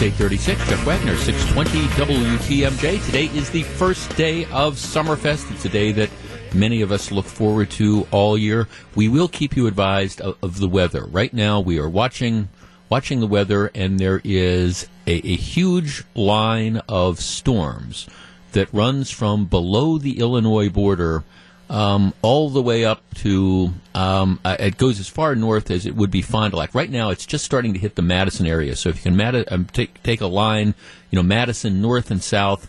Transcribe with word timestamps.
It's 0.00 0.18
836. 0.18 0.70
Jeff 0.70 0.86
Wagner, 0.86 1.14
620 1.14 1.86
WTMJ. 2.02 3.04
Today 3.04 3.26
is 3.36 3.50
the 3.50 3.64
first 3.64 4.16
day 4.16 4.46
of 4.46 4.76
Summerfest. 4.76 5.52
It's 5.52 5.66
a 5.66 5.68
day 5.68 5.92
that 5.92 6.08
many 6.54 6.80
of 6.80 6.90
us 6.90 7.12
look 7.12 7.26
forward 7.26 7.68
to 7.72 8.06
all 8.10 8.38
year. 8.38 8.66
We 8.94 9.08
will 9.08 9.28
keep 9.28 9.58
you 9.58 9.66
advised 9.66 10.22
of, 10.22 10.38
of 10.42 10.58
the 10.58 10.68
weather. 10.68 11.04
Right 11.04 11.34
now, 11.34 11.60
we 11.60 11.78
are 11.78 11.86
watching 11.86 12.48
watching 12.88 13.20
the 13.20 13.26
weather, 13.26 13.70
and 13.74 13.98
there 13.98 14.22
is 14.24 14.88
a, 15.06 15.16
a 15.16 15.36
huge 15.36 16.04
line 16.14 16.78
of 16.88 17.20
storms 17.20 18.08
that 18.52 18.72
runs 18.72 19.10
from 19.10 19.44
below 19.44 19.98
the 19.98 20.18
Illinois 20.18 20.70
border 20.70 21.24
um, 21.70 22.12
all 22.20 22.50
the 22.50 22.60
way 22.60 22.84
up 22.84 23.02
to 23.14 23.72
um, 23.94 24.40
uh, 24.44 24.56
it 24.58 24.76
goes 24.76 24.98
as 24.98 25.08
far 25.08 25.34
north 25.36 25.70
as 25.70 25.86
it 25.86 25.94
would 25.94 26.10
be 26.10 26.20
Fond 26.20 26.50
du 26.50 26.56
Lac. 26.56 26.74
Right 26.74 26.90
now, 26.90 27.10
it's 27.10 27.24
just 27.24 27.44
starting 27.44 27.72
to 27.74 27.78
hit 27.78 27.94
the 27.94 28.02
Madison 28.02 28.46
area. 28.46 28.74
So 28.74 28.88
if 28.88 28.96
you 28.96 29.10
can 29.10 29.44
um, 29.48 29.66
take 29.66 30.02
take 30.02 30.20
a 30.20 30.26
line, 30.26 30.74
you 31.10 31.16
know, 31.16 31.22
Madison 31.22 31.80
north 31.80 32.10
and 32.10 32.22
south. 32.22 32.68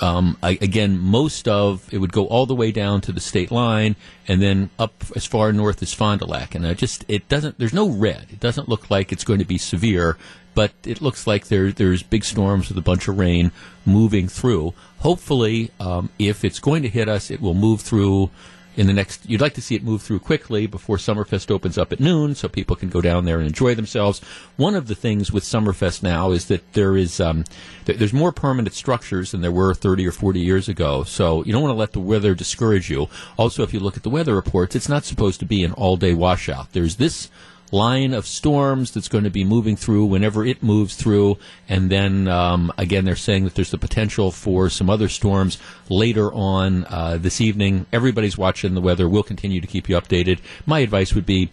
Um, 0.00 0.38
I, 0.44 0.50
again, 0.62 0.96
most 0.96 1.48
of 1.48 1.92
it 1.92 1.98
would 1.98 2.12
go 2.12 2.26
all 2.26 2.46
the 2.46 2.54
way 2.54 2.70
down 2.70 3.00
to 3.02 3.12
the 3.12 3.20
state 3.20 3.50
line, 3.50 3.96
and 4.28 4.40
then 4.40 4.70
up 4.78 5.04
as 5.16 5.26
far 5.26 5.52
north 5.52 5.82
as 5.82 5.92
Fond 5.92 6.20
du 6.20 6.26
Lac. 6.26 6.54
And 6.54 6.66
I 6.66 6.74
just 6.74 7.04
it 7.08 7.28
doesn't. 7.28 7.58
There's 7.58 7.74
no 7.74 7.88
red. 7.88 8.28
It 8.30 8.40
doesn't 8.40 8.68
look 8.68 8.90
like 8.90 9.12
it's 9.12 9.24
going 9.24 9.40
to 9.40 9.44
be 9.44 9.58
severe, 9.58 10.16
but 10.54 10.72
it 10.86 11.02
looks 11.02 11.26
like 11.26 11.48
there 11.48 11.70
there's 11.72 12.02
big 12.02 12.24
storms 12.24 12.68
with 12.68 12.78
a 12.78 12.82
bunch 12.82 13.08
of 13.08 13.18
rain 13.18 13.50
moving 13.84 14.28
through. 14.28 14.72
Hopefully, 15.00 15.70
um, 15.80 16.10
if 16.18 16.44
it's 16.44 16.58
going 16.58 16.82
to 16.82 16.88
hit 16.88 17.08
us, 17.08 17.30
it 17.30 17.40
will 17.40 17.54
move 17.54 17.80
through 17.80 18.30
in 18.78 18.86
the 18.86 18.92
next. 18.92 19.28
You'd 19.28 19.40
like 19.40 19.54
to 19.54 19.60
see 19.60 19.74
it 19.74 19.82
move 19.82 20.02
through 20.02 20.20
quickly 20.20 20.66
before 20.66 20.96
Summerfest 20.96 21.50
opens 21.50 21.76
up 21.76 21.92
at 21.92 22.00
noon, 22.00 22.34
so 22.34 22.48
people 22.48 22.76
can 22.76 22.88
go 22.88 23.00
down 23.00 23.24
there 23.24 23.38
and 23.38 23.46
enjoy 23.46 23.74
themselves. 23.74 24.20
One 24.56 24.74
of 24.76 24.86
the 24.86 24.94
things 24.94 25.32
with 25.32 25.42
Summerfest 25.42 26.02
now 26.02 26.30
is 26.30 26.46
that 26.46 26.72
there 26.72 26.96
is 26.96 27.20
um, 27.20 27.44
th- 27.84 27.98
there's 27.98 28.12
more 28.12 28.32
permanent 28.32 28.74
structures 28.74 29.32
than 29.32 29.40
there 29.40 29.52
were 29.52 29.74
30 29.74 30.06
or 30.06 30.12
40 30.12 30.40
years 30.40 30.68
ago. 30.68 31.02
So 31.02 31.44
you 31.44 31.52
don't 31.52 31.62
want 31.62 31.72
to 31.72 31.78
let 31.78 31.92
the 31.92 32.00
weather 32.00 32.34
discourage 32.34 32.88
you. 32.88 33.08
Also, 33.36 33.64
if 33.64 33.74
you 33.74 33.80
look 33.80 33.96
at 33.96 34.04
the 34.04 34.10
weather 34.10 34.34
reports, 34.34 34.76
it's 34.76 34.88
not 34.88 35.04
supposed 35.04 35.40
to 35.40 35.46
be 35.46 35.64
an 35.64 35.72
all-day 35.72 36.14
washout. 36.14 36.72
There's 36.72 36.96
this 36.96 37.30
line 37.72 38.14
of 38.14 38.26
storms 38.26 38.90
that's 38.90 39.08
going 39.08 39.24
to 39.24 39.30
be 39.30 39.44
moving 39.44 39.76
through 39.76 40.04
whenever 40.06 40.44
it 40.44 40.62
moves 40.62 40.94
through. 40.96 41.38
And 41.68 41.90
then 41.90 42.28
um, 42.28 42.72
again, 42.78 43.04
they're 43.04 43.16
saying 43.16 43.44
that 43.44 43.54
there's 43.54 43.70
the 43.70 43.78
potential 43.78 44.30
for 44.30 44.70
some 44.70 44.90
other 44.90 45.08
storms 45.08 45.58
later 45.88 46.32
on 46.32 46.84
uh, 46.86 47.18
this 47.18 47.40
evening. 47.40 47.86
Everybody's 47.92 48.38
watching 48.38 48.74
the 48.74 48.80
weather. 48.80 49.08
We'll 49.08 49.22
continue 49.22 49.60
to 49.60 49.66
keep 49.66 49.88
you 49.88 49.96
updated. 49.96 50.38
My 50.66 50.80
advice 50.80 51.14
would 51.14 51.26
be. 51.26 51.50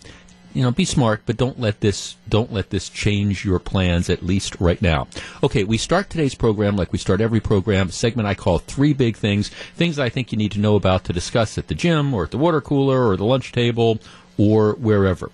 You 0.54 0.64
know, 0.64 0.72
be 0.72 0.86
smart, 0.86 1.24
but 1.26 1.36
don't 1.36 1.60
let 1.60 1.82
this 1.82 2.16
don't 2.30 2.54
let 2.54 2.70
this 2.70 2.88
change 2.88 3.44
your 3.44 3.60
plans. 3.60 4.10
At 4.10 4.24
least 4.24 4.56
right 4.62 4.82
now. 4.82 5.10
Okay, 5.44 5.66
we 5.66 5.78
start 5.78 6.10
today's 6.10 6.34
program 6.34 6.78
like 6.78 6.94
we 6.94 6.98
start 6.98 7.20
every 7.20 7.42
program. 7.42 7.90
Segment 7.90 8.26
I 8.26 8.36
call 8.36 8.60
three 8.60 8.94
big 8.94 9.18
things, 9.18 9.50
things 9.50 10.00
I 10.00 10.08
think 10.08 10.32
you 10.32 10.38
need 10.38 10.54
to 10.54 10.60
know 10.62 10.78
about 10.78 11.04
to 11.04 11.12
discuss 11.12 11.58
at 11.58 11.68
the 11.68 11.76
gym 11.76 12.14
or 12.14 12.24
at 12.24 12.32
the 12.32 12.38
water 12.38 12.62
cooler 12.62 13.06
or 13.06 13.18
the 13.18 13.26
lunch 13.26 13.52
table 13.52 14.00
or 14.38 14.76
wherever. 14.76 15.30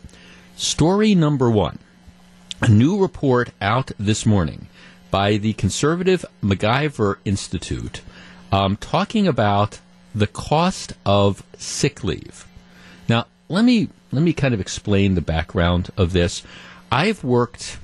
Story 0.55 1.15
number 1.15 1.49
one 1.49 1.79
a 2.61 2.67
new 2.67 2.97
report 2.97 3.49
out 3.59 3.91
this 3.97 4.25
morning 4.25 4.67
by 5.09 5.37
the 5.37 5.53
conservative 5.53 6.23
MacIver 6.43 7.17
Institute 7.25 8.01
um, 8.51 8.77
talking 8.77 9.27
about 9.27 9.79
the 10.13 10.27
cost 10.27 10.93
of 11.05 11.43
sick 11.57 12.03
leave. 12.03 12.45
Now, 13.07 13.25
let 13.49 13.65
me 13.65 13.89
let 14.11 14.21
me 14.21 14.33
kind 14.33 14.53
of 14.53 14.59
explain 14.59 15.15
the 15.15 15.21
background 15.21 15.89
of 15.97 16.13
this. 16.13 16.43
I've 16.91 17.23
worked 17.23 17.79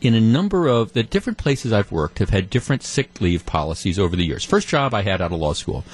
in 0.00 0.14
a 0.14 0.20
number 0.20 0.66
of 0.66 0.92
the 0.92 1.02
different 1.02 1.38
places 1.38 1.72
I've 1.72 1.92
worked 1.92 2.18
have 2.18 2.30
had 2.30 2.50
different 2.50 2.82
sick 2.82 3.20
leave 3.20 3.46
policies 3.46 3.98
over 3.98 4.16
the 4.16 4.24
years. 4.24 4.44
First 4.44 4.68
job 4.68 4.94
I 4.94 5.02
had 5.02 5.20
out 5.20 5.32
of 5.32 5.38
law 5.38 5.52
school 5.52 5.84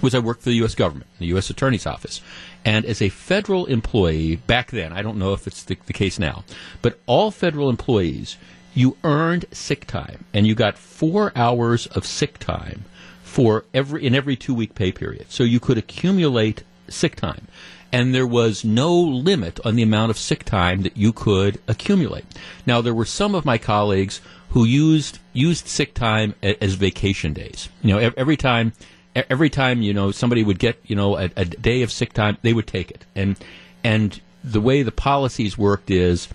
was 0.00 0.14
I 0.14 0.18
worked 0.18 0.42
for 0.42 0.50
the 0.50 0.56
U.S. 0.56 0.74
government, 0.74 1.10
the 1.18 1.26
U.S. 1.26 1.50
Attorney's 1.50 1.86
Office. 1.86 2.20
And 2.64 2.84
as 2.84 3.02
a 3.02 3.08
federal 3.08 3.66
employee, 3.66 4.36
back 4.36 4.70
then, 4.70 4.92
I 4.92 5.02
don't 5.02 5.18
know 5.18 5.32
if 5.32 5.46
it's 5.46 5.62
the, 5.62 5.76
the 5.86 5.92
case 5.92 6.18
now, 6.18 6.44
but 6.82 6.98
all 7.06 7.30
federal 7.30 7.68
employees, 7.68 8.36
you 8.74 8.96
earned 9.04 9.46
sick 9.52 9.86
time, 9.86 10.24
and 10.32 10.46
you 10.46 10.54
got 10.54 10.78
four 10.78 11.32
hours 11.36 11.86
of 11.88 12.06
sick 12.06 12.38
time 12.38 12.84
for 13.22 13.64
every 13.74 14.04
in 14.06 14.14
every 14.14 14.36
two 14.36 14.54
week 14.54 14.74
pay 14.74 14.92
period. 14.92 15.26
So 15.28 15.42
you 15.42 15.60
could 15.60 15.78
accumulate 15.78 16.62
sick 16.88 17.16
time. 17.16 17.48
And 17.92 18.12
there 18.12 18.26
was 18.26 18.64
no 18.64 18.92
limit 18.92 19.60
on 19.64 19.76
the 19.76 19.82
amount 19.82 20.10
of 20.10 20.18
sick 20.18 20.44
time 20.44 20.82
that 20.82 20.96
you 20.96 21.12
could 21.12 21.60
accumulate. 21.68 22.24
Now, 22.66 22.80
there 22.80 22.94
were 22.94 23.04
some 23.04 23.36
of 23.36 23.44
my 23.44 23.56
colleagues 23.56 24.20
who 24.50 24.64
used 24.64 25.18
used 25.32 25.68
sick 25.68 25.94
time 25.94 26.34
as 26.42 26.74
vacation 26.74 27.32
days. 27.32 27.68
You 27.82 27.94
know, 27.94 28.12
every 28.16 28.36
time 28.36 28.72
every 29.14 29.50
time 29.50 29.82
you 29.82 29.94
know 29.94 30.10
somebody 30.10 30.42
would 30.42 30.58
get 30.58 30.78
you 30.84 30.96
know 30.96 31.16
a, 31.16 31.30
a, 31.36 31.44
day 31.44 31.82
of 31.82 31.92
sick 31.92 32.12
time, 32.12 32.38
they 32.42 32.52
would 32.52 32.66
take 32.66 32.90
it. 32.90 33.04
And 33.14 33.36
and 33.82 34.20
the 34.42 34.60
way 34.60 34.82
the 34.82 34.92
policies 34.92 35.56
worked 35.56 35.90
is 35.90 36.28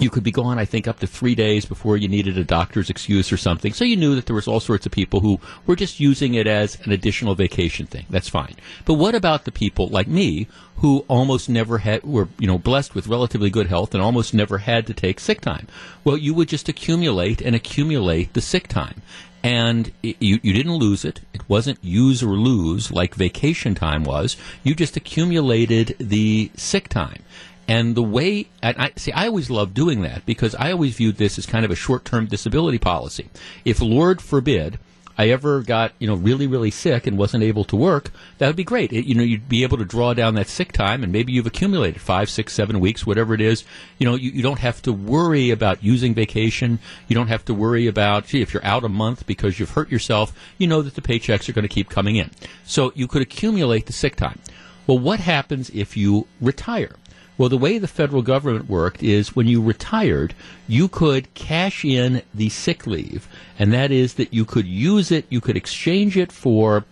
you 0.00 0.08
could 0.08 0.22
be 0.22 0.30
gone, 0.30 0.58
I 0.58 0.64
think, 0.64 0.88
up 0.88 1.00
to 1.00 1.06
three 1.06 1.34
days 1.34 1.66
before 1.66 1.96
you 1.96 2.08
needed 2.08 2.38
a 2.38 2.44
doctor's 2.44 2.88
excuse 2.88 3.30
or 3.30 3.36
something. 3.36 3.74
So 3.74 3.84
you 3.84 3.96
knew 3.96 4.14
that 4.14 4.26
there 4.26 4.34
was 4.34 4.48
all 4.48 4.60
sorts 4.60 4.86
of 4.86 4.92
people 4.92 5.20
who 5.20 5.38
were 5.66 5.76
just 5.76 6.00
using 6.00 6.34
it 6.34 6.46
as 6.46 6.78
an 6.86 6.92
additional 6.92 7.34
vacation 7.34 7.86
thing. 7.86 8.06
That's 8.08 8.28
fine. 8.28 8.56
But 8.86 8.94
what 8.94 9.14
about 9.14 9.44
the 9.44 9.52
people 9.52 9.88
like 9.88 10.08
me 10.08 10.46
who 10.76 11.04
almost 11.08 11.50
never 11.50 11.78
had 11.78 12.02
were 12.02 12.28
you 12.38 12.46
know 12.46 12.56
blessed 12.56 12.94
with 12.94 13.08
relatively 13.08 13.50
good 13.50 13.66
health 13.66 13.92
and 13.92 14.02
almost 14.02 14.32
never 14.32 14.58
had 14.58 14.86
to 14.86 14.94
take 14.94 15.20
sick 15.20 15.40
time? 15.42 15.66
Well, 16.02 16.16
you 16.16 16.32
would 16.34 16.48
just 16.48 16.68
accumulate 16.68 17.42
and 17.42 17.54
accumulate 17.54 18.32
the 18.32 18.40
sick 18.40 18.68
time 18.68 19.02
and 19.42 19.92
it, 20.02 20.16
you, 20.20 20.40
you 20.42 20.52
didn't 20.52 20.74
lose 20.74 21.04
it. 21.04 21.20
It 21.32 21.48
wasn't 21.48 21.82
use 21.82 22.22
or 22.22 22.32
lose 22.32 22.90
like 22.90 23.14
vacation 23.14 23.74
time 23.74 24.04
was. 24.04 24.36
You 24.62 24.74
just 24.74 24.96
accumulated 24.96 25.96
the 25.98 26.50
sick 26.56 26.88
time. 26.88 27.22
And 27.66 27.94
the 27.94 28.02
way, 28.02 28.48
and 28.62 28.76
I 28.78 28.90
see, 28.96 29.12
I 29.12 29.28
always 29.28 29.48
loved 29.48 29.74
doing 29.74 30.02
that 30.02 30.26
because 30.26 30.56
I 30.56 30.72
always 30.72 30.96
viewed 30.96 31.18
this 31.18 31.38
as 31.38 31.46
kind 31.46 31.64
of 31.64 31.70
a 31.70 31.76
short 31.76 32.04
term 32.04 32.26
disability 32.26 32.78
policy. 32.78 33.30
If, 33.64 33.80
Lord 33.80 34.20
forbid, 34.20 34.78
I 35.20 35.28
ever 35.28 35.60
got 35.60 35.92
you 35.98 36.06
know 36.06 36.14
really 36.14 36.46
really 36.46 36.70
sick 36.70 37.06
and 37.06 37.18
wasn't 37.18 37.44
able 37.44 37.64
to 37.64 37.76
work, 37.76 38.10
that 38.38 38.46
would 38.46 38.56
be 38.56 38.64
great. 38.64 38.90
It, 38.90 39.04
you 39.04 39.14
know, 39.14 39.22
you'd 39.22 39.50
be 39.50 39.64
able 39.64 39.76
to 39.76 39.84
draw 39.84 40.14
down 40.14 40.32
that 40.36 40.48
sick 40.48 40.72
time, 40.72 41.02
and 41.02 41.12
maybe 41.12 41.30
you've 41.30 41.46
accumulated 41.46 42.00
five, 42.00 42.30
six, 42.30 42.54
seven 42.54 42.80
weeks, 42.80 43.06
whatever 43.06 43.34
it 43.34 43.42
is. 43.42 43.64
You 43.98 44.06
know, 44.06 44.14
you, 44.14 44.30
you 44.30 44.42
don't 44.42 44.60
have 44.60 44.80
to 44.80 44.94
worry 44.94 45.50
about 45.50 45.84
using 45.84 46.14
vacation. 46.14 46.78
You 47.06 47.14
don't 47.14 47.26
have 47.26 47.44
to 47.44 47.52
worry 47.52 47.86
about 47.86 48.28
gee, 48.28 48.40
if 48.40 48.54
you're 48.54 48.64
out 48.64 48.82
a 48.82 48.88
month 48.88 49.26
because 49.26 49.60
you've 49.60 49.72
hurt 49.72 49.90
yourself. 49.90 50.32
You 50.56 50.68
know 50.68 50.80
that 50.80 50.94
the 50.94 51.02
paychecks 51.02 51.50
are 51.50 51.52
going 51.52 51.68
to 51.68 51.74
keep 51.74 51.90
coming 51.90 52.16
in, 52.16 52.30
so 52.64 52.90
you 52.94 53.06
could 53.06 53.20
accumulate 53.20 53.84
the 53.84 53.92
sick 53.92 54.16
time. 54.16 54.38
Well, 54.86 54.98
what 54.98 55.20
happens 55.20 55.68
if 55.68 55.98
you 55.98 56.28
retire? 56.40 56.96
Well, 57.40 57.48
the 57.48 57.56
way 57.56 57.78
the 57.78 57.88
federal 57.88 58.20
government 58.20 58.68
worked 58.68 59.02
is 59.02 59.34
when 59.34 59.46
you 59.46 59.62
retired, 59.62 60.34
you 60.68 60.88
could 60.88 61.32
cash 61.32 61.86
in 61.86 62.20
the 62.34 62.50
sick 62.50 62.86
leave, 62.86 63.26
and 63.58 63.72
that 63.72 63.90
is 63.90 64.12
that 64.16 64.34
you 64.34 64.44
could 64.44 64.66
use 64.66 65.10
it, 65.10 65.24
you 65.30 65.40
could 65.40 65.56
exchange 65.56 66.18
it 66.18 66.32
for 66.32 66.84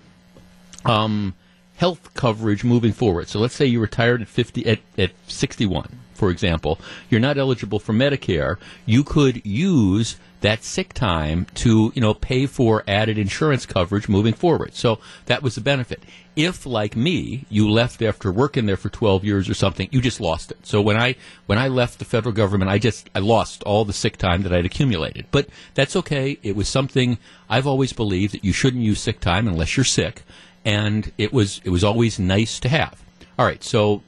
um, 0.87 1.35
health 1.77 2.15
coverage 2.15 2.65
moving 2.65 2.93
forward. 2.93 3.29
So 3.29 3.39
let's 3.39 3.55
say 3.55 3.67
you 3.67 3.79
retired 3.79 4.23
at 4.23 4.29
50 4.29 4.67
at, 4.67 4.79
at 4.97 5.11
61, 5.27 5.99
for 6.19 6.31
example. 6.31 6.79
You're 7.09 7.21
not 7.21 7.39
eligible 7.39 7.79
for 7.79 7.93
Medicare. 7.93 8.59
You 8.85 9.05
could 9.05 9.47
use 9.47 10.17
that 10.41 10.63
sick 10.63 10.93
time 10.93 11.47
to, 11.55 11.93
you 11.95 12.01
know, 12.01 12.15
pay 12.15 12.47
for 12.47 12.85
added 12.87 13.19
insurance 13.19 13.67
coverage 13.67 14.09
moving 14.09 14.35
forward. 14.35 14.75
So 14.75 15.01
that 15.27 15.43
was 15.43 15.55
the 15.55 15.61
benefit. 15.61 16.03
If, 16.37 16.65
like 16.65 16.95
me, 16.95 17.45
you 17.49 17.69
left 17.69 18.01
after 18.03 18.31
working 18.31 18.67
there 18.67 18.77
for 18.77 18.89
12 18.89 19.25
years 19.25 19.49
or 19.49 19.55
something, 19.55 19.89
you 19.91 20.01
just 20.01 20.21
lost 20.21 20.53
it. 20.53 20.59
So 20.65 20.81
when 20.81 20.97
I, 20.97 21.17
when 21.47 21.59
I 21.59 21.67
left 21.69 21.99
the 21.99 22.05
federal 22.05 22.33
government, 22.33 22.71
I 22.71 22.79
just, 22.79 23.11
I 23.15 23.19
lost 23.19 23.63
all 23.65 23.85
the 23.85 23.93
sick 23.93 24.17
time 24.17 24.43
that 24.43 24.53
I'd 24.53 24.67
accumulated. 24.67 25.27
But 25.33 25.49
that's 25.75 25.97
okay. 25.97 26.39
It 26.43 26.55
was 26.55 26.69
something 26.69 27.19
I've 27.49 27.67
always 27.67 27.93
believed 27.93 28.35
that 28.35 28.45
you 28.45 28.53
shouldn't 28.53 28.85
use 28.85 29.01
sick 29.01 29.19
time 29.19 29.49
unless 29.49 29.77
you're 29.77 29.85
sick. 29.85 30.23
And 30.65 31.11
it 31.19 31.33
was, 31.33 31.61
it 31.65 31.71
was 31.71 31.83
always 31.83 32.21
nice 32.21 32.61
to 32.61 32.69
have. 32.69 33.03
All 33.39 33.47
right. 33.47 33.63
So 33.65 34.03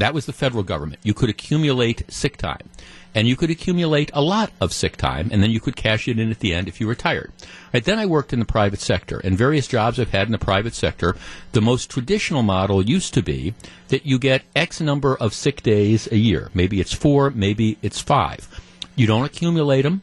that 0.00 0.14
was 0.14 0.26
the 0.26 0.32
federal 0.32 0.62
government. 0.62 1.00
You 1.02 1.14
could 1.14 1.30
accumulate 1.30 2.10
sick 2.10 2.36
time 2.36 2.68
and 3.14 3.26
you 3.26 3.36
could 3.36 3.50
accumulate 3.50 4.10
a 4.12 4.22
lot 4.22 4.52
of 4.60 4.72
sick 4.72 4.96
time, 4.96 5.30
and 5.32 5.42
then 5.42 5.50
you 5.50 5.60
could 5.60 5.76
cash 5.76 6.06
it 6.06 6.18
in 6.18 6.30
at 6.30 6.38
the 6.38 6.54
end 6.54 6.68
if 6.68 6.80
you 6.80 6.88
retired. 6.88 7.32
Right, 7.74 7.84
then 7.84 7.98
I 7.98 8.06
worked 8.06 8.32
in 8.32 8.38
the 8.38 8.44
private 8.44 8.80
sector, 8.80 9.18
and 9.18 9.36
various 9.36 9.66
jobs 9.66 9.98
I've 9.98 10.10
had 10.10 10.28
in 10.28 10.32
the 10.32 10.38
private 10.38 10.74
sector. 10.74 11.16
The 11.52 11.60
most 11.60 11.90
traditional 11.90 12.42
model 12.42 12.82
used 12.82 13.14
to 13.14 13.22
be 13.22 13.54
that 13.88 14.06
you 14.06 14.18
get 14.18 14.42
X 14.54 14.80
number 14.80 15.16
of 15.16 15.34
sick 15.34 15.62
days 15.62 16.10
a 16.12 16.16
year. 16.16 16.50
Maybe 16.54 16.80
it's 16.80 16.92
four, 16.92 17.30
maybe 17.30 17.78
it's 17.82 18.00
five. 18.00 18.48
You 18.94 19.06
don't 19.06 19.24
accumulate 19.24 19.82
them. 19.82 20.02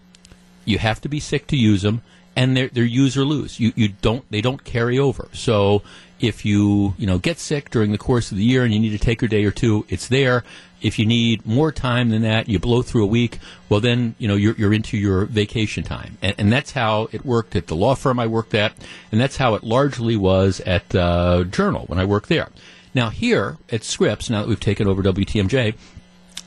You 0.65 0.79
have 0.79 0.99
to 1.01 1.09
be 1.09 1.19
sick 1.19 1.47
to 1.47 1.57
use 1.57 1.83
them, 1.83 2.01
and 2.35 2.57
they're, 2.57 2.67
they're 2.67 2.83
use 2.83 3.15
or 3.15 3.23
lose. 3.23 3.59
You, 3.59 3.71
you 3.75 3.89
don't 4.01 4.29
they 4.29 4.41
don't 4.41 4.63
carry 4.65 4.99
over. 4.99 5.29
So 5.31 5.81
If 6.19 6.45
you, 6.45 6.95
you 6.97 7.05
know, 7.05 7.19
get 7.19 7.39
sick 7.39 7.69
during 7.69 7.91
the 7.91 7.97
course 7.97 8.31
of 8.31 8.37
the 8.37 8.43
year 8.43 8.63
and 8.63 8.73
you 8.73 8.79
need 8.79 8.91
to 8.91 8.97
take 8.97 9.21
a 9.21 9.27
day 9.27 9.45
or 9.45 9.51
two, 9.51 9.85
it's 9.89 10.07
there. 10.07 10.43
If 10.81 10.99
you 10.99 11.05
need 11.05 11.45
more 11.45 11.71
time 11.71 12.09
than 12.09 12.21
that, 12.21 12.47
you 12.47 12.59
blow 12.59 12.81
through 12.81 13.03
a 13.03 13.07
week, 13.07 13.39
well 13.67 13.79
then, 13.79 14.15
you 14.19 14.27
know, 14.27 14.35
you're, 14.35 14.55
you're 14.55 14.73
into 14.73 14.97
your 14.97 15.25
vacation 15.25 15.83
time. 15.83 16.17
And, 16.21 16.35
and 16.37 16.51
that's 16.51 16.71
how 16.71 17.09
it 17.11 17.25
worked 17.25 17.55
at 17.55 17.67
the 17.67 17.75
law 17.75 17.95
firm 17.95 18.19
I 18.19 18.27
worked 18.27 18.53
at, 18.53 18.73
and 19.11 19.19
that's 19.19 19.37
how 19.37 19.55
it 19.55 19.63
largely 19.63 20.15
was 20.15 20.59
at 20.61 20.93
uh, 20.93 21.45
Journal 21.45 21.85
when 21.87 21.99
I 21.99 22.05
worked 22.05 22.29
there. 22.29 22.49
Now 22.93 23.09
here 23.09 23.57
at 23.71 23.83
Scripps, 23.83 24.29
now 24.29 24.41
that 24.41 24.47
we've 24.47 24.59
taken 24.59 24.87
over 24.87 25.01
WTMJ, 25.01 25.75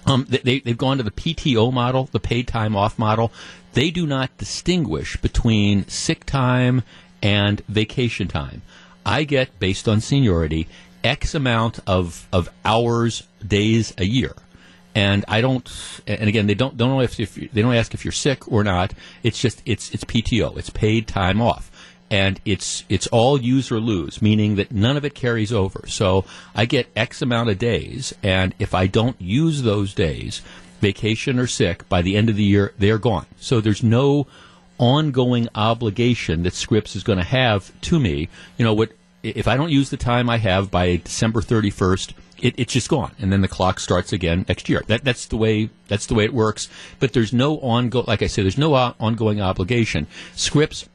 um, 0.07 0.27
they, 0.29 0.61
they've 0.61 0.79
gone 0.79 0.97
to 0.97 1.03
the 1.03 1.11
PTO 1.11 1.73
model, 1.73 2.09
the 2.13 2.21
paid 2.21 2.49
time 2.49 2.75
off 2.75 2.99
model. 2.99 3.33
They 3.75 3.91
do 3.91 4.07
not 4.07 4.37
distinguish 4.39 5.17
between 5.19 5.87
sick 5.89 6.25
time 6.25 6.83
and 7.23 7.61
vacation 7.69 8.29
time. 8.29 8.63
I 9.05 9.25
get, 9.25 9.59
based 9.59 9.89
on 9.89 10.01
seniority, 10.01 10.69
X 11.03 11.35
amount 11.35 11.81
of, 11.87 12.29
of 12.33 12.49
hours, 12.65 13.27
days 13.47 13.95
a 13.99 14.05
year. 14.05 14.35
And 14.95 15.25
I 15.29 15.41
don't, 15.41 15.71
and 16.07 16.29
again, 16.29 16.47
they 16.47 16.55
don't, 16.55 16.77
don't 16.77 16.91
know 16.91 17.01
if, 17.01 17.19
if 17.21 17.35
they 17.35 17.63
don't 17.63 17.75
ask 17.75 17.95
if 17.95 18.05
you're 18.05 18.13
sick 18.13 18.51
or 18.51 18.65
not. 18.65 18.93
It's 19.23 19.41
just, 19.41 19.63
it's, 19.65 19.93
it's 19.95 20.05
PTO. 20.05 20.59
It's 20.59 20.71
paid 20.71 21.07
time 21.07 21.41
off 21.41 21.71
and 22.11 22.41
it's 22.45 22.85
it's 22.89 23.07
all 23.07 23.41
use 23.41 23.71
or 23.71 23.79
lose, 23.79 24.21
meaning 24.21 24.57
that 24.57 24.73
none 24.73 24.97
of 24.97 25.05
it 25.05 25.15
carries 25.15 25.53
over. 25.53 25.85
So 25.87 26.25
I 26.55 26.65
get 26.65 26.89
X 26.97 27.23
amount 27.23 27.51
of 27.51 27.59
days, 27.59 28.13
and 28.23 28.55
if 28.59 28.75
I 28.75 28.89
don't 28.89 29.21
use 29.21 29.63
those 29.63 29.95
days, 29.95 30.43
vacation 30.81 31.39
or 31.39 31.47
sick, 31.47 31.89
by 31.89 32.03
the 32.03 32.17
end 32.17 32.29
of 32.29 32.37
the 32.37 32.43
year 32.43 32.75
they're 32.79 32.99
gone. 32.99 33.27
So 33.39 33.61
there's 33.61 33.83
no 33.83 34.27
ongoing 34.81 35.49
obligation 35.55 36.43
that 36.43 36.55
Scripps 36.55 36.97
is 36.97 37.05
going 37.05 37.19
to 37.19 37.25
have 37.25 37.79
to 37.83 38.01
me. 38.01 38.29
You 38.57 38.65
know 38.65 38.75
what? 38.75 38.93
If 39.23 39.47
I 39.47 39.57
don't 39.57 39.71
use 39.71 39.91
the 39.91 39.99
time 39.99 40.31
I 40.31 40.39
have 40.39 40.71
by 40.71 40.97
December 40.97 41.43
31st, 41.43 42.15
it, 42.41 42.55
it's 42.57 42.73
just 42.73 42.89
gone, 42.89 43.13
and 43.19 43.31
then 43.31 43.43
the 43.43 43.49
clock 43.49 43.79
starts 43.79 44.15
again 44.15 44.47
next 44.49 44.71
year. 44.71 44.83
That, 44.87 45.05
that's 45.05 45.27
the 45.27 45.37
way 45.37 45.69
that's 45.89 46.07
the 46.07 46.15
way 46.15 46.25
it 46.25 46.33
works. 46.33 46.71
But 46.99 47.13
there's 47.13 47.33
no 47.33 47.59
ongoing, 47.59 48.07
like 48.07 48.23
I 48.23 48.27
said, 48.27 48.45
there's 48.45 48.57
no 48.57 48.73
uh, 48.73 48.95
ongoing 48.99 49.43
obligation. 49.43 50.07
Scripps 50.35 50.89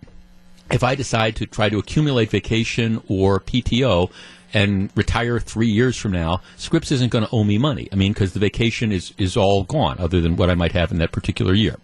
if 0.72 0.84
I 0.84 0.96
decide 0.96 1.36
to 1.38 1.46
try 1.46 1.70
to 1.70 1.78
accumulate 1.78 2.32
vacation 2.32 3.02
or 3.08 3.40
PTO 3.40 4.10
and 4.54 4.90
retire 4.96 5.40
three 5.40 5.68
years 5.68 5.98
from 5.98 6.12
now, 6.14 6.42
Scripps 6.58 6.92
isn't 6.92 7.12
going 7.12 7.26
to 7.26 7.32
owe 7.32 7.44
me 7.44 7.58
money. 7.58 7.88
I 7.92 7.96
mean, 7.96 8.14
because 8.14 8.34
the 8.34 8.40
vacation 8.40 8.92
is, 8.92 9.14
is 9.18 9.38
all 9.38 9.64
gone, 9.64 9.98
other 10.00 10.22
than 10.22 10.38
what 10.38 10.50
I 10.50 10.56
might 10.56 10.72
have 10.72 10.92
in 10.92 10.98
that 11.00 11.12
particular 11.12 11.54
year. 11.54 11.78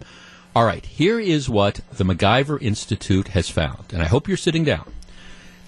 All 0.54 0.66
right, 0.66 0.84
here 0.84 1.18
is 1.18 1.48
what 1.48 1.80
the 1.90 2.04
MacIver 2.04 2.60
Institute 2.60 3.28
has 3.28 3.48
found, 3.48 3.90
and 3.90 4.02
I 4.02 4.06
hope 4.06 4.28
you're 4.28 4.36
sitting 4.36 4.64
down. 4.64 4.92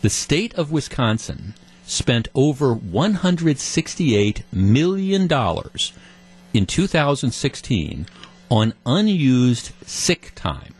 The 0.03 0.11
state 0.11 0.53
of 0.57 0.71
Wisconsin 0.71 1.55
spent 1.87 2.29
over 2.35 2.75
$168 2.75 4.43
million 4.53 5.23
in 6.53 6.67
2016 6.67 8.07
on 8.51 8.75
unused 8.85 9.73
sick 9.87 10.33
time. 10.35 10.75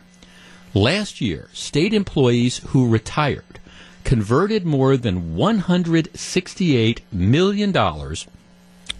Last 0.75 1.19
year, 1.19 1.49
state 1.51 1.91
employees 1.91 2.59
who 2.67 2.87
retired 2.87 3.59
converted 4.03 4.67
more 4.67 4.97
than 4.97 5.35
$168 5.35 6.99
million 7.11 7.71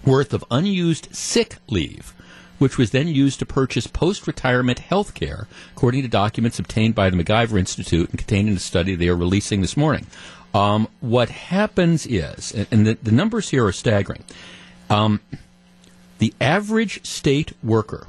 worth 0.04 0.34
of 0.34 0.46
unused 0.50 1.16
sick 1.16 1.58
leave, 1.68 2.16
which 2.58 2.78
was 2.78 2.92
then 2.92 3.08
used 3.08 3.40
to 3.40 3.46
purchase 3.46 3.88
post 3.88 4.28
retirement 4.28 4.80
health 4.80 5.14
care, 5.14 5.48
according 5.76 6.02
to 6.02 6.08
documents 6.08 6.60
obtained 6.60 6.96
by 6.96 7.10
the 7.10 7.18
MacIver 7.18 7.60
Institute 7.60 8.10
and 8.10 8.20
contained 8.20 8.50
in 8.50 8.56
a 8.56 8.60
study 8.60 8.96
they 8.96 9.10
are 9.10 9.16
releasing 9.16 9.62
this 9.62 9.78
morning. 9.78 10.08
Um, 10.54 10.88
what 11.02 11.30
happens 11.30 12.06
is, 12.06 12.54
and 12.72 12.88
the, 12.88 12.98
the 13.02 13.12
numbers 13.12 13.50
here 13.50 13.66
are 13.66 13.74
staggering, 13.74 14.24
um, 14.90 15.20
the 16.20 16.34
average 16.40 17.06
state 17.06 17.52
worker 17.62 18.08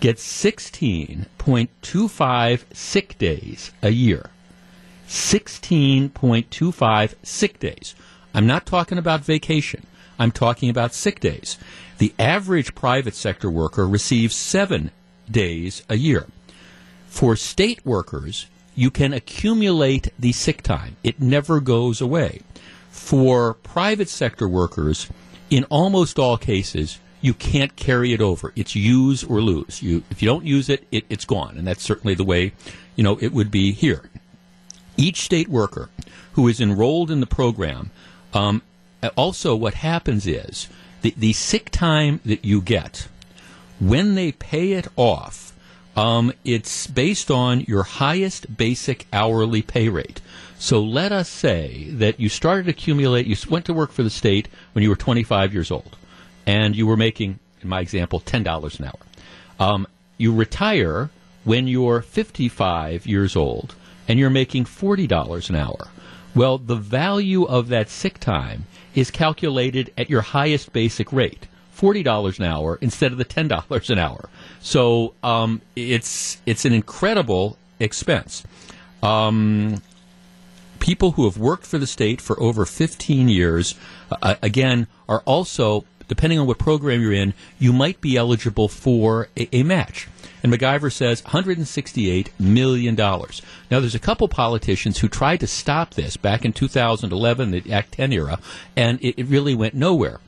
gets 0.00 0.26
16.25 0.42 2.74
sick 2.74 3.18
days 3.18 3.72
a 3.82 3.90
year. 3.90 4.30
16.25 5.08 7.14
sick 7.22 7.58
days. 7.58 7.94
I'm 8.34 8.46
not 8.46 8.66
talking 8.66 8.98
about 8.98 9.24
vacation. 9.24 9.86
I'm 10.18 10.32
talking 10.32 10.70
about 10.70 10.94
sick 10.94 11.20
days. 11.20 11.58
The 11.98 12.14
average 12.18 12.74
private 12.74 13.14
sector 13.14 13.50
worker 13.50 13.86
receives 13.86 14.34
seven 14.34 14.90
days 15.30 15.82
a 15.88 15.96
year. 15.96 16.26
For 17.08 17.36
state 17.36 17.84
workers, 17.84 18.46
you 18.74 18.90
can 18.90 19.12
accumulate 19.12 20.12
the 20.18 20.32
sick 20.32 20.62
time. 20.62 20.96
It 21.02 21.20
never 21.20 21.60
goes 21.60 22.00
away. 22.00 22.42
For 22.90 23.54
private 23.54 24.08
sector 24.08 24.48
workers, 24.48 25.08
in 25.50 25.64
almost 25.64 26.18
all 26.18 26.36
cases, 26.36 27.00
you 27.20 27.34
can't 27.34 27.74
carry 27.74 28.12
it 28.12 28.20
over. 28.20 28.52
It's 28.54 28.76
use 28.76 29.24
or 29.24 29.40
lose. 29.40 29.82
You, 29.82 30.04
if 30.10 30.22
you 30.22 30.28
don't 30.28 30.44
use 30.44 30.68
it, 30.68 30.86
it, 30.92 31.04
it's 31.08 31.24
gone, 31.24 31.58
and 31.58 31.66
that's 31.66 31.82
certainly 31.82 32.14
the 32.14 32.24
way, 32.24 32.52
you 32.94 33.02
know, 33.02 33.18
it 33.20 33.32
would 33.32 33.50
be 33.50 33.72
here. 33.72 34.08
Each 34.96 35.22
state 35.22 35.48
worker 35.48 35.90
who 36.32 36.46
is 36.46 36.60
enrolled 36.60 37.10
in 37.10 37.18
the 37.18 37.26
program, 37.26 37.90
um, 38.32 38.62
also 39.16 39.56
what 39.56 39.74
happens 39.74 40.26
is 40.26 40.68
the, 41.02 41.14
the 41.16 41.32
sick 41.32 41.70
time 41.70 42.20
that 42.24 42.44
you 42.44 42.60
get 42.60 43.08
when 43.80 44.14
they 44.14 44.32
pay 44.32 44.72
it 44.72 44.88
off, 44.96 45.52
um, 45.96 46.32
it's 46.44 46.86
based 46.86 47.30
on 47.30 47.60
your 47.62 47.82
highest 47.82 48.56
basic 48.56 49.06
hourly 49.12 49.62
pay 49.62 49.88
rate. 49.88 50.20
So 50.58 50.82
let 50.82 51.12
us 51.12 51.28
say 51.28 51.88
that 51.90 52.18
you 52.18 52.28
started 52.28 52.64
to 52.64 52.70
accumulate, 52.70 53.26
you 53.26 53.36
went 53.48 53.64
to 53.66 53.74
work 53.74 53.92
for 53.92 54.02
the 54.02 54.10
state 54.10 54.48
when 54.72 54.82
you 54.82 54.88
were 54.88 54.96
25 54.96 55.52
years 55.52 55.70
old 55.70 55.96
and 56.46 56.74
you 56.74 56.86
were 56.86 56.96
making, 56.96 57.38
in 57.62 57.68
my 57.68 57.80
example, 57.80 58.20
$10 58.20 58.78
an 58.78 58.84
hour. 58.84 58.98
Um, 59.60 59.86
you 60.16 60.34
retire 60.34 61.10
when 61.44 61.68
you're 61.68 62.02
55 62.02 63.06
years 63.06 63.36
old 63.36 63.74
and 64.08 64.18
you're 64.18 64.30
making 64.30 64.64
$40 64.64 65.50
an 65.50 65.56
hour. 65.56 65.88
Well, 66.34 66.58
the 66.58 66.76
value 66.76 67.44
of 67.44 67.68
that 67.68 67.88
sick 67.88 68.18
time 68.18 68.66
is 68.98 69.10
calculated 69.10 69.92
at 69.96 70.10
your 70.10 70.20
highest 70.20 70.72
basic 70.72 71.12
rate. 71.12 71.46
$40 71.76 72.38
an 72.40 72.44
hour 72.44 72.76
instead 72.80 73.12
of 73.12 73.18
the 73.18 73.24
$10 73.24 73.90
an 73.90 73.98
hour. 73.98 74.28
So 74.60 75.14
um, 75.22 75.60
it's 75.76 76.38
it's 76.44 76.64
an 76.64 76.72
incredible 76.72 77.56
expense. 77.78 78.42
Um, 79.00 79.80
people 80.80 81.12
who 81.12 81.24
have 81.24 81.38
worked 81.38 81.64
for 81.64 81.78
the 81.78 81.86
state 81.86 82.20
for 82.20 82.40
over 82.42 82.64
15 82.64 83.28
years, 83.28 83.76
uh, 84.10 84.34
again, 84.42 84.88
are 85.08 85.20
also 85.20 85.84
depending 86.08 86.38
on 86.40 86.46
what 86.46 86.58
program 86.58 87.00
you're 87.00 87.12
in, 87.12 87.34
you 87.58 87.72
might 87.72 88.00
be 88.00 88.16
eligible 88.16 88.66
for 88.66 89.28
a, 89.36 89.48
a 89.54 89.62
match. 89.62 90.08
And 90.42 90.52
MacIver 90.52 90.92
says 90.92 91.22
$168 91.22 92.28
million. 92.38 92.94
Now, 92.94 93.80
there's 93.80 93.94
a 93.94 94.00
couple 94.00 94.28
politicians 94.28 94.98
who 94.98 95.08
tried 95.08 95.40
to 95.40 95.46
stop 95.46 95.94
this 95.94 96.16
back 96.16 96.44
in 96.44 96.52
2011, 96.52 97.50
the 97.50 97.72
Act 97.72 97.92
10 97.92 98.12
era, 98.12 98.38
and 98.76 99.00
it, 99.02 99.18
it 99.18 99.26
really 99.26 99.54
went 99.54 99.74
nowhere. 99.74 100.20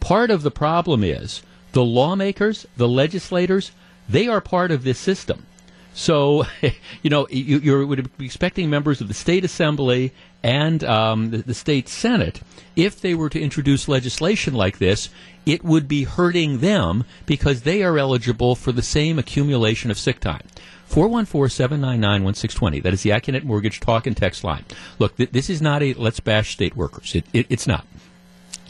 Part 0.00 0.30
of 0.30 0.42
the 0.42 0.50
problem 0.50 1.04
is 1.04 1.42
the 1.72 1.84
lawmakers, 1.84 2.66
the 2.76 2.88
legislators, 2.88 3.72
they 4.08 4.26
are 4.26 4.40
part 4.40 4.70
of 4.70 4.84
this 4.84 4.98
system. 4.98 5.46
So, 5.94 6.44
you 7.02 7.10
know, 7.10 7.26
you, 7.28 7.58
you 7.58 7.86
would 7.86 8.16
be 8.18 8.26
expecting 8.26 8.70
members 8.70 9.00
of 9.00 9.08
the 9.08 9.14
state 9.14 9.44
assembly 9.44 10.12
and 10.42 10.84
um, 10.84 11.30
the, 11.30 11.38
the, 11.38 11.54
state 11.54 11.88
senate, 11.88 12.40
if 12.76 13.00
they 13.00 13.14
were 13.14 13.28
to 13.28 13.40
introduce 13.40 13.88
legislation 13.88 14.54
like 14.54 14.78
this, 14.78 15.08
it 15.44 15.64
would 15.64 15.88
be 15.88 16.04
hurting 16.04 16.58
them 16.58 17.04
because 17.26 17.62
they 17.62 17.82
are 17.82 17.98
eligible 17.98 18.54
for 18.54 18.70
the 18.70 18.82
same 18.82 19.18
accumulation 19.18 19.90
of 19.90 19.98
sick 19.98 20.20
time. 20.20 20.42
414-799-1620. 20.90 22.82
That 22.82 22.92
is 22.92 23.02
the 23.02 23.10
Accunet 23.10 23.44
Mortgage 23.44 23.80
talk 23.80 24.06
and 24.06 24.16
text 24.16 24.44
line. 24.44 24.64
Look, 24.98 25.16
th- 25.16 25.30
this 25.30 25.50
is 25.50 25.60
not 25.60 25.82
a 25.82 25.94
let's 25.94 26.20
bash 26.20 26.52
state 26.52 26.76
workers. 26.76 27.14
It, 27.14 27.24
it, 27.32 27.46
it's 27.50 27.66
not. 27.66 27.86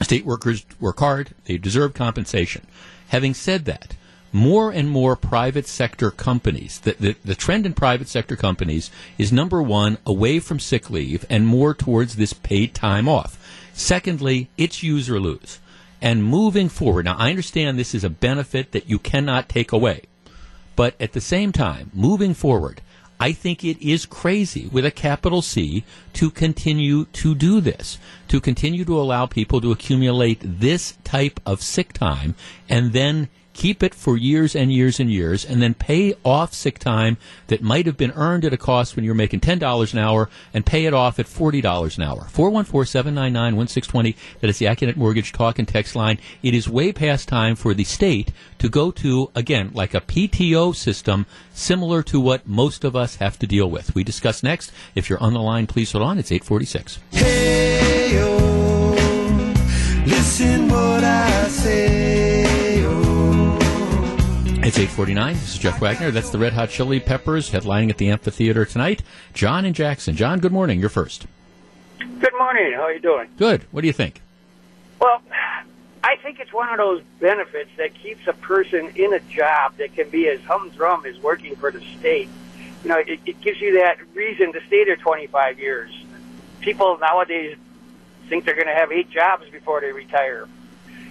State 0.03 0.25
workers 0.25 0.65
work 0.81 0.99
hard. 0.99 1.31
They 1.45 1.59
deserve 1.59 1.95
compensation. 1.95 2.67
Having 3.09 3.35
said 3.35 3.65
that, 3.67 3.97
more 4.33 4.71
and 4.71 4.91
more 4.91 5.17
private 5.17 5.67
sector 5.67 6.11
companies, 6.11 6.81
the, 6.81 6.97
the, 6.99 7.17
the, 7.25 7.35
trend 7.35 7.67
in 7.67 7.73
private 7.73 8.09
sector 8.09 8.37
companies 8.37 8.91
is 9.17 9.33
number 9.33 9.63
one, 9.63 9.99
away 10.05 10.39
from 10.39 10.61
sick 10.61 10.91
leave 10.91 11.25
and 11.31 11.47
more 11.47 11.75
towards 11.75 12.17
this 12.17 12.33
paid 12.33 12.75
time 12.75 13.09
off. 13.09 13.39
Secondly, 13.73 14.49
it's 14.57 14.83
use 14.83 15.09
or 15.09 15.21
lose. 15.21 15.61
And 16.01 16.25
moving 16.25 16.69
forward, 16.69 17.07
now 17.07 17.17
I 17.19 17.31
understand 17.31 17.79
this 17.79 17.95
is 17.95 18.05
a 18.05 18.11
benefit 18.11 18.73
that 18.73 18.89
you 18.89 18.99
cannot 18.99 19.49
take 19.49 19.73
away. 19.73 20.03
But 20.77 20.95
at 21.01 21.13
the 21.13 21.21
same 21.21 21.51
time, 21.51 21.91
moving 21.93 22.35
forward, 22.35 22.83
I 23.21 23.33
think 23.33 23.65
it 23.65 23.83
is 23.83 24.07
crazy 24.07 24.69
with 24.71 24.87
a 24.87 24.93
capital 24.93 25.43
C 25.43 25.83
to 26.13 26.31
continue 26.31 27.07
to 27.07 27.35
do 27.35 27.61
this, 27.61 27.99
to 28.29 28.41
continue 28.41 28.85
to 28.85 29.01
allow 29.01 29.27
people 29.27 29.61
to 29.61 29.73
accumulate 29.73 30.39
this 30.41 30.97
type 31.03 31.41
of 31.45 31.63
sick 31.63 31.93
time 31.93 32.37
and 32.69 32.93
then 32.93 33.29
keep 33.59 33.83
it 33.83 33.93
for 33.93 34.17
years 34.17 34.55
and 34.55 34.73
years 34.73 35.01
and 35.01 35.11
years, 35.11 35.45
and 35.45 35.61
then 35.61 35.75
pay 35.75 36.15
off 36.25 36.55
sick 36.55 36.79
time 36.79 37.17
that 37.49 37.61
might 37.61 37.87
have 37.87 37.97
been 37.97 38.13
earned 38.13 38.45
at 38.45 38.53
a 38.53 38.57
cost 38.57 38.95
when 38.95 39.05
you're 39.05 39.17
making 39.17 39.41
$10 39.41 39.93
an 39.93 39.99
hour 39.99 40.31
and 40.55 40.65
pay 40.65 40.85
it 40.85 40.95
off 40.95 41.19
at 41.19 41.27
$40 41.27 41.97
an 41.97 42.05
hour. 42.05 42.29
414-799-1620. 42.33 44.15
That 44.41 44.49
is 44.49 44.59
the 44.59 44.67
Accunet 44.67 44.95
Mortgage 44.95 45.33
talk 45.33 45.59
and 45.59 45.67
text 45.67 45.97
line. 45.97 46.21
It 46.41 46.55
is 46.55 46.69
way 46.69 46.93
past 46.93 47.27
time 47.27 47.57
for 47.57 47.75
the 47.75 47.83
state 47.83 48.31
to 48.59 48.69
go 48.69 48.93
to, 48.93 49.29
again, 49.35 49.73
like 49.75 49.93
a 49.93 50.03
PTO 50.03 50.73
system 50.77 51.27
similar 51.53 52.05
to 52.05 52.21
what 52.21 52.47
most 52.47 52.85
of 52.85 52.95
us 52.95 53.17
have 53.17 53.41
to 53.41 53.47
deal 53.49 53.69
with. 53.69 53.93
We 53.93 54.05
discuss 54.05 54.45
next. 54.45 54.71
If 54.95 55.11
you're 55.11 55.21
on 55.21 55.33
the 55.33 55.41
line, 55.41 55.67
please 55.67 55.91
hold 55.91 56.05
on. 56.05 56.17
It's 56.19 56.31
846. 56.31 57.01
Hey, 57.11 58.23
listen 60.07 60.69
what 60.69 61.03
I 61.03 61.49
say. 61.49 62.08
It's 64.69 64.77
849. 64.77 65.33
This 65.33 65.55
is 65.55 65.59
Jeff 65.59 65.81
Wagner. 65.81 66.11
That's 66.11 66.29
the 66.29 66.39
Red 66.39 66.53
Hot 66.53 66.69
Chili 66.69 67.01
Peppers 67.01 67.51
headlining 67.53 67.89
at 67.89 67.97
the 67.97 68.11
amphitheater 68.11 68.67
tonight. 68.67 69.03
John 69.33 69.65
and 69.65 69.75
Jackson. 69.75 70.15
John, 70.15 70.41
good 70.41 70.53
morning. 70.53 70.79
You're 70.79 70.91
first. 70.91 71.27
Good 71.99 72.35
morning. 72.39 72.75
How 72.75 72.83
are 72.83 72.93
you 72.93 73.01
doing? 73.01 73.31
Good. 73.39 73.65
What 73.71 73.81
do 73.81 73.87
you 73.87 73.95
think? 73.95 74.21
Well, 75.01 75.23
I 76.05 76.17
think 76.17 76.39
it's 76.39 76.53
one 76.53 76.69
of 76.69 76.77
those 76.77 77.03
benefits 77.19 77.71
that 77.79 77.95
keeps 77.95 78.27
a 78.27 78.35
person 78.35 78.93
in 78.95 79.15
a 79.15 79.21
job 79.21 79.79
that 79.79 79.95
can 79.95 80.11
be 80.11 80.29
as 80.29 80.39
humdrum 80.43 81.07
as 81.07 81.19
working 81.21 81.57
for 81.57 81.71
the 81.71 81.81
state. 81.99 82.29
You 82.83 82.91
know, 82.91 82.99
it, 82.99 83.21
it 83.25 83.41
gives 83.41 83.63
you 83.63 83.79
that 83.79 83.97
reason 84.13 84.53
to 84.53 84.61
stay 84.67 84.85
there 84.85 84.97
25 84.97 85.59
years. 85.59 85.91
People 86.61 86.99
nowadays 86.99 87.57
think 88.29 88.45
they're 88.45 88.55
going 88.55 88.67
to 88.67 88.75
have 88.75 88.93
eight 88.93 89.09
jobs 89.09 89.49
before 89.49 89.81
they 89.81 89.93
retire 89.93 90.47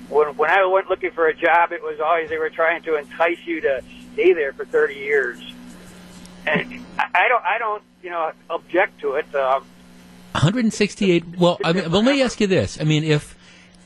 when 0.09 0.35
when 0.37 0.49
I 0.49 0.65
went 0.65 0.89
looking 0.89 1.11
for 1.11 1.27
a 1.27 1.33
job, 1.33 1.71
it 1.71 1.81
was 1.81 1.99
always 1.99 2.29
they 2.29 2.37
were 2.37 2.49
trying 2.49 2.83
to 2.83 2.95
entice 2.95 3.39
you 3.45 3.61
to 3.61 3.83
stay 4.13 4.33
there 4.33 4.53
for 4.53 4.65
30 4.65 4.95
years. 4.95 5.39
And 6.45 6.85
I 6.97 7.27
don't, 7.27 7.43
I 7.43 7.57
don't, 7.57 7.83
you 8.01 8.09
know, 8.09 8.31
object 8.49 9.01
to 9.01 9.13
it. 9.13 9.33
Um, 9.35 9.65
168. 10.31 11.37
Well, 11.37 11.59
I 11.63 11.73
mean, 11.73 11.91
well, 11.91 12.03
let 12.03 12.15
me 12.15 12.21
ask 12.21 12.39
you 12.39 12.47
this. 12.47 12.79
I 12.79 12.83
mean, 12.83 13.03
if 13.03 13.35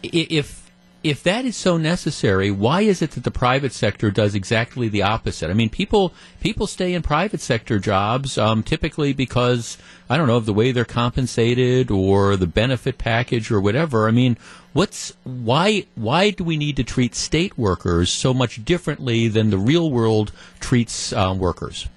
if 0.03 0.61
if 1.03 1.23
that 1.23 1.45
is 1.45 1.55
so 1.55 1.77
necessary, 1.77 2.51
why 2.51 2.81
is 2.81 3.01
it 3.01 3.11
that 3.11 3.23
the 3.23 3.31
private 3.31 3.73
sector 3.73 4.11
does 4.11 4.35
exactly 4.35 4.87
the 4.87 5.01
opposite? 5.01 5.49
I 5.49 5.53
mean, 5.53 5.69
people 5.69 6.13
people 6.39 6.67
stay 6.67 6.93
in 6.93 7.01
private 7.01 7.41
sector 7.41 7.79
jobs 7.79 8.37
um, 8.37 8.61
typically 8.61 9.13
because 9.13 9.77
I 10.09 10.17
don't 10.17 10.27
know 10.27 10.37
of 10.37 10.45
the 10.45 10.53
way 10.53 10.71
they're 10.71 10.85
compensated 10.85 11.89
or 11.89 12.35
the 12.35 12.47
benefit 12.47 12.97
package 12.97 13.49
or 13.49 13.59
whatever. 13.59 14.07
I 14.07 14.11
mean, 14.11 14.37
what's 14.73 15.13
why 15.23 15.85
why 15.95 16.29
do 16.29 16.43
we 16.43 16.57
need 16.57 16.75
to 16.77 16.83
treat 16.83 17.15
state 17.15 17.57
workers 17.57 18.09
so 18.09 18.33
much 18.33 18.63
differently 18.63 19.27
than 19.27 19.49
the 19.49 19.57
real 19.57 19.91
world 19.91 20.31
treats 20.59 21.13
um, 21.13 21.39
workers? 21.39 21.87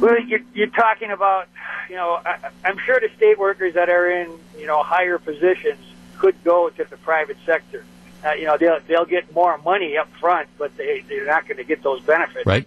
Well, 0.00 0.20
you're, 0.20 0.40
you're 0.54 0.66
talking 0.68 1.10
about, 1.10 1.48
you 1.88 1.96
know, 1.96 2.20
I, 2.24 2.50
I'm 2.64 2.78
sure 2.78 3.00
the 3.00 3.08
state 3.16 3.38
workers 3.38 3.74
that 3.74 3.88
are 3.88 4.10
in, 4.10 4.30
you 4.58 4.66
know, 4.66 4.82
higher 4.82 5.18
positions 5.18 5.78
could 6.18 6.42
go 6.44 6.68
to 6.70 6.84
the 6.84 6.96
private 6.98 7.36
sector. 7.46 7.84
Uh, 8.24 8.32
you 8.32 8.44
know, 8.44 8.56
they'll 8.56 8.80
they'll 8.86 9.04
get 9.04 9.32
more 9.34 9.58
money 9.58 9.96
up 9.96 10.08
front, 10.14 10.48
but 10.58 10.76
they 10.76 11.04
they're 11.08 11.26
not 11.26 11.46
going 11.46 11.58
to 11.58 11.64
get 11.64 11.82
those 11.82 12.00
benefits. 12.02 12.46
Right. 12.46 12.66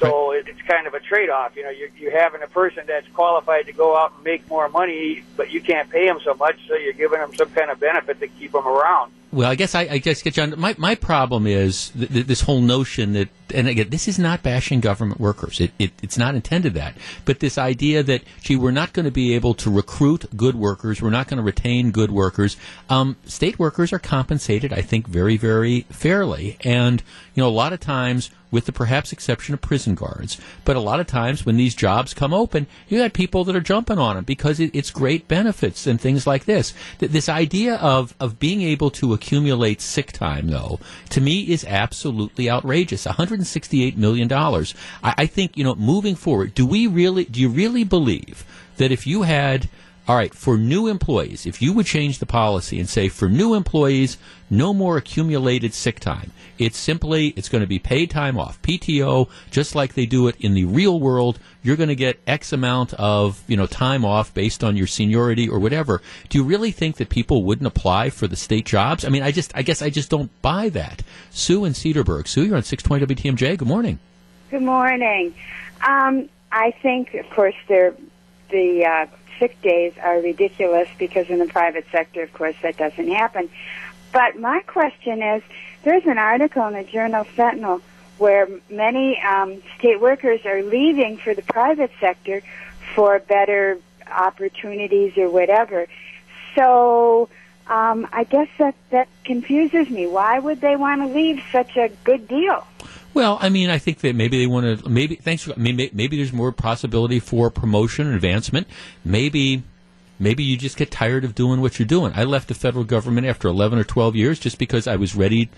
So 0.00 0.32
it's 0.32 0.60
kind 0.62 0.86
of 0.86 0.94
a 0.94 1.00
trade-off. 1.00 1.54
You 1.54 1.62
know, 1.62 1.70
you're, 1.70 1.90
you're 1.96 2.18
having 2.18 2.42
a 2.42 2.48
person 2.48 2.84
that's 2.86 3.06
qualified 3.08 3.66
to 3.66 3.72
go 3.72 3.96
out 3.96 4.12
and 4.14 4.24
make 4.24 4.48
more 4.48 4.68
money, 4.68 5.22
but 5.36 5.50
you 5.50 5.60
can't 5.60 5.88
pay 5.90 6.06
them 6.06 6.18
so 6.24 6.34
much, 6.34 6.56
so 6.66 6.74
you're 6.74 6.92
giving 6.92 7.20
them 7.20 7.34
some 7.34 7.50
kind 7.50 7.70
of 7.70 7.78
benefit 7.78 8.18
to 8.20 8.26
keep 8.26 8.52
them 8.52 8.66
around. 8.66 9.12
Well, 9.32 9.50
I 9.50 9.54
guess 9.54 9.74
I, 9.74 9.82
I 9.82 9.98
guess 9.98 10.20
get 10.20 10.34
John. 10.34 10.54
My 10.58 10.74
my 10.76 10.94
problem 10.94 11.46
is 11.46 11.88
th- 11.90 12.12
th- 12.12 12.26
this 12.26 12.42
whole 12.42 12.60
notion 12.60 13.14
that, 13.14 13.30
and 13.54 13.66
again, 13.66 13.88
this 13.88 14.06
is 14.06 14.18
not 14.18 14.42
bashing 14.42 14.80
government 14.80 15.18
workers. 15.18 15.58
It, 15.58 15.70
it 15.78 15.92
it's 16.02 16.18
not 16.18 16.34
intended 16.34 16.74
that, 16.74 16.94
but 17.24 17.40
this 17.40 17.56
idea 17.56 18.02
that 18.02 18.24
gee, 18.42 18.56
we're 18.56 18.72
not 18.72 18.92
going 18.92 19.06
to 19.06 19.10
be 19.10 19.34
able 19.34 19.54
to 19.54 19.70
recruit 19.70 20.36
good 20.36 20.54
workers, 20.54 21.00
we're 21.00 21.08
not 21.08 21.28
going 21.28 21.38
to 21.38 21.42
retain 21.42 21.92
good 21.92 22.10
workers. 22.10 22.58
Um, 22.90 23.16
state 23.24 23.58
workers 23.58 23.90
are 23.90 23.98
compensated, 23.98 24.70
I 24.70 24.82
think, 24.82 25.06
very 25.08 25.38
very 25.38 25.86
fairly, 25.88 26.58
and 26.60 27.02
you 27.34 27.42
know, 27.42 27.48
a 27.48 27.50
lot 27.50 27.72
of 27.72 27.80
times 27.80 28.30
with 28.52 28.66
the 28.66 28.72
perhaps 28.72 29.12
exception 29.12 29.54
of 29.54 29.60
prison 29.60 29.96
guards. 29.96 30.40
But 30.64 30.76
a 30.76 30.80
lot 30.80 31.00
of 31.00 31.08
times 31.08 31.44
when 31.44 31.56
these 31.56 31.74
jobs 31.74 32.14
come 32.14 32.32
open, 32.32 32.68
you 32.88 32.98
got 32.98 33.12
people 33.12 33.42
that 33.44 33.56
are 33.56 33.60
jumping 33.60 33.98
on 33.98 34.14
them 34.14 34.24
because 34.24 34.60
it, 34.60 34.70
it's 34.72 34.92
great 34.92 35.26
benefits 35.26 35.88
and 35.88 36.00
things 36.00 36.24
like 36.24 36.44
this. 36.44 36.74
This 36.98 37.28
idea 37.28 37.76
of, 37.76 38.14
of 38.20 38.38
being 38.38 38.62
able 38.62 38.90
to 38.92 39.14
accumulate 39.14 39.80
sick 39.80 40.12
time, 40.12 40.48
though, 40.48 40.78
to 41.08 41.20
me 41.20 41.50
is 41.50 41.64
absolutely 41.64 42.48
outrageous. 42.48 43.06
$168 43.06 43.96
million. 43.96 44.32
I, 44.32 44.64
I 45.02 45.26
think, 45.26 45.56
you 45.56 45.64
know, 45.64 45.74
moving 45.74 46.14
forward, 46.14 46.54
do 46.54 46.66
we 46.66 46.86
really, 46.86 47.24
do 47.24 47.40
you 47.40 47.48
really 47.48 47.82
believe 47.82 48.44
that 48.76 48.92
if 48.92 49.06
you 49.06 49.22
had 49.22 49.68
all 50.08 50.16
right, 50.16 50.34
for 50.34 50.58
new 50.58 50.88
employees, 50.88 51.46
if 51.46 51.62
you 51.62 51.72
would 51.72 51.86
change 51.86 52.18
the 52.18 52.26
policy 52.26 52.80
and 52.80 52.88
say 52.88 53.08
for 53.08 53.28
new 53.28 53.54
employees, 53.54 54.18
no 54.52 54.74
more 54.74 54.98
accumulated 54.98 55.72
sick 55.72 55.98
time. 55.98 56.30
It's 56.58 56.76
simply, 56.76 57.28
it's 57.28 57.48
going 57.48 57.62
to 57.62 57.66
be 57.66 57.78
paid 57.78 58.10
time 58.10 58.38
off, 58.38 58.60
PTO, 58.60 59.28
just 59.50 59.74
like 59.74 59.94
they 59.94 60.04
do 60.04 60.28
it 60.28 60.36
in 60.38 60.52
the 60.52 60.66
real 60.66 61.00
world. 61.00 61.38
You're 61.62 61.76
going 61.76 61.88
to 61.88 61.96
get 61.96 62.20
X 62.26 62.52
amount 62.52 62.92
of, 62.94 63.42
you 63.48 63.56
know, 63.56 63.66
time 63.66 64.04
off 64.04 64.34
based 64.34 64.62
on 64.62 64.76
your 64.76 64.86
seniority 64.86 65.48
or 65.48 65.58
whatever. 65.58 66.02
Do 66.28 66.36
you 66.36 66.44
really 66.44 66.70
think 66.70 66.96
that 66.96 67.08
people 67.08 67.42
wouldn't 67.42 67.66
apply 67.66 68.10
for 68.10 68.28
the 68.28 68.36
state 68.36 68.66
jobs? 68.66 69.06
I 69.06 69.08
mean, 69.08 69.22
I 69.22 69.32
just, 69.32 69.56
I 69.56 69.62
guess 69.62 69.80
I 69.80 69.88
just 69.88 70.10
don't 70.10 70.30
buy 70.42 70.68
that. 70.68 71.02
Sue 71.30 71.64
in 71.64 71.72
Cedarburg. 71.72 72.28
Sue, 72.28 72.44
you're 72.44 72.56
on 72.56 72.62
620 72.62 73.14
WTMJ. 73.14 73.56
Good 73.56 73.68
morning. 73.68 73.98
Good 74.50 74.62
morning. 74.62 75.34
Um, 75.80 76.28
I 76.52 76.72
think, 76.82 77.14
of 77.14 77.28
course, 77.30 77.56
there, 77.68 77.94
the, 78.50 78.84
uh, 78.84 79.06
sick 79.38 79.60
days 79.62 79.92
are 80.00 80.20
ridiculous 80.20 80.88
because 80.98 81.28
in 81.28 81.40
the 81.40 81.46
private 81.46 81.84
sector, 81.90 82.22
of 82.22 82.32
course, 82.32 82.54
that 82.62 82.76
doesn't 82.76 83.08
happen. 83.08 83.50
But 84.12 84.38
my 84.38 84.60
question 84.60 85.22
is, 85.22 85.42
there's 85.82 86.06
an 86.06 86.18
article 86.18 86.66
in 86.66 86.74
the 86.74 86.84
journal 86.84 87.26
Sentinel 87.34 87.80
where 88.18 88.48
many 88.70 89.20
um, 89.20 89.62
state 89.78 90.00
workers 90.00 90.44
are 90.44 90.62
leaving 90.62 91.16
for 91.16 91.34
the 91.34 91.42
private 91.42 91.90
sector 91.98 92.42
for 92.94 93.18
better 93.18 93.78
opportunities 94.10 95.16
or 95.16 95.30
whatever. 95.30 95.86
So 96.54 97.28
um, 97.66 98.06
I 98.12 98.24
guess 98.24 98.48
that 98.58 98.74
that 98.90 99.08
confuses 99.24 99.88
me. 99.88 100.06
Why 100.06 100.38
would 100.38 100.60
they 100.60 100.76
want 100.76 101.00
to 101.00 101.08
leave 101.08 101.42
such 101.50 101.76
a 101.76 101.88
good 102.04 102.28
deal? 102.28 102.66
Well, 103.14 103.38
I 103.40 103.48
mean, 103.50 103.70
I 103.70 103.78
think 103.78 103.98
that 103.98 104.14
maybe 104.14 104.38
they 104.38 104.46
want 104.46 104.80
to. 104.80 104.88
Maybe 104.88 105.16
thanks. 105.16 105.42
For, 105.42 105.54
maybe 105.56 105.90
maybe 105.92 106.16
there's 106.16 106.32
more 106.32 106.52
possibility 106.52 107.20
for 107.20 107.50
promotion 107.50 108.06
and 108.06 108.14
advancement. 108.14 108.66
Maybe 109.04 109.62
maybe 110.22 110.44
you 110.44 110.56
just 110.56 110.76
get 110.76 110.90
tired 110.90 111.24
of 111.24 111.34
doing 111.34 111.60
what 111.60 111.78
you're 111.78 111.86
doing. 111.86 112.12
I 112.14 112.24
left 112.24 112.48
the 112.48 112.54
federal 112.54 112.84
government 112.84 113.26
after 113.26 113.48
11 113.48 113.78
or 113.78 113.84
12 113.84 114.16
years 114.16 114.38
just 114.38 114.58
because 114.58 114.86
I 114.86 114.96
was 114.96 115.14
ready 115.14 115.50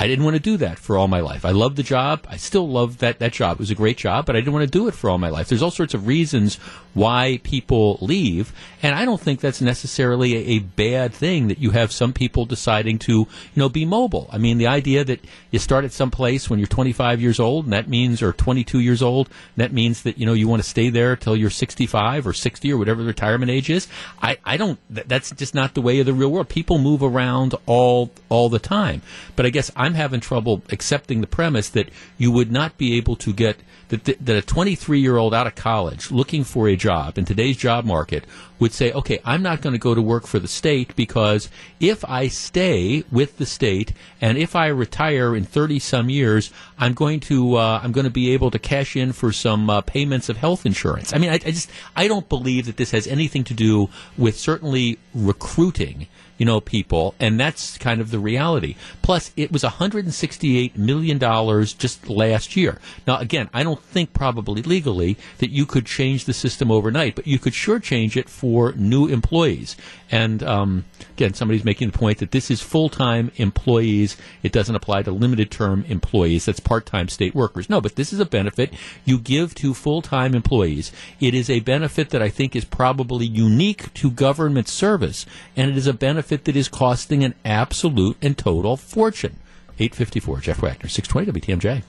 I 0.00 0.06
didn't 0.06 0.24
want 0.24 0.36
to 0.36 0.40
do 0.40 0.56
that 0.58 0.78
for 0.78 0.96
all 0.96 1.08
my 1.08 1.18
life. 1.20 1.44
I 1.44 1.50
loved 1.50 1.76
the 1.76 1.82
job. 1.82 2.24
I 2.28 2.36
still 2.36 2.68
love 2.68 2.98
that, 2.98 3.18
that 3.18 3.32
job. 3.32 3.56
It 3.56 3.58
was 3.58 3.72
a 3.72 3.74
great 3.74 3.96
job, 3.96 4.26
but 4.26 4.36
I 4.36 4.40
didn't 4.40 4.52
want 4.52 4.64
to 4.64 4.70
do 4.70 4.86
it 4.86 4.94
for 4.94 5.10
all 5.10 5.18
my 5.18 5.28
life. 5.28 5.48
There's 5.48 5.62
all 5.62 5.72
sorts 5.72 5.92
of 5.92 6.06
reasons 6.06 6.54
why 6.94 7.40
people 7.42 7.98
leave, 8.00 8.52
and 8.82 8.94
I 8.94 9.04
don't 9.04 9.20
think 9.20 9.40
that's 9.40 9.60
necessarily 9.60 10.36
a, 10.36 10.56
a 10.56 10.58
bad 10.60 11.12
thing 11.12 11.48
that 11.48 11.58
you 11.58 11.70
have 11.70 11.90
some 11.90 12.12
people 12.12 12.44
deciding 12.44 12.98
to, 13.00 13.12
you 13.12 13.28
know, 13.56 13.68
be 13.68 13.84
mobile. 13.84 14.28
I 14.32 14.38
mean, 14.38 14.58
the 14.58 14.68
idea 14.68 15.02
that 15.04 15.20
you 15.50 15.58
start 15.58 15.84
at 15.84 15.92
some 15.92 16.10
place 16.10 16.48
when 16.48 16.60
you're 16.60 16.68
25 16.68 17.20
years 17.20 17.40
old, 17.40 17.64
and 17.64 17.72
that 17.72 17.88
means, 17.88 18.22
or 18.22 18.32
22 18.32 18.78
years 18.78 19.02
old, 19.02 19.28
that 19.56 19.72
means 19.72 20.02
that, 20.02 20.16
you 20.16 20.26
know, 20.26 20.32
you 20.32 20.46
want 20.46 20.62
to 20.62 20.68
stay 20.68 20.90
there 20.90 21.16
till 21.16 21.36
you're 21.36 21.50
65 21.50 22.26
or 22.26 22.32
60 22.32 22.72
or 22.72 22.76
whatever 22.76 23.02
the 23.02 23.08
retirement 23.08 23.50
age 23.50 23.68
is. 23.68 23.88
I, 24.22 24.38
I 24.44 24.56
don't, 24.56 24.78
that's 24.88 25.32
just 25.32 25.54
not 25.54 25.74
the 25.74 25.82
way 25.82 25.98
of 25.98 26.06
the 26.06 26.14
real 26.14 26.30
world. 26.30 26.48
People 26.48 26.78
move 26.78 27.02
around 27.02 27.56
all, 27.66 28.10
all 28.28 28.48
the 28.48 28.60
time. 28.60 29.02
But 29.34 29.46
I 29.46 29.50
guess 29.50 29.70
I'm 29.88 29.94
having 29.94 30.20
trouble 30.20 30.60
accepting 30.68 31.22
the 31.22 31.26
premise 31.26 31.70
that 31.70 31.88
you 32.18 32.30
would 32.30 32.52
not 32.52 32.76
be 32.76 32.98
able 32.98 33.16
to 33.16 33.32
get 33.32 33.56
that, 33.88 34.04
that 34.04 34.36
a 34.36 34.42
23 34.42 35.00
year 35.00 35.16
old 35.16 35.32
out 35.32 35.46
of 35.46 35.54
college 35.54 36.10
looking 36.10 36.44
for 36.44 36.68
a 36.68 36.76
job 36.76 37.16
in 37.16 37.24
today's 37.24 37.56
job 37.56 37.86
market 37.86 38.26
would 38.58 38.74
say, 38.74 38.92
okay, 38.92 39.18
I'm 39.24 39.40
not 39.42 39.62
going 39.62 39.72
to 39.72 39.78
go 39.78 39.94
to 39.94 40.02
work 40.02 40.26
for 40.26 40.38
the 40.38 40.46
state 40.46 40.94
because 40.94 41.48
if 41.80 42.04
I 42.04 42.28
stay 42.28 43.02
with 43.10 43.38
the 43.38 43.46
state 43.46 43.94
and 44.20 44.36
if 44.36 44.54
I 44.54 44.66
retire 44.66 45.34
in 45.34 45.44
30 45.44 45.78
some 45.78 46.10
years, 46.10 46.52
I'm 46.78 46.92
going 46.92 47.20
to 47.20 47.56
uh, 47.56 47.80
I'm 47.82 47.92
going 47.92 48.04
to 48.04 48.10
be 48.10 48.34
able 48.34 48.50
to 48.50 48.58
cash 48.58 48.94
in 48.94 49.12
for 49.12 49.32
some 49.32 49.70
uh, 49.70 49.80
payments 49.80 50.28
of 50.28 50.36
health 50.36 50.66
insurance. 50.66 51.14
I 51.14 51.18
mean, 51.18 51.30
I, 51.30 51.36
I 51.36 51.38
just 51.38 51.70
I 51.96 52.08
don't 52.08 52.28
believe 52.28 52.66
that 52.66 52.76
this 52.76 52.90
has 52.90 53.06
anything 53.06 53.42
to 53.44 53.54
do 53.54 53.88
with 54.18 54.38
certainly 54.38 54.98
recruiting 55.14 56.08
you 56.38 56.46
know, 56.46 56.60
people, 56.60 57.14
and 57.20 57.38
that's 57.38 57.76
kind 57.78 58.00
of 58.00 58.10
the 58.10 58.18
reality. 58.18 58.76
Plus, 59.02 59.32
it 59.36 59.52
was 59.52 59.64
168 59.64 60.78
million 60.78 61.18
dollars 61.18 61.72
just 61.72 62.08
last 62.08 62.56
year. 62.56 62.78
Now, 63.06 63.18
again, 63.18 63.50
I 63.52 63.62
don't 63.64 63.82
think 63.82 64.12
probably 64.12 64.62
legally 64.62 65.16
that 65.38 65.50
you 65.50 65.66
could 65.66 65.84
change 65.84 66.24
the 66.24 66.32
system 66.32 66.70
overnight, 66.70 67.16
but 67.16 67.26
you 67.26 67.38
could 67.38 67.54
sure 67.54 67.80
change 67.80 68.16
it 68.16 68.28
for 68.28 68.72
new 68.72 69.06
employees. 69.08 69.76
And 70.10 70.42
um, 70.42 70.84
again, 71.12 71.34
somebody's 71.34 71.64
making 71.64 71.90
the 71.90 71.98
point 71.98 72.18
that 72.18 72.30
this 72.30 72.50
is 72.50 72.62
full-time 72.62 73.30
employees. 73.36 74.16
It 74.42 74.52
doesn't 74.52 74.74
apply 74.74 75.02
to 75.02 75.10
limited-term 75.10 75.84
employees. 75.88 76.46
That's 76.46 76.60
part-time 76.60 77.08
state 77.08 77.34
workers. 77.34 77.68
No, 77.68 77.80
but 77.80 77.96
this 77.96 78.12
is 78.12 78.20
a 78.20 78.24
benefit 78.24 78.72
you 79.04 79.18
give 79.18 79.54
to 79.56 79.74
full-time 79.74 80.34
employees. 80.34 80.92
It 81.20 81.34
is 81.34 81.50
a 81.50 81.60
benefit 81.60 82.10
that 82.10 82.22
I 82.22 82.28
think 82.28 82.56
is 82.56 82.64
probably 82.64 83.26
unique 83.26 83.92
to 83.94 84.10
government 84.10 84.68
service, 84.68 85.26
and 85.56 85.70
it 85.70 85.76
is 85.76 85.86
a 85.86 85.92
benefit 85.92 86.27
that 86.28 86.56
is 86.56 86.68
costing 86.68 87.24
an 87.24 87.34
absolute 87.44 88.16
and 88.22 88.36
total 88.36 88.76
fortune. 88.76 89.38
854, 89.78 90.40
Jeff 90.40 90.62
Wagner, 90.62 90.88
620 90.88 91.40
WTMJ. 91.40 91.82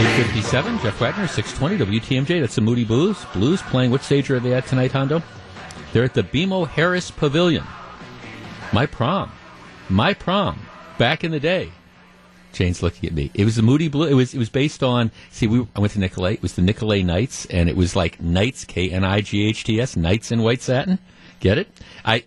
857, 0.00 0.78
Jeff 0.80 1.00
Wagner, 1.00 1.26
620 1.26 1.98
WTMJ. 1.98 2.40
That's 2.40 2.54
the 2.54 2.60
Moody 2.60 2.84
Blues. 2.84 3.24
Blues 3.32 3.62
playing. 3.62 3.90
What 3.90 4.02
stage 4.02 4.30
are 4.30 4.40
they 4.40 4.54
at 4.54 4.66
tonight, 4.66 4.92
Hondo? 4.92 5.22
They're 5.92 6.04
at 6.04 6.14
the 6.14 6.22
BMO 6.22 6.66
Harris 6.66 7.10
Pavilion. 7.10 7.64
My 8.72 8.86
prom. 8.86 9.32
My 9.88 10.14
prom. 10.14 10.60
Back 10.98 11.24
in 11.24 11.30
the 11.30 11.40
day. 11.40 11.72
Jane's 12.52 12.82
looking 12.82 13.08
at 13.08 13.14
me. 13.14 13.30
It 13.34 13.44
was 13.44 13.56
the 13.56 13.62
Moody 13.62 13.88
Blue. 13.88 14.06
It 14.06 14.14
was 14.14 14.34
it 14.34 14.38
was 14.38 14.48
based 14.48 14.82
on. 14.82 15.10
See, 15.30 15.46
we 15.46 15.66
I 15.76 15.80
went 15.80 15.92
to 15.94 16.00
Nicolet. 16.00 16.34
It 16.34 16.42
was 16.42 16.54
the 16.54 16.62
Nicolet 16.62 17.04
Knights, 17.04 17.46
and 17.46 17.68
it 17.68 17.76
was 17.76 17.96
like 17.96 18.20
Knights 18.20 18.64
K 18.64 18.90
N 18.90 19.04
I 19.04 19.20
G 19.20 19.46
H 19.46 19.64
T 19.64 19.80
S 19.80 19.96
Knights 19.96 20.30
in 20.30 20.42
white 20.42 20.62
satin. 20.62 20.98
Get 21.40 21.58
it? 21.58 21.68
I 22.04 22.24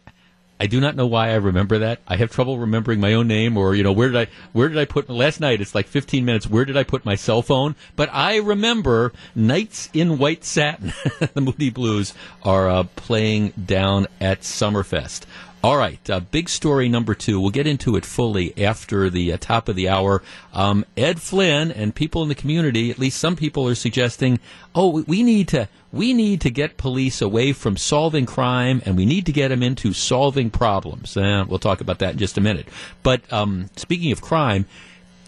I 0.63 0.67
do 0.67 0.79
not 0.79 0.95
know 0.95 1.07
why 1.07 1.31
I 1.31 1.35
remember 1.35 1.79
that. 1.79 1.99
I 2.07 2.15
have 2.15 2.31
trouble 2.31 2.57
remembering 2.57 3.01
my 3.01 3.15
own 3.15 3.27
name 3.27 3.57
or, 3.57 3.75
you 3.75 3.83
know, 3.83 3.91
where 3.91 4.07
did 4.09 4.29
I, 4.29 4.31
where 4.53 4.69
did 4.69 4.77
I 4.77 4.85
put, 4.85 5.09
last 5.09 5.41
night 5.41 5.59
it's 5.59 5.75
like 5.75 5.87
15 5.87 6.23
minutes, 6.23 6.47
where 6.49 6.63
did 6.63 6.77
I 6.77 6.83
put 6.83 7.03
my 7.03 7.15
cell 7.15 7.41
phone? 7.41 7.75
But 7.97 8.09
I 8.13 8.37
remember 8.37 9.11
Knights 9.35 9.89
in 9.93 10.17
White 10.19 10.45
Satin. 10.45 10.93
the 11.33 11.41
Moody 11.41 11.69
Blues 11.69 12.13
are 12.43 12.69
uh, 12.69 12.83
playing 12.95 13.49
down 13.65 14.07
at 14.21 14.41
Summerfest. 14.41 15.25
All 15.63 15.77
right, 15.77 16.10
uh, 16.10 16.20
big 16.20 16.50
story 16.50 16.89
number 16.89 17.15
two. 17.15 17.39
We'll 17.39 17.50
get 17.50 17.67
into 17.67 17.96
it 17.96 18.03
fully 18.03 18.53
after 18.62 19.10
the 19.10 19.32
uh, 19.32 19.38
top 19.39 19.70
of 19.70 19.77
the 19.77 19.88
hour. 19.88 20.22
Um, 20.53 20.86
Ed 20.98 21.22
Flynn 21.22 21.72
and 21.72 21.96
people 21.96 22.22
in 22.22 22.27
the 22.27 22.36
community, 22.36 22.91
at 22.91 23.00
least 23.00 23.17
some 23.17 23.38
people, 23.38 23.65
are 23.70 23.75
suggesting, 23.75 24.41
oh, 24.75 25.03
we 25.08 25.24
need 25.24 25.48
to 25.50 25.70
we 25.93 26.12
need 26.12 26.41
to 26.41 26.50
get 26.50 26.75
police 26.75 27.22
away 27.22 27.53
from 27.53 27.77
solving 27.77 28.25
crime, 28.25 28.82
and 28.86 28.98
we 28.98 29.05
need 29.05 29.25
to 29.27 29.32
get 29.32 29.48
them 29.50 29.63
into 29.63 29.93
solving 29.93 30.50
problems. 30.50 31.15
Eh, 31.15 31.43
we'll 31.43 31.60
talk 31.60 31.79
about 31.79 32.00
that 32.00 32.12
in 32.12 32.17
just 32.17 32.38
a 32.38 32.41
minute. 32.41 32.67
But 33.01 33.22
um, 33.32 33.70
speaking 33.77 34.12
of 34.12 34.22
crime, 34.22 34.65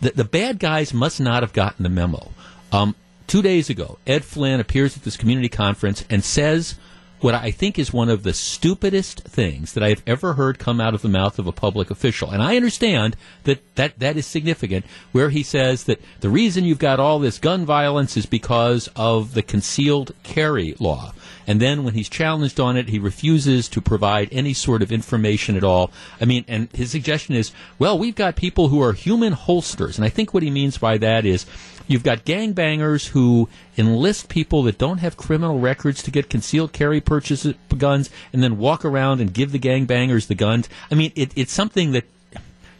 the, 0.02 0.12
the 0.12 0.26
bad 0.26 0.60
guys 0.60 0.94
must 0.94 1.22
not 1.22 1.44
have 1.44 1.54
gotten 1.54 1.84
the 1.84 1.90
memo. 1.90 2.32
Um, 2.74 2.94
two 3.28 3.42
days 3.42 3.70
ago, 3.70 4.00
Ed 4.06 4.26
Flynn 4.26 4.60
appears 4.60 4.98
at 4.98 5.04
this 5.04 5.16
community 5.16 5.48
conference 5.48 6.04
and 6.10 6.26
says 6.26 6.76
what 7.22 7.34
I 7.34 7.52
think 7.52 7.80
is 7.80 7.94
one 7.94 8.10
of 8.10 8.24
the 8.24 8.34
stupidest 8.34 9.22
things 9.22 9.74
that 9.74 9.84
I 9.84 9.90
have 9.90 10.04
ever 10.06 10.34
heard 10.34 10.60
come 10.60 10.82
out 10.82 10.94
of 10.94 11.02
the 11.02 11.10
mouth 11.10 11.40
of 11.40 11.48
a 11.48 11.52
public 11.52 11.90
official. 11.90 12.30
And 12.30 12.44
I 12.44 12.56
understand 12.56 13.16
that 13.46 13.64
that, 13.76 14.00
that 14.00 14.18
is 14.18 14.26
significant, 14.26 14.86
where 15.12 15.30
he 15.30 15.42
says 15.42 15.86
that 15.86 16.02
the 16.20 16.30
reason 16.30 16.66
you've 16.66 16.80
got 16.80 17.00
all 17.00 17.20
this 17.20 17.40
gun 17.40 17.66
violence 17.66 18.18
is 18.18 18.26
because 18.26 18.90
of 18.96 19.34
the 19.34 19.42
concealed 19.42 20.14
carry 20.24 20.76
law. 20.80 21.14
And 21.48 21.62
then 21.62 21.84
when 21.84 21.94
he's 21.94 22.10
challenged 22.10 22.60
on 22.60 22.76
it, 22.76 22.90
he 22.90 23.00
refuses 23.00 23.70
to 23.70 23.82
provide 23.82 24.30
any 24.32 24.54
sort 24.54 24.82
of 24.82 24.92
information 24.92 25.56
at 25.56 25.64
all. 25.64 25.92
I 26.20 26.26
mean, 26.26 26.44
and 26.48 26.70
his 26.74 26.92
suggestion 26.92 27.36
is, 27.36 27.52
well, 27.78 27.98
we've 27.98 28.16
got 28.16 28.36
people 28.36 28.70
who 28.70 28.82
are 28.82 28.94
human 28.94 29.34
holsters. 29.34 29.98
And 29.98 30.06
I 30.06 30.10
think 30.10 30.34
what 30.34 30.44
he 30.44 30.50
means 30.50 30.78
by 30.78 30.98
that 30.98 31.26
is 31.26 31.46
You've 31.88 32.04
got 32.04 32.26
gangbangers 32.26 33.10
who 33.10 33.50
enlist 33.78 34.30
people 34.30 34.64
that 34.64 34.78
don't 34.78 35.00
have 35.00 35.18
criminal 35.18 35.60
records 35.60 36.02
to 36.04 36.12
get 36.12 36.30
concealed 36.30 36.74
carry 36.74 37.02
purchase 37.02 37.48
guns 37.78 38.10
and 38.34 38.42
then 38.42 38.58
walk 38.58 38.84
around 38.84 39.22
and 39.22 39.34
give 39.34 39.52
the 39.52 39.60
gangbangers 39.60 40.28
the 40.28 40.36
guns. 40.36 40.68
I 40.92 40.96
mean, 40.96 41.12
it, 41.16 41.32
it's 41.36 41.54
something 41.54 41.92
that 41.92 42.06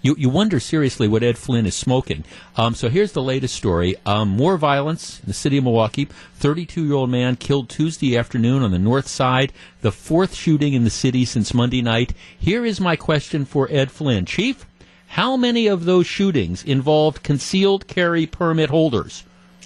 you, 0.06 0.16
you 0.20 0.30
wonder 0.30 0.60
seriously 0.60 1.08
what 1.08 1.24
Ed 1.24 1.36
Flynn 1.36 1.66
is 1.66 1.74
smoking. 1.74 2.24
Um, 2.56 2.76
so 2.76 2.90
here's 2.90 3.14
the 3.14 3.24
latest 3.24 3.56
story. 3.56 3.96
Um, 4.06 4.30
more 4.30 4.56
violence 4.56 5.20
in 5.20 5.26
the 5.26 5.34
city 5.34 5.58
of 5.58 5.64
Milwaukee. 5.64 6.08
32 6.36 6.86
year 6.86 6.94
old 6.94 7.10
man 7.10 7.36
killed 7.36 7.70
Tuesday 7.70 8.16
afternoon 8.16 8.62
on 8.62 8.70
the 8.70 8.78
north 8.78 9.08
side. 9.08 9.52
The 9.82 9.92
fourth 9.92 10.36
shooting 10.36 10.74
in 10.74 10.84
the 10.84 10.92
city 10.92 11.26
since 11.26 11.56
Monday 11.56 11.82
night. 11.82 12.14
Here 12.38 12.64
is 12.64 12.80
my 12.80 12.96
question 12.96 13.46
for 13.46 13.68
Ed 13.72 13.92
Flynn. 13.92 14.26
Chief? 14.26 14.68
How 15.16 15.38
many 15.38 15.68
of 15.68 15.86
those 15.86 16.06
shootings 16.06 16.62
involved 16.62 17.24
concealed 17.24 17.88
carry 17.88 18.26
permit 18.26 18.70
holders? 18.70 19.24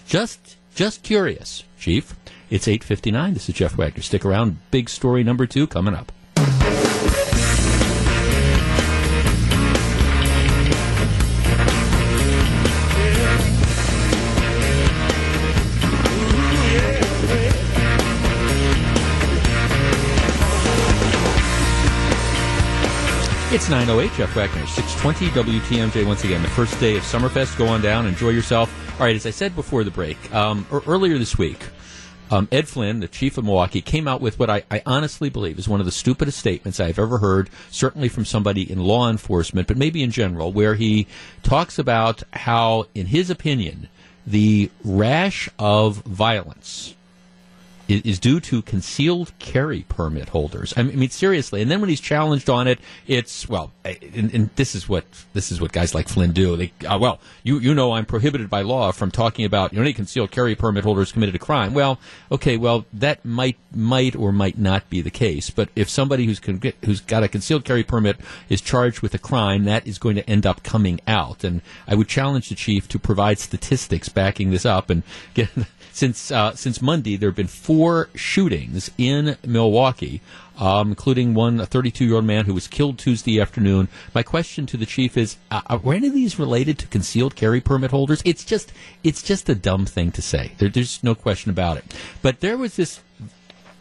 Just 0.08 0.58
just 0.76 1.02
curious, 1.02 1.64
Chief. 1.80 2.14
It's 2.52 2.68
8:59. 2.68 3.34
This 3.34 3.50
is 3.50 3.56
Jeff 3.56 3.76
Wagner. 3.76 4.04
Stick 4.04 4.24
around. 4.24 4.60
Big 4.70 4.90
story 4.90 5.24
number 5.24 5.48
2 5.48 5.66
coming 5.66 5.96
up. 5.96 6.12
It's 23.52 23.68
908, 23.68 24.16
Jeff 24.16 24.36
Wagner, 24.36 24.68
620 24.68 25.60
WTMJ 25.60 26.06
once 26.06 26.24
again. 26.24 26.44
The 26.44 26.50
first 26.50 26.80
day 26.80 26.96
of 26.96 27.02
Summerfest. 27.02 27.58
Go 27.58 27.66
on 27.66 27.82
down, 27.82 28.06
enjoy 28.06 28.30
yourself. 28.30 28.72
All 29.00 29.08
right, 29.08 29.16
as 29.16 29.26
I 29.26 29.32
said 29.32 29.56
before 29.56 29.84
the 29.84 29.90
break, 29.90 30.32
um, 30.32 30.68
earlier 30.86 31.18
this 31.18 31.36
week, 31.36 31.58
um, 32.30 32.48
Ed 32.52 32.68
Flynn, 32.68 33.00
the 33.00 33.08
chief 33.08 33.40
of 33.40 33.46
Milwaukee, 33.46 33.82
came 33.82 34.08
out 34.08 34.22
with 34.22 34.38
what 34.38 34.52
I, 34.52 34.62
I, 34.70 34.84
honestly 34.86 35.32
believe 35.32 35.58
is 35.58 35.68
one 35.68 35.80
of 35.80 35.88
the 35.88 35.92
stupidest 35.92 36.38
statements 36.38 36.80
I've 36.80 37.00
ever 37.00 37.18
heard, 37.18 37.50
certainly 37.72 38.08
from 38.08 38.24
somebody 38.24 38.72
in 38.72 38.84
law 38.84 39.10
enforcement, 39.10 39.68
but 39.68 39.78
maybe 39.78 40.04
in 40.04 40.12
general, 40.12 40.54
where 40.54 40.76
he 40.76 41.08
talks 41.42 41.80
about 41.80 42.22
how, 42.34 42.86
in 42.94 43.08
his 43.08 43.32
opinion, 43.32 43.90
the 44.28 44.70
rash 44.84 45.50
of 45.58 46.04
violence 46.04 46.94
is, 47.90 48.20
due 48.20 48.40
to 48.40 48.62
concealed 48.62 49.32
carry 49.40 49.86
permit 49.90 50.30
holders. 50.30 50.74
I 50.78 50.84
mean, 50.84 51.10
seriously. 51.10 51.62
And 51.62 51.72
then 51.72 51.82
when 51.82 51.90
he's 51.90 52.00
challenged 52.00 52.50
on 52.50 52.68
it, 52.68 52.80
it's 53.08 53.50
well, 53.50 53.72
and, 53.84 54.34
and 54.34 54.50
this 54.56 54.76
is 54.76 54.88
what 54.88 55.06
this 55.34 55.52
is 55.52 55.60
what 55.60 55.72
guys 55.72 55.96
like 55.96 56.08
Flynn 56.08 56.32
do. 56.32 56.56
They 56.56 56.72
uh, 56.86 56.98
well, 57.00 57.20
you 57.44 57.60
you 57.60 57.74
know, 57.74 57.94
I'm 57.94 58.06
prohibited 58.06 58.50
by 58.50 58.62
law 58.62 58.92
from 58.92 59.12
talking 59.12 59.46
about 59.46 59.74
you 59.74 59.78
know, 59.78 59.84
any 59.84 59.94
concealed 59.94 60.32
carry 60.32 60.56
permit 60.56 60.84
holders 60.84 61.12
committed 61.12 61.36
a 61.36 61.40
crime. 61.40 61.74
Well, 61.74 62.00
okay, 62.32 62.58
well 62.58 62.86
that 62.94 63.26
might 63.26 63.58
might 63.74 64.16
or 64.16 64.32
might 64.32 64.58
not 64.58 64.90
be 64.90 65.02
the 65.02 65.10
case. 65.10 65.50
But 65.50 65.70
if 65.76 65.90
somebody 65.90 66.26
who's 66.26 66.40
con- 66.40 66.62
who's 66.86 67.02
got 67.02 67.24
a 67.24 67.28
concealed 67.28 67.66
carry 67.66 67.84
permit 67.84 68.18
is 68.50 68.62
charged 68.62 69.02
with 69.02 69.14
a 69.14 69.20
crime, 69.20 69.64
that 69.66 69.88
is 69.88 69.98
going 69.98 70.16
to 70.16 70.30
end 70.30 70.46
up 70.46 70.64
coming 70.64 71.00
out. 71.08 71.44
And 71.44 71.62
I 71.88 71.96
would 71.96 72.08
challenge 72.08 72.50
the 72.50 72.56
chief 72.56 72.88
to 72.90 73.00
provide 73.00 73.40
statistics 73.40 74.10
backing 74.10 74.52
this 74.52 74.66
up 74.66 74.90
and 74.90 75.04
get 75.34 75.50
since 76.00 76.32
uh, 76.32 76.56
since 76.56 76.82
Monday, 76.82 77.18
there 77.18 77.28
have 77.28 77.36
been 77.36 77.48
four 77.48 78.08
shootings 78.16 78.90
in 78.98 79.36
Milwaukee, 79.46 80.22
um, 80.58 80.92
including 80.92 81.34
one 81.34 81.60
a 81.60 81.66
32 81.66 82.06
year 82.06 82.16
old 82.16 82.24
man 82.24 82.46
who 82.46 82.54
was 82.54 82.70
killed 82.70 82.98
Tuesday 82.98 83.40
afternoon. 83.40 83.90
My 84.16 84.24
question 84.24 84.66
to 84.68 84.78
the 84.78 84.86
chief 84.86 85.18
is: 85.18 85.36
uh, 85.52 85.62
Are 85.68 85.94
any 85.94 86.08
of 86.08 86.14
these 86.14 86.40
related 86.40 86.80
to 86.80 86.88
concealed 86.88 87.36
carry 87.36 87.60
permit 87.60 87.92
holders? 87.92 88.22
It's 88.24 88.46
just 88.46 88.72
it's 89.04 89.22
just 89.22 89.50
a 89.50 89.56
dumb 89.56 89.86
thing 89.86 90.12
to 90.14 90.22
say. 90.22 90.54
There, 90.58 90.70
there's 90.70 91.04
no 91.04 91.16
question 91.16 91.52
about 91.52 91.76
it. 91.76 91.84
But 92.22 92.40
there 92.40 92.58
was 92.58 92.78
this 92.78 93.02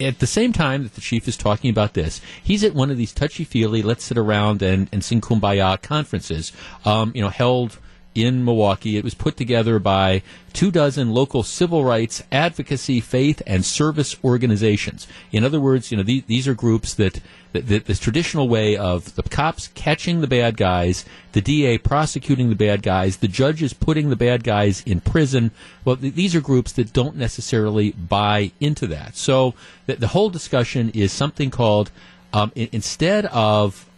at 0.00 0.18
the 0.18 0.26
same 0.26 0.52
time 0.52 0.83
that 0.83 0.94
the 0.94 1.00
chief 1.00 1.28
is 1.28 1.37
talking 1.37 1.70
about 1.70 1.94
this, 1.94 2.20
he's 2.42 2.64
at 2.64 2.74
one 2.74 2.90
of 2.90 2.96
these 2.96 3.12
touchy 3.12 3.44
feely, 3.44 3.83
let's 3.83 4.04
sit 4.04 4.16
around 4.16 4.62
and, 4.62 4.88
and 4.92 5.04
sing 5.04 5.20
kumbaya 5.20 5.81
conferences, 5.83 6.52
um, 6.85 7.11
you 7.16 7.22
know, 7.22 7.31
held 7.31 7.78
in 8.24 8.44
Milwaukee. 8.44 8.96
It 8.96 9.04
was 9.04 9.14
put 9.14 9.37
together 9.37 9.78
by 9.78 10.22
two 10.52 10.70
dozen 10.70 11.11
local 11.11 11.42
civil 11.42 11.85
rights, 11.85 12.22
advocacy, 12.33 13.00
faith, 13.00 13.42
and 13.46 13.64
service 13.64 14.16
organizations. 14.24 15.07
In 15.33 15.44
other 15.44 15.61
words, 15.61 15.90
you 15.90 15.96
know, 15.96 16.02
these, 16.02 16.24
these 16.24 16.48
are 16.48 16.54
groups 16.54 16.94
that, 16.94 17.20
that, 17.52 17.68
that 17.68 17.85
this 17.87 17.98
traditional 17.98 18.48
way 18.48 18.76
of 18.76 19.14
the 19.14 19.22
cops 19.22 19.68
catching 19.68 20.20
the 20.20 20.26
bad 20.26 20.57
guys, 20.57 21.04
the 21.33 21.40
DA 21.40 21.78
prosecuting 21.78 22.48
the 22.48 22.57
bad 22.57 22.83
guys, 22.83 23.18
the 23.18 23.28
judges 23.28 23.72
putting 23.72 24.11
the 24.11 24.16
bad 24.16 24.42
guys 24.44 24.83
in 24.87 25.00
prison. 25.00 25.50
Well, 25.85 25.96
th- 25.96 26.14
these 26.14 26.35
are 26.35 26.40
groups 26.40 26.72
that 26.72 26.92
don't 26.92 27.16
necessarily 27.16 27.92
buy 27.92 28.52
into 28.61 28.87
that. 28.88 29.16
So 29.16 29.54
the, 29.87 29.96
the 29.96 30.09
whole 30.09 30.31
discussion 30.31 30.90
is 30.90 31.12
something 31.12 31.50
called 31.50 31.90
um, 32.33 32.52
I- 32.57 32.68
instead 32.72 33.26
of 33.26 33.88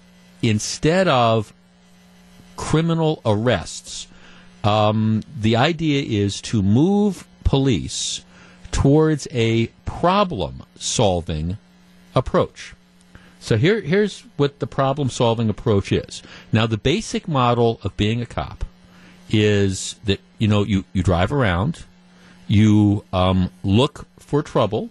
instead 0.43 1.07
of 1.07 1.53
criminal 2.57 3.21
arrests 3.25 4.07
um, 4.65 5.23
the 5.39 5.57
idea 5.57 6.03
is 6.03 6.41
to 6.43 6.63
move 6.63 7.27
police 7.45 8.25
towards 8.73 9.27
a 9.33 9.67
problem 9.85 10.63
solving 10.77 11.59
approach. 12.15 12.75
So 13.41 13.57
here, 13.57 13.81
here's 13.81 14.21
what 14.37 14.59
the 14.59 14.67
problem 14.67 15.09
solving 15.09 15.49
approach 15.49 15.93
is. 15.93 16.23
Now, 16.53 16.67
the 16.67 16.77
basic 16.77 17.27
model 17.27 17.81
of 17.83 17.97
being 17.97 18.21
a 18.21 18.27
cop 18.27 18.65
is 19.31 19.97
that, 20.05 20.21
you 20.39 20.47
know, 20.47 20.63
you, 20.63 20.85
you 20.93 21.03
drive 21.03 21.33
around, 21.33 21.85
you 22.47 23.05
um, 23.13 23.51
look 23.65 24.07
for 24.19 24.43
trouble, 24.43 24.91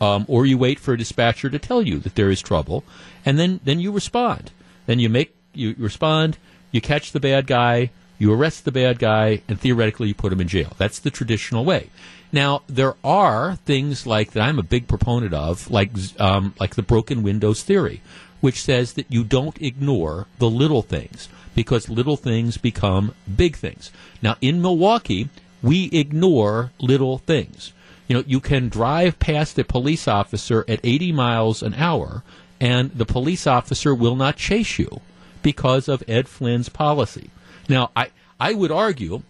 um, 0.00 0.26
or 0.28 0.46
you 0.46 0.58
wait 0.58 0.78
for 0.78 0.94
a 0.94 0.98
dispatcher 0.98 1.50
to 1.50 1.58
tell 1.58 1.82
you 1.82 1.98
that 1.98 2.14
there 2.14 2.30
is 2.30 2.40
trouble, 2.40 2.84
and 3.24 3.38
then, 3.38 3.60
then 3.64 3.80
you 3.80 3.90
respond. 3.90 4.52
Then 4.86 5.00
you 5.00 5.08
make, 5.08 5.34
you 5.52 5.74
respond, 5.76 6.38
you 6.70 6.80
catch 6.80 7.12
the 7.12 7.20
bad 7.20 7.46
guy, 7.46 7.90
you 8.18 8.32
arrest 8.32 8.64
the 8.64 8.72
bad 8.72 8.98
guy, 8.98 9.42
and 9.48 9.60
theoretically 9.60 10.08
you 10.08 10.14
put 10.14 10.32
him 10.32 10.40
in 10.40 10.48
jail. 10.48 10.72
That's 10.78 10.98
the 10.98 11.10
traditional 11.10 11.64
way. 11.64 11.90
Now 12.32 12.62
there 12.66 12.94
are 13.04 13.56
things 13.64 14.06
like 14.06 14.32
that 14.32 14.42
I'm 14.42 14.58
a 14.58 14.64
big 14.64 14.88
proponent 14.88 15.34
of, 15.34 15.70
like 15.70 15.90
um, 16.18 16.54
like 16.58 16.74
the 16.74 16.82
broken 16.82 17.22
windows 17.22 17.62
theory, 17.62 18.00
which 18.40 18.62
says 18.62 18.94
that 18.94 19.06
you 19.10 19.24
don't 19.24 19.60
ignore 19.60 20.26
the 20.38 20.50
little 20.50 20.82
things 20.82 21.28
because 21.54 21.88
little 21.88 22.16
things 22.16 22.58
become 22.58 23.14
big 23.34 23.56
things. 23.56 23.90
Now 24.22 24.36
in 24.40 24.60
Milwaukee, 24.60 25.28
we 25.62 25.86
ignore 25.92 26.72
little 26.78 27.18
things. 27.18 27.72
You 28.08 28.16
know, 28.16 28.24
you 28.26 28.40
can 28.40 28.68
drive 28.68 29.18
past 29.18 29.58
a 29.58 29.64
police 29.64 30.06
officer 30.06 30.64
at 30.68 30.80
80 30.84 31.12
miles 31.12 31.62
an 31.62 31.74
hour, 31.74 32.22
and 32.60 32.90
the 32.92 33.06
police 33.06 33.46
officer 33.46 33.94
will 33.94 34.14
not 34.14 34.36
chase 34.36 34.78
you 34.78 35.00
because 35.42 35.88
of 35.88 36.04
Ed 36.06 36.28
Flynn's 36.28 36.68
policy. 36.68 37.30
Now, 37.68 37.90
I, 37.96 38.10
I 38.38 38.54
would 38.54 38.70
argue 38.70 39.22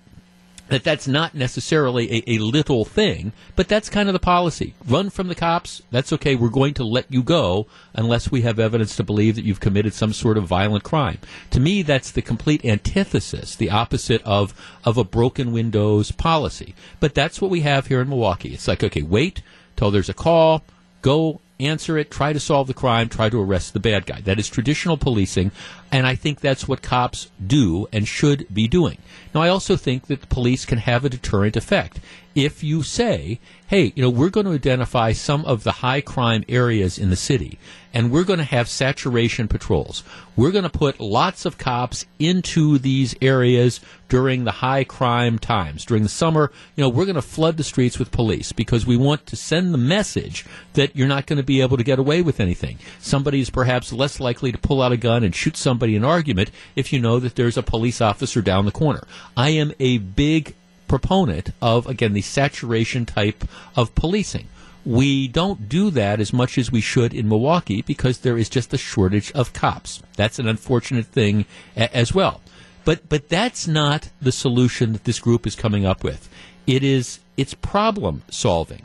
that 0.69 0.83
that's 0.83 1.07
not 1.07 1.35
necessarily 1.35 2.13
a, 2.13 2.33
a, 2.33 2.39
little 2.39 2.85
thing, 2.85 3.33
but 3.55 3.69
that's 3.69 3.89
kind 3.89 4.09
of 4.09 4.13
the 4.13 4.19
policy. 4.19 4.75
Run 4.87 5.11
from 5.11 5.29
the 5.29 5.35
cops, 5.35 5.83
that's 5.91 6.13
okay. 6.13 6.35
We're 6.35 6.49
going 6.49 6.75
to 6.75 6.85
let 6.85 7.07
you 7.09 7.23
go 7.23 7.67
unless 7.95 8.31
we 8.31 8.43
have 8.43 8.59
evidence 8.59 8.97
to 8.97 9.05
believe 9.05 9.37
that 9.37 9.45
you've 9.45 9.61
committed 9.61 9.95
some 9.95 10.13
sort 10.13 10.37
of 10.37 10.45
violent 10.45 10.83
crime. 10.83 11.19
To 11.53 11.61
me, 11.61 11.83
that's 11.83 12.11
the 12.11 12.23
complete 12.23 12.65
antithesis, 12.65 13.55
the 13.55 13.71
opposite 13.71 14.23
of, 14.25 14.55
of 14.85 14.99
a 14.99 15.05
broken 15.05 15.53
windows 15.53 16.11
policy. 16.11 16.75
But 16.99 17.15
that's 17.15 17.41
what 17.41 17.51
we 17.51 17.61
have 17.61 17.87
here 17.87 18.01
in 18.01 18.09
Milwaukee. 18.09 18.55
It's 18.55 18.69
like, 18.69 18.83
okay, 18.83 19.03
wait 19.03 19.43
till 19.77 19.91
there's 19.91 20.09
a 20.09 20.15
call, 20.15 20.65
go 21.03 21.41
answer 21.59 21.97
it, 21.99 22.11
try 22.11 22.33
to 22.33 22.41
solve 22.41 22.67
the 22.67 22.75
crime, 22.75 23.09
try 23.09 23.29
to 23.29 23.41
arrest 23.41 23.73
the 23.73 23.81
bad 23.81 24.07
guy. 24.07 24.21
That 24.21 24.39
is 24.39 24.49
traditional 24.49 24.97
policing, 24.97 25.53
and 25.91 26.07
I 26.07 26.15
think 26.15 26.41
that's 26.41 26.69
what 26.69 26.83
cops 26.83 27.31
do 27.45 27.87
and 27.93 28.07
should 28.07 28.47
be 28.53 28.69
doing. 28.69 28.99
Now, 29.35 29.43
I 29.43 29.49
also 29.49 29.77
think 29.77 30.07
that 30.07 30.21
the 30.21 30.27
police 30.27 30.65
can 30.65 30.79
have 30.79 31.05
a 31.05 31.09
deterrent 31.09 31.57
effect. 31.57 32.01
If 32.37 32.63
you 32.63 32.83
say, 32.83 33.41
hey, 33.67 33.95
you 33.97 34.03
know, 34.03 34.11
we're 34.11 34.29
going 34.29 34.45
to 34.45 34.53
identify 34.53 35.13
some 35.13 35.47
of 35.47 35.65
the 35.65 35.73
high 35.73 36.03
crime 36.03 36.45
areas 36.51 36.99
in 36.99 37.09
the 37.09 37.17
city, 37.17 37.59
and 37.95 38.11
we're 38.11 38.25
going 38.25 38.39
to 38.41 38.45
have 38.45 38.69
saturation 38.69 39.49
patrols. 39.49 40.05
We're 40.37 40.51
going 40.51 40.65
to 40.65 40.69
put 40.69 41.01
lots 41.01 41.47
of 41.47 41.57
cops 41.57 42.05
into 42.19 42.77
these 42.77 43.15
areas 43.23 43.81
during 44.11 44.45
the 44.45 44.51
high 44.51 44.85
crime 44.85 45.39
times. 45.39 45.87
During 45.87 46.03
the 46.03 46.11
summer, 46.11 46.53
you 46.77 46.85
know, 46.85 46.91
we're 46.91 47.07
going 47.07 47.15
to 47.15 47.23
flood 47.23 47.57
the 47.57 47.65
streets 47.65 47.99
with 47.99 48.13
police 48.13 48.53
because 48.53 48.85
we 48.85 48.99
want 48.99 49.25
to 49.29 49.37
send 49.37 49.73
the 49.73 49.79
message 49.79 50.45
that 50.75 50.95
you're 50.95 51.09
not 51.09 51.25
going 51.25 51.39
to 51.39 51.43
be 51.43 51.63
able 51.63 51.79
to 51.79 51.85
get 51.85 51.99
away 51.99 52.21
with 52.21 52.39
anything. 52.39 52.79
Somebody 53.01 53.41
is 53.41 53.49
perhaps 53.49 53.95
less 53.95 54.21
likely 54.21 54.53
to 54.53 54.59
pull 54.59 54.83
out 54.83 54.93
a 54.93 54.99
gun 54.99 55.25
and 55.25 55.35
shoot 55.35 55.57
somebody 55.57 55.97
in 55.97 56.05
argument 56.05 56.51
if 56.77 56.93
you 56.93 57.01
know 57.01 57.19
that 57.19 57.35
there's 57.35 57.57
a 57.57 57.63
police 57.63 58.03
officer 58.03 58.43
down 58.43 58.67
the 58.67 58.73
corner. 58.73 59.07
I 59.39 59.49
am 59.51 59.73
a 59.81 59.97
big 59.97 60.55
proponent 60.89 61.51
of, 61.61 61.87
again, 61.87 62.13
the 62.13 62.23
saturation 62.23 63.07
type 63.07 63.45
of 63.75 63.95
policing. 63.95 64.49
We 64.85 65.27
don't 65.27 65.69
do 65.69 65.91
that 65.91 66.21
as 66.21 66.33
much 66.33 66.59
as 66.59 66.71
we 66.71 66.81
should 66.81 67.13
in 67.13 67.29
Milwaukee 67.29 67.83
because 67.83 68.19
there 68.19 68.39
is 68.39 68.49
just 68.49 68.73
a 68.73 68.79
shortage 68.79 69.33
of 69.33 69.53
cops. 69.53 70.01
That's 70.17 70.39
an 70.39 70.47
unfortunate 70.47 71.07
thing 71.07 71.45
a- 71.77 71.95
as 71.95 72.15
well. 72.15 72.41
But 72.85 73.09
but 73.09 73.29
that's 73.29 73.67
not 73.67 74.11
the 74.23 74.31
solution 74.31 74.93
that 74.93 75.03
this 75.03 75.19
group 75.19 75.45
is 75.45 75.57
coming 75.57 75.85
up 75.85 76.05
with. 76.05 76.29
It 76.69 76.85
is 76.85 77.19
it's 77.37 77.53
problem 77.53 78.23
solving. 78.31 78.83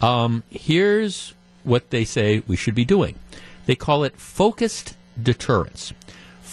Um, 0.00 0.42
here's 0.50 1.34
what 1.62 1.90
they 1.90 2.04
say 2.04 2.42
we 2.48 2.56
should 2.56 2.74
be 2.74 2.84
doing. 2.84 3.14
They 3.66 3.76
call 3.76 4.02
it 4.02 4.16
focused 4.16 4.94
deterrence. 5.20 5.92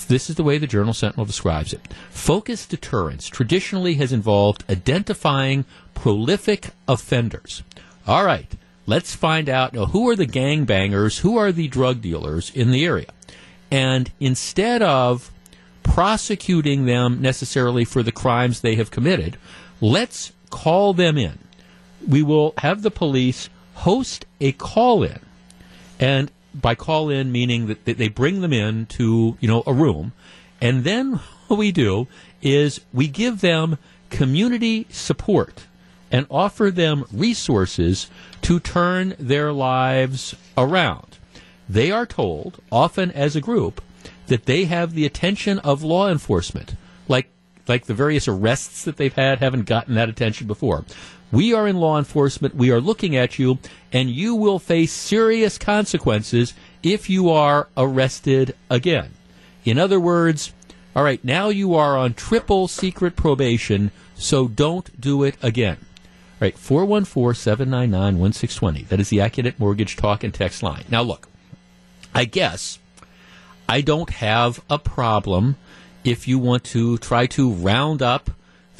This 0.06 0.30
is 0.30 0.36
the 0.36 0.44
way 0.44 0.58
the 0.58 0.68
Journal 0.68 0.94
Sentinel 0.94 1.26
describes 1.26 1.74
it. 1.74 1.94
Focused 2.10 2.70
deterrence 2.70 3.28
traditionally 3.28 3.96
has 3.96 4.12
involved 4.12 4.64
identifying 4.70 5.66
prolific 5.94 6.70
offenders. 6.88 7.64
All 8.08 8.26
right, 8.26 8.52
let's 8.86 9.16
find 9.16 9.48
out 9.48 9.74
now, 9.74 9.86
who 9.86 10.10
are 10.10 10.16
the 10.16 10.28
gangbangers, 10.28 11.20
who 11.20 11.38
are 11.38 11.52
the 11.52 11.68
drug 11.68 12.02
dealers 12.02 12.52
in 12.54 12.72
the 12.72 12.86
area. 12.86 13.12
And 13.70 14.12
instead 14.20 14.82
of 14.82 15.32
prosecuting 15.84 16.86
them 16.86 17.22
necessarily 17.22 17.86
for 17.86 18.04
the 18.04 18.12
crimes 18.12 18.62
they 18.62 18.76
have 18.76 18.92
committed, 18.92 19.38
let's 19.80 20.34
call 20.50 20.94
them 20.94 21.18
in. 21.18 21.40
We 22.08 22.24
will 22.24 22.54
have 22.58 22.82
the 22.82 22.92
police 22.92 23.50
host 23.76 24.26
a 24.40 24.52
call 24.52 25.04
in. 25.04 25.20
And 26.00 26.32
by 26.54 26.76
call 26.76 27.10
in 27.10 27.32
meaning 27.32 27.68
that 27.68 27.86
they 27.86 28.08
bring 28.08 28.42
them 28.42 28.54
in 28.54 28.86
to, 28.88 29.38
you 29.40 29.48
know, 29.48 29.64
a 29.66 29.74
room. 29.74 30.14
And 30.60 30.84
then 30.84 31.14
what 31.48 31.58
we 31.58 31.72
do 31.72 32.08
is 32.42 32.82
we 32.94 33.08
give 33.08 33.42
them 33.42 33.78
community 34.10 34.88
support 34.90 35.66
and 36.12 36.26
offer 36.30 36.70
them 36.70 37.06
resources 37.12 38.10
to 38.42 38.60
turn 38.60 39.16
their 39.18 39.54
lives 39.54 40.36
around. 40.58 41.18
They 41.70 41.90
are 41.90 42.06
told, 42.06 42.62
often 42.72 43.12
as 43.12 43.36
a 43.36 43.42
group, 43.42 43.82
that 44.28 44.46
they 44.46 44.66
have 44.66 44.94
the 44.94 45.06
attention 45.06 45.60
of 45.60 45.84
law 45.84 46.10
enforcement, 46.10 46.76
like 47.08 47.30
like 47.68 47.86
the 47.86 47.94
various 47.94 48.28
arrests 48.28 48.84
that 48.84 48.98
they've 48.98 49.14
had 49.14 49.40
haven't 49.40 49.66
gotten 49.66 49.96
that 49.96 50.10
attention 50.10 50.48
before. 50.48 50.84
We 51.32 51.54
are 51.54 51.68
in 51.68 51.78
law 51.78 51.98
enforcement. 51.98 52.56
We 52.56 52.72
are 52.72 52.82
looking 52.82 53.16
at 53.16 53.40
you, 53.40 53.60
and 53.92 54.10
you 54.10 54.36
will 54.36 54.60
face 54.60 54.92
serious 54.92 55.58
consequences 55.58 56.54
if 56.84 57.10
you 57.10 57.30
are 57.30 57.68
arrested 57.78 58.56
again. 58.70 59.12
In 59.64 59.78
other 59.78 60.00
words, 60.00 60.54
all 60.96 61.04
right, 61.04 61.24
now 61.24 61.50
you 61.50 61.76
are 61.76 61.98
on 61.98 62.14
triple 62.14 62.68
secret 62.68 63.16
probation, 63.16 63.92
so 64.16 64.48
don't 64.48 65.00
do 65.00 65.24
it 65.24 65.36
again. 65.42 65.78
All 65.80 66.48
right, 66.48 66.58
414 66.58 67.34
799 67.36 68.20
1620. 68.20 68.84
That 68.90 69.00
is 69.00 69.10
the 69.10 69.20
Accunet 69.20 69.58
Mortgage 69.58 69.96
Talk 69.96 70.24
and 70.24 70.34
Text 70.34 70.62
line. 70.62 70.84
Now, 70.90 71.02
look, 71.02 71.30
I 72.14 72.26
guess 72.26 72.80
I 73.70 73.80
don't 73.80 74.10
have 74.10 74.62
a 74.70 74.78
problem 74.78 75.56
if 76.04 76.28
you 76.28 76.40
want 76.40 76.64
to 76.66 76.98
try 76.98 77.26
to 77.28 77.52
round 77.52 78.02
up 78.02 78.32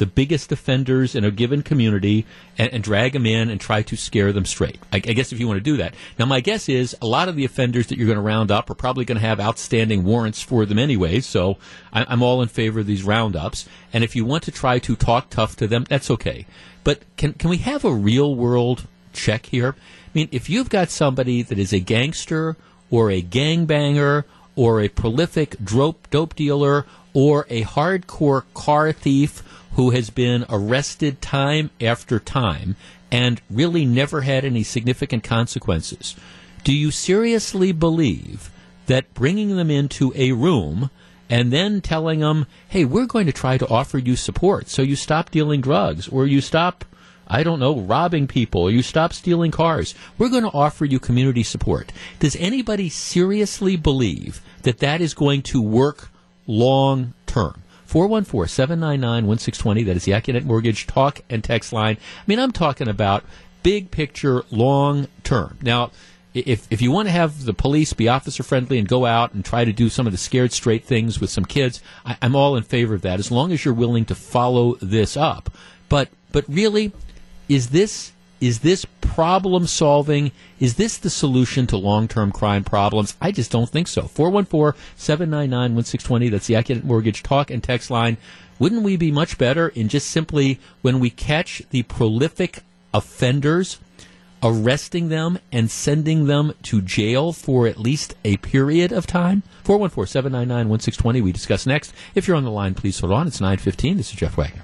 the 0.02 0.08
biggest 0.08 0.52
offenders 0.52 1.14
in 1.14 1.24
a 1.24 1.30
given 1.30 1.62
community 1.62 2.26
and, 2.58 2.74
and, 2.74 2.84
drag 2.84 3.14
them 3.14 3.28
in 3.28 3.52
and 3.52 3.62
try 3.62 3.84
to 3.84 3.96
scare 3.96 4.34
them 4.34 4.46
straight. 4.46 4.80
I, 4.92 4.96
I, 4.96 5.00
guess 5.00 5.32
if 5.32 5.40
you 5.40 5.48
want 5.48 5.58
to 5.58 5.64
do 5.64 5.78
that. 5.78 5.94
Now, 6.18 6.26
my 6.26 6.40
guess 6.40 6.68
is 6.68 6.98
a 7.04 7.06
lot 7.06 7.30
of 7.30 7.36
the 7.36 7.46
offenders 7.46 7.86
that 7.86 8.00
you're 8.00 8.08
going 8.08 8.16
to 8.16 8.22
round 8.24 8.50
up 8.50 8.68
are 8.72 8.74
probably 8.74 9.06
going 9.06 9.20
to 9.20 9.28
have 9.28 9.40
outstanding 9.40 10.04
warrants 10.04 10.42
for 10.42 10.66
them 10.66 10.80
anyway, 10.80 11.20
so 11.20 11.58
I, 11.94 12.04
I'm 12.10 12.24
all 12.24 12.42
in 12.42 12.48
favor 12.48 12.80
of 12.80 12.88
these 12.88 13.04
roundups. 13.04 13.70
And 13.94 14.04
if 14.04 14.16
you 14.16 14.26
want 14.26 14.42
to 14.46 14.52
try 14.52 14.80
to 14.80 14.96
talk 14.96 15.30
tough 15.30 15.56
to 15.58 15.68
them, 15.68 15.84
that's 15.88 16.10
okay. 16.10 16.48
But 16.84 17.02
can, 17.16 17.34
can 17.34 17.52
we 17.52 17.58
have 17.58 17.86
a 17.86 17.94
real 17.94 18.34
world 18.34 18.88
check 19.14 19.46
here? 19.46 19.76
I 19.78 20.10
mean, 20.16 20.30
if 20.32 20.50
you've 20.50 20.70
got 20.70 20.90
somebody 20.90 21.44
that 21.44 21.60
is 21.60 21.74
a 21.74 21.80
gangster 21.80 22.58
or 22.90 23.12
a 23.12 23.22
gangbanger 23.22 24.24
or 24.56 24.82
a 24.82 24.90
prolific 24.90 25.58
dope, 25.64 26.10
dope 26.10 26.34
dealer 26.34 26.88
or 27.14 27.46
a 27.52 27.64
hardcore 27.66 28.46
car 28.56 28.92
thief 28.92 29.44
who 29.74 29.92
has 29.92 30.10
been 30.10 30.46
arrested 30.50 31.22
time 31.22 31.70
after 31.80 32.20
time 32.20 32.76
and 33.12 33.42
really 33.50 33.86
never 33.86 34.22
had 34.22 34.46
any 34.46 34.64
significant 34.64 35.24
consequences. 35.24 36.16
Do 36.64 36.74
you 36.74 36.92
seriously 36.92 37.72
believe 37.72 38.52
that 38.86 39.14
bringing 39.14 39.56
them 39.56 39.72
into 39.72 40.14
a 40.16 40.32
room 40.32 40.90
and 41.30 41.52
then 41.52 41.82
telling 41.82 42.20
them, 42.20 42.46
hey, 42.68 42.86
we're 42.86 43.06
going 43.06 43.26
to 43.26 43.32
try 43.32 43.58
to 43.58 43.68
offer 43.68 43.98
you 43.98 44.16
support 44.16 44.68
so 44.68 44.82
you 44.82 44.96
stop 44.96 45.32
dealing 45.32 45.62
drugs 45.62 46.08
or 46.08 46.28
you 46.28 46.42
stop, 46.42 46.84
I 47.28 47.44
don't 47.44 47.60
know, 47.60 47.80
robbing 47.80 48.28
people 48.28 48.64
or 48.64 48.72
you 48.72 48.84
stop 48.84 49.14
stealing 49.14 49.52
cars. 49.52 49.96
We're 50.18 50.30
going 50.30 50.44
to 50.44 50.50
offer 50.50 50.86
you 50.86 51.00
community 51.00 51.44
support. 51.44 51.92
Does 52.20 52.36
anybody 52.36 52.90
seriously 52.90 53.78
believe 53.78 54.42
that 54.64 54.80
that 54.80 55.00
is 55.02 55.14
going 55.14 55.42
to 55.44 55.62
work 55.62 56.10
long 56.48 57.14
term? 57.26 57.61
414 57.92 58.48
799 58.48 59.28
1620. 59.28 59.84
That 59.84 59.98
is 59.98 60.06
the 60.06 60.14
Accunet 60.14 60.46
Mortgage 60.46 60.88
talk 60.88 61.20
and 61.30 61.44
text 61.44 61.74
line. 61.74 61.98
I 61.98 62.24
mean, 62.26 62.40
I'm 62.40 62.54
talking 62.54 62.88
about 62.88 63.26
big 63.64 63.92
picture, 63.92 64.46
long 64.50 65.10
term. 65.26 65.58
Now, 65.62 65.92
if, 66.34 66.72
if 66.72 66.82
you 66.82 66.90
want 66.90 67.10
to 67.10 67.12
have 67.12 67.44
the 67.44 67.54
police 67.54 67.92
be 67.92 68.08
officer 68.08 68.44
friendly 68.44 68.80
and 68.80 68.88
go 68.88 69.06
out 69.06 69.34
and 69.34 69.44
try 69.44 69.66
to 69.66 69.74
do 69.74 69.90
some 69.90 70.08
of 70.08 70.14
the 70.14 70.18
scared 70.18 70.54
straight 70.54 70.86
things 70.86 71.20
with 71.20 71.30
some 71.30 71.44
kids, 71.44 71.82
I, 72.06 72.16
I'm 72.22 72.34
all 72.34 72.56
in 72.56 72.64
favor 72.64 72.94
of 72.94 73.02
that 73.02 73.20
as 73.20 73.30
long 73.30 73.52
as 73.52 73.66
you're 73.66 73.74
willing 73.74 74.06
to 74.06 74.16
follow 74.16 74.76
this 74.76 75.18
up. 75.18 75.52
But 75.90 76.08
but 76.32 76.46
really, 76.48 76.94
is 77.50 77.72
this 77.72 78.14
is 78.42 78.60
this 78.60 78.86
problem 79.00 79.68
solving? 79.68 80.32
Is 80.60 80.76
this 80.76 80.98
the 80.98 81.10
solution 81.10 81.68
to 81.68 81.78
long 81.78 82.08
term 82.08 82.32
crime 82.32 82.64
problems? 82.64 83.16
I 83.22 83.32
just 83.32 83.52
don't 83.52 83.70
think 83.70 83.88
so. 83.88 84.04
414 84.04 84.80
799 84.96 85.76
1620. 85.76 86.30
That's 86.30 86.48
the 86.48 86.56
Accunet 86.56 86.84
Mortgage 86.84 87.24
talk 87.24 87.52
and 87.52 87.64
text 87.64 87.92
line. 87.92 88.18
Wouldn't 88.60 88.84
we 88.84 88.98
be 88.98 89.12
much 89.12 89.38
better 89.38 89.70
in 89.70 89.88
just 89.88 90.10
simply 90.10 90.60
when 90.82 91.00
we 91.00 91.10
catch 91.10 91.62
the 91.70 91.84
prolific 91.84 92.60
offenders? 92.94 93.80
arresting 94.44 95.10
them 95.10 95.38
and 95.52 95.70
sending 95.70 96.26
them 96.26 96.52
to 96.64 96.82
jail 96.82 97.32
for 97.32 97.68
at 97.68 97.78
least 97.80 98.16
a 98.26 98.38
period 98.38 98.92
of 98.92 99.06
time? 99.06 99.44
414 99.64 100.10
799 100.10 100.68
1620. 100.68 101.22
We 101.22 101.32
discuss 101.32 101.68
next. 101.68 101.94
If 102.16 102.28
you're 102.28 102.38
on 102.38 102.44
the 102.44 102.50
line, 102.50 102.74
please 102.74 103.00
hold 103.00 103.14
on. 103.14 103.28
It's 103.28 103.40
915. 103.40 103.98
This 103.98 104.10
is 104.10 104.16
Jeff 104.16 104.36
Wagner. 104.36 104.64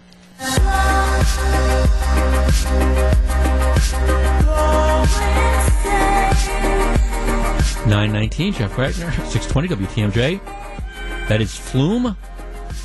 919, 7.88 8.54
Jeff 8.54 8.78
Wagner, 8.78 9.12
620 9.30 9.70
WTMJ. 9.70 11.28
That 11.30 11.40
is 11.40 11.56
Flume 11.56 12.18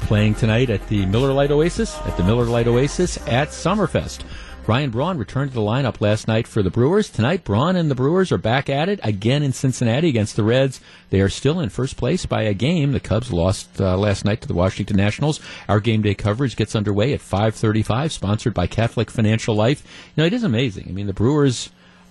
playing 0.03 0.37
tonight 0.37 0.71
at 0.71 0.87
the 0.89 1.07
Miller 1.07 1.33
Lite 1.33 1.51
Oasis, 1.51 1.99
at 2.07 2.17
the 2.17 2.23
Miller 2.23 2.45
Lite 2.45 2.69
Oasis 2.69 3.17
at 3.27 3.49
Summerfest. 3.49 4.23
Ryan 4.65 4.91
Braun 4.91 5.19
returned 5.19 5.51
to 5.51 5.55
the 5.57 5.61
lineup 5.61 6.01
last 6.01 6.29
night 6.29 6.47
for 6.47 6.63
the 6.63 6.71
Brewers. 6.71 7.11
Tonight, 7.11 7.43
Braun 7.43 7.75
and 7.75 7.91
the 7.91 7.97
Brewers 7.97 8.31
are 8.31 8.39
back 8.39 8.71
at 8.71 8.89
it 8.89 9.01
again 9.03 9.43
in 9.43 9.53
Cincinnati 9.53 10.09
against 10.09 10.37
the 10.37 10.45
Reds. 10.45 10.81
They 11.11 11.21
are 11.21 11.29
still 11.29 11.59
in 11.59 11.69
first 11.69 11.97
place 11.97 12.25
by 12.25 12.43
a 12.43 12.55
game. 12.55 12.93
The 12.93 13.01
Cubs 13.01 13.33
lost 13.33 13.81
uh, 13.81 13.97
last 13.97 14.25
night 14.25 14.41
to 14.43 14.49
the 14.49 14.55
Washington 14.55 14.97
Nationals. 14.97 15.41
Our 15.69 15.81
game 15.81 16.03
day 16.03 16.15
coverage 16.15 16.55
gets 16.55 16.77
underway 16.77 17.13
at 17.13 17.21
5:35, 17.21 18.13
sponsored 18.13 18.55
by 18.55 18.69
Catholic 18.69 19.11
Financial 19.11 19.57
Life. 19.57 19.83
You 20.15 20.23
know, 20.23 20.27
it 20.27 20.33
is 20.33 20.45
amazing. 20.45 20.87
I 20.89 20.93
mean, 20.93 21.09
the 21.09 21.13
Brewers 21.13 21.71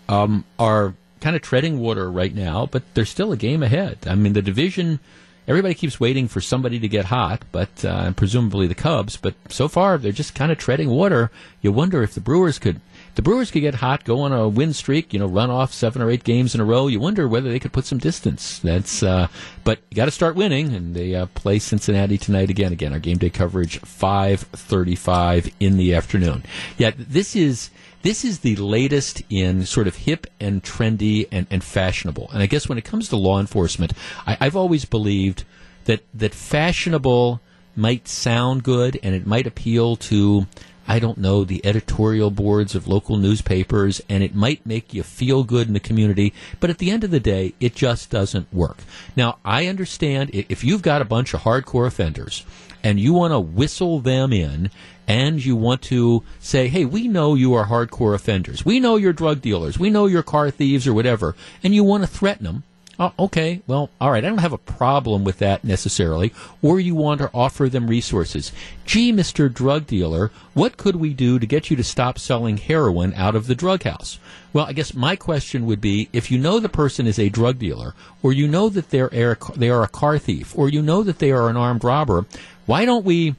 um, 0.09 0.43
are 0.59 0.93
kind 1.21 1.35
of 1.35 1.41
treading 1.41 1.79
water 1.79 2.11
right 2.11 2.35
now, 2.35 2.65
but 2.65 2.83
there's 2.93 3.09
still 3.09 3.31
a 3.31 3.37
game 3.37 3.63
ahead. 3.63 3.99
I 4.05 4.15
mean, 4.15 4.33
the 4.33 4.41
division 4.41 4.99
everybody 5.47 5.73
keeps 5.73 5.99
waiting 5.99 6.27
for 6.27 6.39
somebody 6.39 6.79
to 6.79 6.87
get 6.87 7.05
hot, 7.05 7.43
but 7.51 7.83
uh, 7.83 8.11
presumably 8.13 8.67
the 8.67 8.75
Cubs. 8.75 9.17
But 9.17 9.33
so 9.49 9.67
far, 9.67 9.97
they're 9.97 10.11
just 10.11 10.35
kind 10.35 10.51
of 10.51 10.57
treading 10.57 10.89
water. 10.89 11.31
You 11.61 11.71
wonder 11.71 12.03
if 12.03 12.13
the 12.13 12.21
Brewers 12.21 12.59
could. 12.59 12.79
The 13.15 13.21
Brewers 13.21 13.51
could 13.51 13.59
get 13.59 13.75
hot, 13.75 14.05
go 14.05 14.21
on 14.21 14.31
a 14.31 14.47
win 14.47 14.71
streak, 14.71 15.13
you 15.13 15.19
know, 15.19 15.25
run 15.25 15.49
off 15.49 15.73
seven 15.73 16.01
or 16.01 16.09
eight 16.09 16.23
games 16.23 16.55
in 16.55 16.61
a 16.61 16.63
row. 16.63 16.87
You 16.87 17.01
wonder 17.01 17.27
whether 17.27 17.49
they 17.49 17.59
could 17.59 17.73
put 17.73 17.83
some 17.83 17.97
distance. 17.97 18.59
That's, 18.59 19.03
uh, 19.03 19.27
but 19.65 19.79
you 19.89 19.95
got 19.95 20.05
to 20.05 20.11
start 20.11 20.37
winning, 20.37 20.73
and 20.73 20.95
they 20.95 21.13
uh, 21.13 21.25
play 21.25 21.59
Cincinnati 21.59 22.17
tonight 22.17 22.49
again. 22.49 22.71
Again, 22.71 22.93
our 22.93 22.99
game 22.99 23.17
day 23.17 23.29
coverage 23.29 23.79
five 23.79 24.39
thirty-five 24.39 25.51
in 25.59 25.75
the 25.75 25.93
afternoon. 25.93 26.43
Yeah, 26.77 26.91
this 26.97 27.35
is 27.35 27.69
this 28.01 28.25
is 28.25 28.39
the 28.39 28.55
latest 28.55 29.21
in 29.29 29.65
sort 29.65 29.87
of 29.87 29.95
hip 29.95 30.27
and 30.39 30.63
trendy 30.63 31.27
and, 31.31 31.47
and 31.49 31.63
fashionable. 31.63 32.29
And 32.33 32.41
I 32.41 32.45
guess 32.45 32.67
when 32.67 32.77
it 32.77 32.85
comes 32.85 33.09
to 33.09 33.15
law 33.15 33.39
enforcement, 33.39 33.93
I, 34.25 34.37
I've 34.39 34.55
always 34.55 34.85
believed 34.85 35.43
that 35.85 36.01
that 36.13 36.33
fashionable 36.33 37.41
might 37.75 38.07
sound 38.07 38.63
good 38.63 38.99
and 39.01 39.15
it 39.15 39.25
might 39.25 39.47
appeal 39.47 39.95
to 39.95 40.47
I 40.87 40.99
don't 40.99 41.19
know, 41.19 41.43
the 41.43 41.65
editorial 41.65 42.31
boards 42.31 42.75
of 42.75 42.87
local 42.87 43.15
newspapers, 43.15 44.01
and 44.09 44.23
it 44.23 44.35
might 44.35 44.65
make 44.65 44.93
you 44.93 45.03
feel 45.03 45.43
good 45.43 45.67
in 45.67 45.73
the 45.73 45.79
community, 45.79 46.33
but 46.59 46.69
at 46.69 46.79
the 46.79 46.91
end 46.91 47.03
of 47.03 47.11
the 47.11 47.19
day, 47.19 47.53
it 47.59 47.75
just 47.75 48.09
doesn't 48.09 48.51
work. 48.53 48.79
Now, 49.15 49.37
I 49.45 49.67
understand 49.67 50.31
if 50.33 50.63
you've 50.63 50.81
got 50.81 51.01
a 51.01 51.05
bunch 51.05 51.33
of 51.33 51.41
hardcore 51.41 51.87
offenders 51.87 52.43
and 52.83 52.99
you 52.99 53.13
want 53.13 53.31
to 53.31 53.39
whistle 53.39 53.99
them 53.99 54.33
in 54.33 54.69
and 55.07 55.43
you 55.43 55.55
want 55.55 55.81
to 55.83 56.23
say, 56.39 56.67
hey, 56.67 56.85
we 56.85 57.07
know 57.07 57.35
you 57.35 57.53
are 57.53 57.67
hardcore 57.67 58.15
offenders. 58.15 58.63
We 58.63 58.79
know 58.79 58.95
you're 58.95 59.13
drug 59.13 59.41
dealers. 59.41 59.77
We 59.77 59.89
know 59.89 60.05
you're 60.05 60.23
car 60.23 60.51
thieves 60.51 60.87
or 60.87 60.93
whatever. 60.93 61.35
And 61.63 61.75
you 61.75 61.83
want 61.83 62.03
to 62.03 62.07
threaten 62.07 62.45
them. 62.45 62.63
Oh, 62.99 63.13
okay, 63.17 63.61
well, 63.65 63.89
all 63.99 64.11
right, 64.11 64.23
I 64.23 64.29
don't 64.29 64.37
have 64.37 64.53
a 64.53 64.59
problem 64.59 65.23
with 65.23 65.39
that 65.39 65.63
necessarily. 65.63 66.31
Or 66.61 66.79
you 66.79 66.93
want 66.93 67.19
to 67.19 67.31
offer 67.33 67.67
them 67.67 67.87
resources. 67.87 68.51
Gee, 68.85 69.11
Mr. 69.11 69.51
Drug 69.51 69.87
Dealer, 69.87 70.29
what 70.53 70.77
could 70.77 70.97
we 70.97 71.13
do 71.13 71.39
to 71.39 71.47
get 71.47 71.71
you 71.71 71.75
to 71.77 71.83
stop 71.83 72.19
selling 72.19 72.57
heroin 72.57 73.13
out 73.15 73.35
of 73.35 73.47
the 73.47 73.55
drug 73.55 73.83
house? 73.83 74.19
Well, 74.53 74.65
I 74.65 74.73
guess 74.73 74.93
my 74.93 75.15
question 75.15 75.65
would 75.65 75.81
be 75.81 76.09
if 76.13 76.29
you 76.29 76.37
know 76.37 76.59
the 76.59 76.69
person 76.69 77.07
is 77.07 77.17
a 77.17 77.29
drug 77.29 77.57
dealer, 77.57 77.95
or 78.21 78.33
you 78.33 78.47
know 78.47 78.69
that 78.69 78.91
they're, 78.91 79.09
they 79.55 79.69
are 79.69 79.83
a 79.83 79.87
car 79.87 80.19
thief, 80.19 80.55
or 80.55 80.69
you 80.69 80.83
know 80.83 81.01
that 81.01 81.19
they 81.19 81.31
are 81.31 81.49
an 81.49 81.57
armed 81.57 81.83
robber, 81.83 82.25
why 82.65 82.85
don't 82.85 83.05
we, 83.05 83.35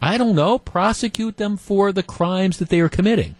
I 0.00 0.18
don't 0.18 0.34
know, 0.34 0.58
prosecute 0.58 1.36
them 1.36 1.56
for 1.56 1.92
the 1.92 2.02
crimes 2.02 2.58
that 2.58 2.68
they 2.68 2.80
are 2.80 2.88
committing? 2.88 3.34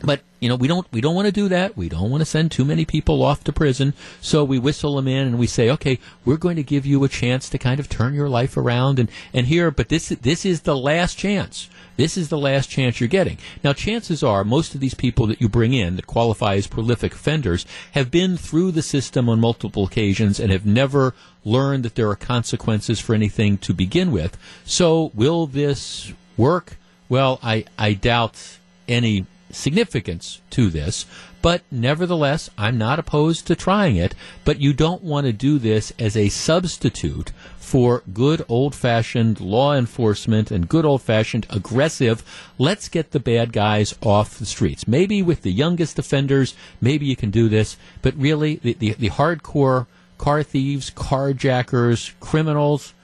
But 0.00 0.20
you 0.40 0.48
know 0.48 0.54
we 0.54 0.68
don't 0.68 0.86
we 0.92 1.00
don't 1.00 1.14
want 1.14 1.26
to 1.26 1.32
do 1.32 1.48
that. 1.48 1.76
We 1.76 1.88
don't 1.88 2.10
want 2.10 2.20
to 2.20 2.24
send 2.24 2.50
too 2.50 2.64
many 2.64 2.84
people 2.84 3.22
off 3.22 3.42
to 3.44 3.52
prison. 3.52 3.94
So 4.20 4.44
we 4.44 4.58
whistle 4.58 4.96
them 4.96 5.08
in 5.08 5.26
and 5.26 5.38
we 5.38 5.46
say, 5.46 5.70
okay, 5.70 5.98
we're 6.24 6.36
going 6.36 6.56
to 6.56 6.62
give 6.62 6.86
you 6.86 7.02
a 7.02 7.08
chance 7.08 7.48
to 7.50 7.58
kind 7.58 7.80
of 7.80 7.88
turn 7.88 8.14
your 8.14 8.28
life 8.28 8.56
around 8.56 8.98
and 8.98 9.10
and 9.34 9.46
here. 9.46 9.70
But 9.70 9.88
this 9.88 10.08
this 10.08 10.44
is 10.44 10.62
the 10.62 10.76
last 10.76 11.18
chance. 11.18 11.68
This 11.98 12.16
is 12.16 12.28
the 12.28 12.38
last 12.38 12.70
chance 12.70 13.00
you're 13.00 13.08
getting. 13.08 13.38
Now, 13.64 13.72
chances 13.72 14.22
are 14.22 14.44
most 14.44 14.72
of 14.72 14.80
these 14.80 14.94
people 14.94 15.26
that 15.26 15.40
you 15.40 15.48
bring 15.48 15.72
in 15.72 15.96
that 15.96 16.06
qualify 16.06 16.54
as 16.54 16.68
prolific 16.68 17.12
offenders 17.12 17.66
have 17.90 18.08
been 18.08 18.36
through 18.36 18.70
the 18.70 18.82
system 18.82 19.28
on 19.28 19.40
multiple 19.40 19.82
occasions 19.82 20.38
and 20.38 20.52
have 20.52 20.64
never 20.64 21.12
learned 21.44 21.82
that 21.82 21.96
there 21.96 22.08
are 22.08 22.14
consequences 22.14 23.00
for 23.00 23.16
anything 23.16 23.58
to 23.58 23.74
begin 23.74 24.12
with. 24.12 24.38
So, 24.64 25.10
will 25.12 25.48
this 25.48 26.12
work? 26.36 26.76
Well, 27.08 27.40
I 27.42 27.64
I 27.76 27.94
doubt 27.94 28.58
any 28.86 29.26
significance 29.50 30.40
to 30.50 30.70
this, 30.70 31.06
but 31.40 31.62
nevertheless, 31.70 32.50
I'm 32.58 32.78
not 32.78 32.98
opposed 32.98 33.46
to 33.46 33.56
trying 33.56 33.96
it. 33.96 34.14
But 34.44 34.60
you 34.60 34.72
don't 34.72 35.02
want 35.02 35.26
to 35.26 35.32
do 35.32 35.58
this 35.58 35.92
as 35.98 36.16
a 36.16 36.28
substitute 36.28 37.32
for 37.68 38.02
good 38.14 38.42
old 38.48 38.74
fashioned 38.74 39.40
law 39.40 39.74
enforcement 39.74 40.50
and 40.50 40.70
good 40.70 40.86
old 40.86 41.02
fashioned 41.02 41.46
aggressive, 41.50 42.24
let's 42.56 42.88
get 42.88 43.10
the 43.10 43.20
bad 43.20 43.52
guys 43.52 43.94
off 44.02 44.38
the 44.38 44.46
streets. 44.46 44.88
Maybe 44.88 45.20
with 45.20 45.42
the 45.42 45.52
youngest 45.52 45.98
offenders, 45.98 46.54
maybe 46.80 47.04
you 47.04 47.14
can 47.14 47.30
do 47.30 47.50
this, 47.50 47.76
but 48.00 48.14
really, 48.16 48.56
the, 48.56 48.72
the, 48.72 48.94
the 48.94 49.10
hardcore 49.10 49.86
car 50.16 50.42
thieves, 50.42 50.90
carjackers, 50.90 52.14
criminals, 52.20 52.94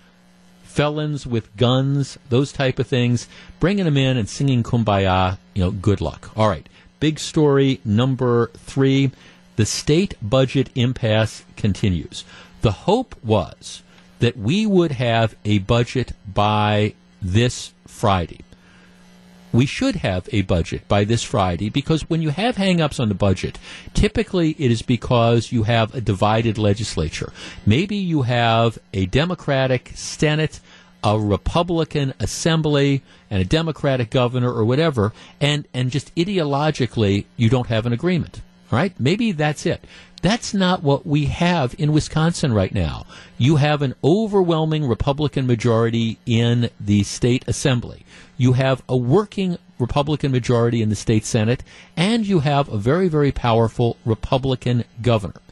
felons 0.75 1.25
with 1.25 1.57
guns, 1.57 2.19
those 2.31 2.51
type 2.51 2.81
of 2.81 2.87
things, 2.89 3.29
bringing 3.61 3.85
them 3.85 3.97
in 3.97 4.17
and 4.17 4.29
singing 4.29 4.65
kumbaya, 4.65 5.39
you 5.55 5.63
know, 5.63 5.71
good 5.71 6.01
luck. 6.01 6.31
All 6.37 6.49
right. 6.49 6.69
Big 6.99 7.21
story 7.21 7.81
number 7.85 8.49
three 8.55 9.13
the 9.57 9.67
state 9.67 10.15
budget 10.21 10.69
impasse 10.75 11.45
continues. 11.57 12.25
The 12.63 12.73
hope 12.73 13.15
was 13.23 13.83
that 14.19 14.37
we 14.37 14.67
would 14.67 14.93
have 14.93 15.37
a 15.45 15.59
budget 15.59 16.13
by 16.27 16.95
this 17.23 17.73
Friday. 17.87 18.41
We 19.55 19.67
should 19.67 19.95
have 19.97 20.29
a 20.33 20.43
budget 20.43 20.89
by 20.89 21.05
this 21.05 21.23
Friday 21.23 21.71
because 21.71 22.11
when 22.11 22.21
you 22.21 22.31
have 22.31 22.57
hangups 22.57 22.99
on 22.99 23.09
the 23.09 23.15
budget, 23.15 23.57
typically 23.95 24.57
it 24.59 24.73
is 24.73 24.83
because 24.83 25.53
you 25.53 25.63
have 25.63 25.95
a 25.95 26.01
divided 26.01 26.59
legislature. 26.59 27.33
Maybe 27.65 27.95
you 27.95 28.23
have 28.23 28.81
a 28.93 29.07
Democratic 29.07 29.93
Senate 29.95 30.59
a 31.05 31.21
Republican 31.21 32.15
assembly 32.19 33.03
and 33.31 33.41
a 33.41 33.45
Democratic 33.45 34.11
governor 34.11 34.51
or 34.51 34.65
whatever, 34.65 35.13
and, 35.39 35.69
and 35.75 35.91
just 35.91 36.13
ideologically 36.15 37.27
you 37.37 37.51
don't 37.51 37.67
have 37.69 37.85
an 37.85 37.93
agreement. 37.93 38.41
All 38.73 38.79
right? 38.79 38.99
Maybe 38.99 39.31
that's 39.31 39.67
it. 39.67 39.85
That's 40.25 40.55
not 40.55 40.83
what 40.83 41.07
we 41.07 41.27
have 41.27 41.75
in 41.77 41.93
Wisconsin 41.93 42.55
right 42.55 42.73
now. 42.73 43.05
You 43.37 43.57
have 43.57 43.83
an 43.83 43.95
overwhelming 44.03 44.87
Republican 44.89 45.47
majority 45.47 46.17
in 46.25 46.71
the 46.81 47.03
state 47.03 47.45
assembly. 47.47 48.07
You 48.39 48.55
have 48.55 48.83
a 48.89 48.97
working 48.97 49.59
Republican 49.79 50.33
majority 50.33 50.81
in 50.81 50.89
the 50.89 50.97
state 50.97 51.27
Senate, 51.27 51.63
and 51.95 52.27
you 52.27 52.41
have 52.41 52.71
a 52.71 52.79
very, 52.79 53.07
very 53.07 53.33
powerful 53.33 53.99
Republican 54.07 54.85
governor. 55.03 55.43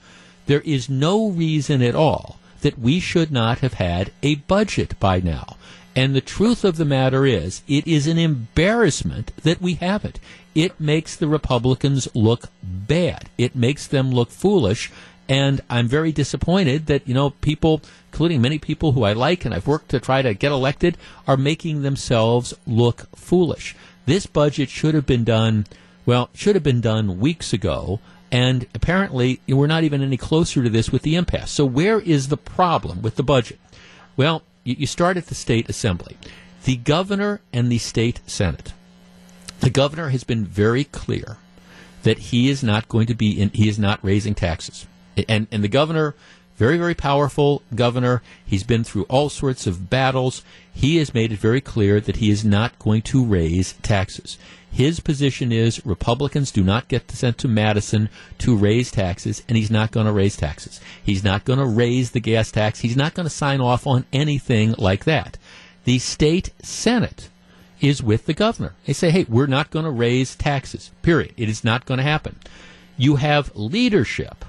There 0.46 0.62
is 0.62 0.88
no 0.88 1.28
reason 1.28 1.82
at 1.82 1.94
all 1.94 2.38
that 2.62 2.78
we 2.78 2.98
should 2.98 3.30
not 3.30 3.58
have 3.58 3.74
had 3.74 4.10
a 4.22 4.36
budget 4.36 4.98
by 4.98 5.20
now. 5.20 5.58
And 5.94 6.14
the 6.14 6.22
truth 6.22 6.64
of 6.64 6.76
the 6.76 6.84
matter 6.84 7.26
is, 7.26 7.62
it 7.68 7.86
is 7.86 8.06
an 8.06 8.18
embarrassment 8.18 9.36
that 9.42 9.60
we 9.60 9.74
have 9.74 10.04
it. 10.04 10.18
It 10.54 10.80
makes 10.80 11.16
the 11.16 11.28
Republicans 11.28 12.08
look 12.14 12.44
bad. 12.62 13.28
It 13.36 13.54
makes 13.54 13.86
them 13.86 14.10
look 14.10 14.30
foolish. 14.30 14.90
And 15.28 15.60
I'm 15.70 15.88
very 15.88 16.12
disappointed 16.12 16.86
that, 16.86 17.06
you 17.06 17.14
know, 17.14 17.30
people, 17.30 17.82
including 18.10 18.40
many 18.40 18.58
people 18.58 18.92
who 18.92 19.04
I 19.04 19.12
like 19.12 19.44
and 19.44 19.54
I've 19.54 19.66
worked 19.66 19.90
to 19.90 20.00
try 20.00 20.22
to 20.22 20.34
get 20.34 20.52
elected, 20.52 20.96
are 21.28 21.36
making 21.36 21.82
themselves 21.82 22.54
look 22.66 23.06
foolish. 23.14 23.76
This 24.06 24.26
budget 24.26 24.68
should 24.68 24.94
have 24.94 25.06
been 25.06 25.24
done, 25.24 25.66
well, 26.04 26.28
should 26.34 26.56
have 26.56 26.64
been 26.64 26.80
done 26.80 27.20
weeks 27.20 27.52
ago. 27.52 28.00
And 28.30 28.66
apparently, 28.74 29.40
we're 29.46 29.66
not 29.66 29.84
even 29.84 30.02
any 30.02 30.16
closer 30.16 30.62
to 30.62 30.70
this 30.70 30.90
with 30.90 31.02
the 31.02 31.16
impasse. 31.16 31.50
So, 31.50 31.66
where 31.66 32.00
is 32.00 32.28
the 32.28 32.38
problem 32.38 33.02
with 33.02 33.16
the 33.16 33.22
budget? 33.22 33.60
Well, 34.16 34.42
you 34.64 34.86
start 34.86 35.16
at 35.16 35.26
the 35.26 35.34
state 35.34 35.68
assembly. 35.68 36.16
The 36.64 36.76
governor 36.76 37.40
and 37.52 37.70
the 37.70 37.78
state 37.78 38.20
senate. 38.26 38.72
The 39.60 39.70
governor 39.70 40.10
has 40.10 40.24
been 40.24 40.44
very 40.44 40.84
clear 40.84 41.38
that 42.02 42.18
he 42.18 42.48
is 42.48 42.62
not 42.62 42.88
going 42.88 43.06
to 43.06 43.14
be 43.14 43.40
in, 43.40 43.50
he 43.50 43.68
is 43.68 43.78
not 43.78 44.02
raising 44.02 44.34
taxes. 44.34 44.86
And, 45.28 45.46
and 45.50 45.62
the 45.62 45.68
governor, 45.68 46.14
very, 46.56 46.78
very 46.78 46.94
powerful 46.94 47.62
governor. 47.74 48.22
He's 48.44 48.64
been 48.64 48.84
through 48.84 49.04
all 49.04 49.28
sorts 49.28 49.66
of 49.66 49.90
battles. 49.90 50.42
He 50.72 50.96
has 50.98 51.14
made 51.14 51.32
it 51.32 51.38
very 51.38 51.60
clear 51.60 52.00
that 52.00 52.16
he 52.16 52.30
is 52.30 52.44
not 52.44 52.78
going 52.78 53.02
to 53.02 53.24
raise 53.24 53.74
taxes. 53.82 54.38
His 54.72 55.00
position 55.00 55.52
is 55.52 55.84
Republicans 55.84 56.50
do 56.50 56.64
not 56.64 56.88
get 56.88 57.10
sent 57.10 57.36
to 57.38 57.48
Madison 57.48 58.08
to 58.38 58.56
raise 58.56 58.90
taxes, 58.90 59.42
and 59.46 59.58
he's 59.58 59.70
not 59.70 59.90
going 59.90 60.06
to 60.06 60.12
raise 60.12 60.34
taxes. 60.34 60.80
He's 61.04 61.22
not 61.22 61.44
going 61.44 61.58
to 61.58 61.66
raise 61.66 62.12
the 62.12 62.20
gas 62.20 62.50
tax. 62.50 62.80
He's 62.80 62.96
not 62.96 63.12
going 63.12 63.26
to 63.26 63.30
sign 63.30 63.60
off 63.60 63.86
on 63.86 64.06
anything 64.14 64.74
like 64.78 65.04
that. 65.04 65.36
The 65.84 65.98
state 65.98 66.52
Senate 66.62 67.28
is 67.82 68.02
with 68.02 68.24
the 68.24 68.32
governor. 68.32 68.74
They 68.86 68.94
say, 68.94 69.10
hey, 69.10 69.26
we're 69.28 69.46
not 69.46 69.70
going 69.70 69.84
to 69.84 69.90
raise 69.90 70.34
taxes, 70.34 70.90
period. 71.02 71.34
It 71.36 71.50
is 71.50 71.62
not 71.62 71.84
going 71.84 71.98
to 71.98 72.04
happen. 72.04 72.38
You 72.96 73.16
have 73.16 73.54
leadership. 73.54 74.44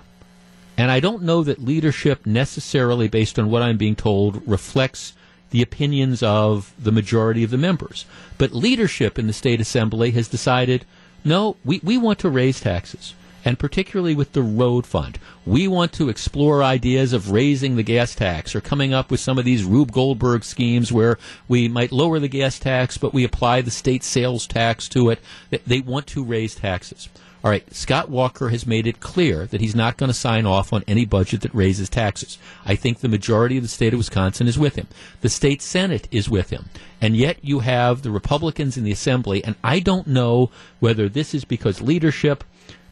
And 0.77 0.89
I 0.89 1.01
don't 1.01 1.23
know 1.23 1.43
that 1.43 1.63
leadership 1.63 2.25
necessarily, 2.25 3.09
based 3.09 3.37
on 3.37 3.49
what 3.49 3.61
I'm 3.61 3.77
being 3.77 3.95
told, 3.95 4.47
reflects 4.47 5.13
the 5.53 5.61
opinions 5.61 6.23
of 6.23 6.73
the 6.79 6.91
majority 6.91 7.43
of 7.43 7.51
the 7.51 7.57
members. 7.57 8.05
But 8.39 8.53
leadership 8.53 9.19
in 9.19 9.27
the 9.27 9.33
state 9.33 9.61
assembly 9.61 10.09
has 10.11 10.27
decided 10.27 10.83
no, 11.23 11.55
we, 11.63 11.79
we 11.83 11.97
want 11.97 12.19
to 12.19 12.29
raise 12.29 12.59
taxes. 12.59 13.13
And 13.45 13.59
particularly 13.59 14.15
with 14.15 14.31
the 14.31 14.41
road 14.41 14.87
fund, 14.87 15.19
we 15.45 15.67
want 15.67 15.93
to 15.93 16.09
explore 16.09 16.63
ideas 16.63 17.13
of 17.13 17.31
raising 17.31 17.75
the 17.75 17.83
gas 17.83 18.15
tax 18.15 18.55
or 18.55 18.61
coming 18.61 18.93
up 18.93 19.11
with 19.11 19.19
some 19.19 19.37
of 19.37 19.45
these 19.45 19.63
Rube 19.63 19.91
Goldberg 19.91 20.43
schemes 20.43 20.91
where 20.91 21.19
we 21.47 21.67
might 21.67 21.91
lower 21.91 22.19
the 22.19 22.27
gas 22.27 22.57
tax, 22.57 22.97
but 22.97 23.13
we 23.13 23.23
apply 23.23 23.61
the 23.61 23.69
state 23.69 24.03
sales 24.03 24.47
tax 24.47 24.89
to 24.89 25.11
it. 25.11 25.19
They 25.67 25.81
want 25.81 26.07
to 26.07 26.23
raise 26.23 26.55
taxes. 26.55 27.09
All 27.43 27.51
right, 27.51 27.73
Scott 27.73 28.09
Walker 28.09 28.49
has 28.49 28.65
made 28.65 28.87
it 28.87 29.01
clear 29.01 29.45
that 29.47 29.59
he's 29.59 29.75
not 29.75 29.97
going 29.97 30.09
to 30.09 30.13
sign 30.13 30.45
off 30.45 30.71
on 30.71 30.85
any 30.87 31.03
budget 31.03 31.41
that 31.41 31.53
raises 31.53 31.89
taxes. 31.89 32.37
I 32.65 32.75
think 32.75 32.99
the 32.99 33.09
majority 33.09 33.57
of 33.57 33.63
the 33.63 33.69
state 33.69 33.91
of 33.91 33.97
Wisconsin 33.97 34.47
is 34.47 34.57
with 34.57 34.75
him. 34.75 34.87
The 35.19 35.27
state 35.27 35.61
Senate 35.61 36.07
is 36.09 36.29
with 36.29 36.51
him. 36.51 36.69
And 37.01 37.17
yet 37.17 37.43
you 37.43 37.59
have 37.59 38.01
the 38.01 38.11
Republicans 38.11 38.77
in 38.77 38.85
the 38.85 38.93
Assembly, 38.93 39.43
and 39.43 39.57
I 39.61 39.79
don't 39.81 40.07
know 40.07 40.51
whether 40.79 41.09
this 41.09 41.33
is 41.33 41.43
because 41.43 41.81
leadership 41.81 42.45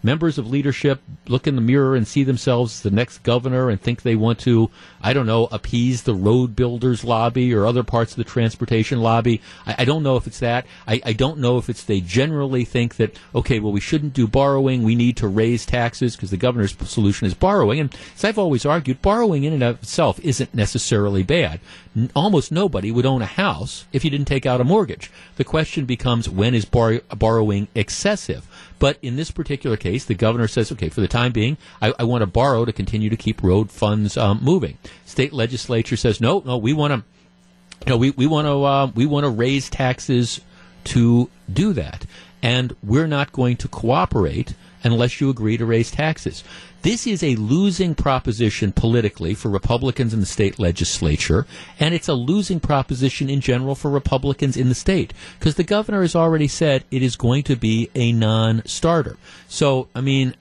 members 0.03 0.37
of 0.37 0.49
leadership 0.49 1.01
look 1.27 1.47
in 1.47 1.55
the 1.55 1.61
mirror 1.61 1.95
and 1.95 2.07
see 2.07 2.23
themselves 2.23 2.73
as 2.73 2.81
the 2.81 2.91
next 2.91 3.19
governor 3.19 3.69
and 3.69 3.79
think 3.79 4.01
they 4.01 4.15
want 4.15 4.39
to, 4.39 4.69
I 5.01 5.13
don't 5.13 5.25
know, 5.25 5.47
appease 5.51 6.03
the 6.03 6.13
road 6.13 6.55
builders 6.55 7.03
lobby 7.03 7.53
or 7.53 7.65
other 7.65 7.83
parts 7.83 8.13
of 8.13 8.17
the 8.17 8.23
transportation 8.23 9.01
lobby. 9.01 9.41
I, 9.65 9.75
I 9.79 9.85
don't 9.85 10.03
know 10.03 10.15
if 10.17 10.27
it's 10.27 10.39
that. 10.39 10.65
I, 10.87 11.01
I, 11.05 11.13
don't 11.13 11.39
know 11.39 11.57
if 11.57 11.69
it's 11.69 11.83
they 11.83 12.01
generally 12.01 12.65
think 12.65 12.95
that, 12.95 13.15
okay, 13.35 13.59
well, 13.59 13.71
we 13.71 13.79
shouldn't 13.79 14.13
do 14.13 14.27
borrowing. 14.27 14.83
We 14.83 14.95
need 14.95 15.17
to 15.17 15.27
raise 15.27 15.65
taxes 15.65 16.15
because 16.15 16.31
the 16.31 16.37
governor's 16.37 16.75
solution 16.89 17.27
is 17.27 17.33
borrowing. 17.33 17.79
And 17.79 17.95
as 18.15 18.23
I've 18.23 18.39
always 18.39 18.65
argued, 18.65 19.01
borrowing 19.01 19.43
in 19.43 19.53
and 19.53 19.63
of 19.63 19.83
itself 19.83 20.19
isn't 20.21 20.53
necessarily 20.53 21.23
bad. 21.23 21.59
N- 21.95 22.11
almost 22.15 22.51
nobody 22.51 22.91
would 22.91 23.05
own 23.05 23.21
a 23.21 23.27
house 23.27 23.85
if 23.91 24.03
you 24.03 24.09
didn't 24.09 24.27
take 24.27 24.45
out 24.45 24.61
a 24.61 24.65
mortgage. 24.65 25.11
The 25.35 25.43
question 25.43 25.85
becomes 25.85 26.29
when 26.29 26.55
is 26.55 26.65
bar- 26.65 27.01
borrowing 27.15 27.67
excessive? 27.75 28.47
But 28.81 28.97
in 29.03 29.15
this 29.15 29.29
particular 29.29 29.77
case, 29.77 30.05
the 30.05 30.15
governor 30.15 30.47
says, 30.47 30.71
okay, 30.71 30.89
for 30.89 31.01
the 31.01 31.07
time 31.07 31.31
being, 31.31 31.57
I, 31.83 31.93
I 31.99 32.03
want 32.03 32.23
to 32.23 32.25
borrow 32.25 32.65
to 32.65 32.73
continue 32.73 33.11
to 33.11 33.15
keep 33.15 33.43
road 33.43 33.69
funds 33.69 34.17
um, 34.17 34.39
moving. 34.41 34.79
State 35.05 35.33
legislature 35.33 35.95
says, 35.95 36.19
no, 36.19 36.41
no, 36.43 36.57
we 36.57 36.73
want 36.73 36.91
to, 36.91 37.87
know, 37.87 37.95
we, 37.95 38.09
we 38.09 38.25
want 38.25 38.47
to, 38.47 38.63
uh, 38.63 38.87
we 38.95 39.05
want 39.05 39.25
to 39.25 39.29
raise 39.29 39.69
taxes 39.69 40.41
to 40.85 41.29
do 41.53 41.73
that. 41.73 42.07
And 42.41 42.75
we're 42.81 43.05
not 43.05 43.31
going 43.31 43.55
to 43.57 43.67
cooperate 43.67 44.55
unless 44.83 45.21
you 45.21 45.29
agree 45.29 45.57
to 45.57 45.65
raise 45.67 45.91
taxes. 45.91 46.43
This 46.81 47.05
is 47.05 47.21
a 47.21 47.35
losing 47.35 47.93
proposition 47.93 48.71
politically 48.71 49.35
for 49.35 49.49
Republicans 49.49 50.15
in 50.15 50.19
the 50.19 50.25
state 50.25 50.57
legislature, 50.57 51.45
and 51.79 51.93
it's 51.93 52.07
a 52.07 52.15
losing 52.15 52.59
proposition 52.59 53.29
in 53.29 53.39
general 53.39 53.75
for 53.75 53.91
Republicans 53.91 54.57
in 54.57 54.67
the 54.67 54.73
state 54.73 55.13
because 55.37 55.55
the 55.55 55.63
governor 55.63 56.01
has 56.01 56.15
already 56.15 56.47
said 56.47 56.83
it 56.89 57.03
is 57.03 57.15
going 57.15 57.43
to 57.43 57.55
be 57.55 57.91
a 57.93 58.11
non 58.11 58.63
starter. 58.65 59.17
So, 59.47 59.89
I 59.93 60.01
mean, 60.01 60.33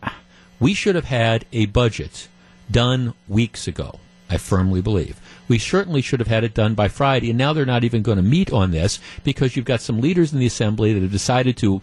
we 0.59 0.73
should 0.73 0.95
have 0.95 1.05
had 1.05 1.45
a 1.53 1.67
budget 1.67 2.29
done 2.71 3.13
weeks 3.29 3.69
ago, 3.69 4.01
I 4.31 4.39
firmly 4.39 4.81
believe. 4.81 5.21
We 5.47 5.59
certainly 5.59 6.01
should 6.01 6.21
have 6.21 6.29
had 6.29 6.45
it 6.45 6.55
done 6.55 6.75
by 6.75 6.89
Friday, 6.89 7.29
and 7.29 7.39
now 7.39 7.53
they're 7.53 7.67
not 7.67 7.85
even 7.85 8.01
going 8.01 8.17
to 8.17 8.23
meet 8.23 8.51
on 8.51 8.71
this 8.71 8.99
because 9.25 9.57
you've 9.57 9.67
got 9.67 9.83
some 9.83 10.01
leaders 10.01 10.33
in 10.33 10.39
the 10.39 10.47
assembly 10.47 10.95
that 10.95 11.03
have 11.03 11.13
decided 11.13 11.59
to 11.59 11.83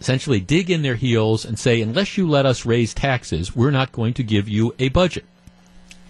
essentially 0.00 0.40
dig 0.40 0.70
in 0.70 0.82
their 0.82 0.94
heels 0.94 1.44
and 1.44 1.58
say, 1.58 1.80
unless 1.80 2.16
you 2.16 2.28
let 2.28 2.46
us 2.46 2.66
raise 2.66 2.94
taxes, 2.94 3.54
we're 3.54 3.70
not 3.70 3.92
going 3.92 4.14
to 4.14 4.22
give 4.22 4.48
you 4.48 4.74
a 4.78 4.88
budget. 4.88 5.24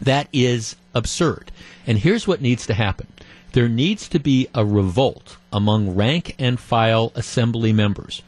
That 0.00 0.28
is 0.32 0.76
absurd. 0.94 1.50
And 1.86 1.98
here's 1.98 2.26
what 2.26 2.40
needs 2.40 2.66
to 2.66 2.74
happen 2.74 3.06
there 3.52 3.68
needs 3.68 4.08
to 4.08 4.18
be 4.18 4.46
a 4.54 4.64
revolt 4.64 5.36
among 5.52 5.94
rank 5.94 6.34
and 6.38 6.60
file 6.60 7.12
assembly 7.14 7.72
members. 7.72 8.22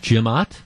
Jim 0.00 0.26
Ott, 0.26 0.62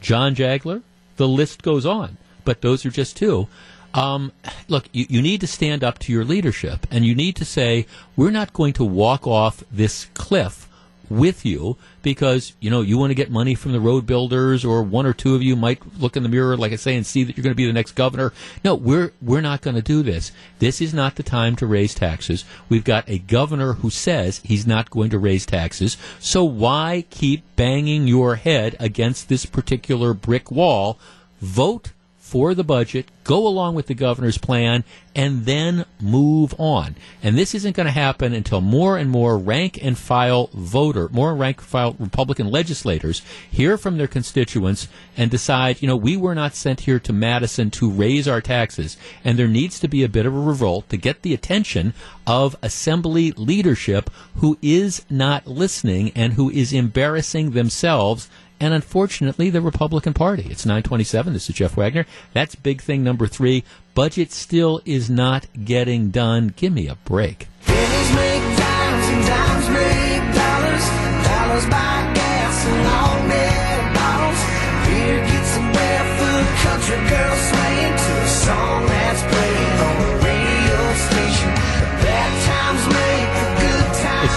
John 0.00 0.34
Jagler, 0.34 0.82
the 1.16 1.26
list 1.26 1.62
goes 1.62 1.86
on, 1.86 2.18
but 2.44 2.60
those 2.60 2.84
are 2.84 2.90
just 2.90 3.16
two. 3.16 3.48
Um, 3.92 4.30
look, 4.68 4.88
you, 4.92 5.06
you 5.08 5.22
need 5.22 5.40
to 5.40 5.46
stand 5.46 5.82
up 5.82 5.98
to 6.00 6.12
your 6.12 6.24
leadership 6.24 6.86
and 6.90 7.04
you 7.04 7.14
need 7.14 7.34
to 7.36 7.44
say, 7.44 7.86
we're 8.14 8.30
not 8.30 8.52
going 8.52 8.74
to 8.74 8.84
walk 8.84 9.26
off 9.26 9.64
this 9.72 10.06
cliff 10.14 10.68
with 11.10 11.44
you 11.44 11.76
because 12.02 12.54
you 12.60 12.70
know 12.70 12.80
you 12.80 12.96
want 12.96 13.10
to 13.10 13.14
get 13.14 13.30
money 13.30 13.54
from 13.54 13.72
the 13.72 13.80
road 13.80 14.06
builders 14.06 14.64
or 14.64 14.82
one 14.82 15.04
or 15.04 15.12
two 15.12 15.34
of 15.34 15.42
you 15.42 15.56
might 15.56 15.82
look 15.98 16.16
in 16.16 16.22
the 16.22 16.28
mirror 16.28 16.56
like 16.56 16.72
I 16.72 16.76
say 16.76 16.96
and 16.96 17.04
see 17.04 17.24
that 17.24 17.36
you're 17.36 17.42
going 17.42 17.52
to 17.52 17.56
be 17.56 17.66
the 17.66 17.72
next 17.72 17.92
governor. 17.92 18.32
No, 18.64 18.74
we're 18.76 19.12
we're 19.20 19.40
not 19.40 19.60
going 19.60 19.74
to 19.74 19.82
do 19.82 20.02
this. 20.02 20.30
This 20.60 20.80
is 20.80 20.94
not 20.94 21.16
the 21.16 21.22
time 21.22 21.56
to 21.56 21.66
raise 21.66 21.94
taxes. 21.94 22.44
We've 22.68 22.84
got 22.84 23.08
a 23.08 23.18
governor 23.18 23.74
who 23.74 23.90
says 23.90 24.40
he's 24.44 24.66
not 24.66 24.90
going 24.90 25.10
to 25.10 25.18
raise 25.18 25.44
taxes. 25.44 25.96
So 26.20 26.44
why 26.44 27.04
keep 27.10 27.42
banging 27.56 28.06
your 28.06 28.36
head 28.36 28.76
against 28.78 29.28
this 29.28 29.44
particular 29.44 30.14
brick 30.14 30.50
wall? 30.50 30.98
Vote 31.40 31.92
for 32.30 32.54
the 32.54 32.62
budget, 32.62 33.06
go 33.24 33.44
along 33.44 33.74
with 33.74 33.88
the 33.88 33.94
governor's 33.94 34.38
plan, 34.38 34.84
and 35.16 35.46
then 35.46 35.84
move 36.00 36.54
on. 36.58 36.94
And 37.24 37.36
this 37.36 37.56
isn't 37.56 37.74
going 37.74 37.86
to 37.86 37.90
happen 37.90 38.32
until 38.32 38.60
more 38.60 38.96
and 38.96 39.10
more 39.10 39.36
rank 39.36 39.80
and 39.82 39.98
file 39.98 40.48
voter, 40.54 41.08
more 41.08 41.34
rank 41.34 41.58
and 41.58 41.66
file 41.66 41.96
Republican 41.98 42.48
legislators 42.48 43.22
hear 43.50 43.76
from 43.76 43.98
their 43.98 44.06
constituents 44.06 44.86
and 45.16 45.28
decide, 45.28 45.82
you 45.82 45.88
know, 45.88 45.96
we 45.96 46.16
were 46.16 46.36
not 46.36 46.54
sent 46.54 46.80
here 46.80 47.00
to 47.00 47.12
Madison 47.12 47.68
to 47.72 47.90
raise 47.90 48.28
our 48.28 48.40
taxes. 48.40 48.96
And 49.24 49.36
there 49.36 49.48
needs 49.48 49.80
to 49.80 49.88
be 49.88 50.04
a 50.04 50.08
bit 50.08 50.24
of 50.24 50.34
a 50.34 50.40
revolt 50.40 50.88
to 50.90 50.96
get 50.96 51.22
the 51.22 51.34
attention 51.34 51.94
of 52.28 52.54
assembly 52.62 53.32
leadership 53.32 54.08
who 54.36 54.56
is 54.62 55.04
not 55.10 55.48
listening 55.48 56.12
and 56.14 56.34
who 56.34 56.48
is 56.48 56.72
embarrassing 56.72 57.50
themselves 57.50 58.30
and 58.60 58.74
unfortunately 58.74 59.50
the 59.50 59.60
Republican 59.60 60.12
Party. 60.14 60.46
It's 60.50 60.66
927. 60.66 61.32
This 61.32 61.48
is 61.48 61.56
Jeff 61.56 61.76
Wagner. 61.76 62.06
That's 62.32 62.54
big 62.54 62.82
thing 62.82 63.02
number 63.02 63.26
three. 63.26 63.64
Budget 63.94 64.30
still 64.30 64.80
is 64.84 65.10
not 65.10 65.46
getting 65.64 66.10
done. 66.10 66.52
Give 66.56 66.72
me 66.72 66.86
a 66.86 66.94
break. 66.94 67.48
Make 67.66 68.42
dimes 68.58 69.06
and 69.06 69.26
dimes 69.26 69.68
make 69.70 70.34
dollars. 70.34 71.26
Dollars 71.26 71.66
buy 71.70 71.99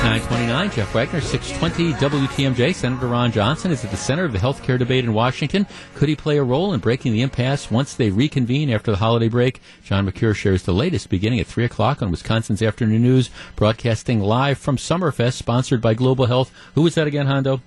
929. 0.04 0.72
Jeff 0.72 0.94
Wagner, 0.94 1.22
620 1.22 1.94
WTMJ. 1.94 2.76
Senator 2.76 3.08
Ron 3.08 3.32
Johnson 3.32 3.72
is 3.72 3.86
at 3.86 3.92
the 3.92 3.96
center 3.96 4.26
of 4.26 4.34
the 4.34 4.38
health 4.38 4.62
care 4.62 4.78
debate 4.78 5.06
in 5.06 5.14
Washington. 5.14 5.66
Could 5.96 6.10
he 6.10 6.16
play 6.16 6.38
a 6.38 6.44
role 6.44 6.74
in 6.74 6.82
breaking 6.82 7.14
the 7.14 7.22
impasse 7.22 7.72
once 7.72 7.94
they 7.94 8.10
reconvene 8.10 8.70
after 8.70 8.92
the 8.92 8.98
holiday 8.98 9.30
break? 9.30 9.62
John 9.86 10.04
Mercure 10.04 10.34
shares 10.34 10.64
the 10.64 10.74
latest 10.74 11.10
beginning 11.10 11.40
at 11.40 11.48
3 11.48 11.64
o'clock 11.64 12.02
on 12.02 12.12
Wisconsin's 12.12 12.62
Afternoon 12.62 13.02
News, 13.02 13.30
broadcasting 13.56 14.20
live 14.20 14.58
from 14.58 14.76
Summerfest, 14.76 15.34
sponsored 15.34 15.82
by 15.82 15.94
Global 15.94 16.26
Health. 16.26 16.52
Who 16.76 16.82
was 16.82 16.96
that 16.96 17.08
again, 17.08 17.28
Hondo? 17.28 17.62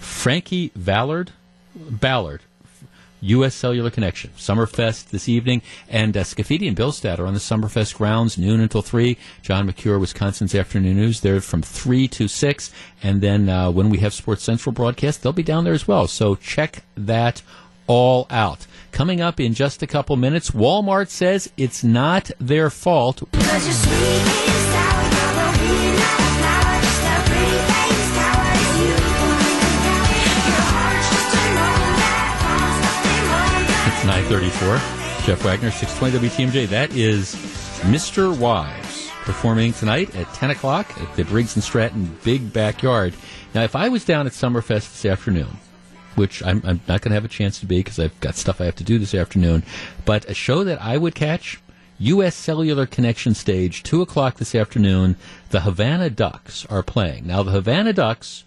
Frankie 0.00 0.72
Ballard? 0.76 1.32
Ballard. 1.74 2.42
U.S. 3.20 3.54
Cellular 3.54 3.90
Connection. 3.90 4.30
Summerfest 4.36 5.10
this 5.10 5.28
evening. 5.28 5.62
And 5.88 6.16
uh, 6.16 6.22
Scaffidi 6.22 6.68
and 6.68 6.76
Billstadt 6.76 7.18
are 7.18 7.26
on 7.26 7.34
the 7.34 7.40
Summerfest 7.40 7.96
grounds, 7.96 8.38
noon 8.38 8.60
until 8.60 8.82
3. 8.82 9.16
John 9.42 9.66
Mercure, 9.66 9.98
Wisconsin's 9.98 10.54
Afternoon 10.54 10.96
News. 10.96 11.20
They're 11.20 11.40
from 11.40 11.62
3 11.62 12.08
to 12.08 12.28
6. 12.28 12.72
And 13.02 13.20
then 13.20 13.48
uh, 13.48 13.70
when 13.70 13.90
we 13.90 13.98
have 13.98 14.12
Sports 14.12 14.42
Central 14.42 14.72
broadcast, 14.72 15.22
they'll 15.22 15.32
be 15.32 15.42
down 15.42 15.64
there 15.64 15.74
as 15.74 15.88
well. 15.88 16.06
So 16.06 16.34
check 16.34 16.84
that 16.96 17.42
all 17.86 18.26
out. 18.30 18.66
Coming 18.92 19.20
up 19.20 19.40
in 19.40 19.54
just 19.54 19.82
a 19.82 19.86
couple 19.86 20.16
minutes, 20.16 20.50
Walmart 20.50 21.08
says 21.08 21.50
it's 21.56 21.82
not 21.82 22.30
their 22.38 22.70
fault. 22.70 23.22
34. 34.08 34.76
Jeff 35.26 35.44
Wagner, 35.44 35.70
620 35.70 36.28
WTMJ. 36.28 36.66
That 36.68 36.96
is 36.96 37.34
Mr. 37.82 38.36
Wise 38.36 39.10
performing 39.24 39.74
tonight 39.74 40.16
at 40.16 40.32
10 40.32 40.50
o'clock 40.50 40.98
at 40.98 41.14
the 41.14 41.24
Briggs 41.24 41.56
and 41.56 41.62
Stratton 41.62 42.16
Big 42.24 42.50
Backyard. 42.50 43.12
Now, 43.54 43.64
if 43.64 43.76
I 43.76 43.90
was 43.90 44.06
down 44.06 44.26
at 44.26 44.32
Summerfest 44.32 44.92
this 44.92 45.04
afternoon, 45.04 45.58
which 46.14 46.42
I'm, 46.42 46.62
I'm 46.64 46.80
not 46.88 47.02
going 47.02 47.10
to 47.10 47.16
have 47.16 47.26
a 47.26 47.28
chance 47.28 47.60
to 47.60 47.66
be 47.66 47.80
because 47.80 47.98
I've 47.98 48.18
got 48.20 48.34
stuff 48.34 48.62
I 48.62 48.64
have 48.64 48.76
to 48.76 48.84
do 48.84 48.98
this 48.98 49.14
afternoon, 49.14 49.62
but 50.06 50.24
a 50.24 50.34
show 50.34 50.64
that 50.64 50.80
I 50.80 50.96
would 50.96 51.14
catch, 51.14 51.60
U.S. 51.98 52.34
Cellular 52.34 52.86
Connection 52.86 53.34
Stage, 53.34 53.82
2 53.82 54.00
o'clock 54.00 54.36
this 54.36 54.54
afternoon, 54.54 55.16
the 55.50 55.60
Havana 55.60 56.08
Ducks 56.08 56.64
are 56.66 56.82
playing. 56.82 57.26
Now, 57.26 57.42
the 57.42 57.52
Havana 57.52 57.92
Ducks 57.92 58.44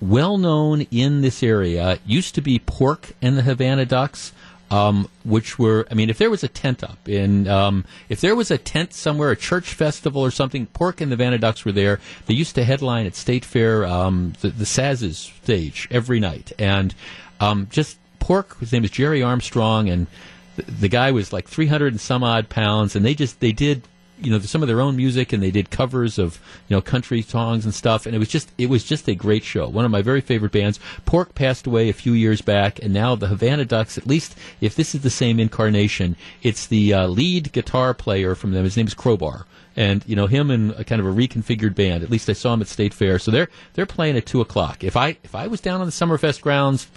well 0.00 0.38
known 0.38 0.82
in 0.90 1.20
this 1.20 1.42
area 1.42 1.98
used 2.04 2.34
to 2.34 2.40
be 2.40 2.58
Pork 2.58 3.12
and 3.22 3.38
the 3.38 3.42
Havana 3.42 3.84
Ducks. 3.84 4.32
Um, 4.70 5.08
which 5.24 5.58
were, 5.58 5.84
I 5.90 5.94
mean, 5.94 6.10
if 6.10 6.18
there 6.18 6.30
was 6.30 6.44
a 6.44 6.48
tent 6.48 6.84
up 6.84 7.08
in, 7.08 7.48
um, 7.48 7.84
if 8.08 8.20
there 8.20 8.36
was 8.36 8.52
a 8.52 8.58
tent 8.58 8.92
somewhere, 8.94 9.32
a 9.32 9.36
church 9.36 9.74
festival 9.74 10.22
or 10.22 10.30
something, 10.30 10.66
Pork 10.66 11.00
and 11.00 11.10
the 11.10 11.16
Havana 11.16 11.38
Ducks 11.38 11.64
were 11.64 11.72
there. 11.72 11.98
They 12.26 12.34
used 12.34 12.54
to 12.54 12.62
headline 12.62 13.04
at 13.04 13.16
State 13.16 13.44
Fair, 13.44 13.84
um, 13.84 14.34
the, 14.42 14.50
the 14.50 14.64
Saz's 14.64 15.32
stage 15.42 15.88
every 15.90 16.20
night. 16.20 16.52
And, 16.56 16.94
um, 17.40 17.66
just 17.68 17.98
Pork, 18.20 18.60
his 18.60 18.72
name 18.72 18.84
is 18.84 18.92
Jerry 18.92 19.24
Armstrong, 19.24 19.88
and 19.88 20.06
the 20.56 20.88
guy 20.88 21.10
was 21.10 21.32
like 21.32 21.48
300 21.48 21.92
and 21.94 22.00
some 22.00 22.22
odd 22.22 22.48
pounds, 22.48 22.94
and 22.94 23.04
they 23.04 23.14
just, 23.14 23.40
they 23.40 23.50
did 23.50 23.82
you 24.22 24.30
know 24.30 24.38
some 24.40 24.62
of 24.62 24.68
their 24.68 24.80
own 24.80 24.96
music 24.96 25.32
and 25.32 25.42
they 25.42 25.50
did 25.50 25.70
covers 25.70 26.18
of 26.18 26.40
you 26.68 26.76
know 26.76 26.80
country 26.80 27.22
songs 27.22 27.64
and 27.64 27.74
stuff 27.74 28.06
and 28.06 28.14
it 28.14 28.18
was 28.18 28.28
just 28.28 28.50
it 28.58 28.68
was 28.68 28.84
just 28.84 29.08
a 29.08 29.14
great 29.14 29.44
show. 29.44 29.68
One 29.68 29.84
of 29.84 29.90
my 29.90 30.02
very 30.02 30.20
favorite 30.20 30.52
bands. 30.52 30.78
Pork 31.04 31.34
passed 31.34 31.66
away 31.66 31.88
a 31.88 31.94
few 31.94 32.12
years 32.12 32.40
back 32.40 32.78
and 32.82 32.92
now 32.92 33.14
the 33.14 33.28
havana 33.28 33.64
ducks 33.64 33.98
at 33.98 34.06
least 34.06 34.36
if 34.60 34.74
this 34.74 34.94
is 34.94 35.02
the 35.02 35.10
same 35.10 35.40
incarnation 35.40 36.16
it's 36.42 36.66
the 36.66 36.94
uh, 36.94 37.06
lead 37.06 37.52
guitar 37.52 37.94
player 37.94 38.34
from 38.34 38.52
them. 38.52 38.64
His 38.64 38.76
name 38.76 38.86
is 38.86 38.94
crowbar. 38.94 39.46
And 39.76 40.04
you 40.06 40.16
know 40.16 40.26
him 40.26 40.50
and 40.50 40.72
a 40.72 40.84
kind 40.84 41.00
of 41.00 41.06
a 41.06 41.10
reconfigured 41.10 41.74
band. 41.74 42.02
At 42.02 42.10
least 42.10 42.28
i 42.28 42.32
saw 42.32 42.52
him 42.54 42.60
at 42.60 42.68
state 42.68 42.92
fair. 42.92 43.18
So 43.18 43.30
they're 43.30 43.48
they're 43.74 43.86
playing 43.86 44.16
at 44.16 44.26
two 44.26 44.40
o'clock. 44.40 44.84
If 44.84 44.96
i 44.96 45.16
if 45.22 45.34
i 45.34 45.46
was 45.46 45.60
down 45.60 45.80
on 45.80 45.86
the 45.86 45.92
summerfest 45.92 46.40
grounds 46.40 46.88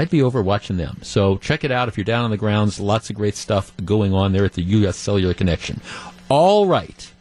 I'd 0.00 0.08
be 0.08 0.22
over 0.22 0.40
watching 0.40 0.78
them. 0.78 0.98
So 1.02 1.36
check 1.36 1.62
it 1.62 1.70
out 1.70 1.88
if 1.88 1.98
you're 1.98 2.06
down 2.06 2.24
on 2.24 2.30
the 2.30 2.38
grounds. 2.38 2.80
Lots 2.80 3.10
of 3.10 3.16
great 3.16 3.36
stuff 3.36 3.70
going 3.84 4.14
on 4.14 4.32
there 4.32 4.46
at 4.46 4.54
the 4.54 4.62
U.S. 4.62 4.96
Cellular 4.96 5.34
Connection 5.34 5.82
all 6.30 6.66
right. 6.66 7.12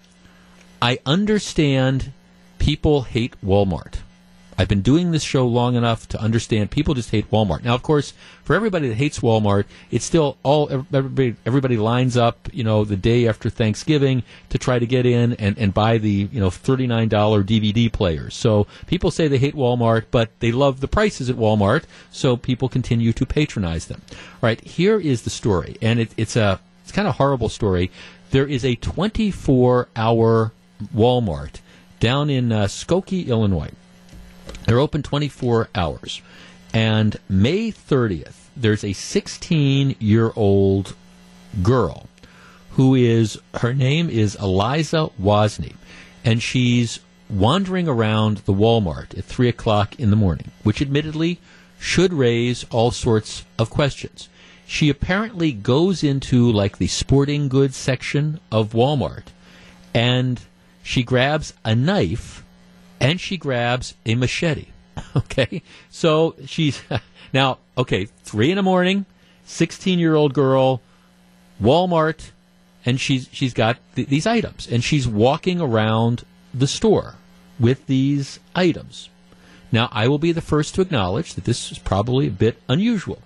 I 0.82 0.99
understand 1.05 2.14
people 2.60 3.01
hate 3.01 3.36
Walmart. 3.43 3.95
I've 4.57 4.68
been 4.68 4.82
doing 4.82 5.12
this 5.12 5.24
show 5.24 5.47
long 5.47 5.76
enough 5.76 6.10
to 6.10 6.22
understand 6.22 6.70
people 6.70 6.93
just 6.93 7.12
hate 7.12 7.32
Walmart. 7.32 7.64
Now, 7.64 7.76
of 7.76 7.82
course, 7.82 8.12
for 8.43 8.57
everybody 8.57 8.89
that 8.89 8.95
hates 8.95 9.20
Walmart, 9.20 9.64
it's 9.89 10.03
still 10.03 10.38
all 10.43 10.70
everybody, 10.70 11.38
everybody 11.45 11.78
lines 11.78 12.18
up, 12.18 12.49
you 12.51 12.66
know, 12.66 12.84
the 12.84 12.97
day 12.97 13.26
after 13.26 13.49
Thanksgiving 13.49 14.22
to 14.49 14.57
try 14.57 14.78
to 14.78 14.86
get 14.86 15.05
in 15.05 15.32
and, 15.36 15.57
and 15.57 15.74
buy 15.74 15.97
the, 15.97 16.28
you 16.30 16.41
know, 16.41 16.49
$39 16.49 17.10
DVD 17.10 17.91
players. 17.91 18.36
So 18.36 18.68
people 18.86 19.12
say 19.12 19.30
they 19.30 19.38
hate 19.38 19.55
Walmart, 19.55 20.05
but 20.12 20.38
they 20.39 20.51
love 20.51 20.82
the 20.82 20.89
prices 20.89 21.30
at 21.30 21.38
Walmart, 21.38 21.86
so 22.12 22.36
people 22.36 22.68
continue 22.68 23.14
to 23.14 23.26
patronize 23.26 23.86
them. 23.86 24.01
All 24.12 24.18
right, 24.41 24.60
here 24.60 24.99
is 24.99 25.22
the 25.22 25.30
story, 25.30 25.78
and 25.82 26.01
it, 26.01 26.12
it's 26.18 26.36
a 26.36 26.60
it's 26.84 26.91
kind 26.91 27.07
of 27.07 27.16
horrible 27.16 27.49
story 27.49 27.91
there 28.32 28.48
is 28.48 28.64
a 28.64 28.76
24 28.76 29.90
hour 29.96 30.52
Walmart 30.96 31.60
down 32.00 32.30
in 32.30 32.52
uh, 32.52 32.66
Skokie, 32.66 33.28
Illinois. 33.28 33.72
They're 34.66 34.80
open 34.80 35.04
24 35.04 35.70
hours. 35.76 36.22
And 36.74 37.18
May 37.28 37.72
30th, 37.72 38.36
there's 38.56 38.84
a 38.84 38.94
16 38.94 39.96
year 40.00 40.32
old 40.36 40.96
girl 41.64 42.08
who 42.72 42.96
is, 42.96 43.40
her 43.56 43.74
name 43.74 44.10
is 44.10 44.36
Eliza 44.36 45.10
Wasni, 45.20 45.76
and 46.24 46.42
she's 46.42 47.00
wandering 47.30 47.88
around 47.88 48.38
the 48.40 48.54
Walmart 48.54 49.18
at 49.18 49.26
3 49.26 49.50
o'clock 49.50 50.00
in 50.00 50.12
the 50.12 50.16
morning, 50.16 50.52
which 50.64 50.82
admittedly 50.82 51.40
should 51.80 52.14
raise 52.14 52.66
all 52.70 52.92
sorts 52.92 53.46
of 53.58 53.70
questions 53.70 54.29
she 54.70 54.88
apparently 54.88 55.52
goes 55.52 56.04
into 56.04 56.52
like 56.52 56.78
the 56.78 56.86
sporting 56.86 57.50
goods 57.50 57.76
section 57.76 58.40
of 58.52 58.70
Walmart 58.70 59.24
and 59.96 60.40
she 60.84 61.02
grabs 61.02 61.56
a 61.66 61.74
knife 61.74 62.46
and 63.00 63.20
she 63.20 63.36
grabs 63.36 63.96
a 64.06 64.14
machete. 64.14 64.68
Okay. 65.16 65.64
So 65.90 66.36
she's 66.46 66.84
now, 67.34 67.58
okay, 67.80 68.10
three 68.24 68.52
in 68.52 68.58
the 68.58 68.62
morning, 68.62 69.08
16 69.46 69.98
year 69.98 70.14
old 70.14 70.36
girl, 70.36 70.82
Walmart, 71.60 72.30
and 72.86 73.00
she's, 73.02 73.28
she's 73.32 73.56
got 73.56 73.78
th- 73.96 74.08
these 74.08 74.28
items 74.28 74.68
and 74.68 74.84
she's 74.84 75.08
walking 75.08 75.60
around 75.60 76.26
the 76.54 76.68
store 76.68 77.16
with 77.60 77.88
these 77.88 78.40
items. 78.54 79.10
Now, 79.72 79.90
I 79.92 80.08
will 80.08 80.20
be 80.20 80.32
the 80.32 80.42
first 80.42 80.76
to 80.76 80.82
acknowledge 80.82 81.34
that 81.34 81.46
this 81.46 81.72
is 81.72 81.80
probably 81.80 82.28
a 82.28 82.32
bit 82.32 82.62
unusual. 82.68 83.20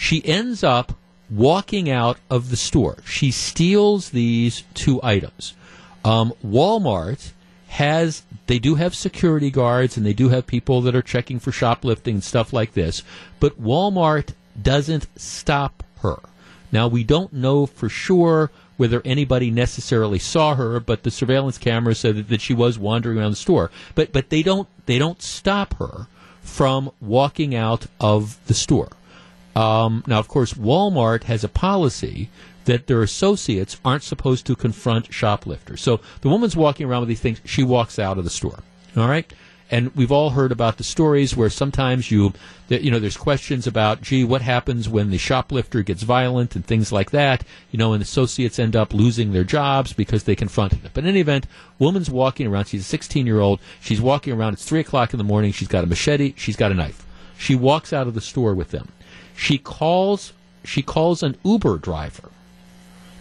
She 0.00 0.24
ends 0.24 0.64
up 0.64 0.94
walking 1.28 1.90
out 1.90 2.16
of 2.30 2.48
the 2.48 2.56
store. 2.56 2.96
She 3.04 3.30
steals 3.30 4.10
these 4.10 4.64
two 4.72 4.98
items. 5.02 5.52
Um, 6.02 6.32
Walmart 6.42 7.32
has 7.68 8.22
they 8.46 8.58
do 8.58 8.76
have 8.76 8.94
security 8.94 9.50
guards 9.50 9.98
and 9.98 10.06
they 10.06 10.14
do 10.14 10.30
have 10.30 10.46
people 10.46 10.80
that 10.80 10.96
are 10.96 11.02
checking 11.02 11.38
for 11.38 11.52
shoplifting 11.52 12.14
and 12.14 12.24
stuff 12.24 12.54
like 12.54 12.72
this, 12.72 13.02
but 13.40 13.62
Walmart 13.62 14.32
doesn't 14.60 15.06
stop 15.20 15.84
her. 15.98 16.16
Now 16.72 16.88
we 16.88 17.04
don't 17.04 17.34
know 17.34 17.66
for 17.66 17.90
sure 17.90 18.50
whether 18.78 19.02
anybody 19.04 19.50
necessarily 19.50 20.18
saw 20.18 20.54
her, 20.54 20.80
but 20.80 21.02
the 21.02 21.10
surveillance 21.10 21.58
camera 21.58 21.94
said 21.94 22.16
that, 22.16 22.28
that 22.30 22.40
she 22.40 22.54
was 22.54 22.78
wandering 22.78 23.18
around 23.18 23.32
the 23.32 23.36
store. 23.36 23.70
But 23.94 24.14
but 24.14 24.30
they 24.30 24.42
don't 24.42 24.66
they 24.86 24.98
don't 24.98 25.20
stop 25.20 25.74
her 25.74 26.06
from 26.40 26.90
walking 27.02 27.54
out 27.54 27.86
of 28.00 28.38
the 28.46 28.54
store. 28.54 28.88
Um, 29.56 30.04
now, 30.06 30.18
of 30.18 30.28
course, 30.28 30.54
Walmart 30.54 31.24
has 31.24 31.44
a 31.44 31.48
policy 31.48 32.30
that 32.66 32.86
their 32.86 33.02
associates 33.02 33.80
aren't 33.84 34.02
supposed 34.02 34.46
to 34.46 34.54
confront 34.54 35.12
shoplifters. 35.12 35.80
So 35.80 36.00
the 36.20 36.28
woman's 36.28 36.56
walking 36.56 36.86
around 36.86 37.00
with 37.00 37.08
these 37.08 37.20
things. 37.20 37.40
She 37.44 37.62
walks 37.62 37.98
out 37.98 38.18
of 38.18 38.24
the 38.24 38.30
store. 38.30 38.60
All 38.96 39.08
right. 39.08 39.30
And 39.72 39.94
we've 39.94 40.10
all 40.10 40.30
heard 40.30 40.50
about 40.50 40.78
the 40.78 40.84
stories 40.84 41.36
where 41.36 41.48
sometimes 41.48 42.10
you, 42.10 42.32
you 42.68 42.90
know, 42.90 42.98
there's 42.98 43.16
questions 43.16 43.68
about, 43.68 44.02
gee, 44.02 44.24
what 44.24 44.42
happens 44.42 44.88
when 44.88 45.10
the 45.10 45.18
shoplifter 45.18 45.82
gets 45.82 46.02
violent 46.02 46.56
and 46.56 46.66
things 46.66 46.90
like 46.90 47.12
that, 47.12 47.44
you 47.70 47.78
know, 47.78 47.92
and 47.92 48.02
associates 48.02 48.58
end 48.58 48.74
up 48.74 48.92
losing 48.92 49.32
their 49.32 49.44
jobs 49.44 49.92
because 49.92 50.24
they 50.24 50.34
confronted 50.34 50.84
it. 50.84 50.90
But 50.92 51.04
in 51.04 51.10
any 51.10 51.20
event, 51.20 51.46
woman's 51.78 52.10
walking 52.10 52.48
around. 52.48 52.64
She's 52.64 52.80
a 52.80 52.84
16 52.84 53.26
year 53.26 53.38
old. 53.38 53.60
She's 53.80 54.00
walking 54.00 54.32
around. 54.32 54.54
It's 54.54 54.64
3 54.64 54.80
o'clock 54.80 55.14
in 55.14 55.18
the 55.18 55.24
morning. 55.24 55.52
She's 55.52 55.68
got 55.68 55.84
a 55.84 55.86
machete. 55.86 56.34
She's 56.36 56.56
got 56.56 56.72
a 56.72 56.74
knife. 56.74 57.06
She 57.38 57.54
walks 57.54 57.92
out 57.92 58.08
of 58.08 58.14
the 58.14 58.20
store 58.20 58.54
with 58.54 58.72
them 58.72 58.88
she 59.40 59.56
calls 59.56 60.34
she 60.64 60.82
calls 60.82 61.22
an 61.22 61.34
Uber 61.42 61.78
driver. 61.78 62.28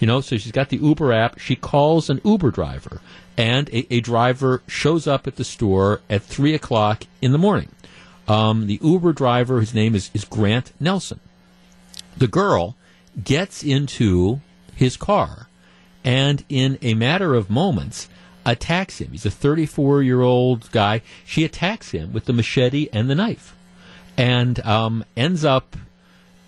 You 0.01 0.07
know, 0.07 0.19
so 0.19 0.37
she's 0.37 0.51
got 0.51 0.67
the 0.67 0.77
Uber 0.77 1.13
app. 1.13 1.39
She 1.39 1.55
calls 1.55 2.09
an 2.09 2.19
Uber 2.25 2.51
driver, 2.51 2.99
and 3.37 3.69
a, 3.69 3.93
a 3.93 4.01
driver 4.01 4.61
shows 4.67 5.07
up 5.07 5.27
at 5.27 5.37
the 5.37 5.45
store 5.45 6.01
at 6.09 6.21
three 6.21 6.53
o'clock 6.53 7.05
in 7.21 7.31
the 7.31 7.37
morning. 7.37 7.69
Um, 8.27 8.67
the 8.67 8.79
Uber 8.83 9.13
driver, 9.13 9.61
his 9.61 9.73
name 9.73 9.95
is, 9.95 10.11
is 10.13 10.25
Grant 10.25 10.73
Nelson. 10.77 11.21
The 12.17 12.27
girl 12.27 12.75
gets 13.23 13.63
into 13.63 14.41
his 14.75 14.97
car, 14.97 15.47
and 16.03 16.43
in 16.49 16.77
a 16.81 16.95
matter 16.95 17.33
of 17.33 17.49
moments, 17.49 18.09
attacks 18.45 18.99
him. 18.99 19.11
He's 19.11 19.25
a 19.25 19.31
34 19.31 20.03
year 20.03 20.21
old 20.21 20.69
guy. 20.71 21.01
She 21.25 21.45
attacks 21.45 21.91
him 21.91 22.11
with 22.11 22.25
the 22.25 22.33
machete 22.33 22.89
and 22.91 23.09
the 23.09 23.15
knife, 23.15 23.55
and 24.17 24.59
um, 24.65 25.05
ends 25.15 25.45
up 25.45 25.77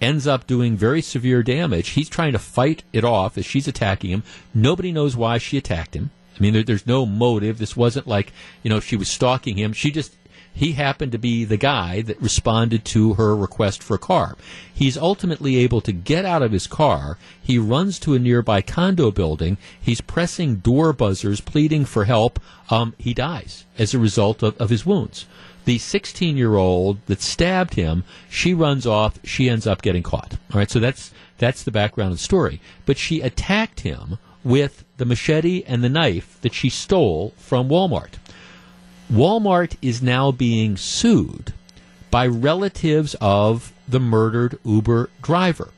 ends 0.01 0.25
up 0.25 0.47
doing 0.47 0.75
very 0.75 1.01
severe 1.01 1.43
damage. 1.43 1.89
He's 1.89 2.09
trying 2.09 2.33
to 2.33 2.39
fight 2.39 2.83
it 2.91 3.05
off 3.05 3.37
as 3.37 3.45
she's 3.45 3.67
attacking 3.67 4.09
him. 4.09 4.23
Nobody 4.53 4.91
knows 4.91 5.15
why 5.15 5.37
she 5.37 5.57
attacked 5.57 5.95
him. 5.95 6.09
I 6.35 6.41
mean, 6.41 6.53
there, 6.53 6.63
there's 6.63 6.87
no 6.87 7.05
motive. 7.05 7.59
This 7.59 7.77
wasn't 7.77 8.07
like, 8.07 8.33
you 8.63 8.69
know, 8.69 8.79
she 8.79 8.95
was 8.95 9.07
stalking 9.07 9.57
him. 9.57 9.73
She 9.73 9.91
just, 9.91 10.15
he 10.53 10.73
happened 10.73 11.11
to 11.11 11.19
be 11.19 11.45
the 11.45 11.57
guy 11.57 12.01
that 12.01 12.21
responded 12.21 12.83
to 12.85 13.13
her 13.13 13.35
request 13.35 13.83
for 13.83 13.95
a 13.95 13.99
car. 13.99 14.35
He's 14.73 14.97
ultimately 14.97 15.57
able 15.57 15.81
to 15.81 15.91
get 15.91 16.25
out 16.25 16.41
of 16.41 16.51
his 16.51 16.67
car. 16.67 17.17
He 17.41 17.59
runs 17.59 17.99
to 17.99 18.15
a 18.15 18.19
nearby 18.19 18.61
condo 18.61 19.11
building. 19.11 19.57
He's 19.79 20.01
pressing 20.01 20.55
door 20.55 20.93
buzzers, 20.93 21.41
pleading 21.41 21.85
for 21.85 22.05
help. 22.05 22.39
Um, 22.69 22.95
he 22.97 23.13
dies 23.13 23.65
as 23.77 23.93
a 23.93 23.99
result 23.99 24.41
of, 24.41 24.59
of 24.59 24.69
his 24.69 24.85
wounds 24.85 25.25
the 25.71 25.77
16 25.77 26.35
year 26.35 26.55
old 26.57 26.97
that 27.05 27.21
stabbed 27.21 27.75
him, 27.75 28.03
she 28.29 28.53
runs 28.53 28.85
off. 28.85 29.17
She 29.23 29.49
ends 29.49 29.65
up 29.65 29.81
getting 29.81 30.03
caught. 30.03 30.33
All 30.51 30.57
right, 30.57 30.69
so 30.69 30.81
that's 30.81 31.13
that's 31.37 31.63
the 31.63 31.71
background 31.71 32.11
of 32.11 32.17
the 32.17 32.23
story. 32.23 32.59
But 32.85 32.97
she 32.97 33.21
attacked 33.21 33.79
him 33.79 34.17
with 34.43 34.83
the 34.97 35.05
machete 35.05 35.63
and 35.65 35.81
the 35.81 35.87
knife 35.87 36.37
that 36.41 36.53
she 36.53 36.69
stole 36.69 37.33
from 37.37 37.69
Walmart. 37.69 38.15
Walmart 39.09 39.77
is 39.81 40.01
now 40.01 40.29
being 40.29 40.75
sued 40.75 41.53
by 42.09 42.27
relatives 42.27 43.15
of 43.21 43.71
the 43.87 44.01
murdered 44.01 44.59
Uber 44.65 45.09
driver. 45.21 45.69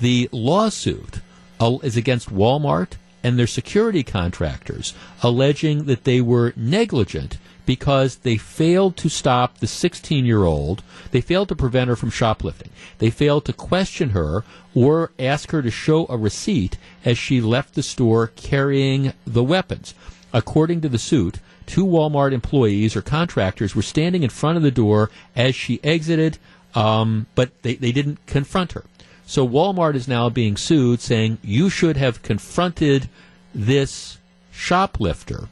The 0.00 0.30
lawsuit 0.32 1.20
is 1.60 1.98
against 1.98 2.30
Walmart 2.32 2.92
and 3.22 3.38
their 3.38 3.46
security 3.46 4.02
contractors, 4.02 4.94
alleging 5.22 5.84
that 5.84 6.04
they 6.04 6.22
were 6.22 6.54
negligent 6.56 7.36
because 7.66 8.18
they 8.18 8.36
failed 8.36 8.96
to 8.96 9.10
stop 9.10 9.58
the 9.58 9.66
16 9.66 10.24
year 10.24 10.44
old. 10.44 10.82
They 11.10 11.20
failed 11.20 11.48
to 11.48 11.56
prevent 11.56 11.88
her 11.88 11.96
from 11.96 12.10
shoplifting. 12.10 12.70
They 12.98 13.10
failed 13.10 13.44
to 13.46 13.52
question 13.52 14.10
her 14.10 14.44
or 14.74 15.10
ask 15.18 15.50
her 15.50 15.60
to 15.60 15.70
show 15.70 16.06
a 16.08 16.16
receipt 16.16 16.78
as 17.04 17.18
she 17.18 17.40
left 17.40 17.74
the 17.74 17.82
store 17.82 18.28
carrying 18.28 19.12
the 19.26 19.44
weapons. 19.44 19.94
According 20.32 20.80
to 20.82 20.88
the 20.88 20.98
suit, 20.98 21.40
two 21.66 21.84
Walmart 21.84 22.32
employees 22.32 22.96
or 22.96 23.02
contractors 23.02 23.74
were 23.74 23.82
standing 23.82 24.22
in 24.22 24.30
front 24.30 24.56
of 24.56 24.62
the 24.62 24.70
door 24.70 25.10
as 25.34 25.54
she 25.54 25.80
exited, 25.82 26.38
um, 26.74 27.26
but 27.34 27.50
they, 27.62 27.74
they 27.74 27.92
didn't 27.92 28.24
confront 28.26 28.72
her. 28.72 28.84
So 29.26 29.46
Walmart 29.46 29.96
is 29.96 30.06
now 30.06 30.28
being 30.28 30.56
sued, 30.56 31.00
saying 31.00 31.38
you 31.42 31.68
should 31.68 31.96
have 31.96 32.22
confronted 32.22 33.08
this 33.52 34.18
shoplifter. 34.52 35.48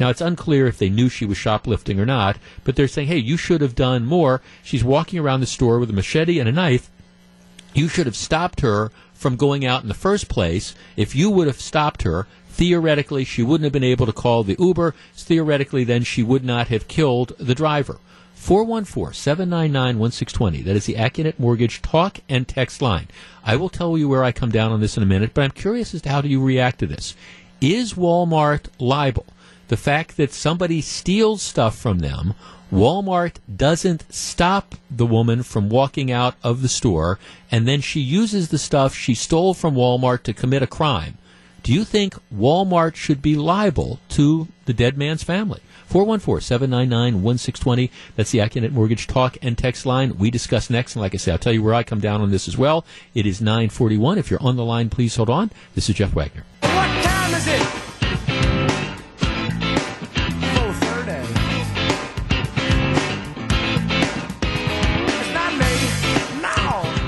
Now, 0.00 0.08
it's 0.08 0.22
unclear 0.22 0.66
if 0.66 0.78
they 0.78 0.88
knew 0.88 1.10
she 1.10 1.26
was 1.26 1.36
shoplifting 1.36 2.00
or 2.00 2.06
not, 2.06 2.38
but 2.64 2.74
they're 2.74 2.88
saying, 2.88 3.08
hey, 3.08 3.18
you 3.18 3.36
should 3.36 3.60
have 3.60 3.74
done 3.74 4.06
more. 4.06 4.40
She's 4.62 4.82
walking 4.82 5.18
around 5.18 5.40
the 5.40 5.46
store 5.46 5.78
with 5.78 5.90
a 5.90 5.92
machete 5.92 6.38
and 6.38 6.48
a 6.48 6.52
knife. 6.52 6.90
You 7.74 7.86
should 7.86 8.06
have 8.06 8.16
stopped 8.16 8.62
her 8.62 8.90
from 9.12 9.36
going 9.36 9.66
out 9.66 9.82
in 9.82 9.88
the 9.88 9.94
first 9.94 10.30
place. 10.30 10.74
If 10.96 11.14
you 11.14 11.28
would 11.28 11.46
have 11.46 11.60
stopped 11.60 12.02
her, 12.02 12.26
theoretically, 12.48 13.24
she 13.24 13.42
wouldn't 13.42 13.64
have 13.64 13.74
been 13.74 13.84
able 13.84 14.06
to 14.06 14.12
call 14.12 14.42
the 14.42 14.56
Uber. 14.58 14.94
Theoretically, 15.14 15.84
then 15.84 16.02
she 16.02 16.22
would 16.22 16.44
not 16.44 16.68
have 16.68 16.88
killed 16.88 17.34
the 17.38 17.54
driver. 17.54 17.98
414 18.34 19.12
799 19.12 19.98
1620. 19.98 20.62
That 20.62 20.76
is 20.76 20.86
the 20.86 20.94
Accunet 20.94 21.38
Mortgage 21.38 21.82
talk 21.82 22.20
and 22.26 22.48
text 22.48 22.80
line. 22.80 23.08
I 23.44 23.56
will 23.56 23.68
tell 23.68 23.98
you 23.98 24.08
where 24.08 24.24
I 24.24 24.32
come 24.32 24.50
down 24.50 24.72
on 24.72 24.80
this 24.80 24.96
in 24.96 25.02
a 25.02 25.06
minute, 25.06 25.32
but 25.34 25.44
I'm 25.44 25.50
curious 25.50 25.94
as 25.94 26.00
to 26.02 26.08
how 26.08 26.22
do 26.22 26.28
you 26.28 26.42
react 26.42 26.78
to 26.78 26.86
this. 26.86 27.14
Is 27.60 27.92
Walmart 27.92 28.64
liable? 28.78 29.26
The 29.70 29.76
fact 29.76 30.16
that 30.16 30.32
somebody 30.32 30.80
steals 30.80 31.42
stuff 31.42 31.78
from 31.78 32.00
them, 32.00 32.34
Walmart 32.72 33.36
doesn't 33.54 34.12
stop 34.12 34.74
the 34.90 35.06
woman 35.06 35.44
from 35.44 35.68
walking 35.68 36.10
out 36.10 36.34
of 36.42 36.60
the 36.60 36.68
store, 36.68 37.20
and 37.52 37.68
then 37.68 37.80
she 37.80 38.00
uses 38.00 38.48
the 38.48 38.58
stuff 38.58 38.96
she 38.96 39.14
stole 39.14 39.54
from 39.54 39.76
Walmart 39.76 40.24
to 40.24 40.32
commit 40.32 40.64
a 40.64 40.66
crime. 40.66 41.18
Do 41.62 41.72
you 41.72 41.84
think 41.84 42.16
Walmart 42.34 42.96
should 42.96 43.22
be 43.22 43.36
liable 43.36 44.00
to 44.08 44.48
the 44.64 44.72
dead 44.72 44.98
man's 44.98 45.22
family? 45.22 45.60
414 45.86 46.44
799 46.44 47.22
1620. 47.22 47.92
That's 48.16 48.32
the 48.32 48.40
Accunet 48.40 48.72
Mortgage 48.72 49.06
Talk 49.06 49.38
and 49.40 49.56
Text 49.56 49.86
line. 49.86 50.18
We 50.18 50.32
discuss 50.32 50.68
next. 50.68 50.96
And 50.96 51.02
like 51.02 51.14
I 51.14 51.18
say, 51.18 51.30
I'll 51.30 51.38
tell 51.38 51.52
you 51.52 51.62
where 51.62 51.74
I 51.74 51.84
come 51.84 52.00
down 52.00 52.20
on 52.20 52.32
this 52.32 52.48
as 52.48 52.58
well. 52.58 52.84
It 53.14 53.24
is 53.24 53.40
941. 53.40 54.18
If 54.18 54.32
you're 54.32 54.42
on 54.42 54.56
the 54.56 54.64
line, 54.64 54.90
please 54.90 55.14
hold 55.14 55.30
on. 55.30 55.52
This 55.76 55.88
is 55.88 55.94
Jeff 55.94 56.12
Wagner. 56.12 56.44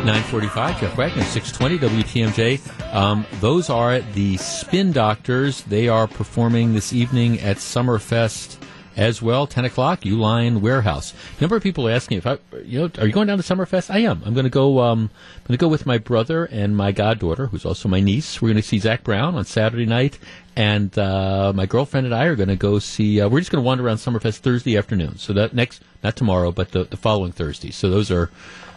945, 0.05 0.80
Jeff 0.80 0.96
Wagner, 0.96 1.22
620 1.22 2.03
WTMJ. 2.03 2.92
Um, 2.92 3.24
those 3.40 3.70
are 3.70 4.00
the 4.00 4.36
Spin 4.36 4.90
Doctors. 4.90 5.62
They 5.62 5.88
are 5.88 6.09
performing 6.09 6.74
this 6.74 6.92
evening 6.92 7.38
at 7.40 7.59
Summerfest 7.59 8.59
as 8.96 9.22
well, 9.22 9.46
10 9.46 9.64
o'clock, 9.64 10.00
Uline 10.00 10.61
Warehouse. 10.61 11.14
A 11.38 11.40
number 11.40 11.55
of 11.55 11.62
people 11.62 11.86
are 11.86 11.92
asking 11.92 12.18
if 12.18 12.26
I, 12.26 12.38
you 12.64 12.80
know, 12.80 12.90
are 12.98 13.07
you 13.07 13.12
going 13.12 13.28
down 13.28 13.38
to 13.38 13.44
Summerfest? 13.44 13.94
I 13.94 14.00
am. 14.00 14.22
I'm 14.26 14.34
going 14.34 14.44
to 14.44 14.50
go, 14.50 14.80
um, 14.80 15.09
I'm 15.36 15.46
going 15.46 15.57
to 15.57 15.61
go 15.61 15.68
with 15.68 15.86
my 15.86 15.98
brother 15.98 16.46
and 16.46 16.76
my 16.76 16.90
goddaughter, 16.90 17.46
who's 17.46 17.64
also 17.64 17.88
my 17.88 18.00
niece. 18.00 18.42
We're 18.42 18.48
going 18.48 18.57
to 18.57 18.68
see 18.68 18.80
Zac 18.80 19.05
Brown 19.05 19.36
on 19.36 19.44
Saturday 19.44 19.86
night. 19.86 20.18
And, 20.57 20.98
uh, 20.98 21.53
my 21.55 21.66
girlfriend 21.66 22.07
and 22.07 22.14
I 22.14 22.24
are 22.24 22.36
going 22.36 22.48
to 22.48 22.57
go 22.57 22.80
see, 22.80 23.20
uh, 23.20 23.28
we're 23.28 23.38
just 23.38 23.53
going 23.53 23.62
to 23.62 23.66
wander 23.66 23.86
around 23.86 23.98
Summerfest 23.98 24.38
Thursday 24.38 24.76
afternoon. 24.76 25.16
So 25.18 25.32
that 25.34 25.55
next, 25.55 25.80
not 26.03 26.16
tomorrow, 26.16 26.50
but 26.50 26.72
the, 26.72 26.84
the 26.84 26.96
following 26.96 27.30
Thursday. 27.30 27.70
So 27.70 27.88
those 27.88 28.11
are, 28.11 28.30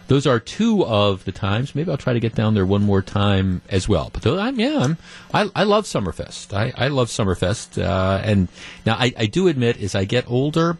those 0.08 0.26
are 0.26 0.38
two 0.38 0.84
of 0.84 1.24
the 1.24 1.32
times. 1.32 1.74
Maybe 1.74 1.90
I'll 1.90 1.96
try 1.96 2.12
to 2.12 2.20
get 2.20 2.34
down 2.34 2.54
there 2.54 2.66
one 2.66 2.82
more 2.82 3.02
time 3.02 3.62
as 3.68 3.88
well. 3.88 4.10
But 4.12 4.22
those, 4.22 4.38
I'm, 4.38 4.58
yeah, 4.58 4.78
I'm, 4.78 4.98
I, 5.32 5.50
I 5.54 5.64
love 5.64 5.84
Summerfest. 5.84 6.54
I, 6.54 6.72
I 6.76 6.88
love 6.88 7.08
Summerfest. 7.08 7.82
Uh, 7.82 8.20
and 8.22 8.48
now 8.84 8.94
I, 8.94 9.12
I 9.16 9.26
do 9.26 9.48
admit, 9.48 9.80
as 9.80 9.94
I 9.94 10.04
get 10.04 10.30
older, 10.30 10.78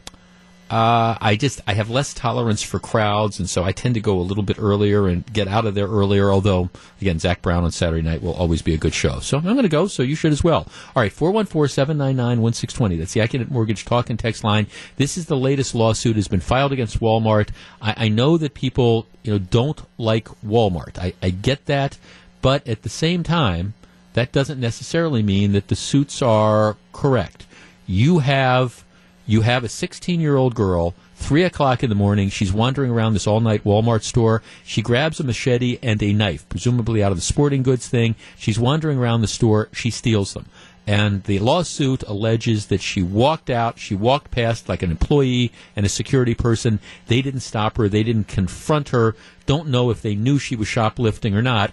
uh, 0.69 1.17
I 1.21 1.37
just 1.37 1.61
I 1.69 1.75
have 1.75 1.91
less 1.91 2.13
tolerance 2.13 2.61
for 2.61 2.81
crowds, 2.81 3.39
and 3.39 3.49
so 3.49 3.63
I 3.63 3.71
tend 3.71 3.95
to 3.95 4.01
go 4.01 4.19
a 4.19 4.23
little 4.23 4.43
bit 4.43 4.57
earlier 4.59 5.07
and 5.07 5.25
get 5.33 5.47
out 5.47 5.65
of 5.65 5.77
there 5.77 5.87
earlier. 5.87 6.33
Although, 6.33 6.71
again, 7.01 7.21
Zac 7.21 7.41
Brown 7.41 7.63
on 7.63 7.71
Saturday 7.71 8.03
night 8.03 8.21
will 8.21 8.35
always 8.35 8.63
be 8.63 8.75
a 8.75 8.77
good 8.77 8.93
show, 8.93 9.21
so 9.21 9.37
I'm 9.37 9.45
going 9.45 9.63
to 9.63 9.69
go. 9.69 9.87
So 9.87 10.03
you 10.03 10.17
should 10.17 10.33
as 10.33 10.43
well. 10.43 10.67
All 10.97 11.03
right, 11.03 11.13
four 11.13 11.31
one 11.31 11.47
four 11.47 11.69
seven 11.69 11.97
nine 11.97 12.17
nine 12.17 12.41
one 12.41 12.53
six 12.53 12.75
twenty. 12.75 12.97
That's 12.97 13.13
the 13.13 13.21
Accunet 13.21 13.49
Mortgage 13.49 13.85
talk 13.85 14.11
and 14.11 14.19
text 14.19 14.43
line. 14.43 14.67
This 14.97 15.17
is 15.17 15.27
the 15.27 15.37
latest 15.37 15.73
lawsuit 15.73 16.17
has 16.17 16.27
been 16.27 16.41
filed 16.41 16.73
against 16.73 16.99
Walmart. 16.99 17.51
I, 17.81 17.95
I 17.97 18.09
know 18.09 18.37
that 18.37 18.55
people 18.55 19.07
you 19.23 19.33
know 19.33 19.39
don't 19.39 19.81
like 19.99 20.27
Walmart. 20.45 20.99
I, 20.99 21.13
I 21.23 21.31
get 21.31 21.67
that, 21.67 21.97
but 22.43 22.67
at 22.67 22.83
the 22.83 22.89
same 22.89 23.23
time, 23.23 23.75
that 24.15 24.33
doesn't 24.33 24.59
necessarily 24.59 25.23
mean 25.23 25.53
that 25.53 25.69
the 25.69 25.77
suits 25.77 26.23
are 26.23 26.77
correct. 26.93 27.47
You 27.87 28.19
have 28.19 28.83
you 29.27 29.43
have 29.43 29.65
a 29.65 29.69
16 29.69 30.21
year 30.21 30.37
old 30.37 30.55
girl, 30.55 30.95
3 31.17 31.43
o'clock 31.43 31.83
in 31.83 31.89
the 31.89 31.97
morning. 31.97 32.29
She's 32.29 32.53
wandering 32.53 32.91
around 32.91 33.15
this 33.15 33.27
all 33.27 33.41
night 33.41 33.65
Walmart 33.65 34.03
store. 34.03 34.43
She 34.65 34.83
grabs 34.83 35.21
a 35.21 35.25
machete 35.25 35.79
and 35.83 36.03
a 36.03 36.13
knife, 36.13 36.49
presumably 36.49 37.03
out 37.03 37.13
of 37.13 37.19
the 37.19 37.23
sporting 37.23 37.63
goods 37.63 37.89
thing. 37.89 38.15
She's 38.39 38.59
wandering 38.59 38.99
around 38.99 39.21
the 39.21 39.27
store. 39.27 39.69
She 39.73 39.91
steals 39.91 40.35
them. 40.35 40.47
And 40.87 41.25
the 41.25 41.41
lawsuit 41.41 42.05
alleges 42.05 42.67
that 42.67 42.81
she 42.81 43.03
walked 43.03 43.51
out, 43.51 43.81
she 43.81 43.97
walked 43.97 44.31
past 44.31 44.69
like 44.69 44.83
an 44.83 44.93
employee 44.93 45.51
and 45.75 45.85
a 45.85 45.89
security 45.89 46.35
person. 46.35 46.79
They 47.09 47.23
didn't 47.23 47.41
stop 47.41 47.77
her, 47.77 47.89
they 47.89 48.05
didn't 48.05 48.29
confront 48.29 48.91
her, 48.91 49.17
don't 49.47 49.69
know 49.69 49.91
if 49.91 50.01
they 50.01 50.15
knew 50.15 50.39
she 50.39 50.55
was 50.55 50.69
shoplifting 50.69 51.35
or 51.35 51.43
not. 51.43 51.73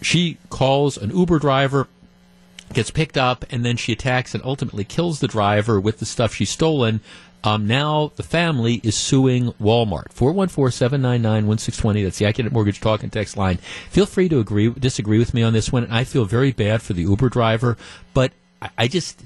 She 0.00 0.38
calls 0.48 0.96
an 0.96 1.10
Uber 1.10 1.38
driver, 1.38 1.86
gets 2.72 2.90
picked 2.90 3.16
up, 3.16 3.44
and 3.50 3.64
then 3.64 3.76
she 3.76 3.92
attacks 3.92 4.34
and 4.34 4.44
ultimately 4.44 4.84
kills 4.84 5.20
the 5.20 5.28
driver 5.28 5.80
with 5.80 5.98
the 5.98 6.06
stuff 6.06 6.34
she's 6.34 6.50
stolen. 6.50 7.00
Um, 7.44 7.66
now 7.66 8.12
the 8.16 8.22
family 8.22 8.80
is 8.82 8.96
suing 8.96 9.52
Walmart. 9.54 10.08
414-799-1620. 10.14 12.04
That's 12.04 12.18
the 12.18 12.24
Accunet 12.24 12.52
Mortgage 12.52 12.80
Talk 12.80 13.02
and 13.02 13.12
Text 13.12 13.36
line. 13.36 13.58
Feel 13.90 14.06
free 14.06 14.28
to 14.28 14.40
agree, 14.40 14.70
disagree 14.70 15.18
with 15.18 15.34
me 15.34 15.42
on 15.42 15.52
this 15.52 15.70
one. 15.70 15.86
I 15.90 16.04
feel 16.04 16.24
very 16.24 16.52
bad 16.52 16.82
for 16.82 16.94
the 16.94 17.02
Uber 17.02 17.28
driver, 17.28 17.76
but 18.12 18.32
I, 18.60 18.70
I 18.78 18.88
just, 18.88 19.22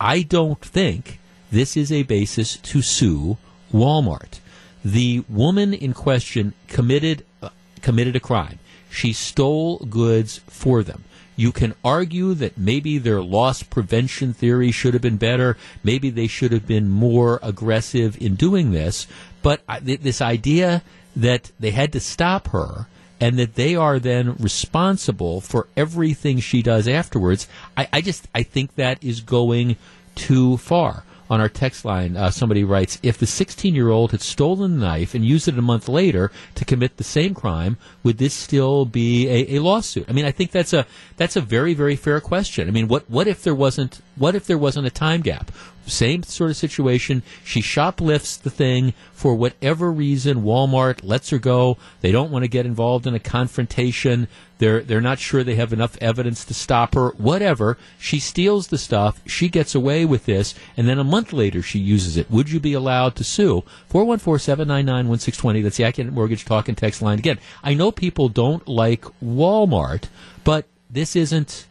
I 0.00 0.22
don't 0.22 0.60
think 0.60 1.18
this 1.50 1.76
is 1.76 1.90
a 1.90 2.02
basis 2.02 2.56
to 2.56 2.82
sue 2.82 3.38
Walmart. 3.72 4.40
The 4.84 5.24
woman 5.28 5.72
in 5.72 5.94
question 5.94 6.52
committed, 6.68 7.24
uh, 7.42 7.48
committed 7.80 8.14
a 8.16 8.20
crime. 8.20 8.58
She 8.90 9.12
stole 9.12 9.78
goods 9.78 10.40
for 10.46 10.82
them. 10.82 11.04
You 11.36 11.52
can 11.52 11.74
argue 11.84 12.34
that 12.34 12.56
maybe 12.56 12.98
their 12.98 13.20
loss 13.20 13.62
prevention 13.62 14.32
theory 14.32 14.70
should 14.70 14.94
have 14.94 15.02
been 15.02 15.18
better. 15.18 15.56
Maybe 15.84 16.10
they 16.10 16.26
should 16.26 16.52
have 16.52 16.66
been 16.66 16.88
more 16.88 17.38
aggressive 17.42 18.20
in 18.20 18.34
doing 18.34 18.72
this. 18.72 19.06
But 19.42 19.60
this 19.82 20.20
idea 20.20 20.82
that 21.14 21.52
they 21.60 21.70
had 21.70 21.92
to 21.92 22.00
stop 22.00 22.48
her 22.48 22.86
and 23.20 23.38
that 23.38 23.54
they 23.54 23.76
are 23.76 23.98
then 23.98 24.36
responsible 24.36 25.40
for 25.40 25.68
everything 25.76 26.40
she 26.40 26.62
does 26.62 26.88
afterwards, 26.88 27.46
I, 27.76 27.88
I 27.92 28.00
just 28.00 28.26
I 28.34 28.42
think 28.42 28.74
that 28.74 29.02
is 29.04 29.20
going 29.20 29.76
too 30.14 30.56
far 30.56 31.04
on 31.28 31.40
our 31.40 31.48
text 31.48 31.84
line, 31.84 32.16
uh, 32.16 32.30
somebody 32.30 32.64
writes, 32.64 32.98
if 33.02 33.18
the 33.18 33.26
16 33.26 33.74
year 33.74 33.90
old 33.90 34.12
had 34.12 34.20
stolen 34.20 34.78
the 34.78 34.86
knife 34.86 35.14
and 35.14 35.24
used 35.24 35.48
it 35.48 35.58
a 35.58 35.62
month 35.62 35.88
later 35.88 36.30
to 36.54 36.64
commit 36.64 36.96
the 36.96 37.04
same 37.04 37.34
crime, 37.34 37.76
would 38.02 38.18
this 38.18 38.34
still 38.34 38.84
be 38.84 39.28
a, 39.28 39.56
a, 39.56 39.58
lawsuit? 39.60 40.06
I 40.08 40.12
mean, 40.12 40.24
I 40.24 40.30
think 40.30 40.50
that's 40.50 40.72
a 40.72 40.86
that's 41.16 41.36
a 41.36 41.40
very 41.40 41.74
very 41.74 41.96
fair 41.96 42.20
question. 42.20 42.68
I 42.68 42.70
mean, 42.70 42.88
what 42.88 43.08
what 43.10 43.26
if 43.26 43.42
there 43.42 43.54
wasn't 43.54 44.00
what 44.16 44.34
if 44.34 44.46
there 44.46 44.58
wasn't 44.58 44.86
a 44.86 44.90
time 44.90 45.20
gap? 45.20 45.50
Same 45.86 46.24
sort 46.24 46.50
of 46.50 46.56
situation. 46.56 47.22
She 47.44 47.60
shoplifts 47.60 48.36
the 48.36 48.50
thing 48.50 48.92
for 49.12 49.36
whatever 49.36 49.92
reason. 49.92 50.42
Walmart 50.42 51.00
lets 51.04 51.30
her 51.30 51.38
go. 51.38 51.78
They 52.00 52.10
don't 52.10 52.32
want 52.32 52.42
to 52.42 52.48
get 52.48 52.66
involved 52.66 53.06
in 53.06 53.14
a 53.14 53.20
confrontation. 53.20 54.26
They're 54.58 54.80
they're 54.80 55.00
not 55.00 55.20
sure 55.20 55.44
they 55.44 55.54
have 55.54 55.72
enough 55.72 55.96
evidence 56.00 56.44
to 56.46 56.54
stop 56.54 56.94
her. 56.94 57.10
Whatever. 57.10 57.78
She 57.98 58.18
steals 58.18 58.66
the 58.66 58.78
stuff. 58.78 59.20
She 59.26 59.48
gets 59.48 59.76
away 59.76 60.04
with 60.04 60.26
this, 60.26 60.56
and 60.76 60.88
then 60.88 60.98
a 60.98 61.04
month 61.04 61.32
later 61.32 61.62
she 61.62 61.78
uses 61.78 62.16
it. 62.16 62.30
Would 62.30 62.50
you 62.50 62.58
be 62.58 62.72
allowed 62.72 63.14
to 63.16 63.24
sue? 63.24 63.62
414-799-1620. 63.92 65.62
That's 65.62 65.76
the 65.76 65.84
Accunet 65.84 66.12
Mortgage 66.12 66.44
Talk 66.44 66.68
and 66.68 66.76
Text 66.76 67.00
line. 67.00 67.18
Again, 67.18 67.38
I 67.62 67.74
know 67.74 67.92
people 67.92 68.28
don't 68.28 68.66
like 68.66 69.04
Walmart, 69.22 70.04
but 70.42 70.66
this 70.90 71.14
isn't 71.14 71.66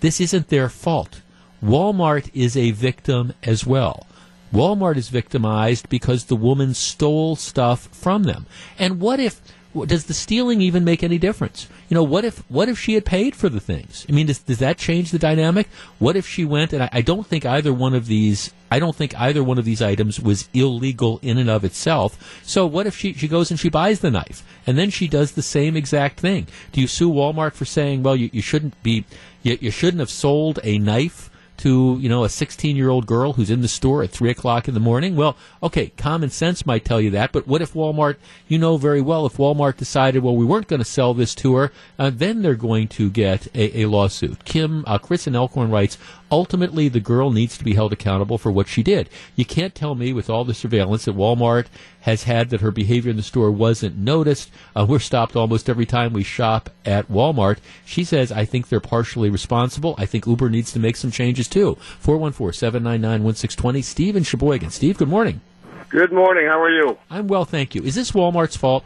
this 0.00 0.20
isn't 0.20 0.48
their 0.48 0.68
fault. 0.68 1.21
Walmart 1.62 2.30
is 2.34 2.56
a 2.56 2.72
victim 2.72 3.32
as 3.42 3.64
well. 3.64 4.06
Walmart 4.52 4.96
is 4.96 5.08
victimized 5.08 5.88
because 5.88 6.24
the 6.24 6.36
woman 6.36 6.74
stole 6.74 7.36
stuff 7.36 7.88
from 7.92 8.24
them. 8.24 8.46
And 8.78 9.00
what 9.00 9.20
if 9.20 9.40
does 9.86 10.04
the 10.04 10.14
stealing 10.14 10.60
even 10.60 10.84
make 10.84 11.02
any 11.02 11.16
difference? 11.16 11.66
You 11.88 11.94
know, 11.94 12.02
what 12.02 12.24
if 12.24 12.38
what 12.50 12.68
if 12.68 12.78
she 12.78 12.94
had 12.94 13.06
paid 13.06 13.34
for 13.34 13.48
the 13.48 13.60
things? 13.60 14.04
I 14.08 14.12
mean, 14.12 14.26
does, 14.26 14.40
does 14.40 14.58
that 14.58 14.76
change 14.76 15.10
the 15.10 15.18
dynamic? 15.18 15.68
What 15.98 16.16
if 16.16 16.26
she 16.28 16.44
went 16.44 16.74
and 16.74 16.82
I, 16.82 16.90
I 16.92 17.00
don't 17.00 17.26
think 17.26 17.46
either 17.46 17.72
one 17.72 17.94
of 17.94 18.06
these 18.06 18.52
I 18.70 18.78
don't 18.78 18.96
think 18.96 19.18
either 19.18 19.42
one 19.42 19.58
of 19.58 19.64
these 19.64 19.80
items 19.80 20.20
was 20.20 20.48
illegal 20.52 21.18
in 21.22 21.38
and 21.38 21.48
of 21.48 21.64
itself. 21.64 22.40
So 22.42 22.66
what 22.66 22.86
if 22.86 22.96
she, 22.96 23.12
she 23.14 23.28
goes 23.28 23.50
and 23.50 23.60
she 23.60 23.68
buys 23.68 24.00
the 24.00 24.10
knife 24.10 24.42
and 24.66 24.76
then 24.76 24.90
she 24.90 25.08
does 25.08 25.32
the 25.32 25.42
same 25.42 25.76
exact 25.76 26.20
thing? 26.20 26.46
Do 26.72 26.80
you 26.80 26.86
sue 26.86 27.10
Walmart 27.10 27.52
for 27.52 27.64
saying, 27.64 28.02
well, 28.02 28.16
you, 28.16 28.30
you 28.32 28.42
shouldn't 28.42 28.82
be, 28.82 29.04
you, 29.42 29.58
you 29.60 29.70
shouldn't 29.70 30.00
have 30.00 30.10
sold 30.10 30.58
a 30.64 30.78
knife 30.78 31.30
to 31.62 31.96
you 32.00 32.08
know 32.08 32.24
a 32.24 32.28
16 32.28 32.74
year 32.74 32.88
old 32.88 33.06
girl 33.06 33.34
who's 33.34 33.50
in 33.50 33.60
the 33.60 33.68
store 33.68 34.02
at 34.02 34.10
three 34.10 34.30
o'clock 34.30 34.66
in 34.66 34.74
the 34.74 34.80
morning? 34.80 35.14
Well 35.14 35.36
okay 35.62 35.92
common 35.96 36.30
sense 36.30 36.66
might 36.66 36.84
tell 36.84 37.00
you 37.00 37.10
that 37.10 37.30
but 37.30 37.46
what 37.46 37.62
if 37.62 37.74
walmart 37.74 38.16
you 38.48 38.58
know 38.58 38.76
very 38.76 39.00
well 39.00 39.26
if 39.26 39.36
walmart 39.36 39.76
decided 39.76 40.22
well 40.22 40.34
we 40.34 40.44
weren't 40.44 40.66
going 40.66 40.80
to 40.80 40.84
sell 40.84 41.14
this 41.14 41.34
to 41.36 41.54
her 41.54 41.72
uh, 41.98 42.10
then 42.10 42.42
they're 42.42 42.54
going 42.54 42.88
to 42.88 43.08
get 43.10 43.46
a, 43.54 43.82
a 43.82 43.86
lawsuit. 43.86 44.44
Kim 44.44 44.84
uh, 44.86 44.98
chris 44.98 45.26
and 45.26 45.36
elkhorn 45.36 45.70
writes 45.70 45.98
ultimately 46.32 46.88
the 46.88 46.98
girl 46.98 47.30
needs 47.30 47.56
to 47.56 47.64
be 47.64 47.74
held 47.74 47.92
accountable 47.92 48.38
for 48.38 48.50
what 48.50 48.66
she 48.66 48.82
did 48.82 49.08
you 49.36 49.44
can't 49.44 49.74
tell 49.74 49.94
me 49.94 50.12
with 50.12 50.28
all 50.28 50.44
the 50.44 50.54
surveillance 50.54 51.04
that 51.04 51.16
walmart 51.16 51.66
has 52.02 52.24
had 52.24 52.50
that 52.50 52.60
her 52.60 52.70
behavior 52.70 53.10
in 53.10 53.16
the 53.16 53.22
store 53.22 53.50
wasn't 53.50 53.96
noticed. 53.96 54.50
Uh, 54.76 54.84
we're 54.88 54.98
stopped 54.98 55.34
almost 55.34 55.68
every 55.68 55.86
time 55.86 56.12
we 56.12 56.22
shop 56.22 56.68
at 56.84 57.08
Walmart. 57.08 57.58
She 57.84 58.04
says, 58.04 58.30
I 58.30 58.44
think 58.44 58.68
they're 58.68 58.80
partially 58.80 59.30
responsible. 59.30 59.94
I 59.98 60.06
think 60.06 60.26
Uber 60.26 60.50
needs 60.50 60.72
to 60.72 60.80
make 60.80 60.96
some 60.96 61.10
changes 61.10 61.48
too. 61.48 61.76
414 62.00 62.52
799 62.52 63.24
1620. 63.24 63.82
Steve 63.82 64.16
in 64.16 64.24
Sheboygan. 64.24 64.70
Steve, 64.70 64.98
good 64.98 65.08
morning. 65.08 65.40
Good 65.88 66.12
morning. 66.12 66.46
How 66.46 66.60
are 66.60 66.70
you? 66.70 66.98
I'm 67.10 67.28
well, 67.28 67.44
thank 67.44 67.74
you. 67.74 67.82
Is 67.82 67.94
this 67.94 68.12
Walmart's 68.12 68.56
fault? 68.56 68.84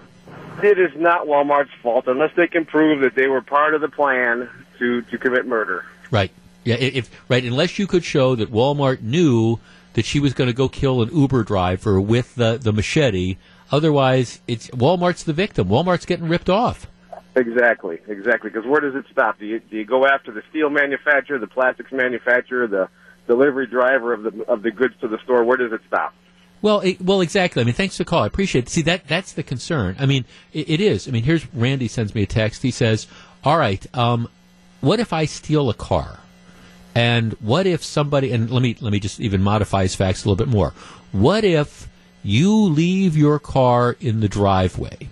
It 0.62 0.78
is 0.78 0.90
not 0.96 1.26
Walmart's 1.26 1.70
fault 1.82 2.06
unless 2.08 2.34
they 2.36 2.48
can 2.48 2.64
prove 2.64 3.00
that 3.00 3.14
they 3.14 3.28
were 3.28 3.42
part 3.42 3.74
of 3.74 3.80
the 3.80 3.88
plan 3.88 4.48
to, 4.78 5.02
to 5.02 5.18
commit 5.18 5.46
murder. 5.46 5.84
Right. 6.10 6.32
Yeah, 6.66 6.74
if 6.74 7.08
right, 7.28 7.44
unless 7.44 7.78
you 7.78 7.86
could 7.86 8.04
show 8.04 8.34
that 8.34 8.52
Walmart 8.52 9.00
knew 9.00 9.60
that 9.94 10.04
she 10.04 10.18
was 10.18 10.34
going 10.34 10.48
to 10.48 10.54
go 10.54 10.68
kill 10.68 11.00
an 11.00 11.16
Uber 11.16 11.44
driver 11.44 12.00
with 12.00 12.34
the, 12.34 12.58
the 12.58 12.72
machete. 12.72 13.36
Otherwise, 13.70 14.40
it's 14.48 14.68
Walmart's 14.70 15.22
the 15.22 15.32
victim. 15.32 15.68
Walmart's 15.68 16.04
getting 16.04 16.28
ripped 16.28 16.50
off. 16.50 16.88
Exactly, 17.36 18.00
exactly. 18.08 18.50
Because 18.50 18.66
where 18.68 18.80
does 18.80 18.96
it 18.96 19.04
stop? 19.12 19.38
Do 19.38 19.46
you, 19.46 19.60
do 19.60 19.76
you 19.76 19.84
go 19.84 20.06
after 20.06 20.32
the 20.32 20.42
steel 20.50 20.68
manufacturer, 20.68 21.38
the 21.38 21.46
plastics 21.46 21.92
manufacturer, 21.92 22.66
the 22.66 22.88
delivery 23.28 23.68
driver 23.68 24.12
of 24.12 24.24
the 24.24 24.44
of 24.48 24.62
the 24.62 24.72
goods 24.72 24.94
to 25.02 25.08
the 25.08 25.18
store? 25.22 25.44
Where 25.44 25.56
does 25.56 25.72
it 25.72 25.82
stop? 25.86 26.14
Well, 26.62 26.80
it, 26.80 27.00
well, 27.00 27.20
exactly. 27.20 27.62
I 27.62 27.64
mean, 27.64 27.74
thanks 27.74 27.96
for 27.96 28.02
the 28.02 28.10
call. 28.10 28.24
I 28.24 28.26
appreciate 28.26 28.64
it. 28.64 28.70
See, 28.70 28.82
that 28.82 29.06
that's 29.06 29.32
the 29.34 29.42
concern. 29.44 29.94
I 30.00 30.06
mean, 30.06 30.24
it, 30.52 30.68
it 30.68 30.80
is. 30.80 31.06
I 31.06 31.12
mean, 31.12 31.22
here's 31.22 31.46
Randy 31.54 31.86
sends 31.86 32.12
me 32.12 32.22
a 32.22 32.26
text. 32.26 32.62
He 32.62 32.72
says, 32.72 33.06
"All 33.44 33.56
right, 33.56 33.86
um, 33.94 34.28
what 34.80 34.98
if 34.98 35.12
I 35.12 35.26
steal 35.26 35.70
a 35.70 35.74
car?" 35.74 36.18
And 36.96 37.34
what 37.34 37.66
if 37.66 37.84
somebody 37.84 38.32
and 38.32 38.50
let 38.50 38.62
me 38.62 38.74
let 38.80 38.90
me 38.90 38.98
just 38.98 39.20
even 39.20 39.42
modify 39.42 39.82
his 39.82 39.94
facts 39.94 40.24
a 40.24 40.28
little 40.28 40.42
bit 40.42 40.50
more. 40.50 40.72
What 41.12 41.44
if 41.44 41.90
you 42.22 42.54
leave 42.54 43.14
your 43.18 43.38
car 43.38 43.96
in 44.00 44.20
the 44.20 44.28
driveway 44.30 45.10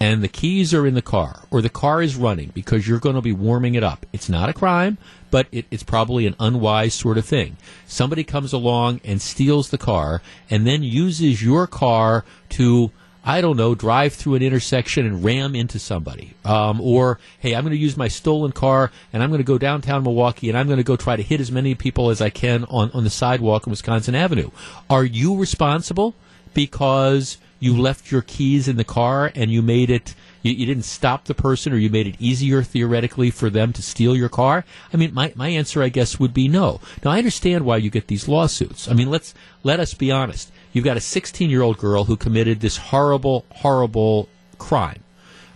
and 0.00 0.22
the 0.22 0.28
keys 0.28 0.72
are 0.72 0.86
in 0.86 0.94
the 0.94 1.02
car 1.02 1.42
or 1.50 1.60
the 1.60 1.68
car 1.68 2.00
is 2.00 2.16
running 2.16 2.52
because 2.54 2.88
you're 2.88 2.98
going 2.98 3.16
to 3.16 3.20
be 3.20 3.34
warming 3.34 3.74
it 3.74 3.84
up. 3.84 4.06
It's 4.14 4.30
not 4.30 4.48
a 4.48 4.54
crime, 4.54 4.96
but 5.30 5.46
it, 5.52 5.66
it's 5.70 5.82
probably 5.82 6.26
an 6.26 6.36
unwise 6.40 6.94
sort 6.94 7.18
of 7.18 7.26
thing. 7.26 7.58
Somebody 7.86 8.24
comes 8.24 8.54
along 8.54 9.02
and 9.04 9.20
steals 9.20 9.68
the 9.68 9.78
car 9.78 10.22
and 10.48 10.66
then 10.66 10.82
uses 10.82 11.42
your 11.42 11.66
car 11.66 12.24
to 12.50 12.90
I 13.28 13.40
don't 13.40 13.56
know, 13.56 13.74
drive 13.74 14.12
through 14.12 14.36
an 14.36 14.42
intersection 14.42 15.04
and 15.04 15.24
ram 15.24 15.56
into 15.56 15.80
somebody. 15.80 16.34
Um, 16.44 16.80
or, 16.80 17.18
hey, 17.40 17.56
I'm 17.56 17.64
going 17.64 17.72
to 17.72 17.76
use 17.76 17.96
my 17.96 18.06
stolen 18.06 18.52
car 18.52 18.92
and 19.12 19.20
I'm 19.20 19.30
going 19.30 19.40
to 19.40 19.44
go 19.44 19.58
downtown 19.58 20.04
Milwaukee 20.04 20.48
and 20.48 20.56
I'm 20.56 20.68
going 20.68 20.76
to 20.76 20.84
go 20.84 20.94
try 20.94 21.16
to 21.16 21.24
hit 21.24 21.40
as 21.40 21.50
many 21.50 21.74
people 21.74 22.10
as 22.10 22.20
I 22.20 22.30
can 22.30 22.64
on, 22.66 22.92
on 22.92 23.02
the 23.02 23.10
sidewalk 23.10 23.66
in 23.66 23.72
Wisconsin 23.72 24.14
Avenue. 24.14 24.50
Are 24.88 25.04
you 25.04 25.36
responsible 25.36 26.14
because 26.54 27.38
you 27.58 27.76
left 27.76 28.12
your 28.12 28.22
keys 28.22 28.68
in 28.68 28.76
the 28.76 28.84
car 28.84 29.32
and 29.34 29.50
you 29.50 29.60
made 29.60 29.90
it 29.90 30.14
you, 30.42 30.52
you, 30.52 30.66
didn't 30.66 30.84
stop 30.84 31.24
the 31.24 31.34
person 31.34 31.72
or 31.72 31.76
you 31.76 31.90
made 31.90 32.06
it 32.06 32.14
easier 32.20 32.62
theoretically 32.62 33.32
for 33.32 33.50
them 33.50 33.72
to 33.72 33.82
steal 33.82 34.14
your 34.14 34.28
car? 34.28 34.64
I 34.92 34.96
mean, 34.96 35.12
my, 35.12 35.32
my 35.34 35.48
answer, 35.48 35.82
I 35.82 35.88
guess, 35.88 36.20
would 36.20 36.32
be 36.32 36.46
no. 36.46 36.80
Now, 37.04 37.10
I 37.10 37.18
understand 37.18 37.64
why 37.64 37.78
you 37.78 37.90
get 37.90 38.06
these 38.06 38.28
lawsuits. 38.28 38.88
I 38.88 38.92
mean, 38.92 39.10
let's, 39.10 39.34
let 39.64 39.80
us 39.80 39.94
be 39.94 40.12
honest. 40.12 40.52
You've 40.76 40.84
got 40.84 40.98
a 40.98 41.00
16 41.00 41.48
year 41.48 41.62
old 41.62 41.78
girl 41.78 42.04
who 42.04 42.18
committed 42.18 42.60
this 42.60 42.76
horrible, 42.76 43.46
horrible 43.48 44.28
crime. 44.58 45.02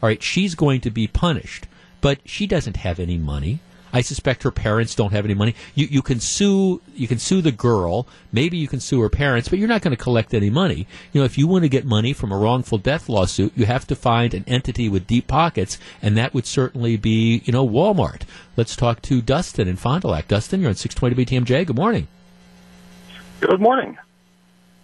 All 0.03 0.07
right, 0.09 0.23
she's 0.23 0.55
going 0.55 0.81
to 0.81 0.91
be 0.91 1.07
punished, 1.07 1.67
but 2.01 2.21
she 2.25 2.47
doesn't 2.47 2.79
have 2.79 2.99
any 2.99 3.19
money. 3.19 3.61
I 3.93 4.01
suspect 4.01 4.45
her 4.45 4.51
parents 4.51 4.95
don't 4.95 5.13
have 5.13 5.27
any 5.27 5.35
money. 5.35 5.55
You 5.75 5.89
you 5.91 6.01
can 6.01 6.21
sue 6.21 6.81
you 6.95 7.07
can 7.07 7.19
sue 7.19 7.43
the 7.43 7.53
girl. 7.53 8.07
Maybe 8.33 8.57
you 8.57 8.67
can 8.67 8.81
sue 8.81 8.99
her 9.03 9.11
parents, 9.11 9.51
but 9.51 9.59
you're 9.59 9.69
not 9.69 9.83
going 9.83 9.95
to 9.95 10.03
collect 10.03 10.33
any 10.33 10.49
money. 10.49 10.87
You 11.13 11.21
know, 11.21 11.27
if 11.27 11.37
you 11.37 11.47
want 11.47 11.65
to 11.65 11.69
get 11.69 11.85
money 11.85 12.15
from 12.15 12.33
a 12.33 12.39
wrongful 12.39 12.79
death 12.79 13.07
lawsuit, 13.07 13.53
you 13.55 13.67
have 13.67 13.87
to 13.89 13.95
find 13.95 14.33
an 14.33 14.45
entity 14.47 14.89
with 14.89 15.07
deep 15.07 15.27
pockets, 15.27 15.77
and 16.01 16.17
that 16.17 16.33
would 16.33 16.47
certainly 16.47 16.97
be 16.97 17.43
you 17.45 17.53
know 17.53 17.69
Walmart. 17.69 18.23
Let's 18.57 18.75
talk 18.75 19.03
to 19.03 19.21
Dustin 19.21 19.69
in 19.69 19.77
Fond 19.77 20.01
du 20.01 20.09
Lac. 20.09 20.29
Dustin, 20.29 20.63
you're 20.63 20.71
on 20.71 20.77
620 20.77 21.45
WTMJ. 21.45 21.67
Good 21.67 21.77
morning. 21.77 22.09
Good 23.43 23.61
morning. 23.61 23.99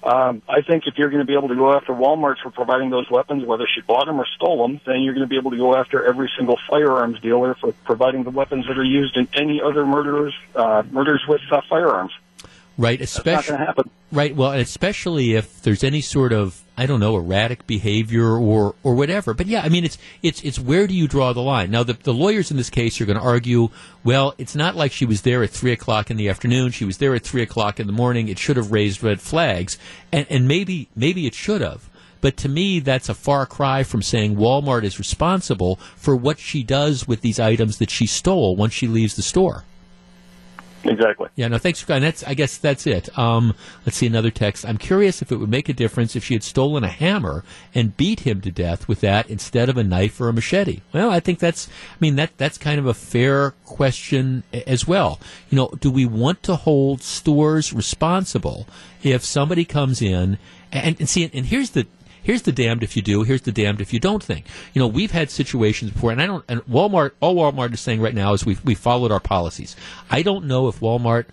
Um, 0.07 0.41
I 0.49 0.63
think 0.63 0.85
if 0.87 0.97
you're 0.99 1.11
going 1.11 1.21
to 1.21 1.27
be 1.27 1.35
able 1.35 1.49
to 1.49 1.57
go 1.57 1.73
after 1.73 1.93
Walmart 1.93 2.37
for 2.41 2.53
providing 2.53 2.91
those 2.91 3.11
weapons, 3.11 3.45
whether 3.45 3.67
she 3.75 3.81
bought 3.81 4.07
them 4.07 4.21
or 4.21 4.27
stole 4.37 4.69
them, 4.69 4.81
then 4.87 5.01
you're 5.01 5.15
going 5.15 5.27
to 5.27 5.29
be 5.29 5.37
able 5.37 5.51
to 5.51 5.57
go 5.57 5.75
after 5.75 6.07
every 6.07 6.31
single 6.39 6.57
firearms 6.71 7.21
dealer 7.21 7.57
for 7.57 7.73
providing 7.85 8.23
the 8.23 8.31
weapons 8.31 8.67
that 8.69 8.79
are 8.79 8.85
used 8.85 9.17
in 9.17 9.27
any 9.35 9.61
other 9.61 9.85
murderers 9.85 10.33
uh, 10.55 10.85
murders 10.93 11.25
with 11.29 11.41
uh, 11.51 11.61
firearms. 11.69 12.13
Right, 12.79 13.01
especially 13.01 13.59
right. 14.13 14.37
Well, 14.37 14.53
especially 14.53 15.35
if 15.35 15.63
there's 15.63 15.83
any 15.83 16.03
sort 16.03 16.33
of 16.33 16.63
I 16.79 16.87
don't 16.87 17.01
know 17.01 17.17
erratic 17.17 17.67
behavior 17.67 18.37
or 18.37 18.75
or 18.83 18.95
whatever. 18.95 19.33
But 19.35 19.47
yeah, 19.47 19.63
I 19.63 19.69
mean 19.69 19.85
it's 19.85 19.99
it's 20.23 20.43
it's 20.43 20.59
where 20.59 20.87
do 20.87 20.95
you 20.95 21.09
draw 21.09 21.33
the 21.33 21.41
line? 21.41 21.71
Now 21.71 21.83
the 21.83 21.95
the 21.95 22.13
lawyers 22.13 22.51
in 22.51 22.57
this 22.57 22.71
case 22.71 23.01
are 23.01 23.07
going 23.07 23.19
to 23.19 23.25
argue. 23.25 23.71
Well, 24.05 24.35
it's 24.39 24.55
not 24.55 24.77
like 24.77 24.93
she 24.93 25.07
was 25.07 25.23
there 25.23 25.43
at 25.43 25.51
three 25.51 25.73
o'clock 25.73 26.11
in 26.11 26.17
the 26.17 26.29
afternoon. 26.29 26.71
She 26.73 26.85
was 26.85 26.99
there 26.99 27.15
at 27.15 27.23
three 27.23 27.43
o'clock 27.43 27.81
in 27.81 27.87
the 27.87 27.93
morning. 27.93 28.29
It 28.29 28.39
should 28.39 28.57
have 28.57 28.73
raised 28.73 29.03
red 29.03 29.21
flags, 29.21 29.79
and 30.13 30.27
and 30.29 30.47
maybe 30.47 30.89
maybe 30.95 31.27
it 31.27 31.35
should 31.35 31.61
have. 31.61 31.89
But 32.21 32.37
to 32.39 32.49
me, 32.49 32.81
that's 32.81 33.09
a 33.09 33.15
far 33.15 33.47
cry 33.47 33.83
from 33.83 34.03
saying 34.03 34.37
Walmart 34.37 34.85
is 34.85 34.99
responsible 34.99 35.77
for 35.97 36.17
what 36.17 36.39
she 36.39 36.63
does 36.63 37.07
with 37.07 37.21
these 37.21 37.39
items 37.39 37.79
that 37.79 37.91
she 37.91 38.07
stole 38.07 38.57
once 38.57 38.73
she 38.73 38.87
leaves 38.87 39.17
the 39.17 39.23
store. 39.23 39.65
Exactly. 40.89 41.29
Yeah, 41.35 41.49
no, 41.49 41.59
thanks, 41.59 41.85
and 41.89 42.05
that's 42.05 42.23
I 42.25 42.35
guess 42.35 42.59
that's 42.59 42.87
it. 42.87 43.17
Um, 43.19 43.55
let's 43.85 43.97
see 43.97 44.07
another 44.07 44.31
text. 44.31 44.65
I'm 44.67 44.79
curious 44.79 45.23
if 45.23 45.33
it 45.33 45.37
would 45.37 45.51
make 45.51 45.69
a 45.69 45.73
difference 45.73 46.17
if 46.17 46.25
she 46.25 46.35
had 46.35 46.43
stolen 46.43 46.85
a 46.85 46.89
hammer 46.89 47.45
and 47.75 47.97
beat 47.97 48.21
him 48.21 48.41
to 48.43 48.51
death 48.51 48.89
with 48.89 49.01
that 49.01 49.29
instead 49.29 49.69
of 49.69 49.77
a 49.77 49.85
knife 49.85 50.21
or 50.21 50.29
a 50.29 50.33
machete. 50.33 50.81
Well, 50.93 51.11
I 51.11 51.21
think 51.21 51.39
that's 51.39 51.69
I 51.69 51.97
mean 52.01 52.17
that 52.17 52.37
that's 52.37 52.59
kind 52.59 52.79
of 52.79 52.87
a 52.87 52.95
fair 52.95 53.53
question 53.65 54.43
as 54.67 54.87
well. 54.87 55.21
You 55.51 55.57
know, 55.57 55.69
do 55.81 55.91
we 55.91 56.07
want 56.07 56.43
to 56.45 56.57
hold 56.57 57.03
stores 57.03 57.73
responsible 57.73 58.67
if 59.03 59.25
somebody 59.25 59.65
comes 59.65 60.03
in 60.03 60.39
and, 60.73 60.97
and 60.99 61.09
see 61.09 61.31
and 61.33 61.47
here's 61.47 61.71
the 61.71 61.87
here's 62.27 62.43
the 62.43 62.53
damned 62.53 62.83
if 62.83 62.97
you 62.97 63.03
do, 63.03 63.23
here's 63.23 63.43
the 63.43 63.53
damned 63.53 63.81
if 63.81 63.93
you 63.93 64.01
don't 64.01 64.23
thing. 64.23 64.43
You 64.75 64.81
know, 64.81 64.89
we've 64.89 65.13
had 65.13 65.31
situations 65.31 65.93
before, 65.93 66.11
and 66.11 66.21
I 66.21 66.27
don't. 66.27 66.45
And 66.49 66.61
Walmart, 66.67 67.13
all 67.21 67.37
Walmart 67.37 67.73
is 67.73 67.81
saying 67.81 68.01
right 68.01 68.15
now 68.15 68.33
is 68.33 68.45
we've 68.45 68.63
we 68.65 68.75
followed 68.75 69.13
our 69.13 69.21
policies. 69.21 69.77
I 70.11 70.23
don't 70.23 70.47
know 70.47 70.67
if 70.67 70.81
Walmart 70.81 71.27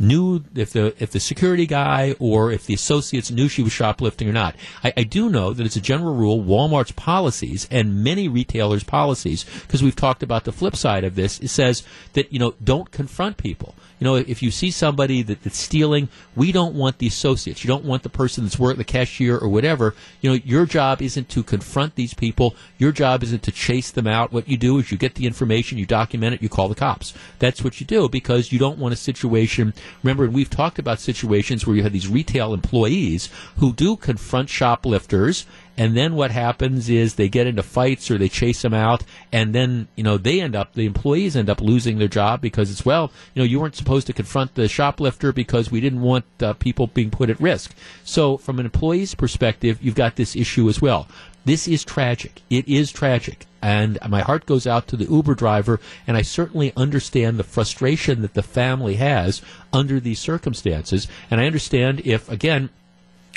knew 0.00 0.44
if 0.54 0.72
the 0.72 0.94
if 1.02 1.10
the 1.10 1.18
security 1.18 1.66
guy 1.66 2.14
or 2.20 2.52
if 2.52 2.66
the 2.66 2.74
associates 2.74 3.32
knew 3.32 3.48
she 3.48 3.64
was 3.64 3.72
shoplifting 3.72 4.28
or 4.28 4.32
not. 4.32 4.54
I, 4.84 4.92
I 4.98 5.02
do 5.02 5.28
know 5.28 5.52
that 5.52 5.66
it's 5.66 5.74
a 5.74 5.80
general 5.80 6.14
rule 6.14 6.40
Walmart's 6.40 6.92
policies 6.92 7.66
and 7.68 8.04
many 8.04 8.28
retailers' 8.28 8.84
policies, 8.84 9.44
because 9.62 9.82
we've 9.82 9.96
talked 9.96 10.22
about 10.22 10.44
the 10.44 10.52
flip 10.52 10.76
side 10.76 11.02
of 11.02 11.16
this, 11.16 11.40
it 11.40 11.48
says 11.48 11.82
that, 12.12 12.32
you 12.32 12.38
know, 12.38 12.54
don't 12.62 12.92
confront 12.92 13.38
people. 13.38 13.74
You 13.98 14.04
know, 14.04 14.14
if 14.16 14.42
you 14.42 14.50
see 14.50 14.70
somebody 14.70 15.22
that, 15.22 15.42
that's 15.42 15.58
stealing, 15.58 16.08
we 16.36 16.52
don't 16.52 16.74
want 16.74 16.98
the 16.98 17.06
associates. 17.06 17.64
You 17.64 17.68
don't 17.68 17.84
want 17.84 18.02
the 18.02 18.08
person 18.08 18.44
that's 18.44 18.58
working 18.58 18.78
the 18.78 18.84
cashier 18.84 19.38
or 19.38 19.48
whatever. 19.48 19.94
You 20.20 20.30
know, 20.30 20.40
your 20.44 20.66
job 20.66 21.02
isn't 21.02 21.28
to 21.30 21.42
confront 21.42 21.94
these 21.94 22.14
people. 22.14 22.54
Your 22.78 22.92
job 22.92 23.22
isn't 23.22 23.42
to 23.42 23.52
chase 23.52 23.90
them 23.90 24.06
out. 24.06 24.32
What 24.32 24.48
you 24.48 24.56
do 24.56 24.78
is 24.78 24.90
you 24.92 24.98
get 24.98 25.16
the 25.16 25.26
information, 25.26 25.78
you 25.78 25.86
document 25.86 26.34
it, 26.34 26.42
you 26.42 26.48
call 26.48 26.68
the 26.68 26.74
cops. 26.74 27.14
That's 27.38 27.62
what 27.64 27.80
you 27.80 27.86
do 27.86 28.08
because 28.08 28.52
you 28.52 28.58
don't 28.58 28.78
want 28.78 28.94
a 28.94 28.96
situation 28.96 29.74
Remember, 30.02 30.28
we've 30.28 30.50
talked 30.50 30.78
about 30.78 31.00
situations 31.00 31.66
where 31.66 31.76
you 31.76 31.82
have 31.82 31.92
these 31.92 32.08
retail 32.08 32.54
employees 32.54 33.28
who 33.56 33.72
do 33.72 33.96
confront 33.96 34.48
shoplifters 34.48 35.46
and 35.78 35.96
then 35.96 36.14
what 36.14 36.30
happens 36.30 36.90
is 36.90 37.14
they 37.14 37.28
get 37.28 37.46
into 37.46 37.62
fights 37.62 38.10
or 38.10 38.18
they 38.18 38.28
chase 38.28 38.60
them 38.60 38.74
out 38.74 39.02
and 39.32 39.54
then 39.54 39.88
you 39.96 40.02
know 40.02 40.18
they 40.18 40.40
end 40.40 40.54
up 40.54 40.74
the 40.74 40.84
employees 40.84 41.36
end 41.36 41.48
up 41.48 41.60
losing 41.60 41.98
their 41.98 42.08
job 42.08 42.40
because 42.40 42.70
it's 42.70 42.84
well 42.84 43.10
you 43.34 43.40
know 43.40 43.46
you 43.46 43.58
weren't 43.58 43.76
supposed 43.76 44.06
to 44.06 44.12
confront 44.12 44.54
the 44.54 44.68
shoplifter 44.68 45.32
because 45.32 45.70
we 45.70 45.80
didn't 45.80 46.02
want 46.02 46.24
uh, 46.42 46.52
people 46.54 46.88
being 46.88 47.10
put 47.10 47.30
at 47.30 47.40
risk 47.40 47.74
so 48.04 48.36
from 48.36 48.58
an 48.58 48.66
employee's 48.66 49.14
perspective 49.14 49.78
you've 49.80 49.94
got 49.94 50.16
this 50.16 50.36
issue 50.36 50.68
as 50.68 50.82
well 50.82 51.08
this 51.48 51.66
is 51.66 51.82
tragic. 51.82 52.42
It 52.50 52.68
is 52.68 52.92
tragic. 52.92 53.46
And 53.62 53.98
my 54.06 54.20
heart 54.20 54.44
goes 54.44 54.66
out 54.66 54.86
to 54.88 54.98
the 54.98 55.06
Uber 55.06 55.34
driver, 55.34 55.80
and 56.06 56.14
I 56.14 56.20
certainly 56.20 56.74
understand 56.76 57.38
the 57.38 57.42
frustration 57.42 58.20
that 58.20 58.34
the 58.34 58.42
family 58.42 58.96
has 58.96 59.40
under 59.72 59.98
these 59.98 60.18
circumstances. 60.18 61.08
And 61.30 61.40
I 61.40 61.46
understand 61.46 62.02
if, 62.04 62.28
again, 62.28 62.68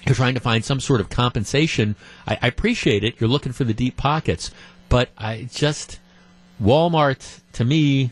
you're 0.06 0.16
trying 0.16 0.34
to 0.34 0.40
find 0.40 0.66
some 0.66 0.80
sort 0.80 1.02
of 1.02 1.10
compensation. 1.10 1.96
I, 2.28 2.38
I 2.42 2.48
appreciate 2.48 3.04
it. 3.04 3.20
You're 3.20 3.30
looking 3.30 3.52
for 3.52 3.64
the 3.64 3.74
deep 3.74 3.98
pockets, 3.98 4.52
but 4.90 5.10
I 5.18 5.48
just 5.52 6.00
Walmart 6.62 7.42
to 7.54 7.66
me 7.66 8.12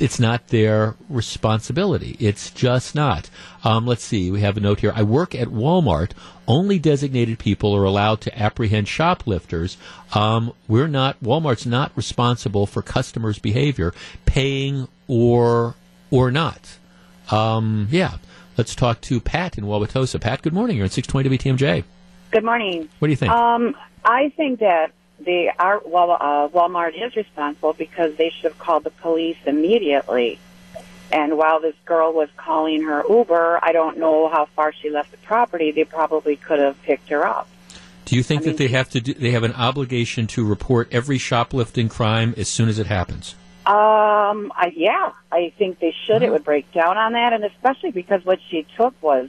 it's 0.00 0.18
not 0.18 0.48
their 0.48 0.94
responsibility. 1.10 2.16
It's 2.18 2.50
just 2.50 2.94
not. 2.94 3.28
Um, 3.62 3.86
let's 3.86 4.02
see. 4.02 4.30
We 4.30 4.40
have 4.40 4.56
a 4.56 4.60
note 4.60 4.80
here. 4.80 4.92
I 4.96 5.02
work 5.02 5.34
at 5.34 5.48
Walmart. 5.48 6.12
Only 6.48 6.78
designated 6.78 7.38
people 7.38 7.76
are 7.76 7.84
allowed 7.84 8.22
to 8.22 8.38
apprehend 8.38 8.88
shoplifters. 8.88 9.76
Um, 10.14 10.54
we're 10.66 10.88
not. 10.88 11.22
Walmart's 11.22 11.66
not 11.66 11.92
responsible 11.94 12.66
for 12.66 12.80
customers' 12.80 13.38
behavior, 13.38 13.92
paying 14.24 14.88
or 15.06 15.74
or 16.10 16.30
not. 16.30 16.78
Um, 17.30 17.88
yeah. 17.90 18.16
Let's 18.60 18.74
talk 18.74 19.00
to 19.00 19.22
Pat 19.22 19.56
in 19.56 19.64
Wauwatosa. 19.64 20.20
Pat, 20.20 20.42
good 20.42 20.52
morning. 20.52 20.76
You're 20.76 20.84
at 20.84 20.92
620 20.92 21.56
WTMJ. 21.56 21.82
Good 22.30 22.44
morning. 22.44 22.90
What 22.98 23.08
do 23.08 23.10
you 23.10 23.16
think? 23.16 23.32
Um, 23.32 23.74
I 24.04 24.28
think 24.36 24.60
that 24.60 24.92
the 25.18 25.50
our, 25.58 25.80
well, 25.86 26.10
uh, 26.10 26.48
Walmart 26.48 26.92
is 26.92 27.16
responsible 27.16 27.72
because 27.72 28.16
they 28.16 28.28
should 28.28 28.50
have 28.50 28.58
called 28.58 28.84
the 28.84 28.90
police 28.90 29.38
immediately. 29.46 30.38
And 31.10 31.38
while 31.38 31.62
this 31.62 31.74
girl 31.86 32.12
was 32.12 32.28
calling 32.36 32.82
her 32.82 33.02
Uber, 33.08 33.60
I 33.62 33.72
don't 33.72 33.96
know 33.96 34.28
how 34.28 34.44
far 34.54 34.74
she 34.74 34.90
left 34.90 35.10
the 35.12 35.16
property. 35.16 35.70
They 35.70 35.84
probably 35.84 36.36
could 36.36 36.58
have 36.58 36.82
picked 36.82 37.08
her 37.08 37.26
up. 37.26 37.48
Do 38.04 38.14
you 38.14 38.22
think 38.22 38.42
I 38.42 38.44
that 38.44 38.50
mean- 38.50 38.56
they 38.58 38.68
have 38.68 38.90
to 38.90 39.00
do, 39.00 39.14
they 39.14 39.30
have 39.30 39.42
an 39.42 39.54
obligation 39.54 40.26
to 40.26 40.44
report 40.44 40.88
every 40.92 41.16
shoplifting 41.16 41.88
crime 41.88 42.34
as 42.36 42.50
soon 42.50 42.68
as 42.68 42.78
it 42.78 42.88
happens? 42.88 43.36
Um, 43.66 44.52
I, 44.56 44.72
yeah, 44.74 45.12
I 45.30 45.52
think 45.58 45.78
they 45.78 45.94
should. 46.06 46.16
Mm-hmm. 46.16 46.24
It 46.24 46.32
would 46.32 46.44
break 46.44 46.72
down 46.72 46.96
on 46.96 47.12
that, 47.12 47.32
and 47.32 47.44
especially 47.44 47.90
because 47.90 48.24
what 48.24 48.40
she 48.48 48.66
took 48.76 49.00
was, 49.02 49.28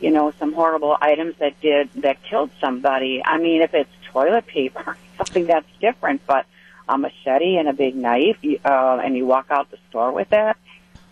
you 0.00 0.10
know, 0.10 0.32
some 0.38 0.52
horrible 0.52 0.96
items 1.00 1.34
that 1.38 1.60
did 1.60 1.90
that 1.94 2.22
killed 2.22 2.50
somebody. 2.60 3.22
I 3.24 3.38
mean, 3.38 3.60
if 3.62 3.74
it's 3.74 3.90
toilet 4.12 4.46
paper, 4.46 4.96
something 5.18 5.46
that's 5.46 5.66
different, 5.80 6.22
but 6.26 6.46
a 6.88 6.96
machete 6.96 7.56
and 7.56 7.68
a 7.68 7.72
big 7.72 7.96
knife, 7.96 8.38
uh, 8.64 9.00
and 9.02 9.16
you 9.16 9.26
walk 9.26 9.46
out 9.50 9.70
the 9.70 9.78
store 9.88 10.12
with 10.12 10.30
that. 10.30 10.56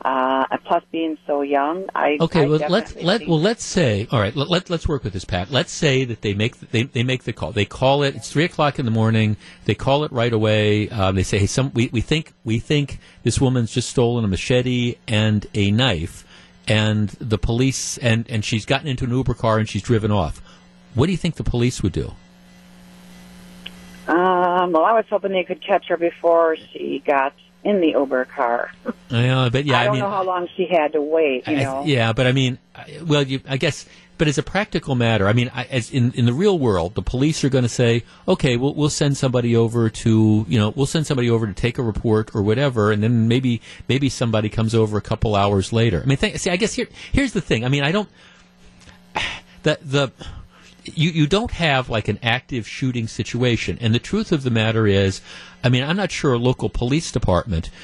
Uh, 0.01 0.47
and 0.53 0.63
plus 0.63 0.85
being 0.93 1.19
so 1.27 1.43
young, 1.43 1.89
I 1.93 2.19
Okay, 2.21 2.43
I 2.43 2.47
well 2.47 2.61
let's 2.69 2.95
let 2.97 3.27
well 3.27 3.41
let's 3.41 3.65
say 3.65 4.07
all 4.13 4.21
right. 4.21 4.35
Let, 4.35 4.49
let 4.49 4.71
let's 4.71 4.87
work 4.87 5.03
with 5.03 5.13
this, 5.13 5.25
Pat. 5.25 5.51
Let's 5.51 5.73
say 5.73 6.05
that 6.05 6.23
they 6.23 6.35
make 6.35 6.59
they 6.71 6.85
they 6.85 7.03
make 7.03 7.25
the 7.25 7.33
call. 7.33 7.51
They 7.51 7.65
call 7.65 8.05
it. 8.05 8.15
It's 8.15 8.31
three 8.31 8.45
o'clock 8.45 8.79
in 8.79 8.85
the 8.85 8.93
morning. 8.93 9.37
They 9.65 9.75
call 9.75 10.05
it 10.05 10.13
right 10.13 10.33
away. 10.33 10.89
Um, 10.91 11.17
they 11.17 11.25
say, 11.25 11.39
hey, 11.39 11.47
some 11.47 11.73
we, 11.75 11.91
we 11.93 12.01
think 12.01 12.33
we 12.45 12.61
think 12.61 13.01
this 13.25 13.41
woman's 13.41 13.73
just 13.73 13.91
stolen 13.91 14.25
a 14.25 14.29
machete 14.29 14.97
and 15.09 15.45
a 15.55 15.73
knife, 15.73 16.25
and 16.69 17.09
the 17.19 17.39
police 17.39 17.99
and 17.99 18.25
and 18.31 18.45
she's 18.45 18.65
gotten 18.65 18.87
into 18.87 19.05
an 19.05 19.11
Uber 19.11 19.35
car 19.35 19.59
and 19.59 19.69
she's 19.69 19.83
driven 19.83 20.13
off. 20.13 20.41
What 20.95 21.07
do 21.07 21.13
you 21.13 21.19
think 21.19 21.35
the 21.35 21.45
police 21.45 21.83
would 21.83 21.93
do? 21.93 22.13
Um, 24.07 24.73
well, 24.73 24.85
I 24.85 24.93
was 24.93 25.05
hoping 25.11 25.33
they 25.33 25.45
could 25.45 25.61
catch 25.61 25.89
her 25.89 25.97
before 25.97 26.57
she 26.57 27.03
got 27.05 27.35
in 27.65 27.81
the 27.81 27.89
Uber 27.89 28.25
car. 28.27 28.71
Uh, 29.11 29.51
but 29.51 29.65
yeah, 29.65 29.79
I 29.79 29.81
I, 29.81 29.85
don't 29.85 29.93
mean, 29.95 30.03
know 30.03 30.11
how 30.11 30.23
long 30.25 30.49
she 30.57 30.67
had 30.71 30.93
to 30.93 31.03
wait. 31.03 31.47
You 31.49 31.57
I- 31.57 31.63
know. 31.63 31.85
yeah, 31.85 32.13
but 32.13 32.27
I 32.27 32.33
mean, 32.33 32.59
well, 33.05 33.23
you, 33.23 33.41
I 33.49 33.57
guess, 33.57 33.85
but 34.17 34.29
as 34.29 34.39
a 34.39 34.43
practical 34.43 34.95
matter, 34.95 35.27
I 35.29 35.33
mean, 35.33 35.51
I, 35.55 35.65
as 35.65 35.91
in 35.91 36.13
in 36.13 36.25
the 36.27 36.33
real 36.33 36.59
world, 36.59 36.95
the 36.95 37.03
police 37.03 37.43
are 37.45 37.49
going 37.49 37.63
to 37.65 37.69
say, 37.69 38.05
okay, 38.27 38.57
we'll 38.57 38.75
we'll 38.75 38.91
send 38.91 39.17
somebody 39.17 39.55
over 39.57 39.91
to, 39.91 40.45
you 40.49 40.59
know, 40.59 40.71
we'll 40.71 40.87
send 40.87 41.07
somebody 41.07 41.31
over 41.31 41.47
to 41.47 41.53
take 41.53 41.79
a 41.79 41.83
report 41.83 42.35
or 42.35 42.43
whatever, 42.43 42.91
and 42.93 43.03
then 43.03 43.29
maybe 43.29 43.61
maybe 43.89 44.09
somebody 44.09 44.49
comes 44.49 44.75
over 44.75 44.97
a 44.97 45.03
couple 45.03 45.35
hours 45.35 45.73
later. 45.73 46.01
I 46.03 46.07
mean, 46.07 46.19
th- 46.19 46.39
see, 46.39 46.51
I 46.51 46.57
guess 46.57 46.75
here 46.75 46.89
here's 47.13 47.33
the 47.33 47.41
thing. 47.41 47.65
I 47.65 47.69
mean, 47.69 47.83
I 47.83 47.93
don't 47.93 48.09
the 49.63 49.79
the 49.83 50.13
you 50.95 51.11
you 51.11 51.27
don't 51.27 51.51
have 51.53 51.89
like 51.89 52.09
an 52.09 52.19
active 52.23 52.67
shooting 52.67 53.09
situation, 53.09 53.79
and 53.81 53.95
the 53.95 53.99
truth 53.99 54.33
of 54.33 54.43
the 54.43 54.51
matter 54.51 54.87
is, 54.87 55.21
I 55.63 55.69
mean, 55.69 55.83
I'm 55.83 55.97
not 55.97 56.11
sure 56.11 56.33
a 56.33 56.39
local 56.39 56.69
police 56.69 57.13
department. 57.13 57.71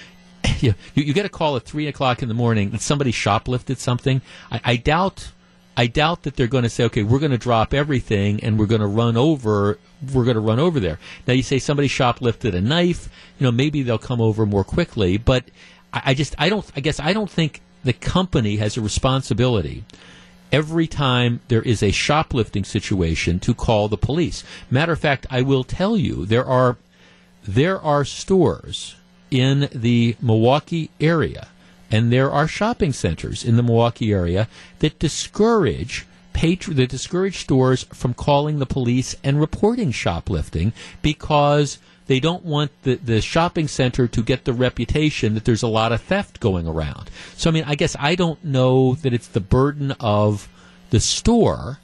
You, 0.61 0.75
you, 0.95 1.13
get 1.13 1.27
a 1.27 1.31
call 1.31 1.57
at 1.57 1.65
three 1.65 1.89
o'clock 1.89 2.23
in 2.23 2.29
the 2.29 2.35
morning 2.35 2.71
that 2.71 2.81
somebody 2.81 3.13
shoplifted 3.13 3.79
something. 3.79 4.23
I, 4.53 4.61
I 4.65 4.77
doubt, 4.77 5.33
I 5.77 5.87
doubt 5.87 6.23
that 6.23 6.37
they're 6.37 6.47
going 6.47 6.65
to 6.65 6.71
say, 6.71 6.85
okay, 6.85 7.03
we're 7.03 7.19
going 7.19 7.33
to 7.33 7.39
drop 7.39 7.75
everything 7.75 8.41
and 8.45 8.59
we're 8.59 8.67
going 8.67 8.81
to 8.83 8.87
run 8.87 9.17
over, 9.17 9.79
we're 10.13 10.25
going 10.25 10.37
to 10.37 10.43
run 10.43 10.61
over 10.61 10.81
there. 10.81 10.99
Now 11.27 11.33
you 11.33 11.43
say 11.43 11.59
somebody 11.59 11.89
shoplifted 11.89 12.55
a 12.55 12.61
knife, 12.61 13.09
you 13.39 13.45
know, 13.45 13.53
maybe 13.53 13.83
they'll 13.83 13.99
come 13.99 14.21
over 14.21 14.47
more 14.47 14.65
quickly, 14.65 15.17
but 15.17 15.45
I, 15.93 16.03
I 16.07 16.15
just, 16.15 16.35
I 16.39 16.51
don't, 16.51 16.71
I 16.77 16.81
guess 16.81 17.01
I 17.01 17.13
don't 17.15 17.31
think 17.31 17.61
the 17.83 17.95
company 17.95 18.57
has 18.57 18.77
a 18.77 18.81
responsibility 18.81 19.85
every 20.53 20.86
time 20.86 21.40
there 21.49 21.62
is 21.62 21.82
a 21.82 21.90
shoplifting 21.90 22.64
situation 22.64 23.38
to 23.40 23.55
call 23.55 23.88
the 23.88 23.97
police. 23.97 24.45
Matter 24.70 24.92
of 24.92 25.01
fact, 25.01 25.26
I 25.30 25.42
will 25.42 25.64
tell 25.64 25.97
you 25.97 26.26
there 26.26 26.45
are 26.45 26.76
there 27.47 27.80
are 27.80 28.05
stores 28.05 28.97
in 29.30 29.68
the 29.72 30.16
Milwaukee 30.20 30.90
area 31.01 31.49
and 31.90 32.12
there 32.12 32.30
are 32.30 32.49
shopping 32.49 32.92
centers 32.92 33.45
in 33.45 33.57
the 33.57 33.62
Milwaukee 33.62 34.12
area 34.12 34.49
that 34.78 34.99
discourage 34.99 36.07
patr- 36.32 36.74
that 36.74 36.88
discourage 36.88 37.38
stores 37.38 37.84
from 37.92 38.14
calling 38.14 38.59
the 38.59 38.66
police 38.66 39.16
and 39.22 39.40
reporting 39.40 39.92
shoplifting 39.92 40.72
because 41.03 41.78
they 42.07 42.21
don't 42.21 42.45
want 42.45 42.71
the, 42.83 42.97
the 42.97 43.21
shopping 43.21 43.69
center 43.69 44.07
to 44.09 44.23
get 44.23 44.45
the 44.45 44.53
reputation 44.53 45.35
that 45.35 45.45
there's 45.45 45.63
a 45.63 45.69
lot 45.69 45.93
of 45.93 46.03
theft 46.03 46.41
going 46.41 46.67
around. 46.67 47.11
So, 47.37 47.51
I 47.51 47.53
mean, 47.53 47.65
I 47.67 47.75
guess 47.75 47.97
I 47.99 48.15
don't 48.15 48.45
know 48.45 48.95
that 48.97 49.13
it's 49.13 49.29
the 49.29 49.41
burden 49.41 49.93
of 50.01 50.49
the 50.91 51.01
store 51.01 51.79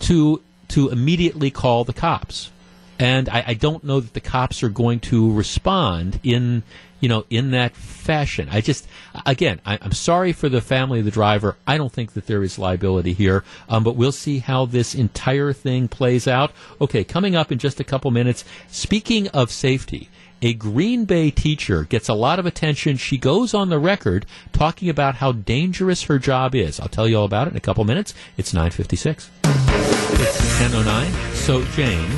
to 0.00 0.40
to 0.68 0.88
immediately 0.88 1.50
call 1.50 1.84
the 1.84 1.92
cops. 1.92 2.50
And 2.98 3.28
I, 3.28 3.44
I 3.48 3.54
don't 3.54 3.84
know 3.84 4.00
that 4.00 4.14
the 4.14 4.20
cops 4.20 4.62
are 4.62 4.68
going 4.68 5.00
to 5.00 5.32
respond 5.32 6.20
in 6.22 6.62
you 7.04 7.08
know 7.08 7.26
in 7.28 7.50
that 7.50 7.76
fashion. 7.76 8.48
I 8.50 8.62
just 8.62 8.88
again 9.26 9.60
I, 9.66 9.78
I'm 9.82 9.92
sorry 9.92 10.32
for 10.32 10.48
the 10.48 10.62
family 10.62 11.00
of 11.00 11.04
the 11.04 11.10
driver. 11.10 11.58
I 11.66 11.76
don't 11.76 11.92
think 11.92 12.14
that 12.14 12.26
there 12.26 12.42
is 12.42 12.58
liability 12.58 13.12
here, 13.12 13.44
um, 13.68 13.84
but 13.84 13.94
we'll 13.94 14.10
see 14.10 14.38
how 14.38 14.64
this 14.64 14.94
entire 14.94 15.52
thing 15.52 15.86
plays 15.86 16.26
out. 16.26 16.50
Okay, 16.80 17.04
coming 17.04 17.36
up 17.36 17.52
in 17.52 17.58
just 17.58 17.78
a 17.78 17.84
couple 17.84 18.10
minutes. 18.10 18.42
Speaking 18.68 19.28
of 19.28 19.50
safety. 19.50 20.08
A 20.42 20.52
Green 20.52 21.06
Bay 21.06 21.30
teacher 21.30 21.84
gets 21.84 22.06
a 22.08 22.12
lot 22.12 22.38
of 22.38 22.44
attention. 22.44 22.98
She 22.98 23.16
goes 23.16 23.54
on 23.54 23.70
the 23.70 23.78
record 23.78 24.26
talking 24.52 24.90
about 24.90 25.14
how 25.14 25.32
dangerous 25.32 26.02
her 26.02 26.18
job 26.18 26.54
is. 26.54 26.78
I'll 26.78 26.88
tell 26.88 27.08
you 27.08 27.16
all 27.18 27.24
about 27.24 27.46
it 27.46 27.52
in 27.52 27.56
a 27.56 27.60
couple 27.60 27.82
minutes. 27.84 28.12
It's 28.36 28.52
956. 28.52 29.30
It's 29.44 30.60
1009. 30.60 31.34
So, 31.34 31.64
Jane, 31.72 32.10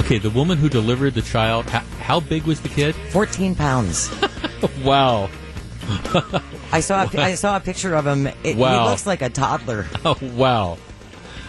okay, 0.00 0.18
the 0.18 0.30
woman 0.30 0.58
who 0.58 0.68
delivered 0.68 1.14
the 1.14 1.22
child, 1.22 1.66
how, 1.66 1.80
how 2.00 2.20
big 2.20 2.44
was 2.44 2.60
the 2.60 2.68
kid? 2.68 2.94
14 3.10 3.54
pounds. 3.54 4.10
Wow. 4.82 5.28
I 6.72 6.80
saw 6.80 7.04
a, 7.04 7.20
I 7.20 7.34
saw 7.34 7.56
a 7.58 7.60
picture 7.60 7.94
of 7.94 8.06
him. 8.06 8.26
It, 8.42 8.56
Wow. 8.56 8.84
He 8.84 8.90
looks 8.90 9.06
like 9.06 9.22
a 9.22 9.28
toddler. 9.28 9.86
Oh, 10.04 10.18
wow. 10.34 10.78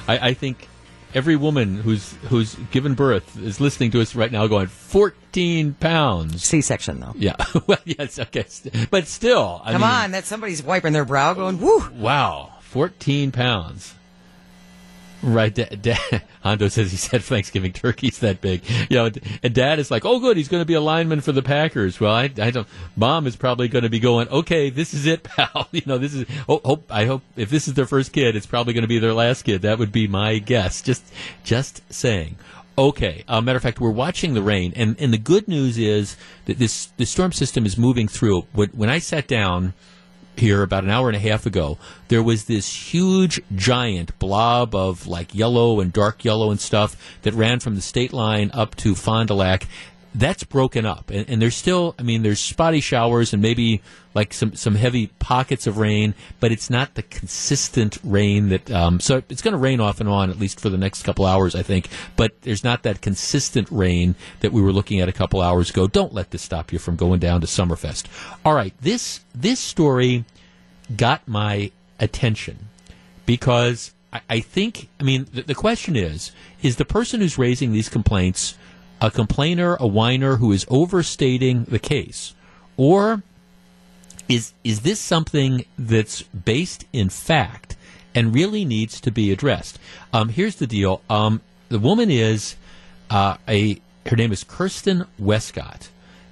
I, 0.08 0.30
I 0.30 0.34
think 0.34 0.68
every 1.14 1.36
woman 1.36 1.78
who's 1.78 2.14
who's 2.30 2.56
given 2.72 2.94
birth 2.96 3.38
is 3.40 3.60
listening 3.62 3.92
to 3.92 4.02
us 4.02 4.14
right 4.14 4.32
now 4.32 4.46
going, 4.48 4.68
14 4.68 5.74
pounds. 5.76 6.44
C-section 6.44 7.00
though. 7.00 7.14
Yeah. 7.16 7.36
well, 7.66 7.80
yes, 7.86 8.20
okay. 8.20 8.46
But 8.92 9.08
still. 9.08 9.62
I 9.64 9.72
Come 9.72 9.82
mean, 9.82 9.90
on, 9.90 10.12
that 10.12 10.26
somebody's 10.26 10.62
wiping 10.62 10.94
their 10.94 11.06
brow, 11.06 11.34
going 11.34 11.60
woo. 11.60 11.90
Wow, 11.96 12.54
14 12.62 13.32
pounds. 13.32 13.96
Right, 15.24 15.54
da- 15.54 15.76
da- 15.82 16.20
Hondo 16.44 16.68
says 16.68 16.92
he 16.92 16.98
said 16.98 17.24
Thanksgiving 17.24 17.74
turkey's 17.74 18.20
that 18.20 18.40
big. 18.40 18.62
You 18.90 18.98
know, 18.98 19.12
and 19.42 19.54
Dad 19.54 19.80
is 19.80 19.90
like, 19.90 20.06
"Oh, 20.06 20.20
good, 20.20 20.38
he's 20.38 20.48
going 20.48 20.62
to 20.62 20.66
be 20.66 20.76
a 20.76 20.82
lineman 20.82 21.22
for 21.22 21.32
the 21.32 21.42
Packers." 21.42 22.00
Well, 22.00 22.14
I, 22.14 22.32
I 22.40 22.52
don't. 22.52 22.68
Mom 22.96 23.26
is 23.26 23.36
probably 23.36 23.68
going 23.68 23.84
to 23.84 23.90
be 23.90 24.00
going, 24.00 24.28
"Okay, 24.30 24.70
this 24.70 24.94
is 24.94 25.06
it, 25.08 25.24
pal." 25.24 25.68
You 25.72 25.82
know, 25.86 25.98
this 25.98 26.14
is. 26.14 26.26
Oh, 26.48 26.62
hope 26.64 26.86
I 26.92 27.06
hope 27.06 27.24
if 27.36 27.50
this 27.50 27.68
is 27.68 27.74
their 27.74 27.88
first 27.88 28.14
kid, 28.14 28.36
it's 28.36 28.46
probably 28.46 28.74
going 28.74 28.84
to 28.84 28.88
be 28.88 29.00
their 29.00 29.14
last 29.14 29.44
kid. 29.44 29.64
That 29.64 29.80
would 29.80 29.92
be 29.92 30.08
my 30.08 30.38
guess. 30.38 30.82
Just, 30.82 31.04
just 31.44 31.82
saying. 31.92 32.38
Okay. 32.78 33.24
Uh, 33.28 33.42
matter 33.42 33.58
of 33.58 33.64
fact, 33.64 33.80
we're 33.80 33.90
watching 33.90 34.36
the 34.36 34.44
rain, 34.44 34.72
and 34.76 34.96
and 35.00 35.12
the 35.12 35.18
good 35.18 35.48
news 35.48 35.80
is 35.80 36.16
that 36.46 36.60
this 36.60 36.88
the 36.98 37.06
storm 37.06 37.32
system 37.32 37.66
is 37.66 37.76
moving 37.76 38.08
through. 38.08 38.44
When, 38.54 38.70
when 38.70 38.90
I 38.90 39.00
sat 39.00 39.28
down 39.28 39.74
here 40.40 40.62
about 40.62 40.84
an 40.84 40.90
hour 40.90 41.10
and 41.10 41.16
a 41.16 41.20
half 41.20 41.46
ago, 41.46 41.78
there 42.08 42.24
was 42.24 42.46
this 42.46 42.94
huge, 42.94 43.42
giant 43.56 44.18
blob 44.20 44.76
of 44.76 45.08
like 45.08 45.34
yellow 45.34 45.80
and 45.80 45.92
dark 45.92 46.24
yellow 46.24 46.52
and 46.52 46.60
stuff 46.60 46.96
that 47.24 47.34
ran 47.34 47.60
from 47.60 47.76
the 47.76 47.82
state 47.82 48.14
line 48.14 48.52
up 48.54 48.76
to 48.76 48.96
Fond 48.96 49.28
du 49.28 49.34
Lac. 49.34 49.68
That's 50.16 50.44
broken 50.44 50.86
up, 50.86 51.10
and, 51.10 51.30
and, 51.30 51.42
there's 51.42 51.56
still, 51.56 51.94
I 52.00 52.04
mean, 52.04 52.24
there's 52.24 52.40
spotty 52.40 52.80
showers 52.80 53.34
and 53.34 53.42
maybe 53.42 53.82
like 54.14 54.34
some 54.34 54.56
some 54.56 54.76
heavy 54.76 55.08
pockets 55.20 55.68
of 55.68 55.78
rain, 55.78 56.16
but 56.40 56.52
it's 56.52 56.70
not 56.70 56.96
the 56.96 57.04
consistent 57.04 58.00
rain 58.04 58.50
that. 58.50 58.72
Um, 58.72 59.00
so 59.00 59.22
it's 59.30 59.42
going 59.42 59.52
to 59.52 59.60
rain 59.60 59.80
off 59.80 60.00
and 60.00 60.10
on 60.10 60.30
at 60.30 60.40
least 60.40 60.60
for 60.60 60.70
the 60.70 60.78
next 60.78 61.04
couple 61.04 61.26
hours, 61.26 61.54
I 61.54 61.62
think. 61.62 61.90
But 62.16 62.42
there's 62.42 62.64
not 62.64 62.84
that 62.84 63.02
consistent 63.02 63.70
rain 63.70 64.16
that 64.40 64.52
we 64.52 64.62
were 64.62 64.74
looking 64.74 65.00
at 65.00 65.10
a 65.10 65.14
couple 65.14 65.42
hours 65.42 65.70
ago. 65.70 65.88
Don't 65.88 66.14
let 66.14 66.32
this 66.32 66.42
stop 66.42 66.74
you 66.74 66.80
from 66.80 66.96
going 66.96 67.20
down 67.20 67.42
to 67.42 67.48
Summerfest. 67.48 68.06
All 68.44 68.54
right, 68.54 68.74
this 68.82 69.22
this 69.36 69.60
story 69.60 70.26
got 70.96 71.28
my 71.28 71.72
attention 72.00 72.70
because 73.26 73.94
I, 74.12 74.22
I 74.30 74.40
think, 74.40 74.90
I 75.00 75.04
mean, 75.04 75.28
the, 75.32 75.44
the 75.44 75.56
question 75.56 75.96
is, 75.96 76.32
is 76.62 76.78
the 76.78 76.86
person 76.86 77.22
who's 77.22 77.38
raising 77.38 77.72
these 77.72 77.90
complaints 77.90 78.56
a 79.02 79.12
complainer, 79.12 79.76
a 79.80 79.88
whiner 79.88 80.38
who 80.38 80.52
is 80.52 80.66
overstating 80.70 81.66
the 81.66 81.80
case, 81.80 82.34
or 82.76 83.24
is 84.28 84.54
is 84.64 84.82
this 84.82 85.00
something 85.00 85.66
that's 85.78 86.24
based 86.24 86.86
in 86.92 87.10
fact 87.10 87.76
and 88.14 88.34
really 88.34 88.66
needs 88.66 89.00
to 89.02 89.12
be 89.12 89.32
addressed? 89.32 89.80
Um, 90.14 90.30
here's 90.30 90.56
the 90.56 90.68
deal: 90.68 91.02
um, 91.10 91.42
the 91.70 91.80
woman 91.80 92.10
is 92.10 92.56
uh, 93.10 93.38
a 93.48 93.80
her 94.08 94.16
name 94.16 94.32
is 94.32 94.44
Kirsten 94.44 95.06
Westcott, 95.20 95.90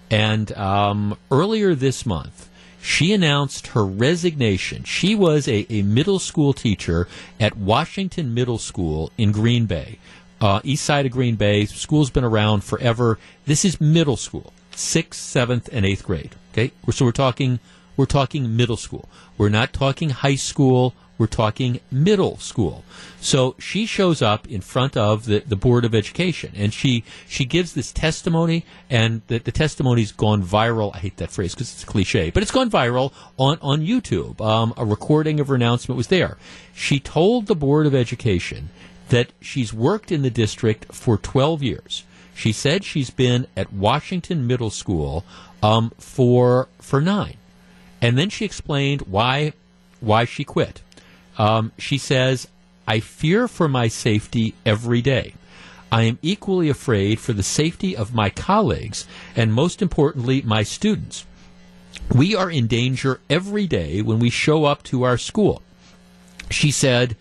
and 0.10 0.52
um, 0.54 1.18
earlier 1.32 1.76
this 1.76 2.06
month. 2.06 2.50
She 2.82 3.14
announced 3.14 3.68
her 3.70 3.84
resignation. 3.84 4.84
She 4.84 5.16
was 5.16 5.48
a, 5.48 5.66
a 5.74 5.82
middle 5.82 6.20
school 6.20 6.54
teacher 6.54 7.08
at 7.40 7.58
Washington 7.58 8.36
Middle 8.36 8.60
School 8.60 9.12
in 9.18 9.32
Green 9.32 9.66
Bay 9.66 9.98
uh, 10.42 10.62
east 10.64 10.86
side 10.86 11.06
of 11.06 11.12
Green 11.12 11.36
Bay. 11.36 11.66
School's 11.66 12.10
been 12.10 12.24
around 12.24 12.64
forever. 12.64 13.18
This 13.46 13.66
is 13.66 13.80
middle 13.80 14.18
school, 14.18 14.54
sixth, 14.72 15.22
seventh, 15.22 15.70
and 15.72 15.86
eighth 15.86 16.04
grade. 16.04 16.36
Okay, 16.52 16.72
so 16.92 17.06
we're 17.06 17.12
talking 17.12 17.60
we're 17.98 18.06
talking 18.06 18.56
middle 18.56 18.78
school. 18.78 19.08
We're 19.38 19.50
not 19.50 19.74
talking 19.74 20.10
high 20.10 20.36
school. 20.36 20.94
We're 21.18 21.28
talking 21.28 21.80
middle 21.90 22.38
school. 22.38 22.84
So 23.22 23.56
she 23.58 23.86
shows 23.86 24.22
up 24.22 24.48
in 24.48 24.60
front 24.60 24.98
of 24.98 25.26
the, 25.26 25.40
the 25.40 25.56
Board 25.56 25.86
of 25.86 25.96
Education 25.96 26.52
and 26.56 26.74
she, 26.74 27.06
she 27.28 27.46
gives 27.46 27.74
this 27.74 27.94
testimony 27.94 28.66
and 28.90 29.22
the, 29.28 29.38
the 29.38 29.52
testimony's 29.52 30.12
gone 30.12 30.44
viral. 30.44 30.94
I 30.94 31.00
hate 31.00 31.18
that 31.18 31.32
phrase 31.32 31.56
because 31.56 31.72
it's 31.72 31.84
a 31.84 31.86
cliche, 31.86 32.32
but 32.32 32.44
it's 32.44 32.52
gone 32.52 32.70
viral 32.70 33.14
on, 33.38 33.58
on 33.62 33.80
YouTube. 33.82 34.42
Um, 34.42 34.74
a 34.76 34.84
recording 34.84 35.40
of 35.40 35.48
her 35.48 35.56
announcement 35.56 35.96
was 35.96 36.08
there. 36.08 36.38
She 36.74 37.00
told 37.00 37.48
the 37.48 37.56
Board 37.56 37.86
of 37.86 37.96
Education 37.96 38.70
that 39.10 39.32
she's 39.42 39.74
worked 39.74 40.12
in 40.12 40.22
the 40.22 40.30
district 40.30 40.94
for 40.94 41.18
12 41.18 41.64
years. 41.64 42.04
She 42.36 42.52
said 42.52 42.84
she's 42.84 43.10
been 43.10 43.48
at 43.56 43.72
Washington 43.72 44.46
Middle 44.46 44.70
School 44.70 45.24
um, 45.64 45.92
for 45.98 46.68
for 46.80 47.00
nine, 47.00 47.38
and 48.02 48.18
then 48.18 48.30
she 48.30 48.44
explained 48.44 49.04
why 49.04 49.54
why 50.02 50.26
she 50.26 50.44
quit. 50.44 50.82
Um, 51.38 51.72
she 51.78 51.98
says, 51.98 52.48
"I 52.86 53.00
fear 53.00 53.48
for 53.48 53.70
my 53.70 53.88
safety 53.88 54.54
every 54.66 55.02
day. 55.02 55.34
I 55.92 56.04
am 56.04 56.20
equally 56.22 56.68
afraid 56.68 57.20
for 57.20 57.32
the 57.32 57.42
safety 57.42 57.96
of 57.96 58.14
my 58.14 58.30
colleagues, 58.30 59.08
and 59.34 59.54
most 59.54 59.82
importantly, 59.82 60.42
my 60.42 60.64
students. 60.64 61.26
We 62.14 62.36
are 62.36 62.52
in 62.52 62.68
danger 62.68 63.22
every 63.30 63.66
day 63.66 64.02
when 64.02 64.20
we 64.20 64.30
show 64.30 64.66
up 64.66 64.84
to 64.84 65.04
our 65.04 65.18
school." 65.18 65.62
She 66.52 66.70
said 66.70 67.16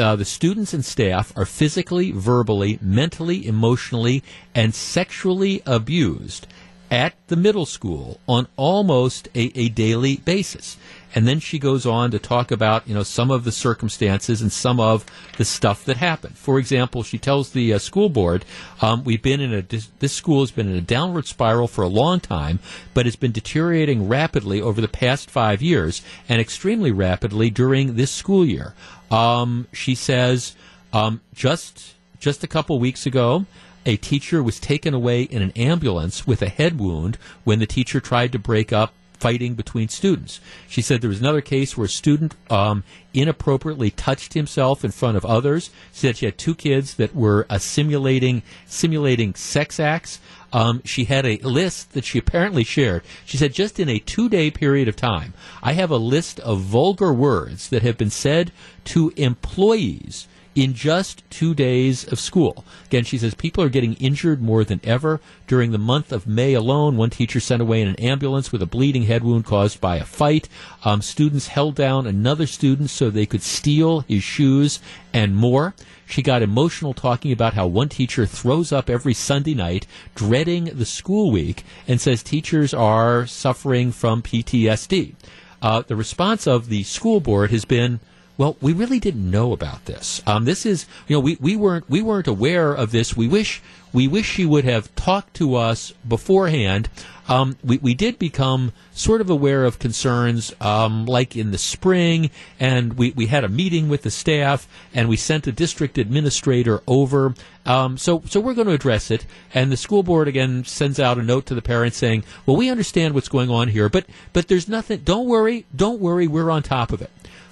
uh, 0.00 0.16
the 0.16 0.24
students 0.24 0.74
and 0.74 0.84
staff 0.84 1.32
are 1.36 1.44
physically, 1.44 2.10
verbally, 2.10 2.78
mentally, 2.80 3.46
emotionally, 3.46 4.24
and 4.54 4.74
sexually 4.74 5.62
abused 5.66 6.46
at 6.90 7.14
the 7.28 7.36
middle 7.36 7.66
school 7.66 8.18
on 8.26 8.48
almost 8.56 9.28
a, 9.34 9.52
a, 9.54 9.68
daily 9.68 10.16
basis. 10.16 10.76
And 11.14 11.26
then 11.26 11.40
she 11.40 11.58
goes 11.58 11.86
on 11.86 12.10
to 12.12 12.18
talk 12.18 12.50
about, 12.50 12.86
you 12.86 12.94
know, 12.94 13.02
some 13.02 13.30
of 13.30 13.44
the 13.44 13.52
circumstances 13.52 14.40
and 14.40 14.52
some 14.52 14.78
of 14.78 15.04
the 15.38 15.44
stuff 15.44 15.84
that 15.84 15.96
happened. 15.96 16.36
For 16.36 16.58
example, 16.58 17.02
she 17.02 17.18
tells 17.18 17.50
the 17.50 17.74
uh, 17.74 17.78
school 17.78 18.08
board, 18.08 18.44
um, 18.80 19.04
we've 19.04 19.22
been 19.22 19.40
in 19.40 19.52
a, 19.52 19.62
this 19.62 20.12
school 20.12 20.40
has 20.40 20.50
been 20.50 20.68
in 20.68 20.76
a 20.76 20.80
downward 20.80 21.26
spiral 21.26 21.66
for 21.68 21.82
a 21.82 21.88
long 21.88 22.20
time, 22.20 22.60
but 22.94 23.06
it's 23.06 23.16
been 23.16 23.32
deteriorating 23.32 24.08
rapidly 24.08 24.60
over 24.60 24.80
the 24.80 24.88
past 24.88 25.30
five 25.30 25.60
years 25.60 26.02
and 26.28 26.40
extremely 26.40 26.92
rapidly 26.92 27.50
during 27.50 27.96
this 27.96 28.10
school 28.10 28.44
year. 28.44 28.74
Um, 29.10 29.66
she 29.72 29.94
says 29.94 30.54
um, 30.92 31.20
just 31.34 31.94
just 32.18 32.44
a 32.44 32.46
couple 32.46 32.78
weeks 32.78 33.06
ago, 33.06 33.46
a 33.86 33.96
teacher 33.96 34.42
was 34.42 34.60
taken 34.60 34.92
away 34.92 35.22
in 35.22 35.40
an 35.40 35.52
ambulance 35.52 36.26
with 36.26 36.42
a 36.42 36.48
head 36.48 36.78
wound 36.78 37.16
when 37.44 37.58
the 37.58 37.66
teacher 37.66 37.98
tried 37.98 38.30
to 38.32 38.38
break 38.38 38.72
up 38.72 38.92
fighting 39.20 39.54
between 39.54 39.88
students. 39.88 40.40
She 40.66 40.82
said 40.82 41.00
there 41.00 41.10
was 41.10 41.20
another 41.20 41.42
case 41.42 41.76
where 41.76 41.84
a 41.84 41.88
student 41.88 42.34
um, 42.50 42.82
inappropriately 43.12 43.90
touched 43.90 44.34
himself 44.34 44.84
in 44.84 44.90
front 44.90 45.16
of 45.16 45.24
others. 45.24 45.70
She 45.92 46.00
said 46.00 46.16
she 46.16 46.24
had 46.24 46.38
two 46.38 46.54
kids 46.54 46.94
that 46.94 47.14
were 47.14 47.46
uh, 47.50 47.58
simulating 47.58 48.42
simulating 48.66 49.34
sex 49.34 49.78
acts. 49.78 50.18
Um, 50.52 50.82
she 50.84 51.04
had 51.04 51.26
a 51.26 51.36
list 51.38 51.92
that 51.92 52.04
she 52.04 52.18
apparently 52.18 52.64
shared. 52.64 53.02
She 53.24 53.36
said, 53.36 53.52
just 53.52 53.78
in 53.78 53.88
a 53.88 53.98
two 54.00 54.28
day 54.28 54.50
period 54.50 54.88
of 54.88 54.96
time, 54.96 55.34
I 55.62 55.74
have 55.74 55.90
a 55.90 55.96
list 55.96 56.40
of 56.40 56.60
vulgar 56.60 57.12
words 57.12 57.68
that 57.68 57.82
have 57.82 57.96
been 57.96 58.10
said 58.10 58.50
to 58.86 59.12
employees 59.16 60.26
in 60.54 60.74
just 60.74 61.22
two 61.30 61.54
days 61.54 62.04
of 62.10 62.18
school. 62.18 62.64
Again, 62.86 63.04
she 63.04 63.18
says 63.18 63.34
people 63.34 63.62
are 63.62 63.68
getting 63.68 63.94
injured 63.94 64.42
more 64.42 64.64
than 64.64 64.80
ever. 64.82 65.20
During 65.46 65.70
the 65.70 65.78
month 65.78 66.12
of 66.12 66.26
May 66.26 66.54
alone, 66.54 66.96
one 66.96 67.10
teacher 67.10 67.38
sent 67.38 67.62
away 67.62 67.80
in 67.80 67.88
an 67.88 67.96
ambulance 67.96 68.50
with 68.50 68.62
a 68.62 68.66
bleeding 68.66 69.04
head 69.04 69.22
wound 69.22 69.44
caused 69.44 69.80
by 69.80 69.96
a 69.96 70.04
fight. 70.04 70.48
Um, 70.84 71.02
students 71.02 71.48
held 71.48 71.76
down 71.76 72.06
another 72.06 72.46
student 72.46 72.90
so 72.90 73.10
they 73.10 73.26
could 73.26 73.42
steal 73.42 74.00
his 74.00 74.24
shoes 74.24 74.80
and 75.12 75.36
more. 75.36 75.74
She 76.06 76.22
got 76.22 76.42
emotional 76.42 76.94
talking 76.94 77.30
about 77.30 77.54
how 77.54 77.68
one 77.68 77.88
teacher 77.88 78.26
throws 78.26 78.72
up 78.72 78.90
every 78.90 79.14
Sunday 79.14 79.54
night, 79.54 79.86
dreading 80.16 80.64
the 80.64 80.84
school 80.84 81.30
week, 81.30 81.64
and 81.86 82.00
says 82.00 82.22
teachers 82.22 82.74
are 82.74 83.26
suffering 83.26 83.92
from 83.92 84.22
PTSD. 84.22 85.14
Uh, 85.62 85.82
the 85.86 85.94
response 85.94 86.46
of 86.46 86.68
the 86.68 86.82
school 86.82 87.20
board 87.20 87.50
has 87.50 87.64
been, 87.64 88.00
well, 88.40 88.56
we 88.62 88.72
really 88.72 88.98
didn't 88.98 89.30
know 89.30 89.52
about 89.52 89.84
this. 89.84 90.22
Um, 90.26 90.46
this 90.46 90.64
is, 90.64 90.86
you 91.06 91.14
know, 91.14 91.20
we, 91.20 91.36
we 91.42 91.56
weren't 91.56 91.90
we 91.90 92.00
weren't 92.00 92.26
aware 92.26 92.72
of 92.72 92.90
this. 92.90 93.14
We 93.14 93.28
wish 93.28 93.60
we 93.92 94.08
wish 94.08 94.24
she 94.24 94.46
would 94.46 94.64
have 94.64 94.94
talked 94.94 95.34
to 95.34 95.56
us 95.56 95.92
beforehand. 96.08 96.88
Um, 97.28 97.58
we, 97.62 97.76
we 97.76 97.92
did 97.92 98.18
become 98.18 98.72
sort 98.92 99.20
of 99.20 99.28
aware 99.28 99.66
of 99.66 99.78
concerns 99.78 100.54
um, 100.58 101.04
like 101.04 101.36
in 101.36 101.50
the 101.50 101.58
spring, 101.58 102.30
and 102.58 102.94
we, 102.94 103.10
we 103.10 103.26
had 103.26 103.44
a 103.44 103.48
meeting 103.50 103.90
with 103.90 104.04
the 104.04 104.10
staff, 104.10 104.66
and 104.94 105.10
we 105.10 105.18
sent 105.18 105.46
a 105.46 105.52
district 105.52 105.98
administrator 105.98 106.82
over. 106.88 107.34
Um, 107.66 107.98
so, 107.98 108.22
so 108.24 108.40
we're 108.40 108.54
going 108.54 108.68
to 108.68 108.72
address 108.72 109.10
it, 109.10 109.26
and 109.52 109.70
the 109.70 109.76
school 109.76 110.02
board 110.02 110.28
again 110.28 110.64
sends 110.64 110.98
out 110.98 111.18
a 111.18 111.22
note 111.22 111.44
to 111.46 111.54
the 111.54 111.60
parents 111.60 111.98
saying, 111.98 112.24
"Well, 112.46 112.56
we 112.56 112.70
understand 112.70 113.12
what's 113.12 113.28
going 113.28 113.50
on 113.50 113.68
here, 113.68 113.90
but 113.90 114.06
but 114.32 114.48
there's 114.48 114.66
nothing. 114.66 115.00
Don't 115.04 115.26
worry, 115.26 115.66
don't 115.76 116.00
worry. 116.00 116.26
We're 116.26 116.50
on 116.50 116.62
top 116.62 116.90
of 116.90 117.02
it." 117.02 117.10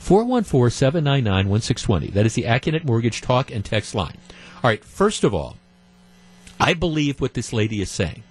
414 0.09 0.71
799 0.71 1.51
1620. 1.51 2.07
That 2.15 2.25
is 2.25 2.33
the 2.33 2.45
Accunet 2.45 2.83
Mortgage 2.83 3.21
talk 3.21 3.51
and 3.51 3.63
text 3.63 3.95
line. 3.95 4.17
All 4.55 4.71
right, 4.71 4.83
first 4.83 5.23
of 5.23 5.35
all, 5.35 5.59
I 6.59 6.73
believe 6.73 7.21
what 7.21 7.35
this 7.35 7.53
lady 7.53 7.83
is 7.83 7.91
saying 7.91 8.23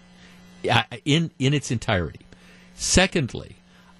uh, 0.67 0.82
in, 1.05 1.30
in 1.38 1.53
its 1.53 1.69
entirety. 1.69 2.21
Secondly, 2.73 3.57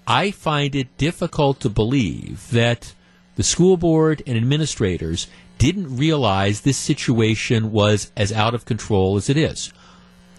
I 0.08 0.32
find 0.32 0.74
it 0.74 0.98
difficult 0.98 1.60
to 1.60 1.68
believe 1.68 2.50
that 2.50 2.94
the 3.36 3.44
school 3.44 3.76
board 3.76 4.24
and 4.26 4.36
administrators 4.36 5.28
didn't 5.58 5.96
realize 5.96 6.62
this 6.62 6.76
situation 6.76 7.70
was 7.70 8.10
as 8.16 8.32
out 8.32 8.56
of 8.56 8.64
control 8.64 9.16
as 9.16 9.30
it 9.30 9.36
is. 9.36 9.72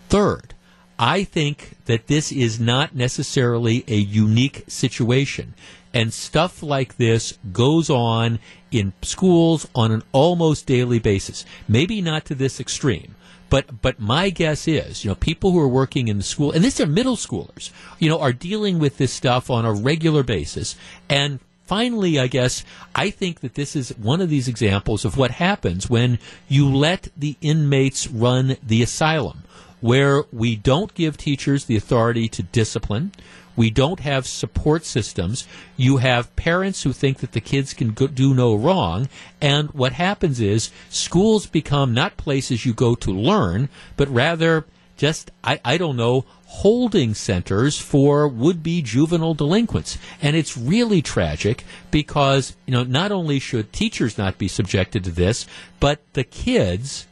Third, 0.10 0.56
I 1.00 1.24
think 1.24 1.78
that 1.86 2.08
this 2.08 2.34
is 2.34 2.60
not 2.60 2.94
necessarily 2.94 3.86
a 3.88 3.96
unique 3.96 4.66
situation. 4.68 5.54
And 5.94 6.14
stuff 6.14 6.62
like 6.62 6.98
this 6.98 7.40
goes 7.52 7.90
on 7.90 8.40
in 8.72 8.94
schools 9.02 9.68
on 9.74 9.92
an 9.92 10.04
almost 10.12 10.68
daily 10.68 11.00
basis. 11.00 11.46
Maybe 11.68 12.02
not 12.02 12.26
to 12.26 12.36
this 12.36 12.60
extreme, 12.60 13.16
but 13.50 13.82
but 13.82 14.00
my 14.00 14.30
guess 14.30 14.68
is, 14.68 15.04
you 15.04 15.10
know, 15.10 15.16
people 15.16 15.52
who 15.52 15.60
are 15.60 15.68
working 15.68 16.08
in 16.08 16.18
the 16.18 16.24
school, 16.24 16.52
and 16.52 16.64
these 16.64 16.80
are 16.80 16.86
middle 16.86 17.16
schoolers, 17.16 17.72
you 17.98 18.10
know, 18.10 18.20
are 18.20 18.34
dealing 18.34 18.80
with 18.80 18.98
this 18.98 19.12
stuff 19.12 19.50
on 19.50 19.66
a 19.66 19.74
regular 19.74 20.24
basis. 20.24 20.76
And 21.10 21.40
finally, 21.66 22.20
I 22.20 22.28
guess 22.28 22.64
I 22.94 23.10
think 23.10 23.40
that 23.40 23.56
this 23.56 23.76
is 23.76 23.90
one 23.98 24.22
of 24.22 24.30
these 24.30 24.48
examples 24.48 25.06
of 25.06 25.18
what 25.18 25.32
happens 25.32 25.90
when 25.90 26.20
you 26.48 26.70
let 26.70 27.08
the 27.18 27.36
inmates 27.42 28.08
run 28.08 28.58
the 28.62 28.84
asylum, 28.84 29.44
where 29.82 30.24
we 30.32 30.56
don't 30.56 30.94
give 30.94 31.18
teachers 31.18 31.66
the 31.66 31.76
authority 31.76 32.28
to 32.30 32.44
discipline. 32.44 33.12
We 33.60 33.70
don't 33.70 34.00
have 34.00 34.26
support 34.26 34.86
systems. 34.86 35.46
You 35.76 35.98
have 35.98 36.34
parents 36.38 36.84
who 36.84 36.94
think 36.94 37.18
that 37.18 37.34
the 37.34 37.42
kids 37.42 37.74
can 37.74 37.92
go, 37.92 38.08
do 38.08 38.34
no 38.34 38.56
wrong. 38.56 39.10
And 39.42 39.70
what 39.72 39.92
happens 39.92 40.40
is 40.40 40.72
schools 40.88 41.46
become 41.46 41.94
not 41.94 42.16
places 42.16 42.66
you 42.66 42.74
go 42.74 42.96
to 42.96 43.12
learn, 43.12 43.68
but 43.98 44.08
rather 44.08 44.66
just 44.96 45.32
I, 45.44 45.60
I 45.66 45.76
don't 45.76 45.98
know 45.98 46.24
holding 46.46 47.14
centers 47.14 47.78
for 47.78 48.30
would-be 48.30 48.82
juvenile 48.82 49.34
delinquents 49.34 49.98
and 50.22 50.38
it's 50.38 50.58
really 50.58 51.02
tragic 51.02 51.66
because 51.92 52.56
you 52.66 52.74
know 52.74 52.84
not 52.84 53.12
only 53.12 53.40
should 53.40 53.72
teachers 53.74 54.18
not 54.18 54.38
be 54.38 54.48
subjected 54.48 55.04
to 55.04 55.12
this 55.12 55.46
but 55.80 56.02
the 56.14 56.24
kids 56.24 57.08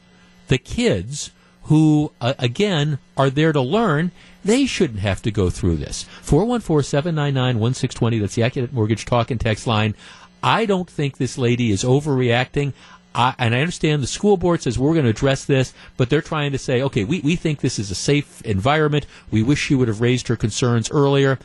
the 0.48 0.58
kids 0.58 1.30
who 1.64 2.10
uh, 2.20 2.34
again 2.38 2.98
are 3.16 3.30
there 3.30 3.52
to 3.52 3.60
learn 3.60 4.10
they 4.48 4.66
shouldn't 4.66 5.00
have 5.00 5.22
to 5.22 5.30
go 5.30 5.50
through 5.50 5.76
this 5.76 6.06
414-799-1620 6.24 8.20
that's 8.20 8.34
the 8.34 8.42
Accunet 8.42 8.72
mortgage 8.72 9.04
talk 9.04 9.30
and 9.30 9.40
text 9.40 9.66
line 9.66 9.94
i 10.42 10.66
don't 10.66 10.90
think 10.90 11.16
this 11.16 11.38
lady 11.38 11.70
is 11.70 11.84
overreacting 11.84 12.72
I, 13.14 13.34
and 13.38 13.54
I 13.54 13.60
understand 13.60 14.02
the 14.02 14.06
school 14.06 14.36
board 14.36 14.62
says 14.62 14.78
we're 14.78 14.92
going 14.92 15.04
to 15.04 15.10
address 15.10 15.44
this, 15.44 15.72
but 15.96 16.10
they're 16.10 16.22
trying 16.22 16.52
to 16.52 16.58
say, 16.58 16.82
okay, 16.82 17.04
we, 17.04 17.20
we 17.20 17.36
think 17.36 17.60
this 17.60 17.78
is 17.78 17.90
a 17.90 17.94
safe 17.94 18.42
environment. 18.42 19.06
We 19.30 19.42
wish 19.42 19.58
she 19.58 19.74
would 19.74 19.88
have 19.88 20.00
raised 20.00 20.28
her 20.28 20.36
concerns 20.36 20.90
earlier. 20.90 21.38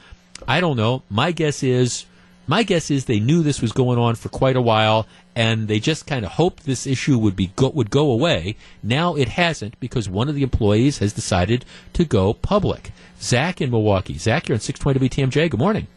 I 0.47 0.59
don't 0.59 0.77
know. 0.77 1.01
My 1.09 1.31
guess 1.31 1.63
is, 1.63 2.05
my 2.47 2.63
guess 2.63 2.91
is 2.91 3.05
they 3.05 3.19
knew 3.19 3.41
this 3.41 3.61
was 3.61 3.71
going 3.71 3.97
on 3.97 4.15
for 4.15 4.29
quite 4.29 4.55
a 4.55 4.61
while, 4.61 5.07
and 5.35 5.67
they 5.67 5.79
just 5.79 6.05
kind 6.07 6.25
of 6.25 6.33
hoped 6.33 6.65
this 6.65 6.85
issue 6.85 7.17
would 7.17 7.35
be 7.35 7.47
go, 7.55 7.69
would 7.69 7.89
go 7.89 8.11
away. 8.11 8.55
Now 8.81 9.15
it 9.15 9.29
hasn't 9.29 9.79
because 9.79 10.07
one 10.09 10.29
of 10.29 10.35
the 10.35 10.43
employees 10.43 10.99
has 10.99 11.13
decided 11.13 11.65
to 11.93 12.05
go 12.05 12.33
public. 12.33 12.91
Zach 13.21 13.61
in 13.61 13.71
Milwaukee. 13.71 14.17
Zach, 14.17 14.47
you're 14.49 14.55
on 14.55 14.59
620 14.59 15.09
WTMJ. 15.09 15.49
Good 15.49 15.59
morning. 15.59 15.87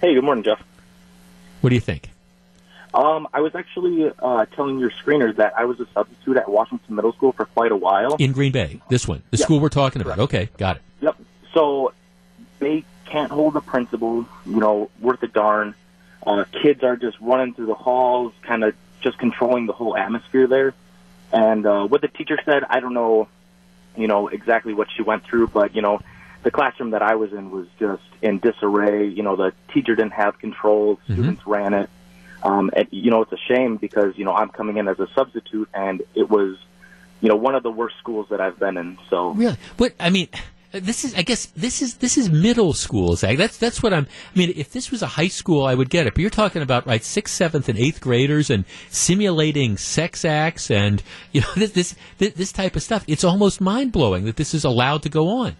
Hey, 0.00 0.14
good 0.14 0.24
morning, 0.24 0.44
Jeff. 0.44 0.62
What 1.60 1.70
do 1.70 1.74
you 1.74 1.80
think? 1.80 2.10
Um, 2.92 3.28
I 3.32 3.40
was 3.40 3.54
actually 3.54 4.10
uh, 4.18 4.46
telling 4.46 4.78
your 4.78 4.90
screeners 4.90 5.36
that 5.36 5.52
I 5.56 5.64
was 5.64 5.78
a 5.78 5.86
substitute 5.94 6.36
at 6.36 6.48
Washington 6.50 6.96
Middle 6.96 7.12
School 7.12 7.32
for 7.32 7.44
quite 7.44 7.70
a 7.70 7.76
while. 7.76 8.16
In 8.18 8.32
Green 8.32 8.50
Bay, 8.50 8.80
this 8.88 9.06
one, 9.06 9.22
the 9.30 9.36
Yep. 9.36 9.44
school 9.44 9.60
we're 9.60 9.68
talking 9.68 10.02
about. 10.02 10.18
Okay, 10.18 10.48
got 10.58 10.76
it. 10.76 10.82
Yep. 11.00 11.16
So 11.54 11.92
they 12.58 12.84
can't 13.04 13.30
hold 13.30 13.54
the 13.54 13.60
principal, 13.60 14.26
you 14.46 14.58
know, 14.58 14.90
worth 15.00 15.22
a 15.22 15.28
darn. 15.28 15.74
Uh, 16.26 16.44
kids 16.62 16.82
are 16.82 16.96
just 16.96 17.18
running 17.20 17.54
through 17.54 17.66
the 17.66 17.74
halls, 17.74 18.32
kind 18.42 18.64
of 18.64 18.74
just 19.00 19.18
controlling 19.18 19.66
the 19.66 19.72
whole 19.72 19.96
atmosphere 19.96 20.46
there. 20.46 20.74
And 21.32 21.64
uh, 21.66 21.86
what 21.86 22.00
the 22.00 22.08
teacher 22.08 22.38
said, 22.44 22.64
I 22.68 22.80
don't 22.80 22.94
know, 22.94 23.28
you 23.96 24.06
know, 24.06 24.28
exactly 24.28 24.74
what 24.74 24.88
she 24.94 25.02
went 25.02 25.24
through, 25.24 25.48
but 25.48 25.74
you 25.74 25.82
know, 25.82 26.00
the 26.42 26.50
classroom 26.50 26.90
that 26.90 27.02
I 27.02 27.16
was 27.16 27.32
in 27.32 27.50
was 27.50 27.66
just 27.78 28.02
in 28.22 28.38
disarray. 28.38 29.08
You 29.08 29.22
know, 29.22 29.36
the 29.36 29.52
teacher 29.72 29.94
didn't 29.94 30.14
have 30.14 30.38
control; 30.38 30.98
students 31.04 31.46
ran 31.46 31.74
it. 31.74 31.90
Um, 32.42 32.70
and 32.74 32.88
you 32.90 33.10
know, 33.10 33.22
it's 33.22 33.32
a 33.32 33.36
shame 33.36 33.76
because 33.76 34.16
you 34.16 34.24
know 34.24 34.32
I'm 34.32 34.48
coming 34.48 34.78
in 34.78 34.88
as 34.88 34.98
a 34.98 35.08
substitute, 35.14 35.68
and 35.74 36.02
it 36.14 36.30
was, 36.30 36.56
you 37.20 37.28
know, 37.28 37.36
one 37.36 37.54
of 37.54 37.62
the 37.62 37.70
worst 37.70 37.96
schools 37.98 38.28
that 38.30 38.40
I've 38.40 38.58
been 38.58 38.76
in. 38.76 38.98
So 39.10 39.32
Really? 39.32 39.56
But 39.76 39.94
I 40.00 40.10
mean, 40.10 40.28
this 40.72 41.04
is 41.04 41.14
I 41.14 41.22
guess 41.22 41.46
this 41.46 41.82
is 41.82 41.94
this 41.96 42.16
is 42.16 42.30
middle 42.30 42.72
school, 42.72 43.16
Zach. 43.16 43.36
That's 43.36 43.56
that's 43.56 43.82
what 43.82 43.92
I'm. 43.92 44.06
I 44.34 44.38
mean, 44.38 44.52
if 44.54 44.70
this 44.70 44.90
was 44.90 45.02
a 45.02 45.06
high 45.06 45.28
school, 45.28 45.66
I 45.66 45.74
would 45.74 45.90
get 45.90 46.06
it. 46.06 46.14
But 46.14 46.20
you're 46.20 46.30
talking 46.30 46.62
about 46.62 46.86
right 46.86 47.02
sixth, 47.02 47.34
seventh, 47.34 47.68
and 47.68 47.78
eighth 47.78 48.00
graders 48.00 48.50
and 48.50 48.64
simulating 48.88 49.76
sex 49.76 50.24
acts 50.24 50.70
and 50.70 51.02
you 51.32 51.40
know 51.40 51.48
this 51.56 51.72
this 51.72 51.96
this, 52.18 52.34
this 52.34 52.52
type 52.52 52.76
of 52.76 52.82
stuff. 52.82 53.04
It's 53.08 53.24
almost 53.24 53.60
mind 53.60 53.92
blowing 53.92 54.24
that 54.26 54.36
this 54.36 54.54
is 54.54 54.64
allowed 54.64 55.02
to 55.02 55.08
go 55.08 55.28
on. 55.28 55.56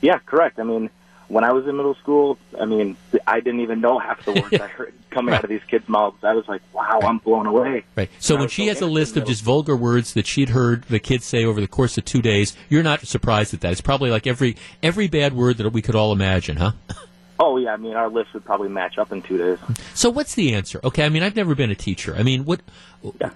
Yeah, 0.00 0.18
correct. 0.18 0.60
I 0.60 0.62
mean, 0.62 0.90
when 1.28 1.44
I 1.44 1.52
was 1.52 1.66
in 1.66 1.76
middle 1.76 1.94
school, 1.94 2.38
I 2.58 2.64
mean, 2.64 2.96
I 3.26 3.40
didn't 3.40 3.60
even 3.60 3.80
know 3.80 3.98
half 3.98 4.24
the 4.24 4.32
words 4.32 4.54
I 4.54 4.66
heard 4.66 4.94
coming 5.10 5.34
out 5.34 5.44
of 5.44 5.50
these 5.50 5.62
kids' 5.68 5.88
mouths. 5.88 6.22
I 6.22 6.34
was 6.34 6.48
like, 6.48 6.62
wow, 6.72 7.00
I'm 7.02 7.18
blown 7.18 7.46
away. 7.46 7.84
Right. 7.96 8.10
So 8.18 8.36
when 8.36 8.48
she 8.48 8.64
so 8.64 8.68
has 8.68 8.80
a 8.80 8.86
list 8.86 9.16
of 9.16 9.26
just 9.26 9.42
vulgar 9.42 9.76
words 9.76 10.14
that 10.14 10.26
she'd 10.26 10.50
heard 10.50 10.84
the 10.84 10.98
kids 10.98 11.24
say 11.24 11.44
over 11.44 11.60
the 11.60 11.68
course 11.68 11.98
of 11.98 12.04
two 12.04 12.22
days, 12.22 12.56
you're 12.68 12.82
not 12.82 13.06
surprised 13.06 13.52
at 13.54 13.60
that. 13.60 13.72
It's 13.72 13.80
probably 13.80 14.10
like 14.10 14.26
every 14.26 14.56
every 14.82 15.08
bad 15.08 15.34
word 15.34 15.58
that 15.58 15.68
we 15.70 15.82
could 15.82 15.94
all 15.94 16.12
imagine, 16.12 16.56
huh? 16.56 16.72
Oh, 17.40 17.56
yeah, 17.56 17.72
I 17.72 17.76
mean, 17.76 17.94
our 17.94 18.08
list 18.08 18.34
would 18.34 18.44
probably 18.44 18.68
match 18.68 18.98
up 18.98 19.12
in 19.12 19.22
two 19.22 19.38
days. 19.38 19.58
So 19.94 20.10
what's 20.10 20.34
the 20.34 20.54
answer? 20.54 20.80
Okay, 20.82 21.04
I 21.04 21.08
mean 21.08 21.22
I've 21.22 21.36
never 21.36 21.54
been 21.54 21.70
a 21.70 21.76
teacher. 21.76 22.16
I 22.16 22.24
mean 22.24 22.44
what 22.44 22.60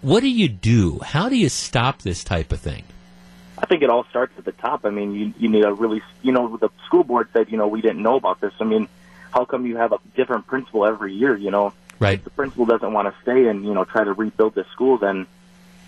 what 0.00 0.20
do 0.20 0.28
you 0.28 0.48
do? 0.48 0.98
How 1.04 1.28
do 1.28 1.36
you 1.36 1.48
stop 1.48 2.02
this 2.02 2.24
type 2.24 2.50
of 2.50 2.58
thing? 2.58 2.82
I 3.62 3.66
think 3.66 3.82
it 3.82 3.90
all 3.90 4.04
starts 4.10 4.32
at 4.38 4.44
the 4.44 4.52
top. 4.52 4.84
I 4.84 4.90
mean, 4.90 5.14
you, 5.14 5.34
you 5.38 5.48
need 5.48 5.64
a 5.64 5.72
really, 5.72 6.02
you 6.20 6.32
know, 6.32 6.56
the 6.56 6.68
school 6.86 7.04
board 7.04 7.28
said, 7.32 7.50
you 7.50 7.56
know, 7.56 7.68
we 7.68 7.80
didn't 7.80 8.02
know 8.02 8.16
about 8.16 8.40
this. 8.40 8.52
I 8.60 8.64
mean, 8.64 8.88
how 9.30 9.44
come 9.44 9.66
you 9.66 9.76
have 9.76 9.92
a 9.92 9.98
different 10.16 10.46
principal 10.48 10.84
every 10.84 11.14
year, 11.14 11.36
you 11.36 11.50
know? 11.52 11.72
Right. 12.00 12.18
If 12.18 12.24
the 12.24 12.30
principal 12.30 12.66
doesn't 12.66 12.92
want 12.92 13.14
to 13.14 13.22
stay 13.22 13.46
and, 13.46 13.64
you 13.64 13.72
know, 13.72 13.84
try 13.84 14.02
to 14.02 14.12
rebuild 14.12 14.56
the 14.56 14.64
school, 14.72 14.98
then, 14.98 15.26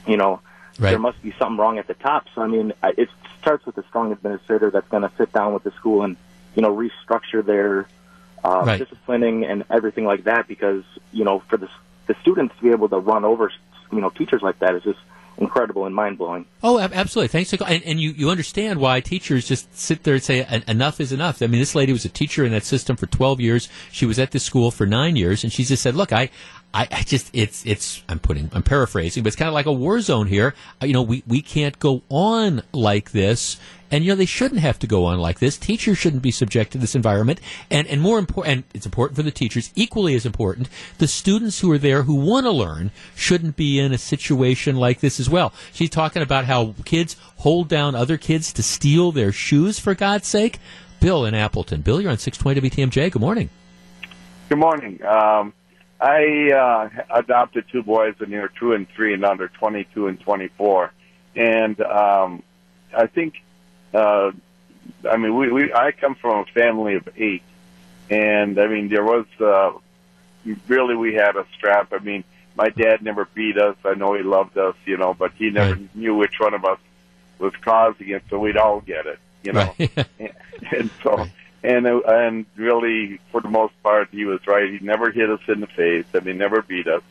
you 0.06 0.16
know, 0.16 0.40
Right. 0.78 0.90
there 0.90 0.98
must 0.98 1.22
be 1.22 1.32
something 1.38 1.56
wrong 1.56 1.78
at 1.78 1.86
the 1.86 1.94
top. 1.94 2.26
So, 2.34 2.42
I 2.42 2.46
mean, 2.46 2.72
it 2.82 3.08
starts 3.40 3.64
with 3.66 3.76
a 3.78 3.84
strong 3.88 4.12
administrator 4.12 4.70
that's 4.70 4.88
going 4.88 5.02
to 5.02 5.10
sit 5.16 5.32
down 5.32 5.52
with 5.54 5.62
the 5.64 5.70
school 5.72 6.02
and, 6.02 6.16
you 6.54 6.62
know, 6.62 6.74
restructure 6.76 7.44
their 7.44 7.88
uh, 8.42 8.62
Right. 8.64 8.78
disciplining 8.78 9.44
and 9.44 9.64
everything 9.70 10.04
like 10.04 10.24
that 10.24 10.46
because, 10.46 10.84
you 11.12 11.24
know, 11.24 11.42
for 11.48 11.56
the, 11.56 11.68
the 12.06 12.14
students 12.22 12.54
to 12.56 12.62
be 12.62 12.70
able 12.70 12.88
to 12.88 12.98
run 12.98 13.24
over, 13.24 13.52
you 13.92 14.00
know, 14.00 14.10
teachers 14.10 14.42
like 14.42 14.58
that 14.60 14.74
is 14.74 14.82
just 14.82 14.98
incredible 15.38 15.86
and 15.86 15.94
mind 15.94 16.18
blowing. 16.18 16.46
Oh, 16.62 16.78
absolutely. 16.78 17.28
Thanks. 17.28 17.50
For, 17.50 17.64
and, 17.66 17.82
and 17.84 18.00
you, 18.00 18.10
you 18.10 18.30
understand 18.30 18.80
why 18.80 19.00
teachers 19.00 19.46
just 19.46 19.74
sit 19.76 20.02
there 20.04 20.14
and 20.14 20.22
say 20.22 20.62
enough 20.68 21.00
is 21.00 21.12
enough. 21.12 21.42
I 21.42 21.46
mean, 21.46 21.60
this 21.60 21.74
lady 21.74 21.92
was 21.92 22.04
a 22.04 22.08
teacher 22.08 22.44
in 22.44 22.52
that 22.52 22.64
system 22.64 22.96
for 22.96 23.06
12 23.06 23.40
years. 23.40 23.68
She 23.90 24.06
was 24.06 24.18
at 24.18 24.30
this 24.30 24.44
school 24.44 24.70
for 24.70 24.86
nine 24.86 25.16
years, 25.16 25.44
and 25.44 25.52
she 25.52 25.64
just 25.64 25.82
said, 25.82 25.94
"Look, 25.94 26.12
I, 26.12 26.30
I, 26.72 26.88
I 26.90 27.02
just 27.02 27.30
it's 27.32 27.64
it's 27.66 28.02
I'm 28.08 28.18
putting 28.18 28.50
I'm 28.52 28.62
paraphrasing, 28.62 29.22
but 29.22 29.28
it's 29.28 29.36
kind 29.36 29.48
of 29.48 29.54
like 29.54 29.66
a 29.66 29.72
war 29.72 30.00
zone 30.00 30.26
here. 30.26 30.54
Uh, 30.82 30.86
You 30.86 30.92
know, 30.92 31.02
we 31.02 31.22
we 31.26 31.42
can't 31.42 31.78
go 31.78 32.02
on 32.08 32.62
like 32.72 33.12
this." 33.12 33.58
And 33.94 34.04
you 34.04 34.10
know 34.10 34.16
they 34.16 34.26
shouldn't 34.26 34.60
have 34.60 34.80
to 34.80 34.88
go 34.88 35.04
on 35.04 35.20
like 35.20 35.38
this. 35.38 35.56
Teachers 35.56 35.98
shouldn't 35.98 36.20
be 36.20 36.32
subject 36.32 36.72
to 36.72 36.78
this 36.78 36.96
environment, 36.96 37.40
and 37.70 37.86
and 37.86 38.00
more 38.00 38.18
important, 38.18 38.52
and 38.52 38.64
it's 38.74 38.86
important 38.86 39.14
for 39.14 39.22
the 39.22 39.30
teachers. 39.30 39.70
Equally 39.76 40.16
as 40.16 40.26
important, 40.26 40.68
the 40.98 41.06
students 41.06 41.60
who 41.60 41.70
are 41.70 41.78
there 41.78 42.02
who 42.02 42.16
want 42.16 42.44
to 42.44 42.50
learn 42.50 42.90
shouldn't 43.14 43.54
be 43.54 43.78
in 43.78 43.92
a 43.92 43.98
situation 43.98 44.74
like 44.74 44.98
this 44.98 45.20
as 45.20 45.30
well. 45.30 45.52
She's 45.72 45.90
talking 45.90 46.22
about 46.22 46.44
how 46.44 46.74
kids 46.84 47.14
hold 47.36 47.68
down 47.68 47.94
other 47.94 48.16
kids 48.16 48.52
to 48.54 48.64
steal 48.64 49.12
their 49.12 49.30
shoes. 49.30 49.78
For 49.78 49.94
God's 49.94 50.26
sake, 50.26 50.58
Bill 50.98 51.24
in 51.24 51.36
Appleton. 51.36 51.82
Bill, 51.82 52.00
you're 52.00 52.10
on 52.10 52.18
six 52.18 52.36
twenty 52.36 52.60
WTMJ. 52.60 53.12
Good 53.12 53.22
morning. 53.22 53.48
Good 54.48 54.58
morning. 54.58 55.04
Um, 55.04 55.52
I 56.00 56.50
uh, 56.50 57.16
adopted 57.16 57.66
two 57.70 57.84
boys, 57.84 58.16
and 58.18 58.32
they're 58.32 58.50
two 58.58 58.72
and 58.72 58.88
three, 58.96 59.14
and 59.14 59.22
they're 59.22 59.46
22 59.46 60.08
and 60.08 60.18
24. 60.18 60.92
And 61.36 61.80
um, 61.80 62.42
I 62.92 63.06
think, 63.06 63.34
uh, 63.94 64.32
I 65.10 65.16
mean, 65.16 65.36
we, 65.36 65.50
we 65.50 65.72
I 65.72 65.92
come 65.92 66.14
from 66.14 66.40
a 66.40 66.44
family 66.46 66.94
of 66.96 67.08
eight, 67.16 67.42
and 68.10 68.58
I 68.58 68.66
mean, 68.66 68.88
there 68.88 69.04
was 69.04 69.26
uh, 69.40 69.72
really 70.68 70.94
we 70.96 71.14
had 71.14 71.36
a 71.36 71.46
strap. 71.54 71.92
I 71.92 71.98
mean, 71.98 72.24
my 72.56 72.68
dad 72.70 73.02
never 73.02 73.26
beat 73.34 73.58
us. 73.58 73.76
I 73.84 73.94
know 73.94 74.14
he 74.14 74.22
loved 74.22 74.58
us, 74.58 74.76
you 74.84 74.96
know, 74.96 75.14
but 75.14 75.32
he 75.32 75.50
never 75.50 75.74
Right. 75.74 75.96
knew 75.96 76.14
which 76.14 76.38
one 76.38 76.54
of 76.54 76.64
us 76.64 76.78
was 77.38 77.54
causing 77.62 78.08
it, 78.10 78.22
so 78.30 78.38
we'd 78.38 78.56
all 78.56 78.80
get 78.80 79.06
it, 79.06 79.18
you 79.42 79.52
know. 79.52 79.74
Right. 79.78 80.06
and 80.70 80.90
so 81.02 81.26
and 81.62 81.86
uh, 81.86 82.00
and 82.06 82.46
really 82.56 83.18
for 83.32 83.40
the 83.40 83.48
most 83.48 83.74
part 83.82 84.08
he 84.12 84.24
was 84.24 84.46
right 84.46 84.70
he 84.70 84.78
never 84.80 85.10
hit 85.10 85.28
us 85.30 85.40
in 85.48 85.60
the 85.60 85.66
face 85.66 86.04
and 86.14 86.26
he 86.26 86.32
never 86.32 86.62
beat 86.62 86.86
us 86.86 87.02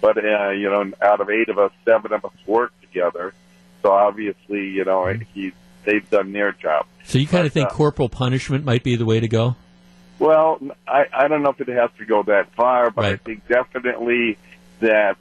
but 0.00 0.16
uh, 0.16 0.50
you 0.50 0.70
know 0.70 0.90
out 1.02 1.20
of 1.20 1.28
eight 1.28 1.48
of 1.48 1.58
us 1.58 1.72
seven 1.84 2.12
of 2.12 2.24
us 2.24 2.32
worked 2.46 2.80
together 2.82 3.34
so 3.82 3.92
obviously 3.92 4.68
you 4.70 4.84
know 4.84 5.06
he 5.34 5.52
they've 5.86 6.08
done 6.10 6.32
their 6.32 6.52
job 6.52 6.84
So 7.04 7.18
you 7.18 7.26
kind 7.26 7.46
of 7.46 7.52
think 7.54 7.70
uh, 7.70 7.74
corporal 7.74 8.10
punishment 8.10 8.64
might 8.66 8.82
be 8.82 8.96
the 8.96 9.06
way 9.06 9.20
to 9.20 9.28
go? 9.28 9.56
well 10.18 10.58
i 10.86 11.04
i 11.12 11.28
don't 11.28 11.42
know 11.42 11.50
if 11.50 11.60
it 11.60 11.68
has 11.68 11.90
to 11.98 12.04
go 12.04 12.22
that 12.24 12.52
far 12.54 12.90
but 12.90 13.04
i 13.06 13.16
think 13.16 13.46
definitely 13.48 14.36
that 14.80 15.16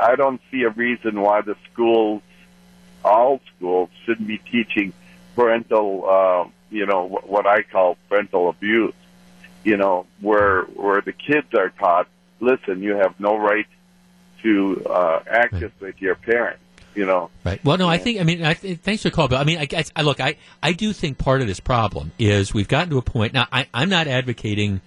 i 0.00 0.14
don't 0.16 0.40
see 0.50 0.62
a 0.62 0.70
reason 0.70 1.20
why 1.20 1.40
the 1.40 1.56
schools 1.72 2.22
all 3.04 3.40
schools 3.56 3.90
shouldn't 4.04 4.26
be 4.26 4.38
teaching 4.38 4.92
parental, 5.36 6.04
uh, 6.08 6.48
you 6.68 6.84
know, 6.84 7.06
what 7.06 7.46
I 7.46 7.62
call 7.62 7.96
parental 8.08 8.48
abuse. 8.48 8.92
You 9.62 9.76
know, 9.76 10.06
where 10.20 10.62
where 10.64 11.00
the 11.00 11.12
kids 11.12 11.54
are 11.54 11.68
taught, 11.70 12.08
listen, 12.40 12.82
you 12.82 12.96
have 12.96 13.18
no 13.20 13.36
right 13.36 13.66
to 14.42 14.82
uh, 14.84 15.20
act 15.30 15.52
Right. 15.52 15.60
this 15.62 15.72
with 15.80 16.02
your 16.02 16.16
parents. 16.16 16.60
You 16.98 17.06
know, 17.06 17.30
Right. 17.44 17.64
Well, 17.64 17.78
no, 17.78 17.88
I 17.88 17.98
think. 17.98 18.20
I 18.20 18.24
mean, 18.24 18.42
I, 18.42 18.54
th- 18.54 18.80
thanks 18.80 19.02
for 19.04 19.10
the 19.10 19.14
call, 19.14 19.28
Bill. 19.28 19.38
I 19.38 19.44
mean, 19.44 19.58
I, 19.58 19.84
I 19.94 20.02
look. 20.02 20.18
I, 20.18 20.36
I 20.60 20.72
do 20.72 20.92
think 20.92 21.16
part 21.16 21.40
of 21.40 21.46
this 21.46 21.60
problem 21.60 22.10
is 22.18 22.52
we've 22.52 22.66
gotten 22.66 22.90
to 22.90 22.98
a 22.98 23.02
point. 23.02 23.32
Now, 23.32 23.46
I, 23.52 23.68
I'm 23.72 23.88
not 23.88 24.08
advocating. 24.08 24.80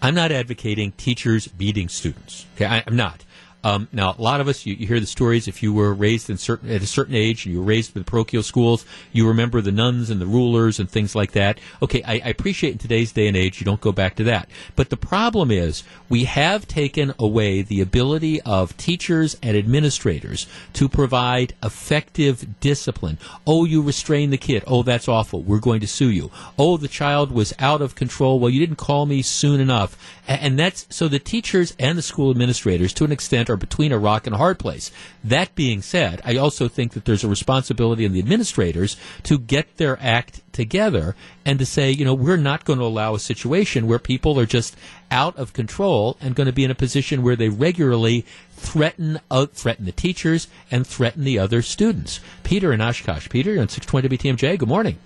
I'm 0.00 0.14
not 0.14 0.30
advocating 0.30 0.92
teachers 0.92 1.48
beating 1.48 1.88
students. 1.88 2.46
Okay, 2.54 2.66
I, 2.66 2.84
I'm 2.86 2.94
not. 2.94 3.24
Um, 3.62 3.88
now, 3.92 4.14
a 4.18 4.22
lot 4.22 4.40
of 4.40 4.48
us, 4.48 4.64
you, 4.64 4.74
you 4.74 4.86
hear 4.86 5.00
the 5.00 5.06
stories. 5.06 5.46
If 5.46 5.62
you 5.62 5.72
were 5.72 5.92
raised 5.92 6.30
in 6.30 6.38
certain 6.38 6.70
at 6.70 6.82
a 6.82 6.86
certain 6.86 7.14
age, 7.14 7.44
and 7.44 7.54
you 7.54 7.60
were 7.60 7.66
raised 7.66 7.96
in 7.96 8.04
parochial 8.04 8.42
schools, 8.42 8.86
you 9.12 9.28
remember 9.28 9.60
the 9.60 9.72
nuns 9.72 10.10
and 10.10 10.20
the 10.20 10.26
rulers 10.26 10.78
and 10.78 10.90
things 10.90 11.14
like 11.14 11.32
that. 11.32 11.60
Okay, 11.82 12.02
I, 12.02 12.14
I 12.14 12.28
appreciate 12.30 12.72
in 12.72 12.78
today's 12.78 13.12
day 13.12 13.28
and 13.28 13.36
age 13.36 13.60
you 13.60 13.64
don't 13.64 13.80
go 13.80 13.92
back 13.92 14.16
to 14.16 14.24
that. 14.24 14.48
But 14.76 14.90
the 14.90 14.96
problem 14.96 15.50
is 15.50 15.82
we 16.08 16.24
have 16.24 16.66
taken 16.66 17.14
away 17.18 17.62
the 17.62 17.80
ability 17.80 18.40
of 18.42 18.76
teachers 18.76 19.36
and 19.42 19.56
administrators 19.56 20.46
to 20.74 20.88
provide 20.88 21.54
effective 21.62 22.60
discipline. 22.60 23.18
Oh, 23.46 23.64
you 23.64 23.82
restrain 23.82 24.30
the 24.30 24.38
kid. 24.38 24.64
Oh, 24.66 24.82
that's 24.82 25.08
awful. 25.08 25.42
We're 25.42 25.58
going 25.60 25.80
to 25.80 25.86
sue 25.86 26.10
you. 26.10 26.30
Oh, 26.58 26.76
the 26.76 26.88
child 26.88 27.30
was 27.30 27.52
out 27.58 27.82
of 27.82 27.94
control. 27.94 28.38
Well, 28.40 28.50
you 28.50 28.60
didn't 28.60 28.76
call 28.76 29.06
me 29.06 29.22
soon 29.22 29.60
enough. 29.60 29.98
And 30.30 30.56
that's 30.56 30.86
so 30.90 31.08
the 31.08 31.18
teachers 31.18 31.74
and 31.76 31.98
the 31.98 32.02
school 32.02 32.30
administrators, 32.30 32.92
to 32.94 33.04
an 33.04 33.10
extent, 33.10 33.50
are 33.50 33.56
between 33.56 33.90
a 33.90 33.98
rock 33.98 34.28
and 34.28 34.34
a 34.34 34.38
hard 34.38 34.60
place. 34.60 34.92
That 35.24 35.56
being 35.56 35.82
said, 35.82 36.22
I 36.24 36.36
also 36.36 36.68
think 36.68 36.92
that 36.92 37.04
there's 37.04 37.24
a 37.24 37.28
responsibility 37.28 38.06
on 38.06 38.12
the 38.12 38.20
administrators 38.20 38.96
to 39.24 39.40
get 39.40 39.76
their 39.76 39.98
act 40.00 40.40
together 40.52 41.16
and 41.44 41.58
to 41.58 41.66
say, 41.66 41.90
you 41.90 42.04
know, 42.04 42.14
we're 42.14 42.36
not 42.36 42.64
going 42.64 42.78
to 42.78 42.84
allow 42.84 43.16
a 43.16 43.18
situation 43.18 43.88
where 43.88 43.98
people 43.98 44.38
are 44.38 44.46
just 44.46 44.76
out 45.10 45.36
of 45.36 45.52
control 45.52 46.16
and 46.20 46.36
going 46.36 46.46
to 46.46 46.52
be 46.52 46.62
in 46.62 46.70
a 46.70 46.76
position 46.76 47.24
where 47.24 47.34
they 47.34 47.48
regularly 47.48 48.24
threaten 48.52 49.18
uh, 49.32 49.46
threaten 49.46 49.84
the 49.84 49.90
teachers 49.90 50.46
and 50.70 50.86
threaten 50.86 51.24
the 51.24 51.40
other 51.40 51.60
students. 51.60 52.20
Peter 52.44 52.72
in 52.72 52.80
Oshkosh. 52.80 53.28
Peter, 53.30 53.54
you're 53.54 53.62
on 53.62 53.68
620 53.68 54.16
WTMJ. 54.16 54.60
Good 54.60 54.68
morning. 54.68 54.96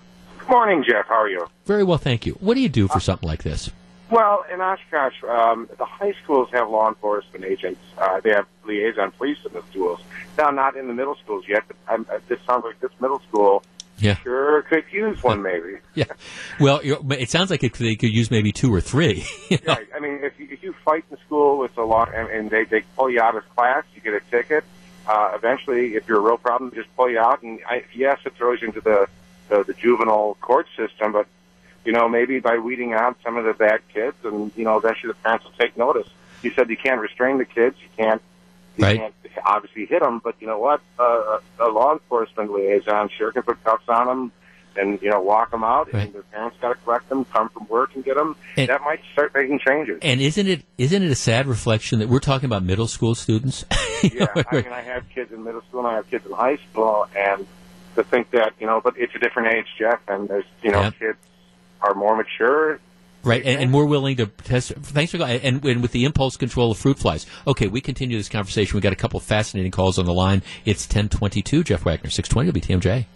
Good 0.41 0.51
morning, 0.51 0.85
Jeff. 0.87 1.07
How 1.07 1.23
are 1.23 1.31
you? 1.31 1.47
Very 1.65 1.83
well, 1.83 1.97
thank 1.97 2.27
you. 2.27 2.35
What 2.41 2.57
do 2.57 2.61
you 2.61 2.69
do 2.69 2.89
for 2.89 3.01
something 3.01 3.27
like 3.27 3.43
this? 3.43 3.71
Well, 4.15 4.45
in 4.53 4.61
Oshkosh, 4.61 5.25
um, 5.29 5.69
the 5.77 5.85
high 5.85 6.15
schools 6.23 6.49
have 6.53 6.71
law 6.71 6.89
enforcement 6.89 7.45
agents. 7.45 7.81
Uh, 7.99 8.21
they 8.21 8.31
have 8.31 8.47
liaison 8.65 9.11
police 9.11 9.39
in 9.45 9.53
the 9.53 9.63
schools. 9.73 9.99
Now, 10.39 10.51
not 10.51 10.77
in 10.77 10.87
the 10.87 10.95
middle 10.95 11.17
schools 11.17 11.47
yet, 11.49 11.65
but 11.67 11.77
um, 11.93 12.07
uh, 12.09 12.21
this 12.29 12.39
sounds 12.47 12.65
like 12.65 12.79
this 12.79 12.93
middle 13.01 13.19
school 13.29 13.65
Yeah. 13.99 14.15
sure 14.19 14.63
could 14.63 14.85
use 14.93 15.21
one, 15.25 15.43
maybe. 15.43 15.79
Yeah. 15.95 16.05
Well, 16.61 16.81
it 16.85 17.29
sounds 17.29 17.51
like 17.51 17.65
it, 17.65 17.73
they 17.73 17.97
could 17.97 18.13
use 18.13 18.31
maybe 18.31 18.53
two 18.53 18.73
or 18.73 18.81
three. 18.81 19.25
you 19.51 19.59
know? 19.67 19.75
Right. 19.75 19.89
I 19.93 19.99
mean, 19.99 20.21
if 20.23 20.39
you, 20.39 20.47
if 20.49 20.63
you 20.63 20.75
fight 20.85 21.05
in 21.11 21.17
school 21.27 21.59
with 21.59 21.77
a 21.77 21.83
law 21.83 22.05
and, 22.05 22.29
and 22.29 22.51
they, 22.51 22.63
they 22.63 22.83
pull 22.97 23.11
you 23.11 23.21
out 23.21 23.35
of 23.35 23.43
class, 23.57 23.83
you 23.97 24.01
get 24.01 24.15
a 24.15 24.21
ticket. 24.31 24.63
Uh, 25.09 25.33
eventually, 25.35 25.97
if 25.97 26.07
you're 26.07 26.19
a 26.19 26.23
real 26.23 26.39
problem, 26.39 26.71
they 26.71 26.77
just 26.77 26.95
pull 26.95 27.11
you 27.11 27.19
out. 27.19 27.43
And 27.43 27.59
I, 27.69 27.83
yes, 27.93 28.21
it 28.25 28.35
throws 28.37 28.63
you 28.63 28.69
into 28.69 28.81
the, 28.81 29.09
the, 29.49 29.65
the 29.65 29.75
juvenile 29.75 30.37
court 30.41 30.69
system, 30.77 31.11
but, 31.11 31.27
you 31.85 31.93
know, 31.93 32.09
maybe 32.09 32.41
by 32.41 32.59
weeding 32.59 32.93
out 32.93 33.17
some 33.25 33.37
of 33.37 33.45
the 33.45 33.53
bad 33.53 33.81
kids 33.93 34.17
and, 34.25 34.53
you 34.57 34.65
know, 34.65 34.77
eventually 34.79 35.13
the 35.13 35.19
parents 35.23 35.45
will 35.45 35.53
take 35.59 35.77
notice. 35.77 36.09
You 36.43 36.51
said 36.53 36.69
you 36.71 36.77
can't 36.77 37.01
restrain 37.01 37.39
the 37.39 37.45
kids. 37.45 37.77
You 37.83 37.89
can't, 37.97 38.23
you 38.77 38.85
Right. 38.85 38.99
can't 38.99 39.15
obviously 39.45 39.87
hit 39.87 40.01
them, 40.03 40.19
but 40.23 40.35
you 40.41 40.47
know 40.47 40.59
what? 40.59 40.81
Uh, 40.99 41.39
a 41.61 41.69
law 41.69 41.93
enforcement 41.93 42.51
liaison 42.53 43.09
sure 43.17 43.33
can 43.33 43.43
put 43.43 43.63
cuffs 43.65 43.89
on 43.89 44.07
them 44.07 44.33
and, 44.77 45.01
you 45.03 45.11
know, 45.11 45.21
walk 45.21 45.51
them 45.53 45.63
out. 45.63 45.93
Right. 45.93 46.05
And 46.07 46.13
their 46.15 46.23
parents 46.23 46.57
got 46.61 46.71
to 46.71 46.75
collect 46.83 47.09
them, 47.09 47.25
come 47.27 47.49
from 47.51 47.67
work 47.69 47.95
and 47.95 48.05
get 48.05 48.17
them. 48.17 48.35
And- 48.57 48.69
that 48.69 48.81
might 48.83 49.01
start 49.13 49.33
making 49.35 49.61
changes. 49.61 49.99
And 50.03 50.21
isn't 50.21 50.47
it 50.49 50.65
isn't 50.79 51.03
it 51.03 51.11
a 51.11 51.15
sad 51.15 51.47
reflection 51.47 51.99
that 52.01 52.09
we're 52.09 52.19
talking 52.21 52.47
about 52.47 52.63
middle 52.65 52.89
school 52.89 53.15
students? 53.15 53.65
Yeah, 54.03 54.27
know, 54.37 54.43
I 54.51 54.57
mean, 54.57 54.67
I 54.67 54.83
have 54.83 55.09
kids 55.15 55.33
in 55.33 55.45
middle 55.45 55.63
school 55.63 55.81
and 55.81 55.89
I 55.89 55.95
have 55.95 56.11
kids 56.11 56.27
in 56.27 56.33
high 56.33 56.57
school, 56.71 57.07
and 57.17 57.47
to 57.95 58.05
think 58.05 58.33
that 58.33 58.53
you 58.61 58.67
know, 58.67 58.83
but 58.83 58.99
it's 58.99 59.15
a 59.15 59.19
different 59.19 59.55
age, 59.55 59.65
Jeff, 59.79 59.99
and 60.09 60.29
there's 60.29 60.45
you 60.63 60.73
know, 60.73 60.83
Yeah. 60.83 60.91
kids 60.91 61.19
are 61.85 61.95
more 61.95 62.17
mature. 62.17 62.81
Right, 63.23 63.43
and, 63.45 63.61
and 63.61 63.71
more 63.71 63.87
willing 63.87 64.17
to 64.17 64.27
test. 64.27 64.73
Thanks 64.73 65.13
for 65.13 65.19
going. 65.19 65.41
And, 65.41 65.65
and 65.65 65.81
with 65.81 65.93
the 65.93 66.05
impulse 66.05 66.37
control 66.37 66.71
of 66.71 66.79
fruit 66.79 66.99
flies. 66.99 67.27
Okay, 67.47 67.69
we 67.69 67.81
continue 67.81 68.19
this 68.19 68.29
conversation. 68.29 68.77
We 68.77 68.83
got 68.83 68.93
a 68.93 68.97
couple 68.97 69.17
of 69.17 69.25
fascinating 69.25 69.73
calls 69.73 69.99
on 69.99 70.05
the 70.05 70.13
line. 70.13 70.43
It's 70.67 70.87
ten 70.87 71.09
twenty 71.09 71.41
two. 71.41 71.65
Jeff 71.65 71.85
Wagner, 71.87 72.11
six 72.11 72.29
twenty. 72.29 72.53
WTMJ. 72.53 73.07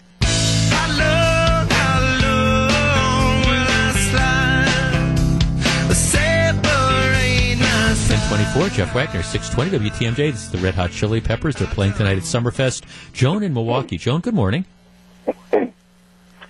Ten 8.09 8.29
twenty 8.29 8.45
four. 8.55 8.69
Jeff 8.71 8.95
Wagner, 8.95 9.23
six 9.23 9.51
twenty. 9.51 9.79
WTMJ. 9.79 10.17
This 10.17 10.45
is 10.45 10.51
the 10.51 10.59
Red 10.59 10.75
Hot 10.75 10.91
Chili 10.91 11.21
Peppers. 11.21 11.57
They're 11.57 11.69
playing 11.69 11.93
tonight 11.95 12.17
at 12.17 12.23
Summerfest. 12.23 12.85
Joan 13.13 13.43
in 13.43 13.53
Milwaukee. 13.53 13.99
Joan, 13.99 14.21
good 14.21 14.35
morning. 14.35 14.65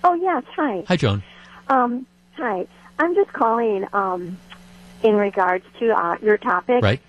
Oh 0.01 0.13
yes, 0.13 0.43
hi. 0.55 0.81
Hi, 0.87 0.95
Joan. 0.95 1.21
Um, 1.69 2.05
hi. 2.33 2.67
I'm 2.97 3.15
just 3.15 3.31
calling 3.31 3.87
um, 3.93 4.37
in 5.03 5.15
regards 5.15 5.65
to 5.79 5.91
uh, 5.91 6.17
your 6.21 6.37
topic. 6.37 6.83
Right. 6.83 7.01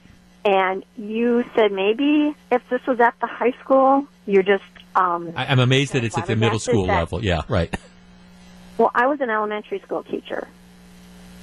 And 0.44 0.84
you 0.96 1.44
said 1.54 1.72
maybe 1.72 2.34
if 2.50 2.66
this 2.70 2.86
was 2.86 3.00
at 3.00 3.18
the 3.20 3.26
high 3.26 3.52
school, 3.62 4.06
you're 4.26 4.42
just. 4.42 4.64
Um, 4.94 5.32
I, 5.36 5.46
I'm 5.46 5.58
amazed 5.58 5.92
that 5.92 6.04
it's 6.04 6.16
at 6.16 6.26
the 6.26 6.36
middle 6.36 6.58
school 6.58 6.86
that- 6.86 6.98
level. 6.98 7.24
Yeah, 7.24 7.42
right. 7.48 7.74
Well, 8.78 8.90
I 8.94 9.06
was 9.08 9.20
an 9.20 9.28
elementary 9.28 9.80
school 9.80 10.02
teacher, 10.02 10.48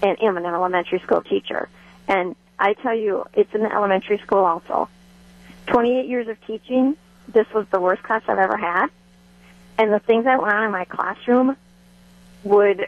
and 0.01 0.19
am 0.23 0.37
an 0.37 0.45
elementary 0.45 0.97
school 0.99 1.21
teacher, 1.21 1.69
and 2.07 2.35
I 2.57 2.73
tell 2.73 2.95
you, 2.97 3.25
it's 3.33 3.53
in 3.53 3.61
the 3.61 3.71
elementary 3.71 4.17
school 4.17 4.43
also. 4.43 4.89
28 5.67 6.07
years 6.07 6.27
of 6.27 6.43
teaching. 6.47 6.97
This 7.27 7.45
was 7.53 7.67
the 7.71 7.79
worst 7.79 8.01
class 8.01 8.23
I've 8.27 8.39
ever 8.39 8.57
had, 8.57 8.87
and 9.77 9.93
the 9.93 9.99
things 9.99 10.23
that 10.23 10.41
went 10.41 10.51
on 10.55 10.63
in 10.63 10.71
my 10.71 10.85
classroom 10.85 11.55
would 12.43 12.87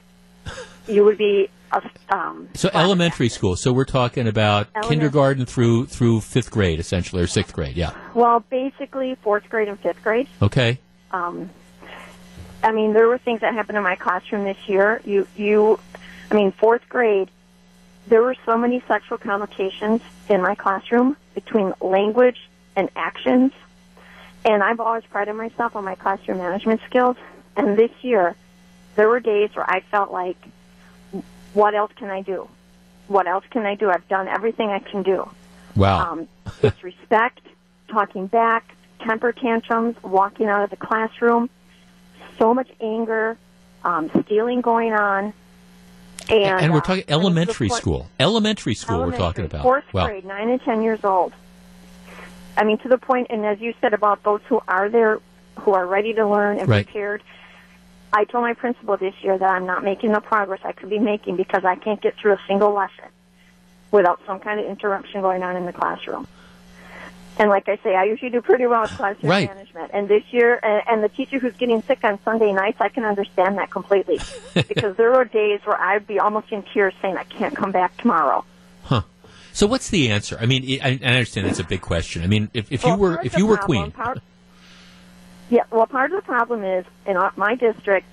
you 0.89 1.03
would 1.05 1.17
be 1.17 1.49
a, 1.71 1.81
um, 2.09 2.49
So 2.55 2.69
elementary 2.73 3.29
school. 3.29 3.55
So 3.55 3.71
we're 3.71 3.85
talking 3.85 4.27
about 4.27 4.67
Elementary. 4.75 4.89
kindergarten 4.97 5.45
through 5.45 5.85
through 5.85 6.21
fifth 6.21 6.49
grade, 6.51 6.79
essentially, 6.79 7.21
or 7.21 7.27
sixth 7.27 7.53
grade. 7.53 7.75
Yeah. 7.75 7.91
well, 8.13 8.39
basically 8.49 9.15
fourth 9.21 9.47
grade 9.49 9.67
and 9.67 9.79
fifth 9.79 10.01
grade. 10.03 10.27
Okay. 10.41 10.79
Um, 11.11 11.49
I 12.63 12.71
mean, 12.71 12.93
there 12.93 13.07
were 13.07 13.17
things 13.19 13.41
that 13.41 13.53
happened 13.53 13.77
in 13.77 13.83
my 13.83 13.95
classroom 13.95 14.43
this 14.43 14.57
year. 14.67 15.01
You, 15.05 15.27
you, 15.37 15.79
I 16.29 16.35
mean, 16.35 16.51
fourth 16.51 16.87
grade, 16.89 17.29
there 18.07 18.21
were 18.21 18.35
so 18.45 18.57
many 18.57 18.83
sexual 18.87 19.17
connotations 19.17 20.01
in 20.27 20.41
my 20.41 20.55
classroom 20.55 21.15
between 21.35 21.73
language 21.81 22.49
and 22.75 22.89
actions. 22.95 23.53
And 24.43 24.63
I've 24.63 24.79
always 24.79 25.03
prided 25.05 25.35
myself 25.35 25.75
on 25.75 25.83
my 25.85 25.95
classroom 25.95 26.39
management 26.39 26.81
skills. 26.87 27.15
And 27.55 27.77
this 27.77 27.91
year, 28.01 28.35
there 28.95 29.07
were 29.07 29.19
days 29.19 29.51
where 29.55 29.69
I 29.69 29.81
felt 29.81 30.11
like, 30.11 30.37
what 31.53 31.75
else 31.75 31.91
can 31.95 32.09
I 32.09 32.21
do? 32.21 32.47
What 33.07 33.27
else 33.27 33.45
can 33.49 33.65
I 33.65 33.75
do? 33.75 33.89
I've 33.89 34.07
done 34.07 34.27
everything 34.27 34.69
I 34.69 34.79
can 34.79 35.03
do. 35.03 35.29
Wow. 35.75 36.11
Um, 36.11 36.27
disrespect, 36.61 37.41
talking 37.87 38.27
back, 38.27 38.75
temper 38.99 39.31
tantrums, 39.31 39.95
walking 40.03 40.47
out 40.47 40.63
of 40.63 40.69
the 40.69 40.77
classroom, 40.77 41.49
so 42.37 42.53
much 42.53 42.69
anger, 42.81 43.37
um, 43.83 44.09
stealing 44.25 44.61
going 44.61 44.93
on. 44.93 45.33
And, 46.29 46.61
and 46.61 46.73
we're 46.73 46.79
uh, 46.79 46.81
talking 46.81 47.03
to 47.03 47.11
elementary 47.11 47.69
school. 47.69 48.09
Elementary 48.19 48.75
school. 48.75 48.99
we're 48.99 49.17
talking 49.17 49.45
about. 49.45 49.63
fourth 49.63 49.85
wow. 49.93 50.07
grade, 50.07 50.25
nine 50.25 50.49
and 50.49 50.61
ten 50.61 50.83
years 50.83 51.03
old. 51.03 51.33
I 52.55 52.65
mean, 52.65 52.77
to 52.79 52.89
the 52.89 52.97
point, 52.97 53.27
and 53.29 53.45
as 53.45 53.59
you 53.59 53.73
said 53.81 53.93
about 53.93 54.21
those 54.23 54.41
who 54.47 54.61
are 54.67 54.89
there, 54.89 55.19
who 55.61 55.73
are 55.73 55.85
ready 55.85 56.13
to 56.13 56.27
learn 56.27 56.59
and 56.59 56.67
Right. 56.67 56.85
prepared. 56.85 57.23
I 58.11 58.25
told 58.25 58.43
my 58.43 58.53
principal 58.53 58.97
this 58.97 59.13
year 59.21 59.37
that 59.37 59.49
I'm 59.49 59.65
not 59.65 59.83
making 59.83 60.11
the 60.11 60.19
progress 60.21 60.59
I 60.63 60.71
could 60.71 60.89
be 60.89 60.99
making 60.99 61.35
because 61.35 61.63
I 61.65 61.75
can't 61.75 62.01
get 62.01 62.15
through 62.17 62.33
a 62.33 62.39
single 62.47 62.73
lesson 62.73 63.05
without 63.91 64.19
some 64.25 64.39
kind 64.39 64.59
of 64.59 64.65
interruption 64.65 65.21
going 65.21 65.43
on 65.43 65.55
in 65.55 65.65
the 65.65 65.73
classroom. 65.73 66.27
And 67.37 67.49
like 67.49 67.69
I 67.69 67.77
say, 67.83 67.95
I 67.95 68.03
usually 68.03 68.31
do 68.31 68.41
pretty 68.41 68.65
well 68.65 68.81
with 68.81 68.91
classroom 68.91 69.29
Right. 69.29 69.47
management. 69.47 69.91
And 69.93 70.09
this 70.09 70.23
year, 70.31 70.59
and, 70.61 70.83
and 70.87 71.03
the 71.03 71.07
teacher 71.09 71.39
who's 71.39 71.55
getting 71.55 71.81
sick 71.83 72.03
on 72.03 72.19
Sunday 72.25 72.51
nights, 72.51 72.81
I 72.81 72.89
can 72.89 73.05
understand 73.05 73.57
that 73.59 73.71
completely 73.71 74.19
because 74.67 74.97
there 74.97 75.13
are 75.13 75.23
days 75.23 75.61
where 75.63 75.79
I'd 75.79 76.05
be 76.05 76.19
almost 76.19 76.51
in 76.51 76.63
tears 76.73 76.93
saying 77.01 77.15
I 77.15 77.23
can't 77.23 77.55
come 77.55 77.71
back 77.71 77.95
tomorrow. 77.97 78.43
Huh. 78.83 79.03
So 79.53 79.67
what's 79.67 79.89
the 79.89 80.11
answer? 80.11 80.37
I 80.41 80.47
mean, 80.47 80.79
I, 80.83 80.99
I 81.01 81.07
understand 81.07 81.47
that's 81.47 81.59
a 81.59 81.63
big 81.63 81.81
question. 81.81 82.23
I 82.23 82.27
mean, 82.27 82.49
if, 82.53 82.71
if 82.71 82.83
you 82.83 82.95
were 82.95 83.21
if 83.23 83.37
you 83.37 83.45
were 83.45 83.57
problem- 83.57 83.83
queen, 83.83 83.91
part- 83.91 84.19
yeah, 85.49 85.63
well, 85.71 85.85
part 85.87 86.11
of 86.11 86.17
the 86.17 86.21
problem 86.25 86.63
is 86.63 86.85
in 87.05 87.17
our- 87.17 87.33
my 87.35 87.55
district, 87.55 88.05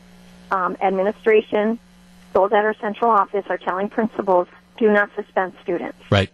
um, 0.51 0.77
administration, 0.81 1.79
those 2.33 2.53
at 2.53 2.65
our 2.65 2.75
central 2.81 3.11
office 3.11 3.45
are 3.49 3.59
telling 3.59 3.89
principals 3.89 4.49
do 4.79 4.91
not 4.93 5.11
suspend 5.17 5.53
students, 5.63 5.99
right? 6.11 6.31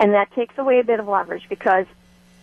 and 0.00 0.12
that 0.14 0.30
takes 0.32 0.56
away 0.58 0.80
a 0.80 0.84
bit 0.84 0.98
of 1.00 1.06
leverage 1.08 1.44
because 1.48 1.86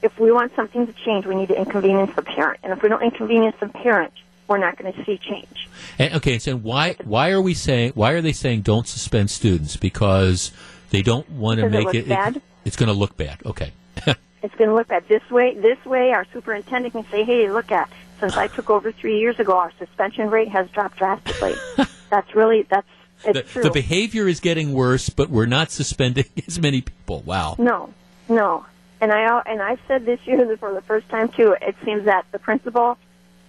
if 0.02 0.18
we 0.20 0.32
want 0.32 0.56
something 0.56 0.88
to 0.88 0.94
change, 1.06 1.26
we 1.26 1.36
need 1.36 1.50
to 1.50 1.58
inconvenience 1.58 2.12
the 2.16 2.22
parent, 2.24 2.60
and 2.64 2.74
if 2.74 2.82
we 2.82 2.90
don't 2.90 3.04
inconvenience 3.04 3.56
the 3.60 3.68
parent, 3.68 4.14
we're 4.48 4.58
not 4.58 4.78
going 4.78 4.92
to 4.92 5.06
see 5.06 5.18
change. 5.18 5.70
And, 6.00 6.16
okay, 6.16 6.40
so 6.40 6.56
why 6.58 6.96
why 7.04 7.32
are 7.32 7.42
we 7.42 7.54
saying 7.54 7.92
why 7.96 8.12
are 8.12 8.22
they 8.22 8.34
saying 8.34 8.62
don't 8.62 8.88
suspend 8.88 9.30
students 9.30 9.78
because 9.78 10.52
they 10.90 11.02
don't 11.02 11.30
want 11.30 11.60
to 11.60 11.68
it 11.68 11.70
make 11.72 11.86
looks 11.86 11.98
it, 11.98 12.10
bad? 12.10 12.42
it's 12.66 12.76
going 12.76 12.88
to 12.88 12.94
look 12.94 13.16
bad. 13.18 13.40
Okay. 13.46 13.72
It's 14.44 14.56
going 14.56 14.70
to 14.70 14.76
look 14.76 14.92
at 14.92 15.08
this 15.08 15.22
way. 15.30 15.54
This 15.56 15.84
way, 15.86 16.12
our 16.12 16.26
superintendent 16.34 16.94
can 16.94 17.06
say, 17.12 17.24
"Hey, 17.24 17.52
look 17.52 17.72
at 17.72 17.90
since 18.20 18.38
I 18.38 18.48
took 18.48 18.70
over 18.70 18.92
three 18.92 19.20
years 19.20 19.40
ago, 19.40 19.58
our 19.58 19.72
suspension 19.78 20.30
rate 20.30 20.50
has 20.50 20.70
dropped 20.70 20.98
drastically." 20.98 21.56
that's 22.10 22.34
really 22.36 22.64
that's 22.64 22.88
it's 23.24 23.38
the, 23.38 23.44
true. 23.44 23.64
the 23.64 23.72
behavior 23.72 24.28
is 24.28 24.40
getting 24.40 24.74
worse, 24.74 25.10
but 25.10 25.30
we're 25.30 25.46
not 25.46 25.72
suspending 25.72 26.26
as 26.48 26.60
many 26.60 26.82
people. 26.82 27.22
Wow. 27.22 27.56
No, 27.60 27.94
no. 28.28 28.66
and 29.00 29.12
I 29.12 29.42
and 29.46 29.62
I 29.62 29.78
said 29.88 30.06
this 30.06 30.20
year 30.26 30.58
for 30.60 30.74
the 30.74 30.82
first 30.82 31.08
time 31.10 31.30
too. 31.30 31.56
It 31.62 31.76
seems 31.84 32.06
that 32.06 32.26
the 32.32 32.40
principal 32.40 32.98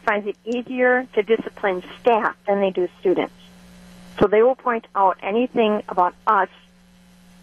finds 0.05 0.27
it 0.27 0.37
easier 0.45 1.07
to 1.15 1.23
discipline 1.23 1.83
staff 2.01 2.37
than 2.47 2.61
they 2.61 2.71
do 2.71 2.89
students. 3.01 3.35
So 4.21 4.27
they 4.27 4.43
will 4.43 4.57
point 4.57 4.87
out 4.95 5.17
anything 5.23 5.83
about 5.89 6.15
us, 6.27 6.49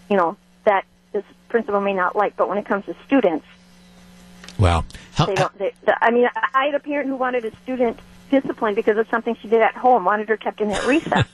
you 0.10 0.18
know, 0.18 0.38
this 1.12 1.24
principal 1.48 1.82
may 1.82 1.94
not 1.94 2.16
like. 2.16 2.36
But 2.36 2.50
when 2.50 2.58
it 2.58 2.66
comes 2.66 2.86
to 2.86 2.96
students, 3.06 3.46
Wow. 4.60 4.84
How, 5.14 5.26
they 5.26 5.36
don't. 5.36 5.58
They, 5.58 5.74
the, 5.86 6.04
I 6.04 6.12
mean, 6.12 6.28
I 6.54 6.66
had 6.66 6.76
a 6.76 6.80
parent 6.80 7.08
who 7.10 7.16
wanted 7.16 7.46
a 7.46 7.56
student 7.64 7.98
disciplined 8.30 8.76
because 8.76 8.98
of 8.98 9.08
something 9.10 9.36
she 9.42 9.48
did 9.48 9.62
at 9.62 9.74
home, 9.76 10.04
wanted 10.04 10.28
her 10.30 10.38
kept 10.38 10.60
in 10.62 10.70
at 10.70 10.86
recess, 10.86 11.26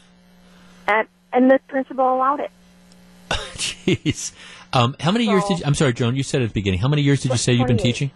and 0.88 1.08
and 1.34 1.50
the 1.50 1.60
principal 1.68 2.14
allowed 2.16 2.40
it. 2.40 2.52
Jeez. 3.30 4.32
Um, 4.74 4.96
how 5.00 5.12
many 5.12 5.26
years 5.26 5.44
did 5.46 5.60
you, 5.60 5.66
I'm 5.66 5.74
sorry, 5.74 5.94
Joan, 5.94 6.16
you 6.16 6.24
said 6.24 6.42
at 6.42 6.50
the 6.50 6.54
beginning, 6.54 6.80
how 6.80 6.88
many 6.88 7.02
years 7.02 7.22
did 7.22 7.32
you 7.32 7.38
say 7.38 7.54
you've 7.54 7.68
been 7.68 7.78
teaching? 7.78 8.12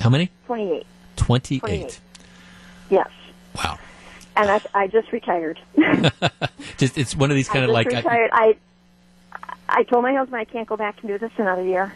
How 0.00 0.08
many? 0.08 0.30
Twenty-eight. 0.46 0.86
28. 1.16 1.60
28. 1.60 2.00
Yes. 2.90 3.08
Wow. 3.56 3.78
And 4.36 4.48
I, 4.48 4.60
I 4.72 4.86
just 4.86 5.10
retired. 5.10 5.58
Just 6.78 6.96
It's 6.96 7.16
one 7.16 7.28
of 7.32 7.34
these 7.34 7.48
kind 7.48 7.64
I 7.64 7.64
of 7.64 7.70
like. 7.70 7.92
uh, 7.92 7.96
retired. 7.96 8.30
I 8.32 8.38
I 8.38 8.56
told 9.88 10.02
my 10.02 10.12
husband 10.14 10.36
I 10.40 10.44
can't 10.44 10.66
go 10.68 10.76
back 10.76 10.96
and 11.00 11.08
do 11.08 11.18
this 11.18 11.30
another 11.38 11.62
year, 11.62 11.92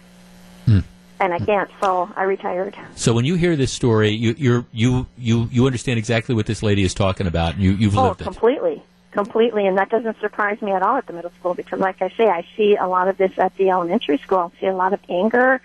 Hmm. 0.66 0.80
and 1.20 1.32
I 1.34 1.38
can't, 1.38 1.70
so 1.80 2.10
I 2.16 2.22
retired. 2.24 2.76
so 2.94 3.12
when 3.12 3.24
you 3.24 3.34
hear 3.34 3.56
this 3.56 3.72
story, 3.72 4.10
you, 4.10 4.34
you're, 4.38 4.64
you, 4.72 5.06
you, 5.18 5.48
you 5.50 5.66
understand 5.66 5.98
exactly 5.98 6.34
what 6.34 6.46
this 6.46 6.62
lady 6.62 6.82
is 6.82 6.94
talking 6.94 7.26
about, 7.26 7.54
and 7.54 7.62
you, 7.62 7.72
you've 7.72 7.96
oh, 7.98 8.08
lived 8.08 8.20
it. 8.20 8.24
completely, 8.24 8.82
completely, 9.10 9.66
and 9.66 9.78
that 9.78 9.90
doesn't 9.90 10.18
surprise 10.20 10.60
me 10.62 10.72
at 10.72 10.82
all 10.82 10.96
at 10.96 11.06
the 11.06 11.12
middle 11.12 11.32
school 11.40 11.54
because, 11.54 11.78
like 11.80 12.00
I 12.02 12.08
say, 12.10 12.28
I 12.28 12.46
see 12.56 12.76
a 12.76 12.86
lot 12.86 13.08
of 13.08 13.16
this 13.18 13.32
at 13.38 13.56
the 13.56 13.70
elementary 13.70 14.18
school. 14.18 14.52
I 14.56 14.60
see 14.60 14.66
a 14.66 14.74
lot 14.74 14.92
of 14.92 15.00
anger, 15.08 15.60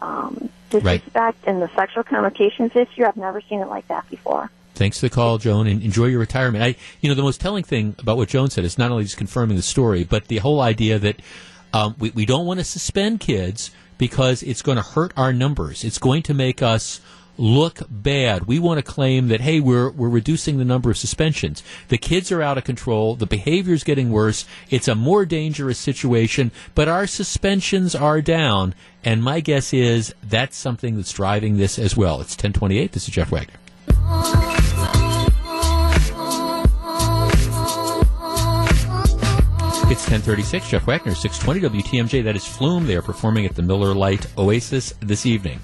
um, 0.00 0.50
Right. 0.70 0.82
disrespect, 1.00 1.38
and 1.46 1.62
the 1.62 1.68
sexual 1.74 2.02
connotations 2.04 2.72
this 2.74 2.88
year. 2.96 3.08
I've 3.08 3.16
never 3.16 3.40
seen 3.40 3.60
it 3.60 3.68
like 3.68 3.88
that 3.88 4.08
before. 4.10 4.50
Thanks 4.78 5.00
for 5.00 5.06
the 5.06 5.14
call, 5.14 5.38
Joan, 5.38 5.66
and 5.66 5.82
enjoy 5.82 6.06
your 6.06 6.20
retirement. 6.20 6.62
I, 6.62 6.76
you 7.00 7.08
know, 7.08 7.16
the 7.16 7.22
most 7.22 7.40
telling 7.40 7.64
thing 7.64 7.96
about 7.98 8.16
what 8.16 8.28
Joan 8.28 8.48
said 8.48 8.64
is 8.64 8.78
not 8.78 8.92
only 8.92 9.02
just 9.02 9.16
confirming 9.16 9.56
the 9.56 9.62
story, 9.62 10.04
but 10.04 10.28
the 10.28 10.38
whole 10.38 10.60
idea 10.60 11.00
that 11.00 11.20
um, 11.72 11.96
we, 11.98 12.10
we 12.10 12.24
don't 12.24 12.46
want 12.46 12.60
to 12.60 12.64
suspend 12.64 13.18
kids 13.18 13.72
because 13.98 14.40
it's 14.44 14.62
going 14.62 14.76
to 14.76 14.82
hurt 14.82 15.12
our 15.16 15.32
numbers. 15.32 15.82
It's 15.82 15.98
going 15.98 16.22
to 16.22 16.32
make 16.32 16.62
us 16.62 17.00
look 17.36 17.80
bad. 17.90 18.46
We 18.46 18.60
want 18.60 18.78
to 18.78 18.84
claim 18.84 19.26
that 19.28 19.40
hey, 19.40 19.58
we're 19.58 19.90
we're 19.90 20.08
reducing 20.08 20.58
the 20.58 20.64
number 20.64 20.90
of 20.90 20.96
suspensions. 20.96 21.64
The 21.88 21.98
kids 21.98 22.30
are 22.30 22.40
out 22.40 22.56
of 22.56 22.62
control. 22.62 23.16
The 23.16 23.26
behavior 23.26 23.74
is 23.74 23.82
getting 23.82 24.10
worse. 24.10 24.44
It's 24.70 24.86
a 24.86 24.94
more 24.94 25.26
dangerous 25.26 25.78
situation, 25.78 26.52
but 26.76 26.86
our 26.86 27.08
suspensions 27.08 27.96
are 27.96 28.22
down. 28.22 28.76
And 29.04 29.24
my 29.24 29.40
guess 29.40 29.74
is 29.74 30.14
that's 30.22 30.56
something 30.56 30.94
that's 30.94 31.12
driving 31.12 31.56
this 31.56 31.80
as 31.80 31.96
well. 31.96 32.20
It's 32.20 32.34
1028. 32.34 32.92
This 32.92 33.08
is 33.08 33.14
Jeff 33.14 33.32
Wagner. 33.32 34.47
It's 39.90 40.02
1036. 40.02 40.68
Jeff 40.68 40.86
Wagner, 40.86 41.14
620 41.14 41.82
WTMJ. 41.82 42.22
That 42.24 42.36
is 42.36 42.46
Flume. 42.46 42.86
They 42.86 42.94
are 42.94 43.02
performing 43.02 43.46
at 43.46 43.54
the 43.54 43.62
Miller 43.62 43.94
Lite 43.94 44.26
Oasis 44.36 44.92
this 45.00 45.24
evening. 45.24 45.60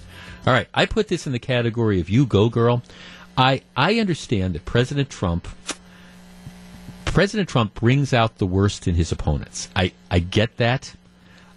All 0.47 0.53
right. 0.55 0.67
I 0.73 0.87
put 0.87 1.09
this 1.09 1.27
in 1.27 1.33
the 1.33 1.39
category 1.39 2.01
of 2.01 2.09
you 2.09 2.25
go 2.25 2.49
girl. 2.49 2.83
I, 3.37 3.61
I 3.77 4.01
understand 4.01 4.55
that 4.55 4.65
President 4.65 5.11
Trump 5.11 5.47
President 7.05 7.49
Trump 7.49 7.75
brings 7.75 8.13
out 8.13 8.39
the 8.39 8.47
worst 8.47 8.89
in 8.89 8.97
his 8.97 9.13
opponents. 9.13 9.69
I, 9.77 9.93
I 10.11 10.19
get 10.19 10.57
that. 10.57 10.95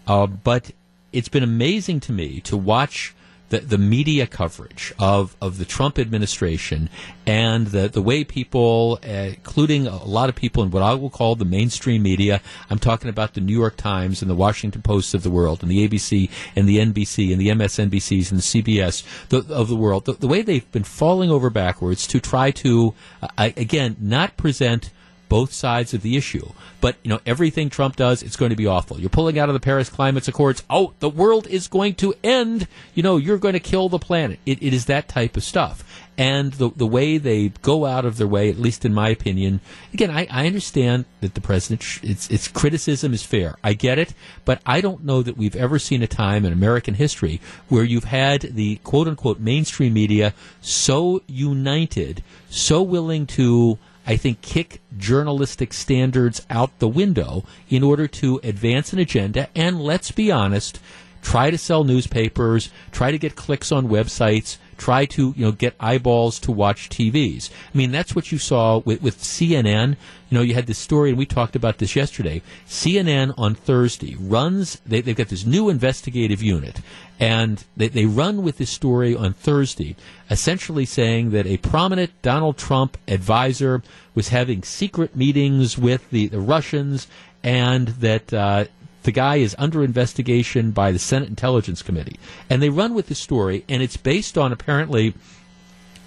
Uh, 0.05 0.27
but 0.27 0.69
it's 1.11 1.29
been 1.29 1.43
amazing 1.43 2.01
to 2.01 2.11
me 2.11 2.41
to 2.41 2.57
watch 2.57 3.15
the, 3.49 3.59
the 3.59 3.77
media 3.77 4.27
coverage 4.27 4.93
of, 4.99 5.35
of 5.41 5.57
the 5.57 5.65
Trump 5.65 5.97
administration 5.97 6.89
and 7.25 7.67
the, 7.67 7.87
the 7.87 8.01
way 8.01 8.23
people, 8.23 8.99
uh, 9.03 9.07
including 9.07 9.87
a 9.87 10.03
lot 10.03 10.29
of 10.29 10.35
people 10.35 10.63
in 10.63 10.71
what 10.71 10.83
I 10.83 10.93
will 10.93 11.09
call 11.09 11.35
the 11.35 11.45
mainstream 11.45 12.03
media, 12.03 12.41
I'm 12.69 12.79
talking 12.79 13.09
about 13.09 13.33
the 13.33 13.41
New 13.41 13.57
York 13.57 13.77
Times 13.77 14.21
and 14.21 14.29
the 14.29 14.35
Washington 14.35 14.81
Post 14.81 15.13
of 15.13 15.23
the 15.23 15.31
world 15.31 15.61
and 15.61 15.71
the 15.71 15.87
ABC 15.87 16.29
and 16.55 16.67
the 16.67 16.77
NBC 16.77 17.31
and 17.31 17.39
the 17.39 17.49
MSNBCs 17.49 18.31
and 18.31 18.39
the 18.39 18.63
CBS 18.63 19.03
the, 19.29 19.45
of 19.53 19.67
the 19.67 19.75
world, 19.75 20.05
the, 20.05 20.13
the 20.13 20.27
way 20.27 20.41
they've 20.41 20.69
been 20.71 20.83
falling 20.83 21.31
over 21.31 21.49
backwards 21.49 22.05
to 22.07 22.19
try 22.19 22.51
to, 22.51 22.93
uh, 23.21 23.49
again, 23.55 23.95
not 23.99 24.37
present 24.37 24.91
both 25.29 25.53
sides 25.53 25.93
of 25.93 26.01
the 26.01 26.17
issue. 26.17 26.51
But, 26.81 26.95
you 27.03 27.09
know, 27.09 27.19
everything 27.25 27.69
Trump 27.69 27.95
does, 27.95 28.23
it's 28.23 28.35
going 28.35 28.51
to 28.51 28.55
be 28.55 28.67
awful. 28.67 28.99
You're 28.99 29.09
pulling 29.09 29.39
out 29.39 29.49
of 29.49 29.53
the 29.53 29.59
Paris 29.59 29.89
Climate 29.89 30.27
Accords. 30.27 30.63
Oh, 30.69 30.93
the 30.99 31.09
world 31.09 31.47
is 31.47 31.67
going 31.67 31.95
to 31.95 32.13
end. 32.23 32.67
You 32.93 33.03
know, 33.03 33.17
you're 33.17 33.37
going 33.37 33.53
to 33.53 33.59
kill 33.59 33.89
the 33.89 33.99
planet. 33.99 34.39
It, 34.45 34.61
it 34.61 34.73
is 34.73 34.85
that 34.85 35.07
type 35.07 35.37
of 35.37 35.43
stuff. 35.43 35.83
And 36.19 36.53
the, 36.53 36.71
the 36.71 36.87
way 36.87 37.19
they 37.19 37.49
go 37.61 37.85
out 37.85 38.03
of 38.03 38.17
their 38.17 38.27
way, 38.27 38.49
at 38.49 38.57
least 38.57 38.85
in 38.85 38.93
my 38.93 39.09
opinion, 39.09 39.61
again, 39.93 40.09
I, 40.09 40.27
I 40.31 40.47
understand 40.47 41.05
that 41.21 41.35
the 41.35 41.41
president, 41.41 41.83
sh- 41.83 41.99
it's, 42.01 42.27
it's 42.31 42.47
criticism 42.47 43.13
is 43.13 43.21
fair. 43.21 43.55
I 43.63 43.73
get 43.73 43.99
it. 43.99 44.15
But 44.43 44.59
I 44.65 44.81
don't 44.81 45.05
know 45.05 45.21
that 45.21 45.37
we've 45.37 45.55
ever 45.55 45.77
seen 45.77 46.01
a 46.01 46.07
time 46.07 46.43
in 46.43 46.51
American 46.51 46.95
history 46.95 47.39
where 47.69 47.83
you've 47.83 48.05
had 48.05 48.41
the 48.41 48.77
quote 48.77 49.07
unquote 49.07 49.39
mainstream 49.39 49.93
media 49.93 50.33
so 50.59 51.21
united, 51.27 52.23
so 52.49 52.81
willing 52.81 53.27
to 53.27 53.77
I 54.07 54.15
think, 54.15 54.41
kick 54.41 54.81
journalistic 54.97 55.73
standards 55.73 56.45
out 56.49 56.79
the 56.79 56.87
window 56.87 57.43
in 57.69 57.83
order 57.83 58.07
to 58.07 58.39
advance 58.41 58.93
an 58.93 58.99
agenda 58.99 59.49
and, 59.53 59.81
let's 59.81 60.11
be 60.11 60.31
honest, 60.31 60.79
try 61.21 61.51
to 61.51 61.57
sell 61.57 61.83
newspapers, 61.83 62.69
try 62.91 63.11
to 63.11 63.17
get 63.17 63.35
clicks 63.35 63.69
on 63.69 63.89
websites, 63.89 64.57
try 64.77 65.05
to 65.05 65.33
you 65.35 65.45
know 65.45 65.51
get 65.51 65.75
eyeballs 65.79 66.39
to 66.39 66.51
watch 66.51 66.89
TVs. 66.89 67.49
I 67.73 67.77
mean, 67.77 67.91
that's 67.91 68.15
what 68.15 68.31
you 68.31 68.37
saw 68.37 68.79
with, 68.79 69.01
with 69.01 69.17
CNN. 69.17 69.97
You 70.29 70.37
know, 70.37 70.43
you 70.43 70.53
had 70.53 70.67
this 70.67 70.77
story, 70.77 71.09
and 71.09 71.17
we 71.17 71.25
talked 71.25 71.55
about 71.55 71.77
this 71.77 71.95
yesterday. 71.95 72.41
CNN 72.67 73.33
on 73.37 73.55
Thursday 73.55 74.15
runs. 74.19 74.81
They, 74.85 75.01
they've 75.01 75.15
got 75.15 75.29
this 75.29 75.45
new 75.45 75.69
investigative 75.69 76.41
unit, 76.43 76.81
and 77.19 77.63
they, 77.75 77.87
they 77.87 78.05
run 78.05 78.43
with 78.43 78.57
this 78.57 78.69
story 78.69 79.15
on 79.15 79.33
Thursday, 79.33 79.95
essentially 80.29 80.85
saying 80.85 81.31
that 81.31 81.45
a 81.45 81.57
prominent 81.57 82.11
Donald 82.21 82.57
Trump 82.57 82.97
advisor 83.07 83.81
was 84.15 84.29
having 84.29 84.63
secret 84.63 85.15
meetings 85.15 85.77
with 85.77 86.09
the, 86.09 86.27
the 86.27 86.39
Russians, 86.41 87.07
and 87.43 87.87
that 87.89 88.33
uh, 88.33 88.65
the 89.07 89.11
guy 89.13 89.37
is 89.37 89.55
under 89.57 89.85
investigation 89.85 90.71
by 90.71 90.91
the 90.91 90.99
Senate 90.99 91.29
Intelligence 91.29 91.81
Committee. 91.81 92.19
And 92.49 92.61
they 92.61 92.67
run 92.67 92.93
with 92.93 93.07
the 93.07 93.15
story, 93.15 93.63
and 93.69 93.81
it's 93.81 93.95
based 93.95 94.37
on 94.37 94.51
apparently 94.51 95.13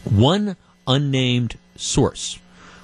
one 0.05 0.55
unnamed 0.86 1.56
source. 1.77 2.39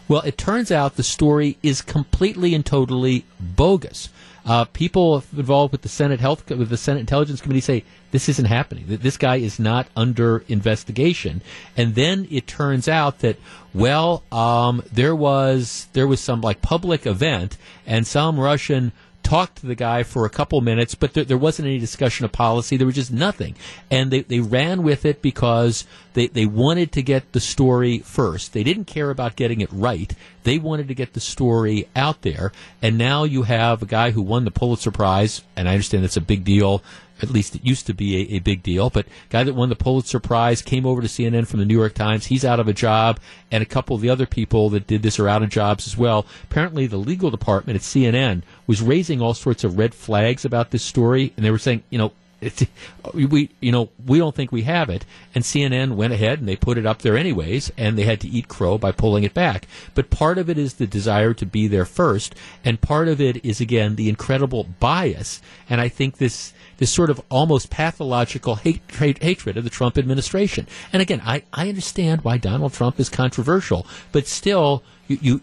Well, 0.08 0.22
it 0.22 0.38
turns 0.38 0.72
out 0.72 0.96
the 0.96 1.02
story 1.02 1.58
is 1.62 1.82
completely 1.82 2.54
and 2.54 2.64
totally 2.64 3.26
bogus. 3.38 4.08
Uh, 4.46 4.64
people 4.64 5.22
involved 5.36 5.72
with 5.72 5.82
the 5.82 5.88
Senate 5.90 6.20
Health 6.20 6.48
with 6.48 6.70
the 6.70 6.76
Senate 6.78 7.00
Intelligence 7.00 7.42
Committee 7.42 7.60
say 7.60 7.84
this 8.12 8.28
isn't 8.28 8.46
happening. 8.46 8.84
This 8.86 9.16
guy 9.18 9.36
is 9.36 9.58
not 9.58 9.88
under 9.96 10.44
investigation. 10.48 11.42
And 11.76 11.94
then 11.96 12.28
it 12.30 12.46
turns 12.46 12.88
out 12.88 13.18
that 13.18 13.36
well, 13.74 14.22
um, 14.32 14.82
there 14.90 15.14
was 15.14 15.88
there 15.92 16.06
was 16.06 16.20
some 16.20 16.40
like 16.40 16.62
public 16.62 17.04
event, 17.04 17.58
and 17.86 18.06
some 18.06 18.40
Russian 18.40 18.92
talked 19.26 19.56
to 19.56 19.66
the 19.66 19.74
guy 19.74 20.04
for 20.04 20.24
a 20.24 20.30
couple 20.30 20.60
minutes, 20.60 20.94
but 20.94 21.12
there, 21.12 21.24
there 21.24 21.36
wasn't 21.36 21.66
any 21.66 21.80
discussion 21.80 22.24
of 22.24 22.30
policy. 22.30 22.76
There 22.76 22.86
was 22.86 22.94
just 22.94 23.12
nothing. 23.12 23.56
And 23.90 24.12
they, 24.12 24.20
they 24.20 24.38
ran 24.38 24.84
with 24.84 25.04
it 25.04 25.20
because 25.20 25.84
they, 26.14 26.28
they 26.28 26.46
wanted 26.46 26.92
to 26.92 27.02
get 27.02 27.32
the 27.32 27.40
story 27.40 27.98
first. 27.98 28.52
They 28.52 28.62
didn't 28.62 28.84
care 28.84 29.10
about 29.10 29.34
getting 29.34 29.60
it 29.60 29.72
right. 29.72 30.14
They 30.44 30.58
wanted 30.58 30.86
to 30.88 30.94
get 30.94 31.14
the 31.14 31.20
story 31.20 31.88
out 31.96 32.22
there. 32.22 32.52
And 32.80 32.96
now 32.96 33.24
you 33.24 33.42
have 33.42 33.82
a 33.82 33.86
guy 33.86 34.12
who 34.12 34.22
won 34.22 34.44
the 34.44 34.52
Pulitzer 34.52 34.92
Prize, 34.92 35.42
and 35.56 35.68
I 35.68 35.72
understand 35.72 36.04
that's 36.04 36.16
a 36.16 36.20
big 36.20 36.44
deal. 36.44 36.84
At 37.22 37.30
least 37.30 37.54
it 37.54 37.64
used 37.64 37.86
to 37.86 37.94
be 37.94 38.16
a, 38.16 38.36
a 38.36 38.38
big 38.40 38.62
deal, 38.62 38.90
but 38.90 39.06
guy 39.30 39.42
that 39.42 39.54
won 39.54 39.68
the 39.68 39.76
Pulitzer 39.76 40.20
Prize 40.20 40.60
came 40.60 40.84
over 40.84 41.00
to 41.00 41.08
CNN 41.08 41.46
from 41.46 41.60
the 41.60 41.66
New 41.66 41.76
York 41.76 41.94
Times. 41.94 42.26
He's 42.26 42.44
out 42.44 42.60
of 42.60 42.68
a 42.68 42.72
job, 42.72 43.18
and 43.50 43.62
a 43.62 43.66
couple 43.66 43.96
of 43.96 44.02
the 44.02 44.10
other 44.10 44.26
people 44.26 44.68
that 44.70 44.86
did 44.86 45.02
this 45.02 45.18
are 45.18 45.28
out 45.28 45.42
of 45.42 45.48
jobs 45.48 45.86
as 45.86 45.96
well. 45.96 46.26
Apparently, 46.44 46.86
the 46.86 46.98
legal 46.98 47.30
department 47.30 47.76
at 47.76 47.82
CNN 47.82 48.42
was 48.66 48.82
raising 48.82 49.20
all 49.20 49.34
sorts 49.34 49.64
of 49.64 49.78
red 49.78 49.94
flags 49.94 50.44
about 50.44 50.70
this 50.70 50.82
story, 50.82 51.32
and 51.36 51.44
they 51.44 51.50
were 51.50 51.58
saying, 51.58 51.82
you 51.90 51.98
know, 51.98 52.12
it's, 52.46 52.64
we 53.12 53.50
you 53.60 53.72
know 53.72 53.90
we 54.06 54.18
don't 54.18 54.34
think 54.34 54.52
we 54.52 54.62
have 54.62 54.88
it. 54.88 55.04
And 55.34 55.44
CNN 55.44 55.96
went 55.96 56.12
ahead 56.12 56.38
and 56.38 56.48
they 56.48 56.56
put 56.56 56.78
it 56.78 56.86
up 56.86 57.02
there 57.02 57.16
anyways 57.16 57.72
and 57.76 57.98
they 57.98 58.04
had 58.04 58.20
to 58.20 58.28
eat 58.28 58.48
crow 58.48 58.78
by 58.78 58.92
pulling 58.92 59.24
it 59.24 59.34
back. 59.34 59.66
But 59.94 60.10
part 60.10 60.38
of 60.38 60.48
it 60.48 60.56
is 60.56 60.74
the 60.74 60.86
desire 60.86 61.34
to 61.34 61.44
be 61.44 61.66
there 61.66 61.84
first 61.84 62.34
and 62.64 62.80
part 62.80 63.08
of 63.08 63.20
it 63.20 63.44
is 63.44 63.60
again 63.60 63.96
the 63.96 64.08
incredible 64.08 64.64
bias. 64.64 65.42
And 65.68 65.80
I 65.80 65.88
think 65.88 66.18
this 66.18 66.52
this 66.78 66.92
sort 66.92 67.10
of 67.10 67.20
almost 67.30 67.70
pathological 67.70 68.54
hate, 68.56 68.82
hatred 69.22 69.56
of 69.56 69.64
the 69.64 69.70
Trump 69.70 69.98
administration. 69.98 70.66
And 70.92 71.02
again 71.02 71.22
I, 71.24 71.42
I 71.52 71.68
understand 71.68 72.22
why 72.22 72.38
Donald 72.38 72.72
Trump 72.72 73.00
is 73.00 73.08
controversial 73.08 73.86
but 74.12 74.26
still 74.26 74.82
you 75.08 75.18
you 75.22 75.40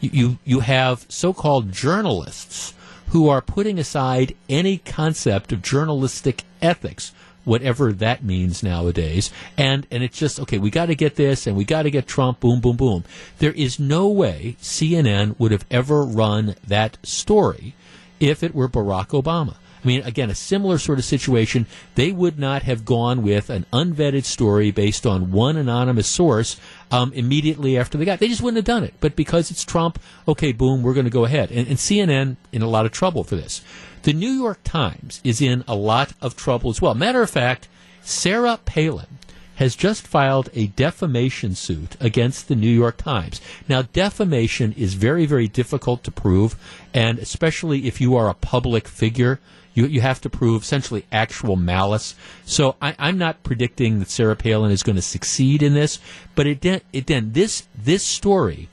you, 0.00 0.38
you 0.44 0.60
have 0.60 1.06
so-called 1.08 1.72
journalists 1.72 2.74
who 3.08 3.28
are 3.28 3.40
putting 3.40 3.78
aside 3.78 4.34
any 4.48 4.78
concept 4.78 5.52
of 5.52 5.62
journalistic 5.62 6.42
ethics 6.60 7.12
whatever 7.44 7.92
that 7.92 8.24
means 8.24 8.62
nowadays. 8.62 9.30
And 9.56 9.86
and 9.90 10.02
it's 10.02 10.18
just 10.18 10.40
okay. 10.40 10.58
We 10.58 10.70
got 10.70 10.86
to 10.86 10.94
get 10.94 11.16
this, 11.16 11.46
and 11.46 11.56
we 11.56 11.64
got 11.64 11.82
to 11.82 11.90
get 11.90 12.06
Trump. 12.06 12.40
Boom, 12.40 12.60
boom, 12.60 12.76
boom. 12.76 13.04
There 13.38 13.52
is 13.52 13.78
no 13.78 14.08
way 14.08 14.56
CNN 14.60 15.38
would 15.38 15.52
have 15.52 15.66
ever 15.70 16.02
run 16.02 16.56
that 16.66 16.98
story 17.02 17.74
if 18.20 18.42
it 18.42 18.54
were 18.54 18.68
Barack 18.68 19.08
Obama. 19.08 19.56
I 19.82 19.86
mean, 19.86 20.02
again, 20.02 20.30
a 20.30 20.34
similar 20.34 20.78
sort 20.78 20.98
of 20.98 21.04
situation. 21.04 21.66
They 21.94 22.10
would 22.10 22.38
not 22.38 22.62
have 22.62 22.86
gone 22.86 23.22
with 23.22 23.50
an 23.50 23.66
unvetted 23.70 24.24
story 24.24 24.70
based 24.70 25.04
on 25.04 25.30
one 25.30 25.58
anonymous 25.58 26.06
source 26.06 26.58
um, 26.94 27.12
immediately 27.12 27.76
after 27.76 27.98
they 27.98 28.04
got. 28.04 28.20
They 28.20 28.28
just 28.28 28.40
wouldn't 28.40 28.58
have 28.58 28.64
done 28.64 28.84
it. 28.84 28.94
But 29.00 29.16
because 29.16 29.50
it's 29.50 29.64
Trump, 29.64 29.98
okay, 30.28 30.52
boom, 30.52 30.82
we're 30.82 30.94
going 30.94 31.06
to 31.06 31.10
go 31.10 31.24
ahead. 31.24 31.50
And, 31.50 31.66
and 31.66 31.76
CNN 31.76 32.36
in 32.52 32.62
a 32.62 32.68
lot 32.68 32.86
of 32.86 32.92
trouble 32.92 33.24
for 33.24 33.34
this. 33.34 33.62
The 34.04 34.12
New 34.12 34.30
York 34.30 34.60
Times 34.62 35.20
is 35.24 35.40
in 35.40 35.64
a 35.66 35.74
lot 35.74 36.12
of 36.20 36.36
trouble 36.36 36.70
as 36.70 36.80
well. 36.80 36.94
Matter 36.94 37.20
of 37.22 37.30
fact, 37.30 37.66
Sarah 38.02 38.60
Palin 38.64 39.18
has 39.56 39.74
just 39.74 40.06
filed 40.06 40.50
a 40.54 40.68
defamation 40.68 41.54
suit 41.56 41.96
against 42.00 42.46
the 42.46 42.56
New 42.56 42.70
York 42.70 42.96
Times. 42.96 43.40
Now, 43.68 43.82
defamation 43.82 44.72
is 44.76 44.94
very, 44.94 45.26
very 45.26 45.48
difficult 45.48 46.04
to 46.04 46.10
prove, 46.12 46.56
and 46.92 47.18
especially 47.18 47.86
if 47.86 48.00
you 48.00 48.16
are 48.16 48.28
a 48.28 48.34
public 48.34 48.86
figure, 48.86 49.40
you, 49.74 49.86
you 49.86 50.00
have 50.00 50.20
to 50.22 50.30
prove 50.30 50.62
essentially 50.62 51.04
actual 51.12 51.56
malice. 51.56 52.14
So 52.46 52.76
I, 52.80 52.94
I'm 52.98 53.18
not 53.18 53.42
predicting 53.42 53.98
that 53.98 54.08
Sarah 54.08 54.36
Palin 54.36 54.70
is 54.70 54.82
going 54.82 54.96
to 54.96 55.02
succeed 55.02 55.62
in 55.62 55.74
this, 55.74 55.98
but 56.34 56.46
it, 56.46 56.60
de- 56.60 56.80
it 56.92 57.06
then 57.06 57.32
this 57.32 57.66
this 57.76 58.04
story 58.04 58.68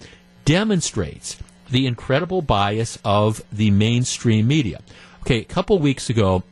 demonstrates 0.45 1.37
the 1.69 1.87
incredible 1.87 2.41
bias 2.41 2.99
of 3.03 3.43
the 3.51 3.71
mainstream 3.71 4.47
media. 4.47 4.81
Okay, 5.21 5.39
a 5.39 5.45
couple 5.45 5.77
weeks 5.79 6.09
ago, 6.09 6.43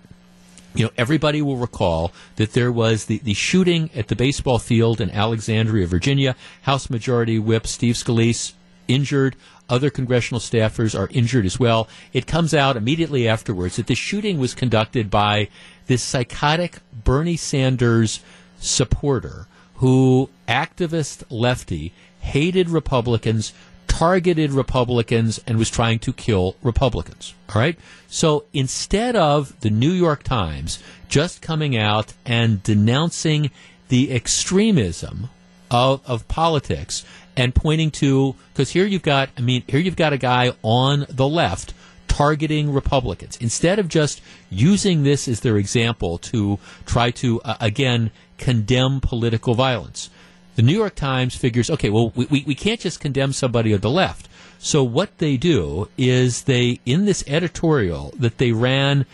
you 0.76 0.86
know, 0.86 0.92
everybody 0.98 1.42
will 1.42 1.58
recall 1.58 2.12
that 2.36 2.54
there 2.54 2.72
was 2.72 3.06
the, 3.06 3.18
the 3.20 3.34
shooting 3.34 3.90
at 3.96 4.08
the 4.08 4.16
baseball 4.16 4.60
field 4.60 5.02
in 5.02 5.10
Alexandria, 5.10 5.88
Virginia. 5.88 6.36
House 6.62 6.90
Majority 6.90 7.40
Whip 7.40 7.66
Steve 7.66 7.96
Scalise 7.96 8.54
injured. 8.88 9.36
Other 9.70 9.90
congressional 9.90 10.40
staffers 10.40 10.98
are 10.98 11.10
injured 11.12 11.46
as 11.46 11.60
well. 11.60 11.88
It 12.12 12.28
comes 12.28 12.54
out 12.54 12.76
immediately 12.76 13.28
afterwards 13.28 13.76
that 13.76 13.88
the 13.88 13.96
shooting 13.96 14.40
was 14.40 14.54
conducted 14.54 15.10
by 15.10 15.50
this 15.88 16.04
psychotic 16.04 16.80
Bernie 16.92 17.38
Sanders 17.38 18.20
supporter 18.60 19.48
who, 19.76 20.30
activist 20.48 21.24
lefty, 21.30 21.94
hated 22.20 22.70
Republicans, 22.70 23.54
targeted 23.88 24.52
Republicans, 24.52 25.40
and 25.48 25.58
was 25.58 25.70
trying 25.70 26.00
to 26.00 26.12
kill 26.12 26.56
Republicans. 26.62 27.34
All 27.54 27.62
right? 27.62 27.80
So 28.08 28.46
instead 28.54 29.16
of 29.16 29.58
the 29.62 29.70
New 29.70 29.92
York 29.92 30.24
Times 30.24 30.84
just 31.08 31.42
coming 31.42 31.78
out 31.78 32.14
and 32.26 32.62
denouncing 32.62 33.52
the 33.88 34.12
extremism 34.12 35.30
of, 35.72 36.02
of 36.06 36.28
politics 36.28 37.06
and 37.40 37.56
pointing 37.56 37.90
to, 37.90 38.36
because 38.52 38.70
here 38.72 38.86
you've 38.86 39.02
got, 39.02 39.30
I 39.38 39.42
mean, 39.42 39.64
here 39.66 39.80
you've 39.80 39.96
got 39.96 40.12
a 40.12 40.18
guy 40.18 40.52
on 40.62 41.06
the 41.10 41.26
left 41.26 41.74
targeting 42.10 42.74
Republicans. 42.74 43.38
Instead 43.40 43.80
of 43.80 43.88
just 43.88 44.22
using 44.50 45.04
this 45.04 45.26
as 45.26 45.40
their 45.40 45.56
example 45.56 46.18
to 46.18 46.60
try 46.86 47.12
to, 47.12 47.40
uh, 47.44 47.56
again, 47.62 48.12
condemn 48.38 49.00
political 49.00 49.54
violence, 49.54 50.10
the 50.58 50.62
New 50.62 50.76
York 50.76 50.96
Times 50.96 51.34
figures, 51.34 51.70
okay, 51.70 51.90
well, 51.90 52.12
we, 52.14 52.26
we, 52.26 52.44
we 52.46 52.56
can't 52.56 52.82
just 52.82 53.00
condemn 53.00 53.32
somebody 53.32 53.74
on 53.74 53.80
the 53.80 53.90
left. 53.90 54.28
So 54.58 54.84
what 54.84 55.20
they 55.20 55.38
do 55.38 55.88
is 55.98 56.44
they, 56.44 56.82
in 56.86 57.06
this 57.06 57.24
editorial 57.26 58.14
that 58.20 58.38
they 58.38 58.52
ran, 58.52 59.06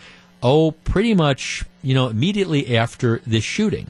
oh, 0.42 0.72
pretty 0.72 1.14
much, 1.14 1.64
you 1.80 1.94
know, 1.94 2.08
immediately 2.08 2.76
after 2.76 3.20
this 3.24 3.44
shooting, 3.44 3.88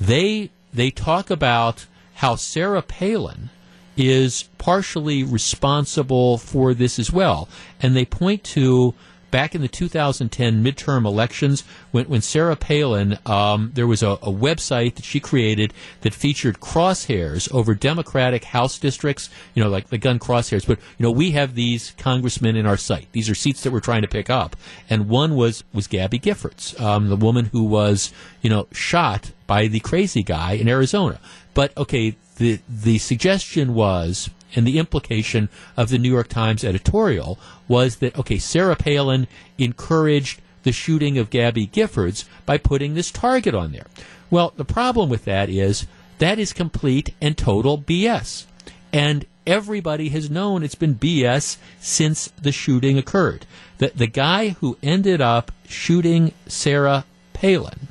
they 0.00 0.48
they 0.72 0.90
talk 0.90 1.30
about 1.30 1.86
how 2.14 2.36
Sarah 2.36 2.82
Palin 2.82 3.50
is 3.96 4.44
partially 4.58 5.22
responsible 5.22 6.38
for 6.38 6.74
this 6.74 6.98
as 6.98 7.12
well. 7.12 7.48
And 7.80 7.96
they 7.96 8.04
point 8.04 8.44
to 8.44 8.94
back 9.30 9.54
in 9.54 9.60
the 9.60 9.68
2010 9.68 10.64
midterm 10.64 11.04
elections 11.04 11.64
when, 11.90 12.06
when 12.06 12.22
Sarah 12.22 12.56
Palin, 12.56 13.18
um, 13.26 13.70
there 13.74 13.86
was 13.86 14.02
a, 14.02 14.10
a, 14.10 14.32
website 14.32 14.94
that 14.94 15.04
she 15.04 15.20
created 15.20 15.74
that 16.02 16.14
featured 16.14 16.60
crosshairs 16.60 17.52
over 17.52 17.74
Democratic 17.74 18.44
House 18.44 18.78
districts, 18.78 19.28
you 19.54 19.62
know, 19.62 19.68
like 19.68 19.88
the 19.88 19.98
gun 19.98 20.18
crosshairs. 20.18 20.66
But, 20.66 20.78
you 20.96 21.02
know, 21.02 21.10
we 21.10 21.32
have 21.32 21.54
these 21.54 21.92
congressmen 21.98 22.56
in 22.56 22.66
our 22.66 22.76
sight. 22.76 23.08
These 23.12 23.28
are 23.28 23.34
seats 23.34 23.62
that 23.62 23.72
we're 23.72 23.80
trying 23.80 24.02
to 24.02 24.08
pick 24.08 24.30
up. 24.30 24.56
And 24.88 25.08
one 25.08 25.34
was, 25.34 25.64
was 25.72 25.86
Gabby 25.86 26.18
Giffords, 26.18 26.80
um, 26.80 27.08
the 27.08 27.16
woman 27.16 27.46
who 27.46 27.64
was, 27.64 28.12
you 28.42 28.50
know, 28.50 28.68
shot 28.72 29.32
by 29.46 29.66
the 29.66 29.80
crazy 29.80 30.22
guy 30.22 30.52
in 30.52 30.68
Arizona. 30.68 31.20
But, 31.52 31.76
okay, 31.76 32.16
the, 32.36 32.60
the 32.68 32.98
suggestion 32.98 33.74
was 33.74 34.30
and 34.54 34.66
the 34.66 34.78
implication 34.78 35.48
of 35.76 35.88
the 35.88 35.98
New 35.98 36.10
York 36.10 36.28
Times 36.28 36.64
editorial 36.64 37.38
was 37.68 37.96
that, 37.96 38.16
okay, 38.18 38.38
Sarah 38.38 38.76
Palin 38.76 39.26
encouraged 39.58 40.40
the 40.62 40.72
shooting 40.72 41.18
of 41.18 41.30
Gabby 41.30 41.66
Giffords 41.66 42.24
by 42.44 42.58
putting 42.58 42.94
this 42.94 43.10
target 43.10 43.54
on 43.54 43.72
there. 43.72 43.86
Well, 44.30 44.52
the 44.56 44.64
problem 44.64 45.08
with 45.08 45.24
that 45.24 45.48
is 45.48 45.86
that 46.18 46.38
is 46.38 46.52
complete 46.52 47.14
and 47.20 47.36
total 47.36 47.78
BS. 47.78 48.46
And 48.92 49.26
everybody 49.46 50.08
has 50.08 50.30
known 50.30 50.62
it's 50.62 50.74
been 50.74 50.94
BS 50.94 51.58
since 51.80 52.28
the 52.40 52.52
shooting 52.52 52.98
occurred. 52.98 53.46
The, 53.78 53.92
the 53.94 54.06
guy 54.06 54.50
who 54.60 54.78
ended 54.82 55.20
up 55.20 55.52
shooting 55.68 56.32
Sarah 56.46 57.04
Palin, 57.32 57.88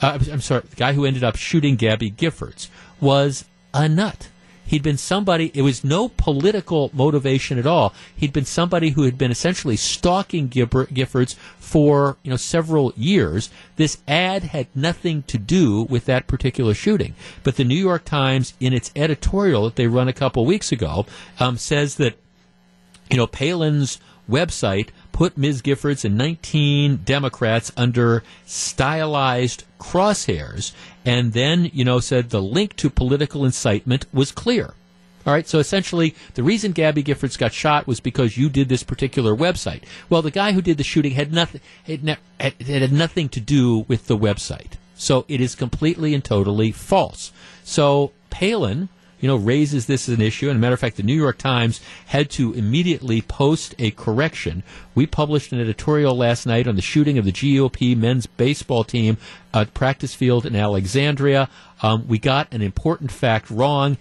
uh, 0.00 0.18
I'm 0.30 0.40
sorry, 0.40 0.62
the 0.68 0.76
guy 0.76 0.94
who 0.94 1.04
ended 1.04 1.22
up 1.22 1.36
shooting 1.36 1.76
Gabby 1.76 2.10
Giffords 2.10 2.68
was 3.00 3.44
a 3.76 3.88
nut. 3.88 4.28
He'd 4.66 4.82
been 4.82 4.98
somebody, 4.98 5.52
it 5.54 5.62
was 5.62 5.84
no 5.84 6.08
political 6.08 6.90
motivation 6.92 7.56
at 7.56 7.68
all. 7.68 7.94
He'd 8.16 8.32
been 8.32 8.44
somebody 8.44 8.90
who 8.90 9.02
had 9.02 9.16
been 9.16 9.30
essentially 9.30 9.76
stalking 9.76 10.48
Giffords 10.48 11.36
for, 11.58 12.16
you 12.24 12.30
know, 12.30 12.36
several 12.36 12.92
years. 12.96 13.48
This 13.76 13.98
ad 14.08 14.42
had 14.42 14.66
nothing 14.74 15.22
to 15.28 15.38
do 15.38 15.82
with 15.84 16.06
that 16.06 16.26
particular 16.26 16.74
shooting. 16.74 17.14
But 17.44 17.54
the 17.54 17.64
New 17.64 17.76
York 17.76 18.04
Times, 18.04 18.54
in 18.58 18.72
its 18.72 18.90
editorial 18.96 19.64
that 19.64 19.76
they 19.76 19.86
run 19.86 20.08
a 20.08 20.12
couple 20.12 20.44
weeks 20.44 20.72
ago, 20.72 21.06
um, 21.38 21.56
says 21.58 21.94
that, 21.96 22.16
you 23.08 23.16
know, 23.16 23.28
Palin's 23.28 24.00
website 24.28 24.88
put 25.16 25.38
Ms. 25.38 25.62
Giffords 25.62 26.04
and 26.04 26.18
19 26.18 26.98
Democrats 26.98 27.72
under 27.74 28.22
stylized 28.44 29.64
crosshairs, 29.80 30.74
and 31.06 31.32
then, 31.32 31.70
you 31.72 31.86
know, 31.86 32.00
said 32.00 32.28
the 32.28 32.42
link 32.42 32.76
to 32.76 32.90
political 32.90 33.42
incitement 33.42 34.04
was 34.12 34.30
clear. 34.30 34.74
All 35.26 35.32
right, 35.32 35.48
so 35.48 35.58
essentially, 35.58 36.14
the 36.34 36.42
reason 36.42 36.72
Gabby 36.72 37.02
Giffords 37.02 37.38
got 37.38 37.54
shot 37.54 37.86
was 37.86 37.98
because 37.98 38.36
you 38.36 38.50
did 38.50 38.68
this 38.68 38.82
particular 38.82 39.34
website. 39.34 39.84
Well, 40.10 40.20
the 40.20 40.30
guy 40.30 40.52
who 40.52 40.60
did 40.60 40.76
the 40.76 40.84
shooting 40.84 41.12
had 41.12 41.32
nothing. 41.32 41.62
It, 41.86 42.04
ne- 42.04 42.18
had 42.38 42.92
nothing 42.92 43.30
to 43.30 43.40
do 43.40 43.86
with 43.88 44.08
the 44.08 44.18
website. 44.18 44.72
So 44.96 45.24
it 45.28 45.40
is 45.40 45.54
completely 45.54 46.12
and 46.12 46.22
totally 46.22 46.72
false. 46.72 47.32
So 47.64 48.12
Palin, 48.28 48.90
you 49.20 49.28
know, 49.28 49.36
raises 49.36 49.86
this 49.86 50.08
as 50.08 50.16
an 50.16 50.22
issue. 50.22 50.48
And 50.48 50.56
a 50.56 50.60
matter 50.60 50.74
of 50.74 50.80
fact, 50.80 50.96
the 50.96 51.02
New 51.02 51.14
York 51.14 51.38
Times 51.38 51.80
had 52.06 52.30
to 52.30 52.52
immediately 52.52 53.22
post 53.22 53.74
a 53.78 53.90
correction. 53.92 54.62
We 54.94 55.06
published 55.06 55.52
an 55.52 55.60
editorial 55.60 56.16
last 56.16 56.46
night 56.46 56.66
on 56.66 56.76
the 56.76 56.82
shooting 56.82 57.18
of 57.18 57.24
the 57.24 57.32
GOP 57.32 57.96
men's 57.96 58.26
baseball 58.26 58.84
team 58.84 59.16
at 59.54 59.74
practice 59.74 60.14
field 60.14 60.44
in 60.44 60.54
Alexandria. 60.54 61.48
Um, 61.82 62.06
we 62.06 62.18
got 62.18 62.52
an 62.52 62.62
important 62.62 63.10
fact 63.10 63.50
wrong. 63.50 63.96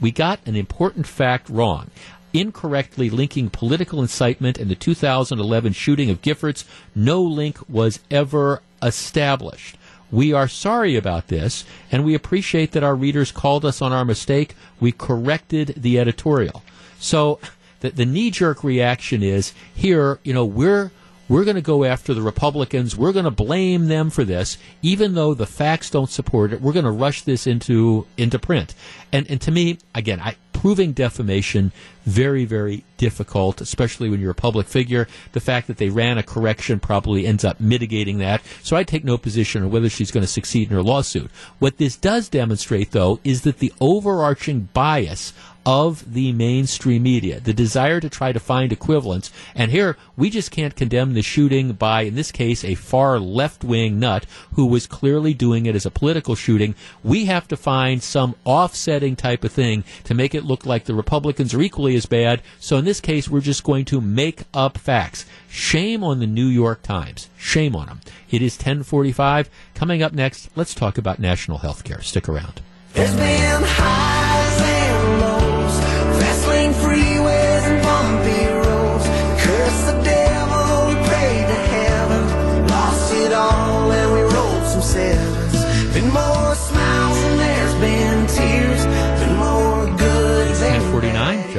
We 0.00 0.10
got 0.10 0.40
an 0.46 0.56
important 0.56 1.06
fact 1.06 1.48
wrong 1.48 1.90
incorrectly 2.32 3.10
linking 3.10 3.50
political 3.50 4.00
incitement 4.00 4.58
and 4.58 4.70
the 4.70 4.74
2011 4.74 5.72
shooting 5.72 6.10
of 6.10 6.22
Giffords. 6.22 6.64
No 6.94 7.22
link 7.22 7.58
was 7.68 8.00
ever 8.10 8.62
established. 8.82 9.76
We 10.12 10.34
are 10.34 10.46
sorry 10.46 10.94
about 10.96 11.28
this, 11.28 11.64
and 11.90 12.04
we 12.04 12.14
appreciate 12.14 12.72
that 12.72 12.84
our 12.84 12.94
readers 12.94 13.32
called 13.32 13.64
us 13.64 13.80
on 13.80 13.92
our 13.92 14.04
mistake. 14.04 14.54
We 14.78 14.92
corrected 14.92 15.74
the 15.76 15.98
editorial. 15.98 16.62
So 17.00 17.40
the, 17.80 17.90
the 17.90 18.06
knee 18.06 18.30
jerk 18.30 18.62
reaction 18.62 19.22
is 19.22 19.54
here, 19.74 20.20
you 20.22 20.34
know, 20.34 20.44
we're 20.44 20.92
we're 21.28 21.44
going 21.44 21.56
to 21.56 21.62
go 21.62 21.84
after 21.84 22.12
the 22.12 22.20
Republicans. 22.20 22.94
We're 22.94 23.12
going 23.12 23.24
to 23.24 23.30
blame 23.30 23.86
them 23.86 24.10
for 24.10 24.22
this, 24.22 24.58
even 24.82 25.14
though 25.14 25.32
the 25.32 25.46
facts 25.46 25.88
don't 25.88 26.10
support 26.10 26.52
it. 26.52 26.60
We're 26.60 26.74
going 26.74 26.84
to 26.84 26.90
rush 26.90 27.22
this 27.22 27.46
into 27.46 28.06
into 28.18 28.38
print. 28.38 28.74
And 29.12 29.28
and 29.30 29.40
to 29.40 29.50
me, 29.50 29.78
again, 29.94 30.20
I 30.20 30.36
proving 30.62 30.92
defamation 30.92 31.72
very 32.04 32.44
very 32.44 32.84
difficult, 32.96 33.60
especially 33.60 34.08
when 34.08 34.20
you're 34.20 34.30
a 34.30 34.34
public 34.34 34.68
figure. 34.68 35.08
The 35.32 35.40
fact 35.40 35.66
that 35.66 35.78
they 35.78 35.88
ran 35.88 36.18
a 36.18 36.22
correction 36.22 36.78
probably 36.78 37.26
ends 37.26 37.44
up 37.44 37.58
mitigating 37.58 38.18
that. 38.18 38.42
So 38.62 38.76
I 38.76 38.84
take 38.84 39.02
no 39.02 39.18
position 39.18 39.64
on 39.64 39.72
whether 39.72 39.88
she's 39.88 40.12
going 40.12 40.22
to 40.22 40.28
succeed 40.28 40.70
in 40.70 40.76
her 40.76 40.82
lawsuit. 40.82 41.32
What 41.58 41.78
this 41.78 41.96
does 41.96 42.28
demonstrate, 42.28 42.92
though, 42.92 43.18
is 43.24 43.42
that 43.42 43.58
the 43.58 43.72
overarching 43.80 44.68
bias 44.72 45.32
of 45.64 46.12
the 46.12 46.32
mainstream 46.32 47.02
media, 47.02 47.40
the 47.40 47.52
desire 47.52 48.00
to 48.00 48.08
try 48.08 48.32
to 48.32 48.40
find 48.40 48.72
equivalents. 48.72 49.30
And 49.54 49.70
here, 49.70 49.96
we 50.16 50.30
just 50.30 50.50
can't 50.50 50.76
condemn 50.76 51.14
the 51.14 51.22
shooting 51.22 51.72
by, 51.72 52.02
in 52.02 52.14
this 52.14 52.32
case, 52.32 52.64
a 52.64 52.74
far 52.74 53.18
left 53.18 53.62
wing 53.62 53.98
nut 53.98 54.26
who 54.54 54.66
was 54.66 54.86
clearly 54.86 55.34
doing 55.34 55.66
it 55.66 55.74
as 55.74 55.86
a 55.86 55.90
political 55.90 56.34
shooting. 56.34 56.74
We 57.04 57.26
have 57.26 57.46
to 57.48 57.56
find 57.56 58.02
some 58.02 58.34
offsetting 58.44 59.16
type 59.16 59.44
of 59.44 59.52
thing 59.52 59.84
to 60.04 60.14
make 60.14 60.34
it 60.34 60.44
look 60.44 60.66
like 60.66 60.84
the 60.84 60.94
Republicans 60.94 61.54
are 61.54 61.62
equally 61.62 61.96
as 61.96 62.06
bad. 62.06 62.42
So 62.58 62.76
in 62.76 62.84
this 62.84 63.00
case, 63.00 63.28
we're 63.28 63.40
just 63.40 63.64
going 63.64 63.84
to 63.86 64.00
make 64.00 64.42
up 64.52 64.78
facts. 64.78 65.26
Shame 65.48 66.02
on 66.02 66.18
the 66.18 66.26
New 66.26 66.46
York 66.46 66.82
Times. 66.82 67.28
Shame 67.36 67.76
on 67.76 67.86
them. 67.86 68.00
It 68.30 68.42
is 68.42 68.56
1045. 68.56 69.50
Coming 69.74 70.02
up 70.02 70.12
next, 70.12 70.48
let's 70.56 70.74
talk 70.74 70.98
about 70.98 71.18
national 71.18 71.58
health 71.58 71.84
care. 71.84 72.00
Stick 72.00 72.28
around. 72.28 72.62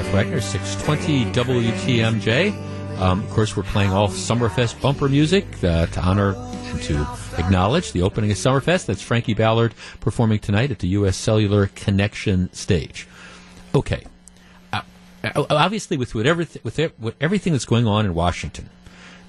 Jeff 0.03 0.13
Wagner, 0.13 0.41
620 0.41 1.31
WTMJ. 1.31 2.99
Um, 2.99 3.23
of 3.23 3.29
course, 3.29 3.55
we're 3.55 3.63
playing 3.63 3.91
all 3.91 4.09
Summerfest 4.09 4.81
bumper 4.81 5.07
music 5.07 5.45
uh, 5.63 5.85
to 5.85 6.01
honor 6.01 6.35
and 6.35 6.81
to 6.83 7.07
acknowledge 7.37 7.93
the 7.93 8.01
opening 8.01 8.29
of 8.29 8.37
Summerfest. 8.37 8.85
That's 8.85 9.01
Frankie 9.01 9.33
Ballard 9.33 9.73
performing 10.01 10.39
tonight 10.39 10.71
at 10.71 10.79
the 10.79 10.89
U.S. 10.89 11.15
Cellular 11.15 11.67
Connection 11.67 12.51
stage. 12.53 13.07
Okay. 13.73 14.03
Uh, 14.73 14.81
obviously, 15.49 15.95
with 15.95 16.13
whatever 16.13 16.43
th- 16.43 16.63
with, 16.65 16.77
with 16.99 17.15
everything 17.21 17.53
that's 17.53 17.65
going 17.65 17.87
on 17.87 18.05
in 18.05 18.13
Washington, 18.13 18.69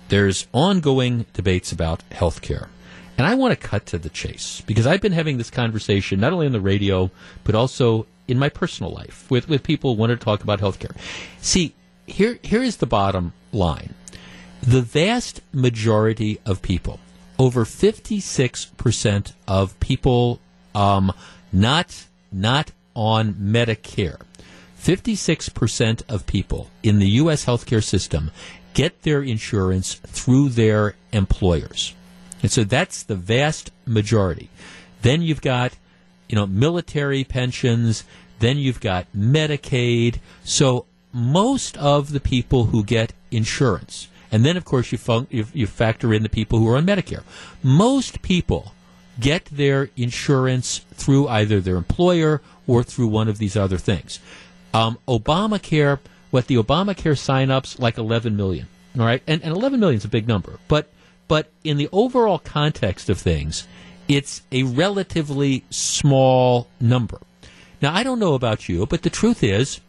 there's 0.09 0.49
ongoing 0.53 1.27
debates 1.35 1.71
about 1.71 2.03
health 2.11 2.43
care. 2.43 2.69
And 3.17 3.27
I 3.27 3.37
want 3.37 3.59
to 3.59 3.69
cut 3.69 3.87
to 3.87 3.99
the 3.99 4.11
chase 4.11 4.61
because 4.67 4.89
I've 4.89 5.01
been 5.01 5.13
having 5.13 5.39
this 5.39 5.51
conversation 5.51 6.19
not 6.19 6.33
only 6.33 6.47
on 6.47 6.53
the 6.53 6.61
radio, 6.61 7.13
but 7.45 7.55
also 7.55 8.07
in 8.27 8.39
my 8.39 8.49
personal 8.49 8.93
life 8.93 9.31
with, 9.31 9.49
with 9.49 9.63
people 9.63 9.95
who 9.95 10.01
want 10.01 10.11
to 10.11 10.17
talk 10.17 10.43
about 10.43 10.61
healthcare. 10.61 10.97
See, 11.41 11.75
here 12.07 12.39
here 12.43 12.63
is 12.63 12.79
the 12.79 12.87
bottom 12.87 13.33
line. 13.53 13.95
The 14.63 14.83
vast 14.83 15.41
majority 15.53 16.41
of 16.47 16.63
people, 16.63 17.01
over 17.39 17.65
56% 17.65 19.33
of 19.47 19.79
people 19.81 20.41
um, 20.75 21.13
not 21.53 22.07
not 22.33 22.73
on 22.95 23.35
Medicare, 23.35 24.21
56% 24.81 26.03
of 26.09 26.27
people 26.27 26.71
in 26.83 26.99
the 26.99 27.09
U.S. 27.11 27.45
healthcare 27.47 27.83
system 27.83 28.31
get 28.75 29.03
their 29.03 29.23
insurance 29.23 29.95
through 29.95 30.51
their 30.51 30.95
employers. 31.13 31.95
And 32.43 32.51
so 32.51 32.65
that's 32.65 33.03
the 33.03 33.15
vast 33.15 33.71
majority. 33.87 34.51
Then 35.03 35.23
you've 35.23 35.41
got, 35.41 35.73
you 36.29 36.37
know, 36.37 36.47
military 36.47 37.25
pensions. 37.25 38.05
Then 38.39 38.59
you've 38.59 38.81
got 38.81 39.07
Medicaid. 39.17 40.19
So 40.43 40.87
most 41.13 41.77
of 41.79 42.13
the 42.13 42.21
people 42.21 42.67
who 42.67 42.83
get 42.85 43.13
insurance, 43.31 44.09
and 44.33 44.45
then 44.45 44.57
of 44.57 44.65
course 44.65 44.91
you, 44.93 44.99
fun- 44.99 45.29
you, 45.31 45.47
you 45.53 45.67
factor 45.67 46.13
in 46.13 46.23
the 46.23 46.29
people 46.29 46.59
who 46.59 46.69
are 46.69 46.77
on 46.77 46.87
Medicare. 46.87 47.23
Most 47.63 48.23
people 48.23 48.73
get 49.21 49.45
their 49.47 49.91
insurance 49.97 50.79
through 50.95 51.29
either 51.29 51.61
their 51.61 51.77
employer 51.77 52.43
or 52.67 52.83
through 52.83 53.07
one 53.07 53.29
of 53.29 53.39
these 53.39 53.57
other 53.57 53.79
things. 53.79 54.19
Um, 54.73 54.99
Obamacare, 55.07 56.01
what 56.31 56.49
the 56.49 56.57
Obamacare 56.57 57.17
sign-ups 57.17 57.79
like 57.79 57.97
11 57.97 58.37
million. 58.37 58.67
All 58.99 59.05
right, 59.05 59.23
and, 59.27 59.43
and 59.43 59.55
11 59.55 59.79
million 59.79 59.99
is 59.99 60.05
a 60.05 60.09
big 60.09 60.29
number, 60.29 60.59
but 60.69 60.89
but 61.27 61.51
in 61.65 61.79
the 61.79 61.89
overall 61.91 62.39
context 62.39 63.09
of 63.09 63.19
things, 63.19 63.67
it's 64.09 64.43
a 64.53 64.63
relatively 64.63 65.65
small 65.71 66.69
number. 66.81 67.19
Now, 67.81 67.95
I 67.95 68.03
don't 68.03 68.19
know 68.19 68.35
about 68.35 68.69
you, 68.69 68.87
but 68.87 69.03
the 69.03 69.11
truth 69.11 69.43
is, 69.43 69.81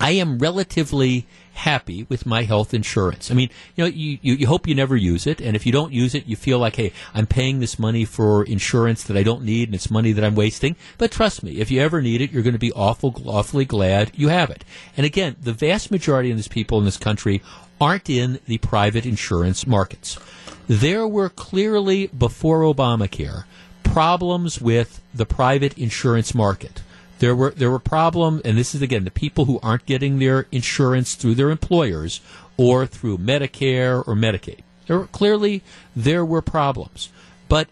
I 0.00 0.12
am 0.12 0.38
relatively 0.38 1.26
happy 1.54 2.04
with 2.08 2.26
my 2.26 2.42
health 2.42 2.74
insurance. 2.74 3.30
I 3.30 3.34
mean, 3.34 3.48
you 3.76 3.84
know, 3.84 3.90
you, 3.90 4.18
you, 4.22 4.34
you, 4.34 4.46
hope 4.46 4.66
you 4.66 4.74
never 4.74 4.96
use 4.96 5.26
it, 5.26 5.40
and 5.40 5.54
if 5.54 5.64
you 5.64 5.72
don't 5.72 5.92
use 5.92 6.14
it, 6.14 6.26
you 6.26 6.36
feel 6.36 6.58
like, 6.58 6.76
hey, 6.76 6.92
I'm 7.14 7.26
paying 7.26 7.60
this 7.60 7.78
money 7.78 8.04
for 8.04 8.44
insurance 8.44 9.04
that 9.04 9.16
I 9.16 9.22
don't 9.22 9.44
need, 9.44 9.68
and 9.68 9.74
it's 9.74 9.90
money 9.90 10.12
that 10.12 10.24
I'm 10.24 10.34
wasting. 10.34 10.76
But 10.98 11.12
trust 11.12 11.42
me, 11.42 11.60
if 11.60 11.70
you 11.70 11.80
ever 11.80 12.02
need 12.02 12.20
it, 12.20 12.32
you're 12.32 12.42
going 12.42 12.54
to 12.54 12.58
be 12.58 12.72
awful, 12.72 13.14
awfully 13.24 13.64
glad 13.64 14.10
you 14.14 14.28
have 14.28 14.50
it. 14.50 14.64
And 14.96 15.06
again, 15.06 15.36
the 15.40 15.52
vast 15.52 15.90
majority 15.90 16.30
of 16.30 16.36
these 16.36 16.48
people 16.48 16.78
in 16.78 16.84
this 16.84 16.96
country 16.96 17.40
aren't 17.80 18.10
in 18.10 18.40
the 18.46 18.58
private 18.58 19.06
insurance 19.06 19.66
markets. 19.66 20.18
There 20.66 21.06
were 21.06 21.28
clearly, 21.28 22.06
before 22.06 22.60
Obamacare, 22.60 23.44
problems 23.82 24.60
with 24.60 25.00
the 25.14 25.26
private 25.26 25.76
insurance 25.78 26.34
market. 26.34 26.82
There 27.18 27.36
were 27.36 27.50
there 27.50 27.70
were 27.70 27.78
problems, 27.78 28.42
and 28.42 28.58
this 28.58 28.74
is 28.74 28.82
again 28.82 29.04
the 29.04 29.10
people 29.10 29.44
who 29.44 29.60
aren't 29.62 29.86
getting 29.86 30.18
their 30.18 30.46
insurance 30.50 31.14
through 31.14 31.36
their 31.36 31.50
employers 31.50 32.20
or 32.56 32.86
through 32.86 33.18
Medicare 33.18 34.06
or 34.06 34.14
Medicaid. 34.14 34.60
There 34.86 34.98
were, 34.98 35.06
clearly 35.06 35.62
there 35.94 36.24
were 36.24 36.42
problems, 36.42 37.10
but 37.48 37.68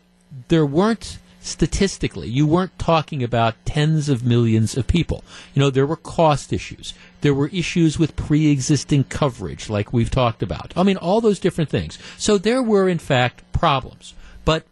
there 0.48 0.66
weren't 0.66 1.18
statistically. 1.42 2.28
You 2.28 2.46
weren't 2.46 2.78
talking 2.78 3.22
about 3.22 3.54
tens 3.64 4.08
of 4.08 4.24
millions 4.24 4.76
of 4.76 4.86
people. 4.86 5.24
You 5.54 5.60
know 5.60 5.70
there 5.70 5.86
were 5.86 5.96
cost 5.96 6.52
issues. 6.52 6.94
There 7.20 7.34
were 7.34 7.48
issues 7.48 7.98
with 7.98 8.16
pre-existing 8.16 9.04
coverage, 9.04 9.68
like 9.68 9.92
we've 9.92 10.10
talked 10.10 10.42
about. 10.42 10.72
I 10.76 10.82
mean 10.82 10.96
all 10.96 11.20
those 11.20 11.38
different 11.38 11.70
things. 11.70 11.98
So 12.16 12.38
there 12.38 12.62
were 12.62 12.88
in 12.88 12.98
fact 12.98 13.42
problems, 13.52 14.14
but 14.44 14.64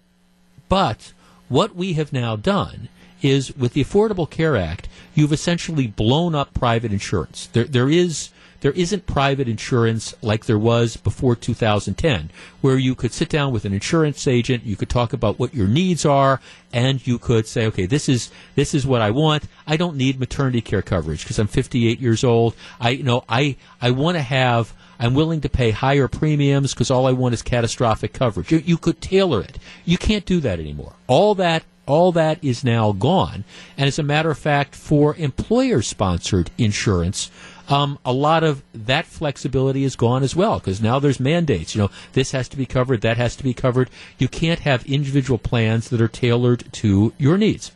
but 0.69 1.13
what 1.49 1.75
we 1.75 1.95
have 1.95 2.13
now 2.13 2.37
done 2.37 2.89
is 3.23 3.55
with 3.57 3.75
the 3.75 3.85
Affordable 3.85 4.29
Care 4.29 4.57
Act, 4.57 4.89
you've 5.15 5.33
essentially 5.33 5.87
blown 5.87 6.35
up 6.35 6.55
private 6.55 6.93
insurance. 6.93 7.49
There, 7.53 7.65
there 7.65 7.89
is 7.89 8.31
there 8.61 8.73
isn't 8.73 9.07
private 9.07 9.49
insurance 9.49 10.15
like 10.23 10.45
there 10.45 10.59
was 10.59 10.97
before 10.97 11.35
2010, 11.35 12.31
where 12.61 12.77
you 12.77 12.95
could 12.95 13.13
sit 13.13 13.29
down 13.29 13.53
with 13.53 13.65
an 13.65 13.73
insurance 13.73 14.27
agent, 14.27 14.65
you 14.65 14.77
could 14.77 14.89
talk 14.89 15.13
about 15.13 15.39
what 15.39 15.55
your 15.55 15.69
needs 15.69 16.05
are, 16.05 16.41
and 16.73 17.07
you 17.07 17.19
could 17.19 17.47
say, 17.47 17.67
okay, 17.67 17.87
this 17.87 18.09
is 18.09 18.31
this 18.55 18.75
is 18.75 18.87
what 18.87 19.01
I 19.01 19.11
want. 19.11 19.45
I 19.67 19.77
don't 19.77 19.97
need 19.97 20.21
maternity 20.21 20.61
care 20.61 20.83
coverage 20.83 21.23
because 21.23 21.39
I'm 21.39 21.47
58 21.47 22.01
years 22.01 22.23
old. 22.23 22.55
I 22.81 22.91
you 22.91 23.03
know 23.03 23.25
I 23.29 23.57
I 23.81 23.91
want 23.91 24.17
to 24.17 24.23
have. 24.23 24.75
I'm 25.03 25.15
willing 25.15 25.41
to 25.41 25.49
pay 25.49 25.71
higher 25.71 26.09
premiums 26.09 26.75
because 26.75 26.91
all 26.91 27.07
I 27.07 27.13
want 27.13 27.33
is 27.33 27.41
catastrophic 27.41 28.13
coverage. 28.13 28.53
You, 28.53 28.59
you 28.59 28.77
could 28.77 29.01
tailor 29.01 29.41
it. 29.41 29.59
You 29.87 29.97
can't 29.97 30.27
do 30.27 30.41
that 30.41 30.61
anymore. 30.61 30.93
All 31.07 31.35
that 31.37 31.65
all 31.91 32.13
that 32.13 32.43
is 32.43 32.63
now 32.63 32.93
gone. 32.93 33.45
And 33.77 33.89
as 33.89 33.99
a 33.99 34.05
matter 34.05 34.31
of 34.31 34.39
fact, 34.39 34.77
for 34.77 35.17
employer 35.17 35.83
sponsored 35.83 36.51
insurance, 36.57 37.31
um, 37.71 37.99
a 38.05 38.13
lot 38.13 38.43
of 38.43 38.63
that 38.75 39.07
flexibility 39.07 39.85
is 39.85 39.95
gone 39.95 40.25
as 40.25 40.35
well 40.35 40.59
because 40.59 40.83
now 40.83 40.99
there's 40.99 41.21
mandates. 41.21 41.75
You 41.75 41.83
know, 41.83 41.91
this 42.13 42.33
has 42.33 42.49
to 42.49 42.57
be 42.57 42.67
covered, 42.67 43.01
that 43.03 43.17
has 43.17 43.37
to 43.37 43.45
be 43.45 43.55
covered. 43.55 43.89
You 44.19 44.29
can't 44.29 44.61
have 44.61 44.85
individual 44.87 45.39
plans 45.39 45.89
that 45.89 46.01
are 46.01 46.09
tailored 46.09 46.71
to 46.75 47.15
your 47.17 47.39
needs. 47.39 47.71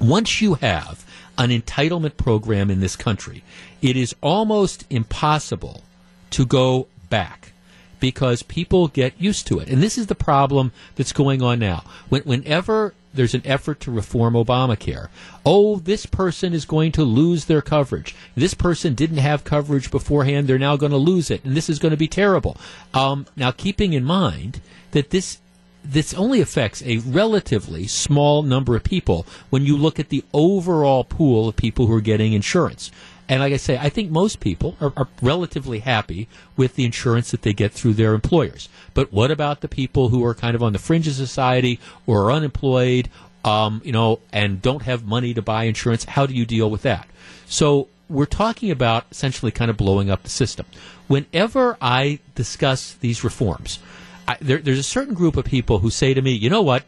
Once 0.00 0.40
you 0.40 0.54
have 0.54 1.04
an 1.36 1.50
entitlement 1.50 2.16
program 2.16 2.70
in 2.70 2.80
this 2.80 2.94
country, 2.94 3.42
it 3.80 3.96
is 3.96 4.14
almost 4.20 4.84
impossible 4.88 5.82
to 6.30 6.46
go 6.46 6.86
back 7.10 7.52
because 7.98 8.42
people 8.42 8.88
get 8.88 9.20
used 9.20 9.46
to 9.48 9.58
it. 9.58 9.68
And 9.68 9.82
this 9.82 9.98
is 9.98 10.06
the 10.06 10.14
problem 10.14 10.72
that's 10.94 11.12
going 11.12 11.42
on 11.42 11.58
now. 11.58 11.84
When, 12.08 12.22
whenever 12.22 12.94
there's 13.14 13.34
an 13.34 13.42
effort 13.44 13.80
to 13.80 13.90
reform 13.90 14.34
Obamacare. 14.34 15.08
Oh, 15.44 15.76
this 15.76 16.06
person 16.06 16.52
is 16.52 16.64
going 16.64 16.92
to 16.92 17.04
lose 17.04 17.44
their 17.44 17.62
coverage. 17.62 18.14
This 18.34 18.54
person 18.54 18.94
didn't 18.94 19.18
have 19.18 19.44
coverage 19.44 19.90
beforehand. 19.90 20.46
They're 20.46 20.58
now 20.58 20.76
going 20.76 20.92
to 20.92 20.98
lose 20.98 21.30
it, 21.30 21.44
and 21.44 21.56
this 21.56 21.68
is 21.68 21.78
going 21.78 21.90
to 21.90 21.96
be 21.96 22.08
terrible. 22.08 22.56
Um, 22.94 23.26
now, 23.36 23.50
keeping 23.50 23.92
in 23.92 24.04
mind 24.04 24.60
that 24.92 25.10
this 25.10 25.38
this 25.84 26.14
only 26.14 26.40
affects 26.40 26.80
a 26.82 26.98
relatively 26.98 27.88
small 27.88 28.42
number 28.42 28.76
of 28.76 28.84
people 28.84 29.26
when 29.50 29.66
you 29.66 29.76
look 29.76 29.98
at 29.98 30.10
the 30.10 30.24
overall 30.32 31.02
pool 31.02 31.48
of 31.48 31.56
people 31.56 31.86
who 31.86 31.94
are 31.94 32.00
getting 32.00 32.34
insurance. 32.34 32.90
And 33.28 33.40
like 33.40 33.52
I 33.52 33.56
say, 33.56 33.78
I 33.78 33.88
think 33.88 34.10
most 34.10 34.40
people 34.40 34.76
are, 34.80 34.92
are, 34.96 35.08
relatively 35.22 35.78
happy 35.78 36.28
with 36.56 36.74
the 36.74 36.84
insurance 36.84 37.30
that 37.30 37.42
they 37.42 37.52
get 37.52 37.72
through 37.72 37.94
their 37.94 38.14
employers. 38.14 38.68
But 38.94 39.12
what 39.12 39.30
about 39.30 39.60
the 39.60 39.68
people 39.68 40.08
who 40.08 40.24
are 40.24 40.34
kind 40.34 40.54
of 40.54 40.62
on 40.62 40.72
the 40.72 40.78
fringe 40.78 41.06
of 41.06 41.14
society 41.14 41.78
or 42.06 42.24
are 42.24 42.32
unemployed, 42.32 43.08
um, 43.44 43.80
you 43.84 43.92
know, 43.92 44.20
and 44.32 44.60
don't 44.60 44.82
have 44.82 45.04
money 45.04 45.34
to 45.34 45.42
buy 45.42 45.64
insurance? 45.64 46.04
How 46.04 46.26
do 46.26 46.34
you 46.34 46.44
deal 46.44 46.68
with 46.68 46.82
that? 46.82 47.06
So 47.46 47.88
we're 48.08 48.26
talking 48.26 48.70
about 48.70 49.06
essentially 49.10 49.52
kind 49.52 49.70
of 49.70 49.76
blowing 49.76 50.10
up 50.10 50.22
the 50.22 50.30
system. 50.30 50.66
Whenever 51.06 51.76
I 51.80 52.18
discuss 52.34 52.94
these 52.94 53.24
reforms, 53.24 53.78
I, 54.26 54.36
there, 54.40 54.58
there's 54.58 54.78
a 54.78 54.84
certain 54.84 55.14
group 55.14 55.36
of 55.36 55.44
people 55.44 55.78
who 55.78 55.90
say 55.90 56.12
to 56.12 56.22
me, 56.22 56.32
you 56.32 56.50
know 56.50 56.62
what? 56.62 56.84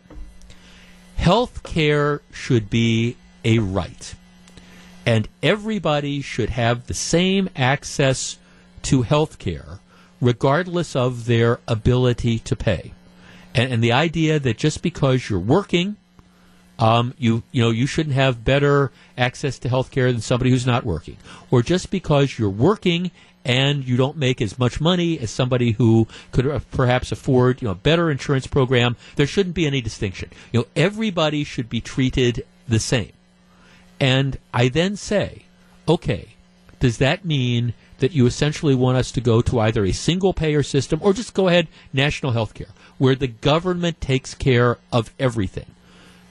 Health 1.16 1.62
care 1.62 2.20
should 2.32 2.68
be 2.68 3.16
a 3.44 3.60
right. 3.60 4.14
And 5.06 5.28
everybody 5.42 6.22
should 6.22 6.50
have 6.50 6.86
the 6.86 6.94
same 6.94 7.50
access 7.54 8.38
to 8.82 9.02
health 9.02 9.38
care, 9.38 9.80
regardless 10.20 10.96
of 10.96 11.26
their 11.26 11.60
ability 11.68 12.38
to 12.40 12.56
pay. 12.56 12.92
And, 13.54 13.72
and 13.72 13.84
the 13.84 13.92
idea 13.92 14.38
that 14.38 14.58
just 14.58 14.82
because 14.82 15.28
you're 15.28 15.38
working, 15.38 15.96
um, 16.78 17.14
you 17.18 17.42
you 17.52 17.62
know 17.62 17.70
you 17.70 17.86
shouldn't 17.86 18.16
have 18.16 18.44
better 18.44 18.90
access 19.16 19.58
to 19.60 19.68
health 19.68 19.90
care 19.90 20.10
than 20.10 20.20
somebody 20.20 20.50
who's 20.50 20.66
not 20.66 20.84
working, 20.84 21.16
or 21.50 21.62
just 21.62 21.90
because 21.90 22.38
you're 22.38 22.50
working 22.50 23.10
and 23.44 23.84
you 23.84 23.96
don't 23.96 24.16
make 24.16 24.40
as 24.40 24.58
much 24.58 24.80
money 24.80 25.18
as 25.18 25.30
somebody 25.30 25.72
who 25.72 26.08
could 26.32 26.46
uh, 26.46 26.58
perhaps 26.72 27.12
afford 27.12 27.62
you 27.62 27.68
know 27.68 27.72
a 27.72 27.76
better 27.76 28.10
insurance 28.10 28.46
program, 28.46 28.96
there 29.16 29.26
shouldn't 29.26 29.54
be 29.54 29.66
any 29.66 29.80
distinction. 29.80 30.30
You 30.52 30.60
know 30.60 30.66
everybody 30.74 31.44
should 31.44 31.68
be 31.68 31.80
treated 31.80 32.44
the 32.66 32.80
same. 32.80 33.12
And 34.00 34.38
I 34.52 34.68
then 34.68 34.96
say, 34.96 35.44
okay, 35.88 36.34
does 36.80 36.98
that 36.98 37.24
mean 37.24 37.74
that 37.98 38.12
you 38.12 38.26
essentially 38.26 38.74
want 38.74 38.98
us 38.98 39.12
to 39.12 39.20
go 39.20 39.40
to 39.40 39.60
either 39.60 39.84
a 39.84 39.92
single 39.92 40.34
payer 40.34 40.62
system 40.62 41.00
or 41.02 41.12
just 41.12 41.34
go 41.34 41.48
ahead 41.48 41.68
national 41.92 42.32
health 42.32 42.54
care, 42.54 42.68
where 42.98 43.14
the 43.14 43.28
government 43.28 44.00
takes 44.00 44.34
care 44.34 44.78
of 44.92 45.12
everything? 45.18 45.66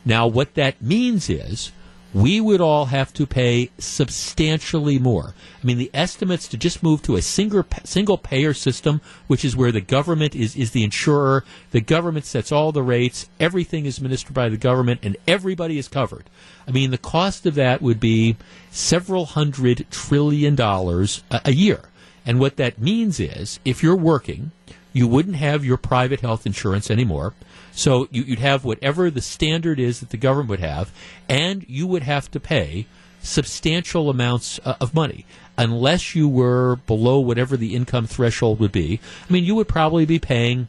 Now, 0.06 0.28
what 0.28 0.56
that 0.56 0.82
means 0.82 1.30
is 1.30 1.72
we 2.14 2.40
would 2.40 2.62
all 2.62 2.86
have 2.86 3.12
to 3.14 3.26
pay 3.26 3.72
substantially 3.80 5.00
more. 5.00 5.34
I 5.62 5.66
mean, 5.66 5.78
the 5.78 5.90
estimates 5.94 6.48
to 6.50 6.58
just 6.58 6.84
move 6.84 7.02
to 7.04 7.16
a 7.16 7.22
single 7.22 7.66
single 7.84 8.18
payer 8.18 8.54
system, 8.54 9.02
which 9.28 9.44
is 9.44 9.56
where 9.56 9.72
the 9.72 9.82
government 9.82 10.36
is, 10.36 10.56
is 10.56 10.72
the 10.72 10.84
insurer, 10.84 11.44
the 11.72 11.82
government 11.82 12.26
sets 12.26 12.52
all 12.52 12.72
the 12.72 12.84
rates, 12.84 13.30
everything 13.40 13.86
is 13.86 13.98
administered 13.98 14.34
by 14.34 14.50
the 14.50 14.58
government, 14.58 15.00
and 15.04 15.18
everybody 15.28 15.78
is 15.78 15.88
covered. 15.88 16.30
I 16.68 16.72
mean, 16.72 16.92
the 16.92 16.98
cost 16.98 17.46
of 17.46 17.56
that 17.56 17.82
would 17.82 18.00
be 18.00 18.38
several 18.70 19.26
hundred 19.26 19.86
trillion 19.90 20.56
dollars 20.56 21.24
a, 21.32 21.42
a 21.46 21.54
year. 21.54 21.82
And 22.26 22.40
what 22.40 22.58
that 22.58 22.80
means 22.80 23.20
is, 23.20 23.60
if 23.66 23.84
you're 23.84 23.96
working, 23.96 24.52
you 24.94 25.08
wouldn't 25.08 25.36
have 25.36 25.66
your 25.66 25.78
private 25.78 26.22
health 26.22 26.46
insurance 26.46 26.92
anymore. 26.92 27.34
So 27.74 28.08
you, 28.12 28.26
would 28.30 28.40
have 28.40 28.64
whatever 28.64 29.10
the 29.10 29.22
standard 29.22 29.80
is 29.80 30.00
that 30.00 30.10
the 30.10 30.18
government 30.18 30.50
would 30.50 30.60
have, 30.60 30.92
and 31.28 31.66
you 31.68 31.88
would 31.88 32.04
have 32.04 32.30
to 32.32 32.40
pay 32.40 32.86
substantial 33.22 34.10
amounts 34.10 34.60
uh, 34.64 34.76
of 34.80 34.94
money 34.94 35.26
unless 35.58 36.16
you 36.16 36.28
were 36.28 36.78
below 36.88 37.20
whatever 37.20 37.58
the 37.58 37.76
income 37.76 38.08
threshold 38.08 38.60
would 38.60 38.72
be. 38.72 39.00
I 39.28 39.34
mean, 39.34 39.44
you 39.44 39.56
would 39.56 39.68
probably 39.68 40.06
be 40.06 40.20
paying, 40.20 40.68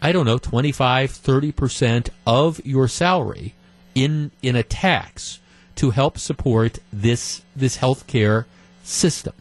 I 0.00 0.12
don't 0.12 0.26
know, 0.26 0.38
25, 0.38 1.10
30% 1.10 2.08
of 2.26 2.64
your 2.64 2.88
salary 2.88 3.54
in, 3.94 4.30
in 4.42 4.56
a 4.56 4.62
tax 4.62 5.40
to 5.76 5.90
help 5.90 6.18
support 6.18 6.78
this, 6.92 7.42
this 7.54 7.76
health 7.76 8.06
care 8.06 8.46
system. 8.82 9.34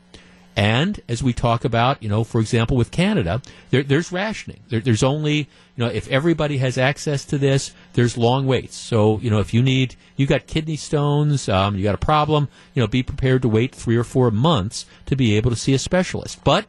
And 0.56 1.02
as 1.10 1.22
we 1.22 1.34
talk 1.34 1.65
about, 1.65 2.02
you 2.02 2.07
know, 2.07 2.23
for 2.23 2.40
example, 2.40 2.77
with 2.77 2.90
Canada, 2.90 3.41
there, 3.72 3.84
there's 3.84 4.11
rationing. 4.11 4.61
There, 4.69 4.80
there's 4.80 5.03
only, 5.03 5.38
you 5.38 5.48
know, 5.84 5.88
if 5.88 6.07
everybody 6.07 6.60
has 6.60 6.77
access 6.77 7.26
to 7.26 7.38
this, 7.38 7.73
there's 7.94 8.18
long 8.18 8.48
waits. 8.48 8.76
So, 8.76 9.19
you 9.19 9.30
know, 9.30 9.40
if 9.40 9.53
you 9.53 9.61
need, 9.61 9.95
you've 10.15 10.30
got 10.30 10.48
kidney 10.48 10.77
stones, 10.77 11.49
um, 11.49 11.76
you 11.76 11.84
got 11.84 11.95
a 11.95 11.98
problem, 11.98 12.48
you 12.73 12.82
know, 12.82 12.88
be 12.88 13.03
prepared 13.03 13.41
to 13.41 13.49
wait 13.49 13.76
three 13.76 13.98
or 13.98 14.06
four 14.06 14.32
months 14.32 14.86
to 15.07 15.15
be 15.18 15.36
able 15.36 15.52
to 15.52 15.57
see 15.57 15.73
a 15.73 15.80
specialist. 15.80 16.41
But 16.45 16.68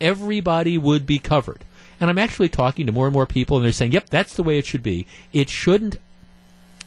everybody 0.00 0.76
would 0.76 1.06
be 1.06 1.20
covered. 1.20 1.64
And 2.00 2.10
I'm 2.10 2.18
actually 2.18 2.48
talking 2.48 2.86
to 2.86 2.92
more 2.92 3.06
and 3.06 3.14
more 3.14 3.26
people, 3.26 3.56
and 3.56 3.64
they're 3.64 3.72
saying, 3.72 3.92
"Yep, 3.92 4.10
that's 4.10 4.34
the 4.34 4.44
way 4.44 4.58
it 4.58 4.66
should 4.66 4.84
be. 4.84 5.06
It 5.32 5.48
shouldn't. 5.48 5.96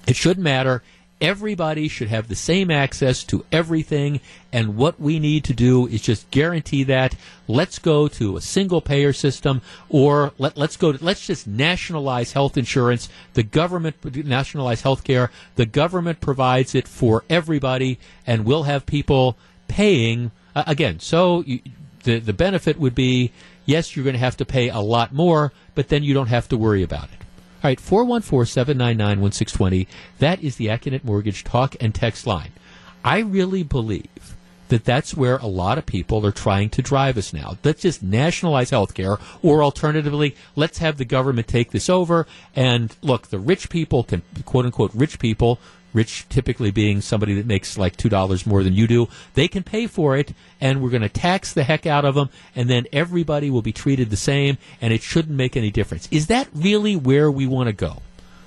It 0.08 0.16
shouldn't 0.16 0.44
matter 0.44 0.82
Everybody 1.22 1.88
should 1.88 2.08
have 2.08 2.28
the 2.28 2.36
same 2.36 2.72
access 2.72 3.24
to 3.26 3.46
everything, 3.52 4.22
and 4.52 4.76
what 4.76 5.00
we 5.00 5.20
need 5.20 5.44
to 5.44 5.54
do 5.54 5.86
is 5.86 6.02
just 6.02 6.32
guarantee 6.32 6.84
that. 6.86 7.16
Let's 7.48 7.78
go 7.78 8.08
to 8.08 8.38
a 8.38 8.42
single 8.42 8.82
payer 8.82 9.14
system, 9.14 9.62
or 9.88 10.34
let, 10.40 10.58
let's 10.58 10.78
go 10.78 10.92
to, 10.92 11.06
let's 11.06 11.28
just 11.28 11.46
nationalize 11.46 12.34
health 12.34 12.58
insurance. 12.58 13.08
The 13.36 13.44
government 13.44 14.04
nationalize 14.26 14.82
health 14.82 15.04
care. 15.04 15.30
The 15.58 15.68
government 15.68 16.22
provides 16.22 16.74
it 16.74 16.88
for 16.88 17.24
everybody, 17.30 18.00
and 18.26 18.44
we'll 18.44 18.64
have 18.64 18.88
people 18.88 19.38
paying 19.68 20.32
uh, 20.56 20.64
again. 20.66 21.00
So 21.00 21.44
you, 21.46 21.60
the 22.04 22.18
the 22.18 22.34
benefit 22.34 22.80
would 22.80 22.96
be 22.96 23.32
yes, 23.66 23.96
you're 23.96 24.04
going 24.04 24.16
to 24.16 24.20
have 24.20 24.38
to 24.38 24.46
pay 24.46 24.70
a 24.70 24.80
lot 24.80 25.14
more, 25.14 25.54
but 25.76 25.90
then 25.90 26.04
you 26.04 26.14
don't 26.14 26.28
have 26.28 26.50
to 26.50 26.58
worry 26.58 26.82
about 26.84 27.06
it. 27.06 27.21
All 27.64 27.70
right, 27.70 27.80
414 27.80 28.46
799 28.48 29.22
1620. 29.22 29.88
That 30.18 30.44
is 30.44 30.56
the 30.56 30.68
Accunet 30.68 31.04
Mortgage 31.04 31.44
talk 31.44 31.76
and 31.80 31.94
text 31.94 32.26
line. 32.26 32.54
I 33.06 33.20
really 33.20 33.62
believe 33.62 34.36
that 34.70 34.84
that's 34.84 35.16
where 35.16 35.38
a 35.38 35.46
lot 35.46 35.78
of 35.78 35.86
people 35.86 36.26
are 36.26 36.32
trying 36.32 36.70
to 36.70 36.82
drive 36.82 37.20
us 37.20 37.34
now. 37.34 37.58
Let's 37.64 37.84
just 37.84 38.02
nationalize 38.02 38.72
healthcare, 38.72 39.22
or 39.44 39.64
alternatively, 39.64 40.36
let's 40.56 40.80
have 40.80 40.98
the 40.98 41.06
government 41.06 41.48
take 41.48 41.70
this 41.70 41.88
over. 41.88 42.26
And 42.56 42.96
look, 43.04 43.28
the 43.28 43.38
rich 43.38 43.70
people 43.70 44.06
can, 44.06 44.24
quote 44.46 44.66
unquote, 44.66 44.96
rich 44.96 45.20
people 45.20 45.60
rich 45.94 46.28
typically 46.30 46.72
being 46.72 47.02
somebody 47.02 47.34
that 47.36 47.46
makes 47.46 47.78
like 47.78 47.98
$2 47.98 48.46
more 48.46 48.64
than 48.64 48.74
you 48.74 48.88
do, 48.88 49.08
they 49.34 49.48
can 49.48 49.64
pay 49.64 49.88
for 49.88 50.18
it, 50.18 50.34
and 50.60 50.82
we're 50.82 50.90
going 50.90 51.02
to 51.02 51.10
tax 51.10 51.54
the 51.54 51.64
heck 51.64 51.86
out 51.86 52.06
of 52.06 52.16
them, 52.16 52.30
and 52.56 52.70
then 52.70 52.86
everybody 52.94 53.50
will 53.50 53.62
be 53.62 53.74
treated 53.74 54.10
the 54.10 54.18
same, 54.18 54.58
and 54.82 54.94
it 54.94 55.02
shouldn't 55.02 55.36
make 55.36 55.58
any 55.58 55.72
difference. 55.72 56.08
Is 56.12 56.28
that 56.28 56.48
really 56.54 56.96
where 56.96 57.32
we 57.32 57.48
want 57.48 57.68
to 57.68 57.74
go? 57.74 58.02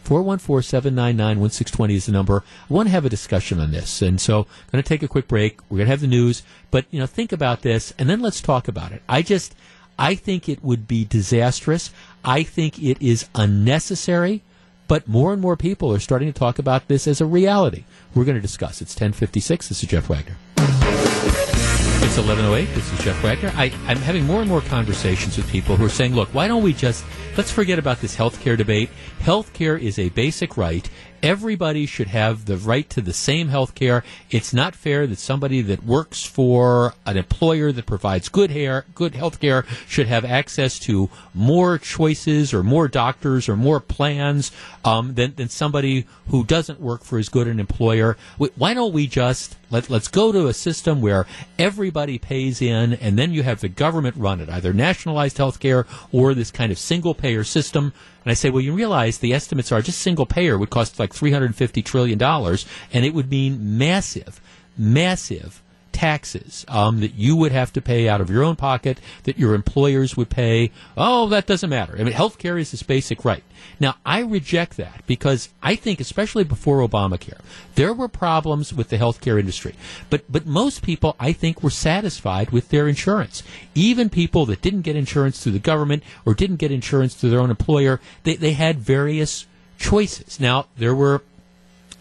414-799-1620 0.05 1.95
is 1.95 2.07
the 2.07 2.12
number. 2.12 2.45
I 2.71 2.73
want 2.73 2.89
to 2.89 2.93
have 2.93 3.07
a 3.07 3.11
discussion 3.11 3.59
on 3.59 3.71
this. 3.71 4.03
And 4.03 4.21
so 4.21 4.41
I'm 4.41 4.71
going 4.71 4.83
to 4.83 4.89
take 4.89 5.03
a 5.03 5.09
quick 5.09 5.27
break. 5.27 5.61
We're 5.71 5.79
going 5.79 5.87
to 5.87 5.93
have 5.93 6.03
the 6.03 6.07
news, 6.07 6.43
but 6.71 6.85
you 6.91 7.01
know, 7.01 7.07
think 7.07 7.33
about 7.33 7.62
this 7.62 7.95
and 7.99 8.09
then 8.09 8.21
let's 8.21 8.43
talk 8.43 8.69
about 8.69 8.93
it. 8.93 9.03
I 9.09 9.23
just 9.23 9.55
I 9.99 10.15
think 10.15 10.49
it 10.49 10.62
would 10.62 10.87
be 10.89 11.05
disastrous. 11.05 11.91
I 12.25 12.43
think 12.43 12.83
it 12.83 13.01
is 13.01 13.29
unnecessary. 13.35 14.43
But 14.86 15.09
more 15.09 15.32
and 15.32 15.40
more 15.40 15.56
people 15.56 15.93
are 15.93 15.98
starting 15.98 16.32
to 16.32 16.39
talk 16.39 16.59
about 16.59 16.89
this 16.89 17.06
as 17.06 17.20
a 17.20 17.27
reality. 17.27 17.85
We're 18.15 18.24
going 18.24 18.36
to 18.36 18.40
discuss. 18.40 18.82
It's 18.82 18.94
1056. 18.94 19.69
This 19.69 19.82
is 19.82 19.89
Jeff 19.89 20.09
Wagner. 20.09 20.36
It's 20.56 22.19
1108. 22.19 22.74
This 22.74 22.93
is 22.93 22.98
Jeff 23.01 23.20
Wagner. 23.24 23.51
I, 23.56 23.73
I'm 23.86 23.97
having 23.97 24.24
more 24.24 24.40
and 24.40 24.48
more 24.48 24.61
conversations 24.61 25.36
with 25.36 25.51
people 25.51 25.74
who 25.74 25.85
are 25.86 25.90
saying, 25.90 26.15
look, 26.15 26.28
why 26.28 26.47
don't 26.47 26.62
we 26.62 26.73
just, 26.73 27.05
let's 27.36 27.51
forget 27.51 27.78
about 27.78 28.01
this 28.01 28.15
health 28.15 28.40
care 28.40 28.56
debate. 28.56 28.90
Health 29.20 29.52
care 29.52 29.77
is 29.77 29.98
a 29.98 30.11
basic 30.11 30.56
right. 30.56 30.89
Everybody 31.25 31.87
should 31.87 32.09
have 32.09 32.45
the 32.45 32.59
right 32.59 32.87
to 32.91 33.01
the 33.01 33.15
same 33.15 33.49
health 33.49 33.75
care. 33.75 34.05
It's 34.31 34.53
not 34.53 34.75
fair 34.75 35.07
that 35.07 35.19
somebody 35.19 35.63
that 35.63 35.83
works 35.83 36.23
for 36.23 36.93
an 37.07 37.17
employer 37.17 37.73
that 37.73 37.87
provides 37.87 38.29
good 38.29 38.51
hair, 38.51 38.85
good 38.95 39.15
health 39.15 39.41
care 39.41 39.65
should 39.89 40.07
have 40.07 40.27
access 40.27 40.79
to 40.81 41.09
more 41.33 41.79
choices 41.79 42.53
or 42.53 42.63
more 42.63 42.89
doctors 42.89 43.49
or 43.49 43.57
more 43.57 43.81
plans 43.81 44.53
um, 44.85 45.15
than, 45.15 45.35
than 45.37 45.49
somebody 45.49 46.07
who 46.29 46.45
doesn't 46.45 46.79
work 46.79 47.03
for 47.03 47.19
as 47.19 47.31
good 47.31 47.49
an 47.49 47.59
employer. 47.59 48.19
Why 48.37 48.75
don't 48.75 48.93
we 48.93 49.07
just 49.07 49.57
let, 49.71 49.89
let's 49.89 50.09
go 50.09 50.31
to 50.31 50.49
a 50.49 50.53
system 50.53 51.01
where 51.01 51.27
everybody 51.59 52.19
pays 52.19 52.61
in 52.61 52.93
and 52.93 53.19
then 53.19 53.33
you 53.33 53.45
have 53.45 53.63
the 53.63 53.71
government 53.71 54.17
run 54.19 54.41
it, 54.41 54.51
either 54.51 54.75
nationalized 54.75 55.39
health 55.39 55.59
care 55.59 55.87
or 56.13 56.35
this 56.35 56.51
kind 56.51 56.71
of 56.71 56.79
single 56.79 57.15
payer 57.15 57.45
system 57.45 57.95
and 58.25 58.31
I 58.31 58.35
say, 58.35 58.51
well, 58.51 58.63
you 58.63 58.73
realize 58.73 59.19
the 59.19 59.35
estimates 59.35 59.71
are 59.73 59.83
just 59.83 60.01
single 60.01 60.27
payer 60.27 60.57
would 60.57 60.71
cost 60.71 60.99
like 60.99 61.13
$350 61.13 61.85
trillion, 61.85 62.21
and 62.23 63.05
it 63.05 63.15
would 63.15 63.31
mean 63.31 63.79
massive, 63.79 64.41
massive 64.79 65.63
taxes 65.95 66.66
um, 66.69 67.01
that 67.01 67.15
you 67.15 67.37
would 67.37 67.53
have 67.53 67.73
to 67.73 67.81
pay 67.81 68.09
out 68.09 68.21
of 68.21 68.29
your 68.29 68.43
own 68.43 68.57
pocket, 68.57 68.99
that 69.23 69.39
your 69.39 69.55
employers 69.55 70.16
would 70.16 70.29
pay. 70.29 70.71
Oh, 70.97 71.29
that 71.29 71.47
doesn't 71.47 71.71
matter. 71.71 71.95
I 71.99 72.03
mean, 72.03 72.12
health 72.12 72.37
care 72.37 72.59
is 72.59 72.73
this 72.73 72.83
basic 72.83 73.25
right. 73.25 73.45
Now, 73.81 73.95
I 74.05 74.21
reject 74.21 74.77
that 74.77 75.03
because 75.07 75.49
I 75.62 75.77
think, 75.77 76.01
especially 76.01 76.45
before 76.45 76.87
Obamacare, 76.87 77.41
there 77.77 77.95
were 77.95 78.09
problems 78.09 78.75
with 78.75 78.89
the 78.89 78.99
health 78.99 79.21
care 79.21 79.39
industry. 79.39 79.75
But, 80.11 80.25
but 80.31 80.45
most 80.45 80.83
people, 80.83 81.16
I 81.19 81.33
think, 81.33 81.62
were 81.62 81.71
satisfied 81.71 82.51
with 82.51 82.69
their 82.69 82.89
insurance. 82.89 83.43
Even 83.75 84.11
people 84.11 84.45
that 84.47 84.61
didn't 84.61 84.83
get 84.83 84.97
insurance 84.97 85.43
through 85.43 85.53
the 85.53 85.59
government 85.59 86.03
or 86.27 86.35
didn't 86.35 86.57
get 86.57 86.73
insurance 86.73 87.15
through 87.15 87.31
their 87.31 87.41
own 87.41 87.51
employer, 87.51 88.01
they, 88.25 88.37
they 88.37 88.53
had 88.53 88.81
various 88.81 89.47
choices. 89.79 90.41
Now, 90.41 90.66
there 90.77 90.95
were 90.95 91.23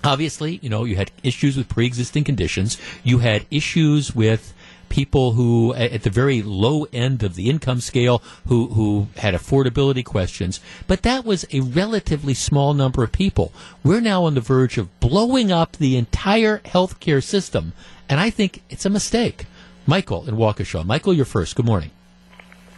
obviously, 0.04 0.60
you 0.62 0.70
know, 0.70 0.84
you 0.84 0.96
had 0.96 1.12
issues 1.24 1.58
with 1.58 1.70
pre-existing 1.70 2.24
conditions. 2.24 2.78
You 3.04 3.20
had 3.20 3.46
issues 3.50 4.16
with 4.16 4.54
people 4.90 5.32
who, 5.32 5.74
at 5.74 6.04
the 6.04 6.10
very 6.12 6.44
low 6.44 6.86
end 6.94 7.24
of 7.24 7.34
the 7.34 7.50
income 7.50 7.82
scale, 7.82 8.22
who, 8.48 8.68
who 8.68 9.08
had 9.18 9.34
affordability 9.34 10.06
questions. 10.06 10.60
But 10.86 11.02
that 11.02 11.26
was 11.26 11.46
a 11.52 11.62
relatively 11.62 12.36
small 12.36 12.76
number 12.76 13.04
of 13.04 13.12
people. 13.12 13.52
We're 13.84 14.02
now 14.02 14.26
on 14.26 14.36
the 14.36 14.42
verge 14.42 14.78
of 14.78 15.00
blowing 15.00 15.52
up 15.52 15.78
the 15.78 15.98
entire 15.98 16.60
healthcare 16.60 17.24
system, 17.24 17.74
and 18.08 18.20
I 18.20 18.30
think 18.30 18.62
it's 18.70 18.86
a 18.86 18.90
mistake. 18.90 19.48
Michael 19.88 20.30
in 20.30 20.36
Waukesha. 20.36 20.86
Michael, 20.86 21.14
you're 21.14 21.26
first. 21.26 21.56
Good 21.56 21.66
morning. 21.66 21.92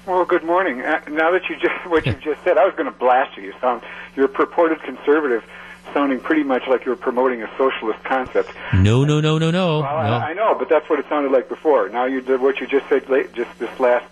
Well, 0.07 0.23
good 0.23 0.43
morning. 0.43 0.81
Uh, 0.81 1.01
now 1.09 1.31
that 1.31 1.49
you 1.49 1.55
just 1.57 1.85
what 1.87 2.05
you 2.05 2.13
just 2.13 2.43
said, 2.43 2.57
I 2.57 2.65
was 2.65 2.75
going 2.75 2.91
to 2.91 2.97
blast 2.97 3.35
you. 3.35 3.43
You 3.43 3.53
sound 3.59 3.81
you're 4.15 4.27
a 4.27 4.29
purported 4.29 4.81
conservative, 4.83 5.43
sounding 5.95 6.19
pretty 6.19 6.43
much 6.43 6.67
like 6.67 6.85
you 6.85 6.91
were 6.91 6.97
promoting 6.97 7.41
a 7.41 7.49
socialist 7.57 8.03
concept. 8.03 8.51
No, 8.73 9.05
no, 9.05 9.21
no, 9.21 9.37
no, 9.37 9.49
no. 9.49 9.79
Well, 9.79 10.03
no. 10.03 10.13
I, 10.17 10.31
I 10.31 10.33
know, 10.33 10.53
but 10.59 10.67
that's 10.69 10.87
what 10.89 10.99
it 10.99 11.05
sounded 11.07 11.31
like 11.31 11.47
before. 11.47 11.87
Now 11.89 12.05
you 12.05 12.19
did 12.21 12.41
what 12.41 12.59
you 12.59 12.67
just 12.67 12.87
said. 12.89 13.09
Late, 13.09 13.33
just 13.33 13.57
this 13.57 13.79
last 13.79 14.05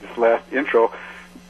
this 0.00 0.18
last 0.18 0.52
intro 0.52 0.92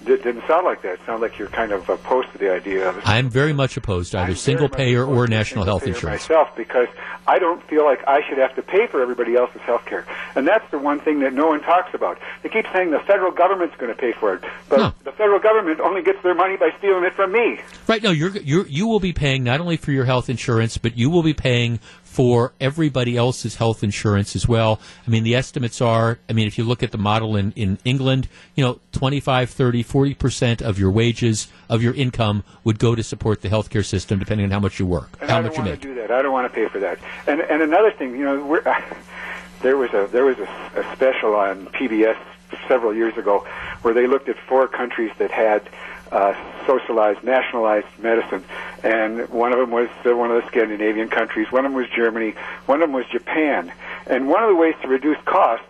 did, 0.08 0.22
didn't 0.22 0.46
sound 0.46 0.64
like 0.64 0.82
that. 0.82 0.94
It 0.94 1.00
sounded 1.06 1.22
like 1.22 1.38
you're 1.38 1.48
kind 1.48 1.72
of 1.72 1.88
opposed 1.88 2.32
to 2.32 2.38
the 2.38 2.52
idea 2.52 2.88
of 2.88 2.98
it. 2.98 3.08
I'm 3.08 3.30
very 3.30 3.52
much 3.52 3.76
opposed 3.76 4.12
to 4.12 4.18
either 4.18 4.34
single 4.34 4.68
payer 4.68 5.04
or 5.04 5.26
national 5.26 5.64
health 5.64 5.86
insurance. 5.86 6.22
myself 6.28 6.48
because 6.56 6.88
I 7.26 7.38
don't 7.38 7.62
feel 7.64 7.84
like 7.84 8.00
I 8.08 8.26
should 8.26 8.38
have 8.38 8.54
to 8.56 8.62
pay 8.62 8.86
for 8.86 9.02
everybody 9.02 9.36
else's 9.36 9.60
health 9.62 9.84
care. 9.84 10.06
And 10.34 10.46
that's 10.46 10.68
the 10.70 10.78
one 10.78 10.98
thing 11.00 11.20
that 11.20 11.32
no 11.32 11.48
one 11.48 11.60
talks 11.60 11.94
about. 11.94 12.18
They 12.42 12.48
keep 12.48 12.66
saying 12.72 12.90
the 12.90 13.00
federal 13.00 13.30
government's 13.30 13.76
going 13.76 13.94
to 13.94 14.00
pay 14.00 14.12
for 14.12 14.34
it, 14.34 14.44
but 14.68 14.94
the 15.04 15.12
federal 15.12 15.38
government 15.38 15.80
only 15.80 16.02
gets 16.02 16.22
their 16.22 16.34
money 16.34 16.56
by 16.56 16.70
stealing 16.78 17.04
it 17.04 17.14
from 17.14 17.32
me. 17.32 17.60
Right. 17.86 18.02
No, 18.02 18.10
you're, 18.10 18.30
you're, 18.38 18.66
you 18.66 18.86
will 18.86 19.00
be 19.00 19.12
paying 19.12 19.44
not 19.44 19.60
only 19.60 19.76
for 19.76 19.92
your 19.92 20.06
health 20.06 20.30
insurance, 20.30 20.78
but 20.78 20.96
you 20.96 21.10
will 21.10 21.22
be 21.22 21.34
paying 21.34 21.80
for 22.18 22.52
everybody 22.60 23.16
else's 23.16 23.54
health 23.54 23.84
insurance 23.84 24.34
as 24.34 24.48
well. 24.48 24.80
I 25.06 25.10
mean, 25.10 25.22
the 25.22 25.36
estimates 25.36 25.80
are, 25.80 26.18
I 26.28 26.32
mean, 26.32 26.48
if 26.48 26.58
you 26.58 26.64
look 26.64 26.82
at 26.82 26.90
the 26.90 26.98
model 26.98 27.36
in, 27.36 27.52
in 27.52 27.78
England, 27.84 28.26
you 28.56 28.64
know, 28.64 28.80
25, 28.90 29.48
30, 29.48 29.84
40% 29.84 30.60
of 30.60 30.80
your 30.80 30.90
wages, 30.90 31.46
of 31.68 31.80
your 31.80 31.94
income 31.94 32.42
would 32.64 32.80
go 32.80 32.96
to 32.96 33.04
support 33.04 33.42
the 33.42 33.48
healthcare 33.48 33.84
system, 33.84 34.18
depending 34.18 34.46
on 34.46 34.50
how 34.50 34.58
much 34.58 34.80
you 34.80 34.86
work, 34.86 35.16
And 35.20 35.30
how 35.30 35.38
I 35.38 35.42
much 35.42 35.54
don't 35.54 35.58
you 35.58 35.70
want 35.70 35.70
make. 35.70 35.80
to 35.82 35.88
do 35.90 35.94
that. 35.94 36.10
I 36.10 36.20
don't 36.22 36.32
want 36.32 36.52
to 36.52 36.60
pay 36.60 36.66
for 36.68 36.80
that. 36.80 36.98
And 37.28 37.40
and 37.40 37.62
another 37.62 37.92
thing, 37.92 38.10
you 38.18 38.24
know, 38.24 38.44
we're, 38.44 38.62
there 39.62 39.76
was 39.76 39.90
a 39.94 40.08
there 40.10 40.24
was 40.24 40.38
a, 40.40 40.48
a 40.74 40.96
special 40.96 41.36
on 41.36 41.66
PBS 41.66 42.18
several 42.66 42.92
years 42.92 43.16
ago 43.16 43.46
where 43.82 43.94
they 43.94 44.08
looked 44.08 44.28
at 44.28 44.36
four 44.48 44.66
countries 44.66 45.12
that 45.18 45.30
had 45.30 45.70
uh, 46.10 46.34
socialized, 46.68 47.24
nationalized 47.24 47.86
medicine, 47.98 48.44
and 48.84 49.26
one 49.30 49.52
of 49.52 49.58
them 49.58 49.70
was 49.70 49.88
one 50.04 50.30
of 50.30 50.42
the 50.42 50.46
Scandinavian 50.48 51.08
countries. 51.08 51.50
One 51.50 51.64
of 51.64 51.72
them 51.72 51.80
was 51.80 51.88
Germany. 51.88 52.34
One 52.66 52.82
of 52.82 52.88
them 52.88 52.92
was 52.92 53.06
Japan. 53.06 53.72
And 54.06 54.28
one 54.28 54.42
of 54.42 54.50
the 54.50 54.54
ways 54.54 54.74
to 54.82 54.88
reduce 54.88 55.18
costs 55.24 55.64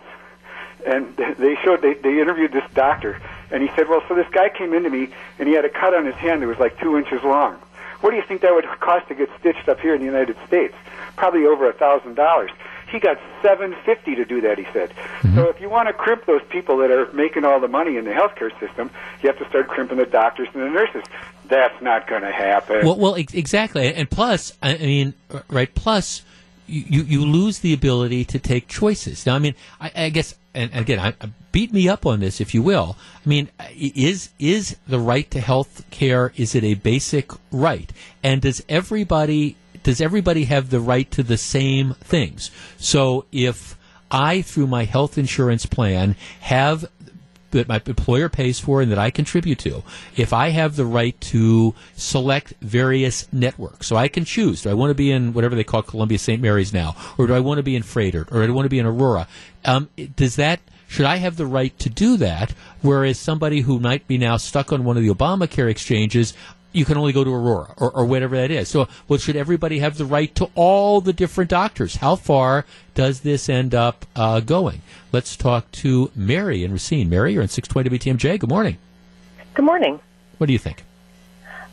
and 0.86 1.16
they 1.16 1.56
showed 1.64 1.82
they, 1.82 1.94
they 1.94 2.20
interviewed 2.20 2.52
this 2.52 2.64
doctor 2.74 3.20
and 3.50 3.62
he 3.62 3.68
said 3.74 3.88
well 3.88 4.00
so 4.06 4.14
this 4.14 4.28
guy 4.30 4.48
came 4.48 4.72
into 4.72 4.88
me 4.88 5.08
and 5.38 5.48
he 5.48 5.54
had 5.54 5.64
a 5.64 5.68
cut 5.68 5.92
on 5.92 6.06
his 6.06 6.14
hand 6.14 6.40
that 6.40 6.46
was 6.46 6.58
like 6.58 6.78
two 6.78 6.96
inches 6.96 7.20
long 7.24 7.54
what 8.00 8.10
do 8.10 8.16
you 8.16 8.22
think 8.22 8.42
that 8.42 8.54
would 8.54 8.64
cost 8.78 9.06
to 9.08 9.14
get 9.16 9.28
stitched 9.40 9.68
up 9.68 9.80
here 9.80 9.92
in 9.92 10.00
the 10.00 10.06
united 10.06 10.36
states 10.46 10.74
probably 11.16 11.44
over 11.46 11.68
a 11.68 11.72
thousand 11.72 12.14
dollars 12.14 12.52
he 12.90 12.98
got 12.98 13.18
seven 13.42 13.74
fifty 13.84 14.14
to 14.14 14.24
do 14.24 14.40
that 14.40 14.58
he 14.58 14.64
said 14.72 14.90
mm-hmm. 14.90 15.34
so 15.34 15.48
if 15.48 15.60
you 15.60 15.68
want 15.68 15.88
to 15.88 15.92
crimp 15.92 16.26
those 16.26 16.42
people 16.48 16.78
that 16.78 16.90
are 16.90 17.10
making 17.12 17.44
all 17.44 17.60
the 17.60 17.68
money 17.68 17.96
in 17.96 18.04
the 18.04 18.10
healthcare 18.10 18.50
system 18.60 18.90
you 19.22 19.28
have 19.28 19.38
to 19.38 19.48
start 19.48 19.68
crimping 19.68 19.98
the 19.98 20.06
doctors 20.06 20.48
and 20.54 20.62
the 20.62 20.70
nurses 20.70 21.02
that's 21.46 21.80
not 21.82 22.06
going 22.06 22.22
to 22.22 22.32
happen 22.32 22.84
Well, 22.84 22.96
well, 22.96 23.16
ex- 23.16 23.34
exactly, 23.34 23.92
and 23.92 24.10
plus, 24.10 24.52
I 24.62 24.76
mean, 24.76 25.14
right? 25.48 25.74
Plus, 25.74 26.22
you, 26.66 27.02
you 27.02 27.24
lose 27.24 27.60
the 27.60 27.72
ability 27.72 28.26
to 28.26 28.38
take 28.38 28.68
choices. 28.68 29.24
Now, 29.24 29.36
I 29.36 29.38
mean, 29.38 29.54
I, 29.80 29.90
I 29.96 30.08
guess, 30.10 30.34
and 30.54 30.70
again, 30.74 30.98
I- 30.98 31.14
beat 31.50 31.72
me 31.72 31.88
up 31.88 32.04
on 32.04 32.20
this 32.20 32.40
if 32.40 32.54
you 32.54 32.62
will. 32.62 32.96
I 33.24 33.28
mean, 33.28 33.48
is 33.74 34.30
is 34.38 34.76
the 34.86 34.98
right 34.98 35.30
to 35.30 35.40
health 35.40 35.84
care 35.90 36.32
is 36.36 36.54
it 36.54 36.62
a 36.64 36.74
basic 36.74 37.32
right, 37.50 37.90
and 38.22 38.42
does 38.42 38.62
everybody 38.68 39.56
does 39.82 40.00
everybody 40.00 40.44
have 40.44 40.70
the 40.70 40.80
right 40.80 41.10
to 41.12 41.22
the 41.22 41.36
same 41.36 41.94
things? 41.94 42.50
So 42.78 43.26
if 43.32 43.76
I, 44.10 44.42
through 44.42 44.66
my 44.66 44.84
health 44.84 45.18
insurance 45.18 45.66
plan, 45.66 46.16
have 46.40 46.86
that 47.50 47.68
my 47.68 47.80
employer 47.86 48.28
pays 48.28 48.60
for 48.60 48.82
and 48.82 48.92
that 48.92 48.98
I 48.98 49.10
contribute 49.10 49.58
to, 49.60 49.82
if 50.16 50.32
I 50.32 50.50
have 50.50 50.76
the 50.76 50.84
right 50.84 51.18
to 51.22 51.74
select 51.96 52.52
various 52.60 53.26
networks, 53.32 53.86
so 53.86 53.96
I 53.96 54.08
can 54.08 54.24
choose, 54.24 54.62
do 54.62 54.70
I 54.70 54.74
want 54.74 54.90
to 54.90 54.94
be 54.94 55.10
in 55.10 55.32
whatever 55.32 55.54
they 55.54 55.64
call 55.64 55.82
Columbia 55.82 56.18
St. 56.18 56.42
Mary's 56.42 56.72
now, 56.72 56.94
or 57.16 57.26
do 57.26 57.34
I 57.34 57.40
want 57.40 57.58
to 57.58 57.62
be 57.62 57.74
in 57.74 57.82
Froedtert, 57.82 58.30
or 58.32 58.44
do 58.44 58.52
I 58.52 58.54
want 58.54 58.66
to 58.66 58.70
be 58.70 58.78
in 58.78 58.86
Aurora? 58.86 59.26
Um, 59.64 59.88
does 60.16 60.36
that 60.36 60.60
should 60.88 61.04
I 61.04 61.16
have 61.16 61.36
the 61.36 61.46
right 61.46 61.78
to 61.80 61.90
do 61.90 62.16
that? 62.16 62.52
Whereas 62.80 63.18
somebody 63.18 63.60
who 63.60 63.78
might 63.78 64.08
be 64.08 64.16
now 64.16 64.38
stuck 64.38 64.72
on 64.72 64.84
one 64.84 64.96
of 64.96 65.02
the 65.02 65.10
Obamacare 65.10 65.68
exchanges, 65.68 66.32
you 66.78 66.84
can 66.84 66.96
only 66.96 67.12
go 67.12 67.24
to 67.24 67.34
Aurora 67.34 67.74
or, 67.76 67.90
or 67.90 68.06
whatever 68.06 68.36
that 68.36 68.50
is. 68.50 68.68
So, 68.68 68.88
well, 69.08 69.18
should 69.18 69.36
everybody 69.36 69.80
have 69.80 69.98
the 69.98 70.04
right 70.04 70.32
to 70.36 70.48
all 70.54 71.00
the 71.00 71.12
different 71.12 71.50
doctors? 71.50 71.96
How 71.96 72.14
far 72.14 72.64
does 72.94 73.20
this 73.20 73.48
end 73.48 73.74
up 73.74 74.06
uh, 74.14 74.40
going? 74.40 74.80
Let's 75.12 75.36
talk 75.36 75.70
to 75.72 76.10
Mary 76.14 76.62
in 76.62 76.72
Racine. 76.72 77.10
Mary, 77.10 77.32
you're 77.32 77.42
in 77.42 77.48
620 77.48 78.16
WTMJ. 78.16 78.38
Good 78.38 78.48
morning. 78.48 78.78
Good 79.54 79.64
morning. 79.64 79.98
What 80.38 80.46
do 80.46 80.52
you 80.52 80.58
think? 80.58 80.84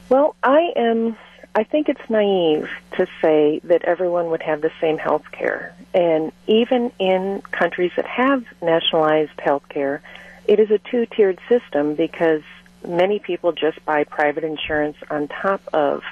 Well, 0.09 0.35
I 0.43 0.73
am. 0.75 1.15
I 1.53 1.63
think 1.63 1.87
it's 1.87 2.09
naive 2.09 2.69
to 2.97 3.07
say 3.21 3.61
that 3.63 3.83
everyone 3.85 4.29
would 4.31 4.41
have 4.41 4.61
the 4.61 4.71
same 4.81 4.97
health 4.97 5.31
care. 5.31 5.73
And 5.93 6.33
even 6.47 6.91
in 6.99 7.41
countries 7.51 7.91
that 7.95 8.05
have 8.05 8.43
nationalized 8.61 9.39
health 9.39 9.63
care, 9.69 10.01
it 10.47 10.59
is 10.59 10.69
a 10.69 10.79
two 10.79 11.05
tiered 11.05 11.39
system 11.47 11.95
because 11.95 12.41
many 12.87 13.19
people 13.19 13.51
just 13.51 13.83
buy 13.85 14.03
private 14.03 14.43
insurance 14.43 14.97
on 15.09 15.27
top 15.27 15.61
of 15.73 16.03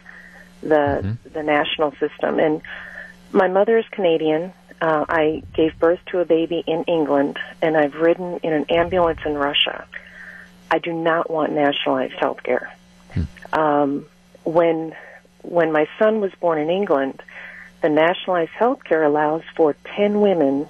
the 0.61 1.17
the 1.31 1.43
national 1.43 1.91
system. 1.93 2.39
And 2.39 2.61
my 3.31 3.47
mother 3.47 3.77
is 3.77 3.85
Canadian. 3.91 4.53
Uh, 4.81 5.05
I 5.07 5.43
gave 5.53 5.79
birth 5.79 5.99
to 6.07 6.19
a 6.19 6.25
baby 6.25 6.63
in 6.65 6.83
England, 6.83 7.39
and 7.61 7.77
I've 7.77 7.95
ridden 7.95 8.39
in 8.43 8.53
an 8.53 8.65
ambulance 8.69 9.19
in 9.25 9.35
Russia. 9.35 9.87
I 10.69 10.79
do 10.79 10.91
not 10.91 11.29
want 11.29 11.53
nationalized 11.53 12.13
health 12.13 12.43
care. 12.43 12.75
Um, 13.53 14.05
when 14.43 14.95
when 15.43 15.71
my 15.71 15.87
son 15.99 16.19
was 16.19 16.31
born 16.39 16.57
in 16.59 16.69
England, 16.69 17.21
the 17.81 17.89
nationalized 17.89 18.51
health 18.51 18.83
care 18.83 19.03
allows 19.03 19.43
for 19.55 19.75
ten 19.95 20.21
women 20.21 20.67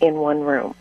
in 0.00 0.14
one 0.14 0.40
room. 0.40 0.74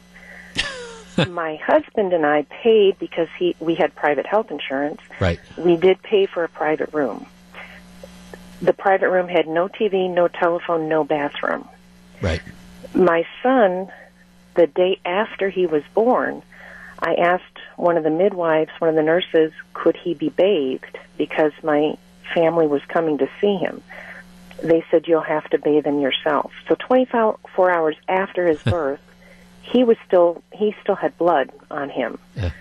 My 1.29 1.55
husband 1.55 2.13
and 2.13 2.25
I 2.25 2.43
paid 2.43 2.99
because 2.99 3.27
he 3.37 3.55
we 3.59 3.75
had 3.75 3.95
private 3.95 4.25
health 4.25 4.51
insurance. 4.51 5.01
Right. 5.19 5.39
We 5.57 5.77
did 5.77 6.01
pay 6.01 6.25
for 6.25 6.43
a 6.43 6.49
private 6.49 6.93
room. 6.93 7.25
The 8.61 8.73
private 8.73 9.09
room 9.09 9.27
had 9.27 9.47
no 9.47 9.67
TV, 9.67 10.09
no 10.09 10.27
telephone, 10.27 10.87
no 10.87 11.03
bathroom. 11.03 11.67
Right. 12.21 12.41
My 12.93 13.25
son, 13.41 13.91
the 14.53 14.67
day 14.67 14.99
after 15.03 15.49
he 15.49 15.65
was 15.65 15.83
born, 15.95 16.43
I 16.99 17.15
asked 17.15 17.57
one 17.77 17.97
of 17.97 18.03
the 18.03 18.11
midwives, 18.11 18.69
one 18.77 18.89
of 18.89 18.95
the 18.95 19.01
nurses, 19.01 19.51
could 19.73 19.95
he 19.95 20.13
be 20.13 20.29
bathed 20.29 20.97
because 21.17 21.51
my 21.63 21.95
family 22.33 22.67
was 22.67 22.83
coming 22.87 23.17
to 23.17 23.29
see 23.39 23.55
him. 23.55 23.81
They 24.61 24.85
said 24.91 25.07
you'll 25.07 25.21
have 25.21 25.49
to 25.49 25.57
bathe 25.57 25.85
him 25.85 25.99
yourself. 25.99 26.51
So 26.67 26.75
24 26.75 27.71
hours 27.71 27.95
after 28.07 28.47
his 28.47 28.61
birth, 28.63 29.01
he 29.71 29.83
was 29.83 29.97
still 30.07 30.43
he 30.53 30.75
still 30.81 30.95
had 30.95 31.17
blood 31.17 31.51
on 31.69 31.89
him. 31.89 32.17
Yeah. 32.35 32.51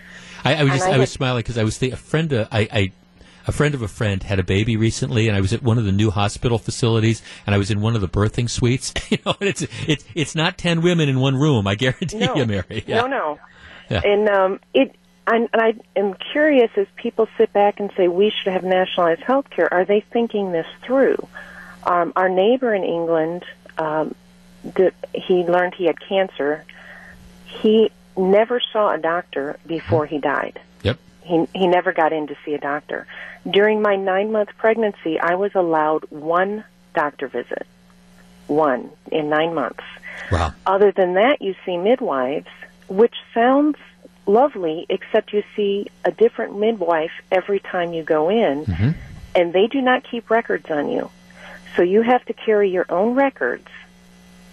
I, 0.45 0.55
I 0.57 0.65
was 0.65 0.73
just, 0.73 0.85
I 0.87 0.93
I, 0.93 0.99
was 0.99 1.11
had- 1.11 1.17
smiling 1.17 1.41
because 1.41 1.59
I 1.59 1.65
was 1.65 1.77
thinking, 1.77 1.95
a 1.95 1.99
friend, 1.99 2.33
uh, 2.33 2.49
I, 2.51 2.61
I, 2.73 2.93
a 3.47 3.53
friend 3.53 3.75
of 3.75 3.83
a 3.83 3.89
friend 3.89 4.23
had 4.23 4.39
a 4.39 4.43
baby 4.43 4.77
recently, 4.79 5.29
and 5.29 5.37
I 5.37 5.41
was 5.43 5.53
at 5.53 5.63
one 5.63 5.77
of 5.77 5.85
the 5.85 5.93
new 5.93 6.11
hospital 6.11 6.57
facilities, 6.59 7.21
and 7.47 7.55
I 7.55 7.59
was 7.59 7.71
in 7.71 7.81
one 7.83 7.95
of 7.95 8.01
the 8.01 8.09
birthing 8.09 8.49
suites. 8.49 8.95
you 9.11 9.19
know, 9.27 9.35
and 9.41 9.49
it's 9.49 9.67
it's 9.87 10.05
it's 10.15 10.35
not 10.35 10.57
ten 10.57 10.81
women 10.83 11.09
in 11.09 11.21
one 11.21 11.37
room. 11.37 11.67
I 11.67 11.75
guarantee 11.75 12.19
No. 12.19 12.35
you, 12.37 12.47
Mary. 12.47 12.85
Yeah. 12.87 13.03
No, 13.03 13.07
no. 13.07 13.39
Yeah. 13.91 14.01
And 14.05 14.29
um, 14.29 14.61
it, 14.73 14.95
and, 15.27 15.49
and 15.53 15.63
I 15.63 15.75
am 15.99 16.15
curious 16.33 16.71
as 16.77 16.87
people 16.97 17.29
sit 17.37 17.53
back 17.53 17.81
and 17.81 17.91
say 17.97 18.09
we 18.09 18.31
should 18.31 18.53
have 18.53 18.65
nationalized 18.65 19.21
health 19.23 19.51
care, 19.51 19.73
are 19.73 19.85
they 19.85 20.01
thinking 20.01 20.53
this 20.53 20.67
through? 20.85 21.17
Um, 21.85 22.13
our 22.17 22.29
neighbor 22.29 22.75
in 22.75 22.85
England, 22.85 23.45
um, 23.79 24.15
he 25.15 25.45
learned 25.45 25.75
he 25.75 25.85
had 25.87 25.97
cancer. 26.01 26.65
He 27.61 27.91
never 28.17 28.61
saw 28.73 28.93
a 28.93 28.99
doctor 28.99 29.59
before 29.67 30.07
he 30.07 30.19
died. 30.19 30.61
Yep. 30.83 30.99
He 31.23 31.47
he 31.55 31.67
never 31.67 31.93
got 31.93 32.13
in 32.13 32.27
to 32.29 32.37
see 32.45 32.55
a 32.55 32.59
doctor. 32.59 33.07
During 33.49 33.83
my 33.83 33.97
nine 33.97 34.33
month 34.33 34.51
pregnancy, 34.59 35.19
I 35.19 35.35
was 35.35 35.55
allowed 35.55 36.05
one 36.11 36.65
doctor 36.95 37.29
visit, 37.29 37.67
one 38.47 38.91
in 39.11 39.29
nine 39.29 39.55
months. 39.55 39.85
Wow. 40.31 40.53
Other 40.67 40.93
than 40.93 41.15
that, 41.15 41.41
you 41.41 41.55
see 41.65 41.77
midwives, 41.77 42.49
which 42.89 43.15
sounds 43.35 43.77
lovely, 44.27 44.87
except 44.89 45.33
you 45.33 45.43
see 45.57 45.87
a 46.05 46.11
different 46.11 46.59
midwife 46.59 47.13
every 47.33 47.61
time 47.61 47.93
you 47.93 48.03
go 48.03 48.29
in, 48.29 48.65
mm-hmm. 48.65 48.91
and 49.35 49.53
they 49.53 49.67
do 49.67 49.81
not 49.81 50.05
keep 50.09 50.31
records 50.31 50.71
on 50.71 50.91
you. 50.91 51.11
So 51.77 51.83
you 51.83 52.03
have 52.03 52.25
to 52.27 52.33
carry 52.33 52.71
your 52.71 52.87
own 52.89 53.15
records. 53.15 53.69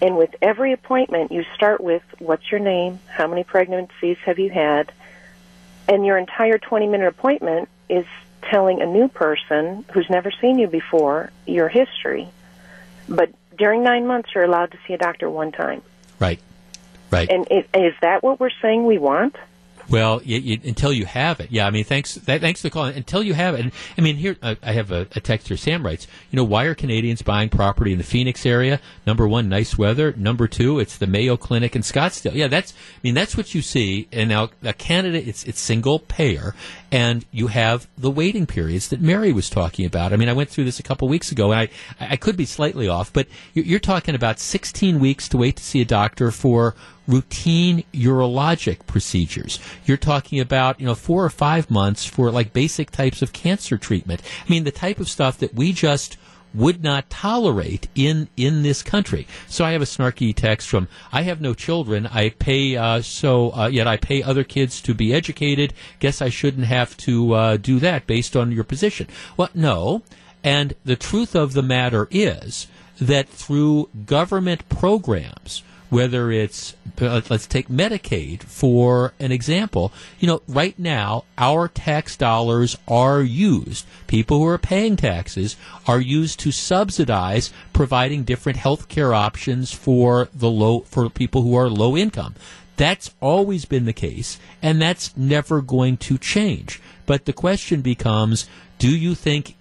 And 0.02 0.18
with 0.18 0.36
every 0.42 0.74
appointment, 0.74 1.32
you 1.32 1.44
start 1.56 1.82
with 1.82 2.04
what's 2.20 2.52
your 2.52 2.60
name, 2.60 3.00
how 3.08 3.28
many 3.28 3.44
pregnancies 3.44 4.18
have 4.26 4.38
you 4.38 4.50
had, 4.50 4.92
and 5.88 6.06
your 6.06 6.18
entire 6.18 6.58
20 6.58 6.88
minute 6.88 7.08
appointment 7.08 7.70
is 7.90 8.06
telling 8.44 8.82
a 8.82 8.86
new 8.86 9.08
person 9.08 9.86
who's 9.94 10.10
never 10.10 10.32
seen 10.32 10.60
you 10.60 10.68
before 10.68 11.32
your 11.46 11.68
history. 11.68 12.28
But 13.10 13.32
during 13.58 13.84
nine 13.84 14.06
months, 14.06 14.30
you're 14.36 14.44
allowed 14.44 14.72
to 14.72 14.78
see 14.88 14.94
a 14.94 14.98
doctor 14.98 15.30
one 15.30 15.52
time. 15.52 15.82
Right. 16.20 16.40
Right. 17.10 17.30
And 17.30 17.48
is 17.50 17.94
that 18.02 18.22
what 18.22 18.40
we're 18.40 18.52
saying 18.62 18.86
we 18.86 18.98
want? 18.98 19.36
Well, 19.90 20.22
you, 20.24 20.38
you, 20.40 20.60
until 20.66 20.92
you 20.92 21.06
have 21.06 21.40
it, 21.40 21.52
yeah. 21.52 21.66
I 21.66 21.70
mean, 21.70 21.86
thanks, 21.86 22.18
thanks 22.18 22.62
for 22.62 22.70
calling. 22.70 22.96
Until 22.96 23.24
you 23.24 23.34
have 23.34 23.56
it, 23.56 23.62
and 23.62 23.72
I 23.98 24.02
mean, 24.02 24.18
here 24.18 24.36
uh, 24.42 24.56
I 24.62 24.74
have 24.74 24.92
a, 24.92 25.08
a 25.16 25.22
text 25.22 25.48
here. 25.48 25.58
Sam 25.58 25.86
writes, 25.86 26.08
you 26.30 26.38
know, 26.38 26.44
why 26.44 26.66
are 26.66 26.76
Canadians 26.76 27.22
buying 27.22 27.50
property 27.50 27.92
in 27.92 27.98
the 27.98 28.04
Phoenix 28.04 28.46
area? 28.46 28.82
Number 29.06 29.28
one, 29.28 29.48
nice 29.48 29.78
weather. 29.78 30.14
Number 30.18 30.48
two, 30.48 30.80
it's 30.80 30.98
the 30.98 31.08
Mayo 31.08 31.38
Clinic 31.38 31.76
in 31.76 31.84
Scottsdale. 31.84 32.34
Yeah, 32.34 32.48
that's. 32.48 32.74
I 32.74 33.00
mean, 33.04 33.14
that's 33.14 33.38
what 33.38 33.56
you 33.56 33.62
see. 33.62 34.08
And 34.12 34.30
now, 34.30 34.50
uh, 34.64 34.74
Canada, 34.78 35.26
it's 35.26 35.44
it's 35.46 35.60
single 35.60 36.00
payer, 36.00 36.54
and 36.92 37.26
you 37.32 37.48
have 37.48 37.88
the 37.98 38.12
waiting 38.12 38.46
periods 38.46 38.88
that 38.90 39.02
Mary 39.02 39.32
was 39.32 39.50
talking 39.50 39.86
about. 39.86 40.14
I 40.14 40.16
mean, 40.16 40.30
I 40.30 40.34
went 40.34 40.50
through 40.50 40.64
this 40.64 40.80
a 40.80 40.84
couple 40.84 41.08
weeks 41.08 41.32
ago, 41.32 41.52
and 41.52 41.62
I 41.62 41.70
I 42.00 42.16
could 42.16 42.38
be 42.38 42.46
slightly 42.46 42.88
off, 42.88 43.12
but 43.12 43.28
you're, 43.54 43.66
you're 43.66 43.80
talking 43.80 44.16
about 44.16 44.40
16 44.40 45.00
weeks 45.00 45.28
to 45.30 45.38
wait 45.38 45.58
to 45.58 45.64
see 45.64 45.82
a 45.82 45.86
doctor 45.86 46.32
for 46.32 46.76
routine 47.08 47.84
urologic 47.94 48.86
procedures. 48.86 49.60
You're 49.86 49.98
talking 49.98 50.40
about, 50.40 50.80
you 50.80 50.86
know, 50.86 50.96
four 50.96 51.24
or 51.24 51.30
five 51.30 51.72
months 51.72 52.06
for 52.06 52.32
like 52.32 52.54
basic 52.54 52.92
types 52.92 53.22
of 53.22 53.34
cancer 53.34 53.78
treatment. 53.78 54.22
I 54.46 54.50
mean, 54.50 54.64
the 54.64 54.72
type 54.72 55.00
of 55.00 55.10
stuff 55.10 55.38
that 55.40 55.54
we 55.54 55.74
just 55.74 56.18
would 56.58 56.84
not 56.84 57.10
tolerate 57.10 57.88
in 57.96 58.28
in 58.36 58.64
this 58.64 58.82
country. 58.82 59.28
So 59.48 59.64
I 59.64 59.72
have 59.72 59.82
a 59.82 59.86
snarky 59.86 60.36
text 60.36 60.68
from 60.68 60.88
I 61.12 61.22
have 61.22 61.40
no 61.40 61.54
children. 61.54 62.08
I 62.08 62.30
pay 62.30 62.76
uh, 62.76 63.02
so 63.02 63.52
uh, 63.56 63.68
yet 63.68 63.88
I 63.88 63.98
pay 63.98 64.24
other 64.24 64.44
kids 64.44 64.82
to 64.82 64.94
be 64.94 65.14
educated. 65.14 65.74
Guess 66.00 66.22
I 66.22 66.30
shouldn't 66.30 66.66
have 66.66 66.98
to 66.98 67.34
uh, 67.34 67.58
do 67.58 67.80
that 67.80 68.08
based 68.08 68.36
on 68.36 68.52
your 68.52 68.64
position. 68.64 69.08
Well, 69.38 69.50
no. 69.54 70.02
And 70.44 70.74
the 70.84 70.96
truth 70.96 71.36
of 71.36 71.54
the 71.54 71.64
matter 71.64 72.08
is 72.10 72.68
that 73.00 73.30
through 73.30 73.90
government 74.06 74.68
programs 74.70 75.64
whether 75.90 76.32
it's 76.32 76.76
uh, 77.02 77.22
let's 77.30 77.48
take 77.48 77.68
Medicaid 77.68 78.44
for 78.44 79.14
an 79.20 79.32
example. 79.32 79.92
You 80.20 80.28
know, 80.28 80.42
right 80.48 80.78
now 80.78 81.26
our 81.38 81.68
tax 81.68 82.18
dollars 82.18 82.78
are 82.88 83.22
used. 83.22 83.86
People 84.08 84.40
who 84.40 84.48
are 84.48 84.58
paying 84.58 84.96
taxes 84.96 85.56
are 85.86 86.00
used 86.02 86.40
to 86.42 86.52
subsidize 86.52 87.54
providing 87.74 88.24
different 88.24 88.58
health 88.58 88.88
care 88.88 89.14
options 89.14 89.72
for 89.72 90.30
the 90.34 90.50
low 90.50 90.82
for 90.82 91.10
people 91.10 91.42
who 91.42 91.56
are 91.56 91.70
low 91.70 91.96
income. 91.96 92.36
That's 92.78 93.14
always 93.22 93.66
been 93.66 93.86
the 93.86 93.94
case, 93.94 94.40
and 94.62 94.80
that's 94.80 95.16
never 95.18 95.62
going 95.62 95.98
to 95.98 96.18
change. 96.20 96.80
But 97.08 97.26
the 97.26 97.34
question 97.34 97.82
becomes 97.82 98.48
do 98.78 98.96
you 98.96 99.16
think 99.16 99.58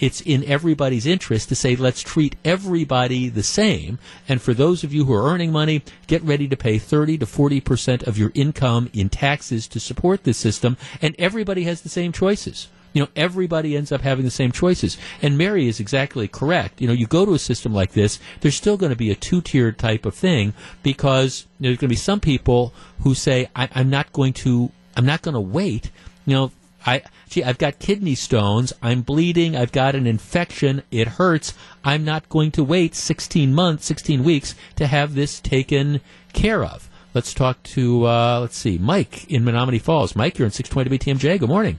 it's 0.00 0.20
in 0.22 0.42
everybody's 0.44 1.06
interest 1.06 1.48
to 1.50 1.54
say 1.54 1.76
let's 1.76 2.02
treat 2.02 2.34
everybody 2.44 3.28
the 3.28 3.42
same 3.44 4.00
and 4.28 4.42
for 4.42 4.52
those 4.52 4.82
of 4.82 4.92
you 4.92 5.04
who 5.04 5.12
are 5.12 5.30
earning 5.30 5.52
money 5.52 5.82
get 6.08 6.22
ready 6.22 6.48
to 6.48 6.56
pay 6.56 6.78
30 6.78 7.18
to 7.18 7.26
40% 7.26 8.06
of 8.06 8.18
your 8.18 8.32
income 8.34 8.90
in 8.92 9.08
taxes 9.08 9.68
to 9.68 9.78
support 9.78 10.24
this 10.24 10.36
system 10.36 10.76
and 11.00 11.14
everybody 11.16 11.62
has 11.64 11.82
the 11.82 11.88
same 11.88 12.10
choices. 12.10 12.68
You 12.92 13.02
know 13.02 13.08
everybody 13.14 13.76
ends 13.76 13.92
up 13.92 14.00
having 14.00 14.24
the 14.24 14.30
same 14.30 14.50
choices. 14.50 14.96
And 15.22 15.38
mary 15.38 15.68
is 15.68 15.78
exactly 15.78 16.26
correct. 16.26 16.80
You 16.80 16.88
know 16.88 16.94
you 16.94 17.06
go 17.06 17.24
to 17.24 17.34
a 17.34 17.38
system 17.38 17.72
like 17.72 17.92
this 17.92 18.18
there's 18.40 18.56
still 18.56 18.78
going 18.78 18.90
to 18.90 18.96
be 18.96 19.10
a 19.10 19.14
two-tiered 19.14 19.78
type 19.78 20.06
of 20.06 20.14
thing 20.14 20.54
because 20.82 21.46
there's 21.60 21.76
going 21.76 21.88
to 21.88 21.94
be 21.94 21.94
some 21.94 22.20
people 22.20 22.72
who 23.00 23.14
say 23.14 23.48
I, 23.54 23.68
i'm 23.74 23.90
not 23.90 24.12
going 24.12 24.32
to 24.44 24.72
i'm 24.96 25.06
not 25.06 25.22
going 25.22 25.34
to 25.34 25.40
wait. 25.40 25.90
You 26.24 26.34
know 26.34 26.52
I 26.86 27.02
gee, 27.28 27.42
I've 27.42 27.58
got 27.58 27.78
kidney 27.78 28.14
stones, 28.14 28.72
I'm 28.80 29.02
bleeding, 29.02 29.56
I've 29.56 29.72
got 29.72 29.94
an 29.94 30.06
infection, 30.06 30.82
it 30.90 31.08
hurts. 31.08 31.52
I'm 31.84 32.04
not 32.04 32.28
going 32.28 32.52
to 32.52 32.64
wait 32.64 32.94
16 32.94 33.52
months, 33.52 33.84
16 33.86 34.22
weeks 34.22 34.54
to 34.76 34.86
have 34.86 35.14
this 35.14 35.40
taken 35.40 36.00
care 36.32 36.64
of. 36.64 36.88
Let's 37.12 37.34
talk 37.34 37.62
to 37.64 38.06
uh, 38.06 38.40
let's 38.40 38.56
see, 38.56 38.78
Mike 38.78 39.28
in 39.30 39.42
Menomonee 39.42 39.80
Falls. 39.80 40.14
Mike, 40.14 40.38
you're 40.38 40.46
in 40.46 40.52
620 40.52 41.18
WTMJ. 41.18 41.40
Good 41.40 41.48
morning. 41.48 41.78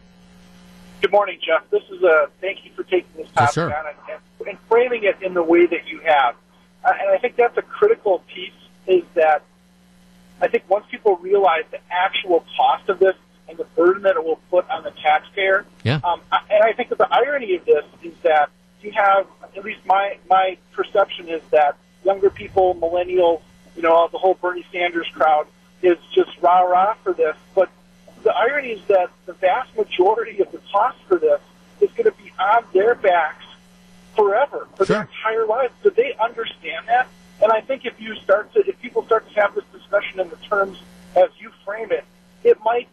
Good 1.01 1.11
morning, 1.11 1.39
Jeff. 1.45 1.69
This 1.69 1.83
is 1.91 2.01
a 2.03 2.27
thank 2.41 2.65
you 2.65 2.71
for 2.75 2.83
taking 2.83 3.05
this 3.15 3.27
topic 3.27 3.41
Yes, 3.41 3.53
sir. 3.53 3.73
on 3.73 3.85
and, 4.09 4.49
and 4.49 4.57
framing 4.67 5.03
it 5.03 5.21
in 5.21 5.35
the 5.35 5.43
way 5.43 5.67
that 5.67 5.87
you 5.87 5.99
have. 5.99 6.35
Uh, 6.83 6.91
and 6.99 7.09
I 7.11 7.17
think 7.19 7.35
that's 7.35 7.57
a 7.57 7.61
critical 7.61 8.23
piece. 8.33 8.51
Is 8.87 9.03
that 9.13 9.43
I 10.41 10.47
think 10.47 10.63
once 10.69 10.85
people 10.89 11.17
realize 11.17 11.63
the 11.71 11.79
actual 11.91 12.43
cost 12.55 12.89
of 12.89 12.99
this 12.99 13.15
and 13.49 13.57
the 13.57 13.63
burden 13.75 14.03
that 14.03 14.15
it 14.15 14.23
will 14.23 14.39
put 14.49 14.69
on 14.69 14.83
the 14.83 14.91
taxpayer, 14.91 15.65
Yeah. 15.83 15.99
um, 16.03 16.21
and 16.49 16.63
I 16.63 16.73
think 16.73 16.89
that 16.89 16.97
the 16.97 17.07
irony 17.11 17.55
of 17.55 17.65
this 17.65 17.85
is 18.03 18.13
that 18.23 18.49
you 18.81 18.91
have, 18.91 19.25
at 19.55 19.63
least 19.63 19.79
my 19.85 20.17
my 20.29 20.57
perception 20.73 21.27
is 21.29 21.41
that 21.51 21.75
younger 22.03 22.29
people, 22.29 22.75
millennials, 22.75 23.41
you 23.75 23.81
know, 23.81 24.07
the 24.11 24.17
whole 24.17 24.35
Bernie 24.35 24.65
Sanders 24.71 25.07
crowd 25.13 25.47
is 25.81 25.97
just 26.13 26.31
rah 26.41 26.61
rah 26.61 26.93
for 27.03 27.13
this. 27.13 27.35
But 27.55 27.69
the 28.23 28.33
irony 28.35 28.69
is 28.69 28.81
that 28.87 29.09
the 29.25 29.33
vast 29.33 29.75
majority 29.77 30.39
of 30.41 30.51
the 30.51 30.59
cost 30.71 30.97
for 31.07 31.17
this 31.17 31.41
is 31.81 31.89
going 31.91 32.05
to 32.05 32.17
be 32.23 32.31
on 32.39 32.63
their 32.73 32.95
backs 32.95 33.45
forever 34.15 34.67
for 34.75 34.85
their 34.85 35.01
entire 35.01 35.45
lives. 35.45 35.73
Do 35.83 35.89
they 35.91 36.13
understand 36.15 36.87
that? 36.87 37.07
And 37.41 37.51
I 37.51 37.61
think 37.61 37.85
if 37.85 37.99
you 38.01 38.15
start 38.15 38.51
to, 38.53 38.67
if 38.67 38.79
people 38.81 39.05
start 39.05 39.27
to 39.31 39.39
have 39.41 39.53
this 39.53 39.63
discussion 39.71 40.19
in 40.19 40.29
the 40.29 40.37
terms 40.37 40.79
as 41.15 41.29
you 41.39 41.51
frame 41.63 41.91
it, 41.91 42.03
it 42.43 42.57
might 42.63 42.87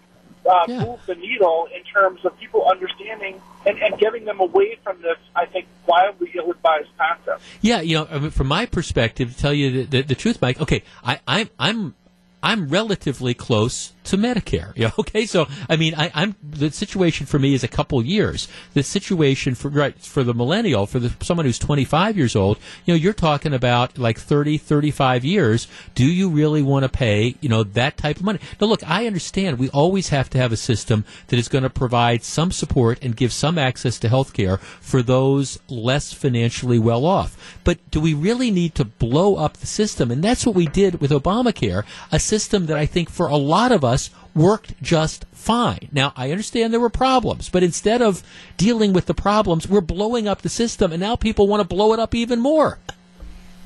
uh, 0.48 0.66
move 0.68 1.00
the 1.06 1.14
needle 1.14 1.68
in 1.74 1.82
terms 1.84 2.24
of 2.24 2.38
people 2.38 2.68
understanding 2.68 3.40
and, 3.66 3.78
and 3.78 3.98
getting 3.98 4.24
them 4.24 4.40
away 4.40 4.78
from 4.82 5.00
this. 5.02 5.16
I 5.34 5.46
think 5.46 5.66
wildly 5.86 6.30
ill-advised 6.34 6.88
concept. 6.98 7.42
Yeah, 7.60 7.80
you 7.80 7.96
know, 7.96 8.08
I 8.10 8.18
mean, 8.18 8.30
from 8.30 8.48
my 8.48 8.66
perspective, 8.66 9.32
to 9.32 9.38
tell 9.38 9.54
you 9.54 9.70
the, 9.70 9.82
the, 9.84 10.02
the 10.02 10.14
truth, 10.14 10.40
Mike. 10.40 10.60
Okay, 10.60 10.82
I, 11.02 11.20
I'm 11.26 11.50
I'm 11.58 11.94
I'm 12.42 12.68
relatively 12.68 13.32
close 13.34 13.92
to 14.04 14.16
Medicare. 14.16 14.72
Yeah, 14.84 14.90
okay, 14.98 15.24
so 15.24 15.46
I 15.68 15.76
mean, 15.76 15.94
I, 15.96 16.10
I'm 16.14 16.34
the 16.42 16.70
situation 16.70 17.26
for 17.26 17.38
me 17.38 17.54
is 17.54 17.64
a 17.64 17.68
couple 17.68 18.04
years. 18.04 18.48
The 18.74 18.82
situation 18.82 19.54
for 19.54 19.68
right 19.68 19.98
for 19.98 20.24
the 20.24 20.34
millennial, 20.34 20.86
for 20.86 20.98
the 20.98 21.14
someone 21.24 21.46
who's 21.46 21.58
25 21.58 22.16
years 22.16 22.36
old, 22.36 22.58
you 22.84 22.92
know, 22.92 22.98
you're 22.98 23.12
talking 23.12 23.54
about 23.54 23.96
like 23.96 24.18
30, 24.18 24.58
35 24.58 25.24
years. 25.24 25.68
Do 25.94 26.04
you 26.04 26.28
really 26.28 26.60
want 26.60 26.82
to 26.82 26.88
pay, 26.88 27.36
you 27.40 27.48
know, 27.48 27.62
that 27.62 27.96
type 27.96 28.16
of 28.16 28.24
money? 28.24 28.40
Now, 28.60 28.66
look, 28.66 28.82
I 28.88 29.06
understand 29.06 29.58
we 29.58 29.70
always 29.70 30.08
have 30.08 30.28
to 30.30 30.38
have 30.38 30.52
a 30.52 30.56
system 30.56 31.04
that 31.28 31.38
is 31.38 31.48
going 31.48 31.64
to 31.64 31.70
provide 31.70 32.24
some 32.24 32.50
support 32.50 32.98
and 33.00 33.16
give 33.16 33.32
some 33.32 33.56
access 33.56 33.98
to 34.00 34.08
health 34.08 34.32
care 34.32 34.58
for 34.58 35.02
those 35.02 35.58
less 35.68 36.12
financially 36.12 36.78
well 36.78 37.06
off. 37.06 37.58
But 37.62 37.78
do 37.90 38.00
we 38.00 38.12
really 38.12 38.50
need 38.50 38.74
to 38.74 38.84
blow 38.84 39.36
up 39.36 39.56
the 39.58 39.66
system? 39.66 40.10
And 40.10 40.22
that's 40.22 40.44
what 40.44 40.54
we 40.54 40.66
did 40.66 41.00
with 41.00 41.10
Obamacare, 41.10 41.84
a 42.10 42.18
system 42.18 42.66
that 42.66 42.76
I 42.76 42.86
think 42.86 43.08
for 43.08 43.28
a 43.28 43.36
lot 43.36 43.72
of 43.72 43.84
us 43.84 43.93
worked 44.34 44.80
just 44.82 45.24
fine. 45.32 45.88
Now, 45.92 46.12
I 46.16 46.30
understand 46.30 46.72
there 46.72 46.80
were 46.80 46.90
problems, 46.90 47.48
but 47.48 47.62
instead 47.62 48.02
of 48.02 48.22
dealing 48.56 48.92
with 48.92 49.06
the 49.06 49.14
problems, 49.14 49.68
we're 49.68 49.80
blowing 49.80 50.26
up 50.26 50.42
the 50.42 50.48
system, 50.48 50.92
and 50.92 51.00
now 51.00 51.16
people 51.16 51.46
want 51.46 51.60
to 51.60 51.68
blow 51.68 51.92
it 51.92 52.00
up 52.00 52.14
even 52.14 52.40
more. 52.40 52.78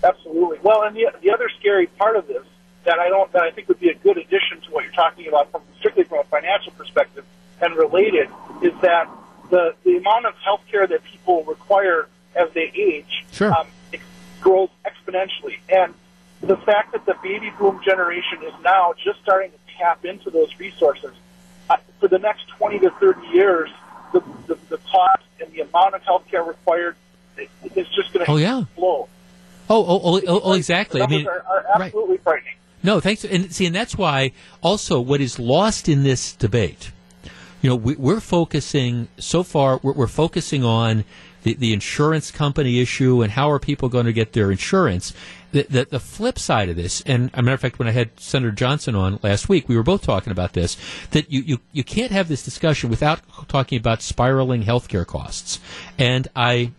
Absolutely. 0.05 0.59
Well, 0.63 0.83
and 0.83 0.95
the 0.95 1.11
the 1.23 1.31
other 1.33 1.49
scary 1.59 1.87
part 1.87 2.17
of 2.17 2.27
this 2.29 2.45
that 2.85 2.99
I 2.99 3.09
don't 3.09 3.31
that 3.33 3.43
I 3.43 3.51
think 3.51 3.69
would 3.69 3.81
be 3.81 3.89
a 3.89 3.95
good 3.95 4.17
addition 4.17 4.61
to 4.63 4.71
what 4.71 4.85
you're 4.85 4.93
talking 4.93 5.27
about 5.27 5.51
from 5.51 5.63
strictly 5.79 6.05
from 6.05 6.19
a 6.21 6.25
financial 6.25 6.73
perspective 6.73 7.25
and 7.61 7.75
related 7.75 8.29
is 8.63 8.73
that 8.83 9.09
the 9.51 9.75
the 9.85 9.97
amount 9.97 10.27
of 10.27 10.35
health 10.37 10.61
care 10.71 10.87
that 10.87 11.03
people 11.05 11.43
require 11.45 12.09
as 12.37 12.49
they 12.53 12.71
age 12.75 13.25
Sure. 13.33 13.53
um, 13.53 13.67
grows 14.41 14.69
exponentially, 14.87 15.59
and 15.69 15.93
the 16.41 16.57
fact 16.59 16.93
that 16.93 17.05
the 17.05 17.15
baby 17.23 17.51
boom 17.59 17.81
generation 17.85 18.39
is 18.45 18.53
now 18.63 18.95
just 19.03 19.21
starting 19.23 19.51
to 19.51 19.68
tap 19.79 20.05
into 20.05 20.31
those 20.31 20.59
resources 20.59 21.13
uh, 21.71 21.77
for 22.01 22.09
the 22.09 22.19
next 22.19 22.49
20 22.49 22.79
to 22.81 22.91
30 22.91 23.27
years, 23.29 23.71
the 24.13 24.21
the, 24.47 24.59
the 24.69 24.79
cost 24.79 25.23
and 25.41 25.53
the 25.53 25.61
amount 25.61 25.95
of 25.95 26.03
health 26.03 26.25
care 26.31 26.43
required 26.43 26.97
i- 27.39 27.49
is 27.75 27.87
just 27.89 28.13
going 28.13 28.25
to 28.27 28.31
Oh, 28.33 28.37
yeah. 28.37 28.63
explode. 28.63 29.09
Oh, 29.71 29.85
oh, 29.85 30.01
oh, 30.03 30.21
oh, 30.27 30.41
oh 30.45 30.53
exactly. 30.55 31.03
I 31.03 31.07
mean, 31.07 31.27
are, 31.27 31.45
are 31.49 31.65
absolutely 31.83 32.17
frightening. 32.19 32.55
No, 32.83 33.01
thanks. 33.01 33.25
And 33.25 33.53
see, 33.53 33.67
and 33.67 33.75
that's 33.75 33.97
why 33.99 34.33
also 34.63 35.01
what 35.01 35.21
is 35.21 35.39
lost 35.39 35.89
in 35.89 36.05
this 36.05 36.33
debate, 36.33 36.91
you 37.61 37.69
know, 37.71 37.77
we, 37.77 37.95
we're 37.97 38.21
focusing 38.21 39.09
so 39.19 39.43
far. 39.43 39.79
We're, 39.83 39.93
we're 39.93 40.07
focusing 40.07 40.65
on 40.65 41.05
the, 41.43 41.55
the 41.55 41.73
insurance 41.73 42.31
company 42.31 42.81
issue 42.81 43.21
and 43.23 43.33
how 43.33 43.51
are 43.51 43.59
people 43.59 43.89
going 43.89 44.07
to 44.07 44.13
get 44.13 44.33
their 44.33 44.51
insurance. 44.51 45.13
The, 45.51 45.63
the, 45.63 45.85
the 45.87 46.01
flip 46.01 46.39
side 46.39 46.69
of 46.69 46.77
this, 46.77 47.01
and 47.07 47.31
a 47.33 47.43
matter 47.43 47.55
of 47.55 47.61
fact, 47.61 47.79
when 47.79 47.89
I 47.89 47.93
had 47.93 48.21
Senator 48.21 48.53
Johnson 48.53 48.95
on 48.95 49.19
last 49.23 49.49
week, 49.49 49.67
we 49.67 49.77
were 49.77 49.83
both 49.83 50.03
talking 50.03 50.31
about 50.31 50.53
this. 50.53 50.77
That 51.13 51.33
you, 51.33 51.41
you, 51.41 51.61
you 51.73 51.85
can't 51.85 52.13
have 52.13 52.29
this 52.29 52.45
discussion 52.45 52.91
without 52.91 53.21
talking 53.49 53.79
about 53.79 54.03
spiraling 54.03 54.65
healthcare 54.65 55.07
costs. 55.07 55.59
And 55.97 56.29
I 56.37 56.73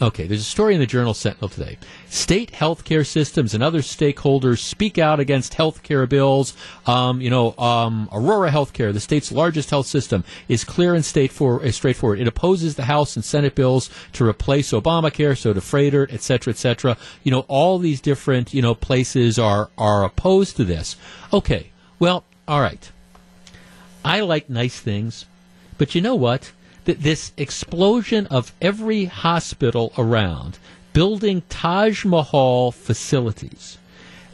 Okay, 0.00 0.26
there's 0.26 0.42
a 0.42 0.44
story 0.44 0.74
in 0.74 0.80
the 0.80 0.86
Journal 0.86 1.14
Sentinel 1.14 1.48
today. 1.48 1.78
State 2.10 2.52
healthcare 2.52 3.06
systems 3.06 3.54
and 3.54 3.62
other 3.62 3.80
stakeholders 3.80 4.58
speak 4.58 4.98
out 4.98 5.20
against 5.20 5.54
healthcare 5.54 6.06
bills. 6.06 6.54
Um, 6.84 7.22
you 7.22 7.30
know, 7.30 7.56
um, 7.56 8.06
Aurora 8.12 8.50
Healthcare, 8.50 8.92
the 8.92 9.00
state's 9.00 9.32
largest 9.32 9.70
health 9.70 9.86
system, 9.86 10.22
is 10.48 10.64
clear 10.64 10.94
and 10.94 11.02
state 11.02 11.32
for, 11.32 11.64
uh, 11.64 11.70
straightforward. 11.70 12.20
It 12.20 12.28
opposes 12.28 12.74
the 12.74 12.84
House 12.84 13.16
and 13.16 13.24
Senate 13.24 13.54
bills 13.54 13.88
to 14.12 14.26
replace 14.26 14.72
Obamacare, 14.72 15.36
so 15.36 15.54
to 15.54 15.60
Froedtert, 15.60 16.12
et 16.12 16.20
cetera, 16.20 16.52
et 16.52 16.58
cetera. 16.58 16.98
You 17.22 17.30
know, 17.30 17.46
all 17.48 17.78
these 17.78 18.02
different, 18.02 18.52
you 18.52 18.60
know, 18.60 18.74
places 18.74 19.38
are, 19.38 19.70
are 19.78 20.04
opposed 20.04 20.56
to 20.58 20.64
this. 20.64 20.96
Okay, 21.32 21.70
well, 21.98 22.24
all 22.46 22.60
right. 22.60 22.90
I 24.04 24.20
like 24.20 24.50
nice 24.50 24.78
things, 24.78 25.24
but 25.78 25.94
you 25.94 26.02
know 26.02 26.14
what? 26.14 26.52
Th- 26.86 26.98
this 26.98 27.32
explosion 27.36 28.26
of 28.28 28.52
every 28.62 29.04
hospital 29.04 29.92
around 29.98 30.58
building 30.92 31.42
Taj 31.50 32.06
Mahal 32.06 32.72
facilities. 32.72 33.76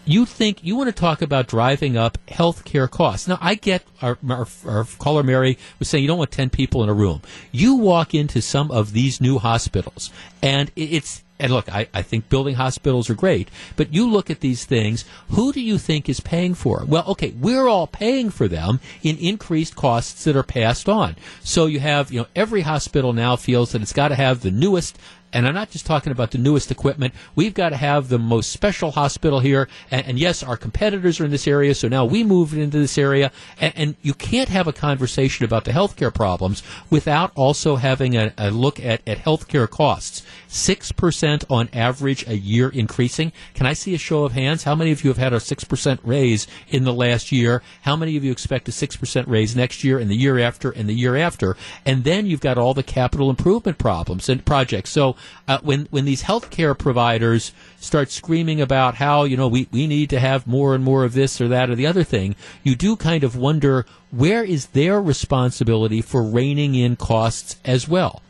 You 0.05 0.27
think 0.27 0.65
you 0.65 0.77
want 0.77 0.89
to 0.89 0.93
talk 0.93 1.23
about 1.23 1.47
driving 1.47 1.97
up 1.97 2.19
healthcare 2.27 2.91
costs? 2.91 3.29
Now, 3.29 3.39
I 3.41 3.55
get 3.55 3.85
our, 4.01 4.19
our, 4.29 4.47
our 4.67 4.85
caller 4.99 5.23
Mary 5.23 5.59
was 5.79 5.89
saying 5.89 6.03
you 6.03 6.09
don't 6.09 6.19
want 6.19 6.33
ten 6.33 6.51
people 6.51 6.83
in 6.83 6.89
a 6.89 6.95
room. 6.95 7.23
You 7.53 7.75
walk 7.75 8.15
into 8.15 8.43
some 8.43 8.71
of 8.71 8.93
these 8.93 9.21
new 9.21 9.39
hospitals, 9.39 10.11
and 10.43 10.73
it's 10.75 11.23
and 11.43 11.53
look, 11.53 11.71
I, 11.71 11.89
I 11.93 12.03
think 12.03 12.29
building 12.29 12.55
hospitals 12.55 13.11
are 13.11 13.15
great, 13.15 13.49
but 13.75 13.93
you 13.93 14.09
look 14.09 14.31
at 14.31 14.41
these 14.41 14.65
things, 14.65 15.05
who 15.31 15.53
do 15.53 15.61
you 15.61 15.77
think 15.77 16.09
is 16.09 16.21
paying 16.21 16.55
for 16.55 16.83
it? 16.83 16.89
Well, 16.89 17.05
okay, 17.09 17.33
we're 17.33 17.67
all 17.67 17.89
paying 17.89 18.31
for 18.31 18.47
them 18.47 18.79
in 19.03 19.19
increased 19.19 19.75
costs 19.75 20.23
that 20.23 20.37
are 20.37 20.45
passed 20.45 20.89
on. 20.89 21.17
So 21.43 21.67
you 21.67 21.81
have, 21.81 22.13
you 22.13 22.21
know, 22.21 22.29
every 22.37 22.61
hospital 22.61 23.13
now 23.13 23.35
feels 23.35 23.73
that 23.73 23.83
it's 23.83 23.93
got 23.93 24.09
to 24.09 24.15
have 24.15 24.41
the 24.41 24.53
newest 24.53 24.97
and 25.33 25.47
I'm 25.47 25.55
not 25.55 25.71
just 25.71 25.87
talking 25.87 26.13
about 26.13 26.31
the 26.31 26.39
newest 26.39 26.71
equipment. 26.71 27.15
We've 27.35 27.55
got 27.55 27.71
to 27.71 27.77
have 27.77 28.09
the 28.09 28.19
most 28.19 28.51
special 28.51 28.93
hospital 28.93 29.41
here. 29.41 29.69
And, 29.91 30.07
and 30.07 30.19
yes, 30.19 30.43
our 30.43 30.57
competitors 30.57 31.21
are 31.21 31.25
in 31.25 31.31
this 31.31 31.49
area, 31.49 31.75
so 31.75 31.89
now 31.89 32.05
we 32.05 32.23
moved 32.23 32.55
into 32.55 32.79
this 32.79 32.99
area. 32.99 33.33
And, 33.61 33.73
and 33.77 33.97
you 34.03 34.15
can't 34.15 34.49
have 34.49 34.67
a 34.67 34.73
conversation 34.73 35.45
about 35.45 35.65
the 35.65 35.71
healthcare 35.71 36.13
problems 36.13 36.63
without 36.91 37.33
also 37.35 37.77
having 37.77 38.17
a, 38.17 38.33
a 38.37 38.51
look 38.51 38.79
at, 38.81 39.01
at 39.07 39.19
healthcare 39.19 39.69
costs. 39.69 40.23
6% 40.49 41.45
on 41.49 41.71
average 41.73 42.29
a 42.29 42.37
year 42.37 42.69
increasing. 42.69 43.33
Can 43.55 43.67
I 43.67 43.73
see 43.73 43.95
a 43.95 43.99
show 43.99 44.25
of 44.25 44.33
hands? 44.33 44.65
How 44.65 44.75
many 44.75 44.93
of 44.93 45.03
you 45.03 45.09
have 45.09 45.19
had 45.19 45.33
a 45.33 45.39
6% 45.39 45.99
raise 46.05 46.47
in 46.69 46.85
the 46.85 46.93
last 46.93 47.33
year? 47.33 47.63
How 47.83 47.97
many 47.97 48.17
of 48.19 48.25
you 48.25 48.31
expect 48.31 48.69
a 48.69 48.73
6% 48.73 49.25
raise 49.27 49.57
next 49.57 49.83
year 49.83 49.99
and 49.99 50.11
the 50.11 50.17
year 50.17 50.39
after 50.39 50.71
and 50.71 50.89
the 50.89 50.95
year 50.95 51.17
after? 51.17 51.57
And 51.87 52.05
then 52.05 52.27
you've 52.27 52.41
got 52.41 52.59
all 52.59 52.75
the 52.75 52.83
capital 52.83 53.31
improvement 53.31 53.79
problems 53.79 54.29
and 54.29 54.45
projects. 54.45 54.91
So 54.91 55.17
uh, 55.49 55.59
when, 55.63 55.87
when 55.91 56.05
these 56.05 56.23
healthcare 56.23 56.77
providers 56.79 57.53
start 57.79 58.11
screaming 58.11 58.61
about 58.61 58.97
how, 58.97 59.25
you 59.25 59.37
know, 59.37 59.49
we, 59.49 59.69
we 59.73 59.87
need 59.87 60.11
to 60.11 60.21
have 60.21 60.47
more 60.47 60.75
and 60.75 60.85
more 60.85 61.05
of 61.05 61.15
this 61.15 61.41
or 61.41 61.49
that 61.49 61.71
or 61.71 61.75
the 61.75 61.87
other 61.87 62.05
thing, 62.05 62.37
you 62.63 62.75
do 62.75 62.97
kind 62.97 63.25
of 63.25 63.37
wonder 63.37 63.87
where 64.11 64.45
is 64.45 64.67
their 64.67 65.01
responsibility 65.01 66.03
for 66.03 66.23
reining 66.23 66.75
in 66.75 66.97
costs 66.97 67.57
as 67.65 67.89
well? 67.89 68.23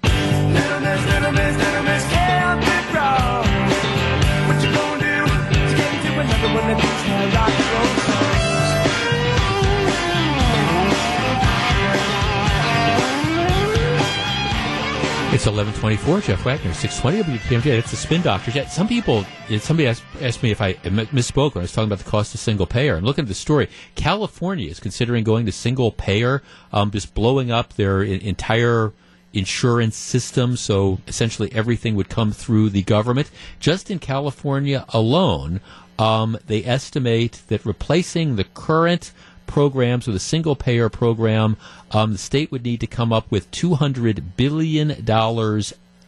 It's 15.32 15.46
1124, 15.46 16.20
Jeff 16.20 16.44
Wagner, 16.44 16.74
620 16.74 17.38
WTMJ. 17.38 17.78
It's 17.78 17.90
the 17.90 17.96
Spin 17.96 18.20
Doctors. 18.20 18.54
Yeah, 18.54 18.66
some 18.66 18.86
people, 18.86 19.24
somebody 19.60 19.88
asked, 19.88 20.04
asked 20.20 20.42
me 20.42 20.50
if 20.50 20.60
I 20.60 20.74
misspoke 20.74 21.54
when 21.54 21.62
I 21.62 21.64
was 21.64 21.72
talking 21.72 21.88
about 21.88 22.00
the 22.00 22.10
cost 22.10 22.34
of 22.34 22.40
single 22.40 22.66
payer. 22.66 22.96
And 22.96 23.06
looking 23.06 23.22
at 23.22 23.28
the 23.28 23.34
story, 23.34 23.70
California 23.94 24.68
is 24.68 24.78
considering 24.78 25.24
going 25.24 25.46
to 25.46 25.52
single 25.52 25.90
payer, 25.90 26.42
um, 26.70 26.90
just 26.90 27.14
blowing 27.14 27.50
up 27.50 27.72
their 27.72 28.02
entire 28.02 28.92
insurance 29.32 29.96
system. 29.96 30.54
So 30.54 30.98
essentially 31.08 31.50
everything 31.54 31.94
would 31.94 32.10
come 32.10 32.32
through 32.32 32.68
the 32.68 32.82
government. 32.82 33.30
Just 33.58 33.90
in 33.90 34.00
California 34.00 34.84
alone, 34.90 35.62
um, 35.98 36.36
they 36.46 36.62
estimate 36.62 37.40
that 37.48 37.64
replacing 37.64 38.36
the 38.36 38.44
current 38.44 39.12
programs 39.52 40.06
with 40.06 40.16
a 40.16 40.20
single 40.20 40.56
payer 40.56 40.88
program, 40.88 41.56
um, 41.92 42.12
the 42.12 42.18
state 42.18 42.50
would 42.50 42.64
need 42.64 42.80
to 42.80 42.86
come 42.86 43.12
up 43.12 43.30
with 43.30 43.50
$200 43.50 44.36
billion 44.36 44.90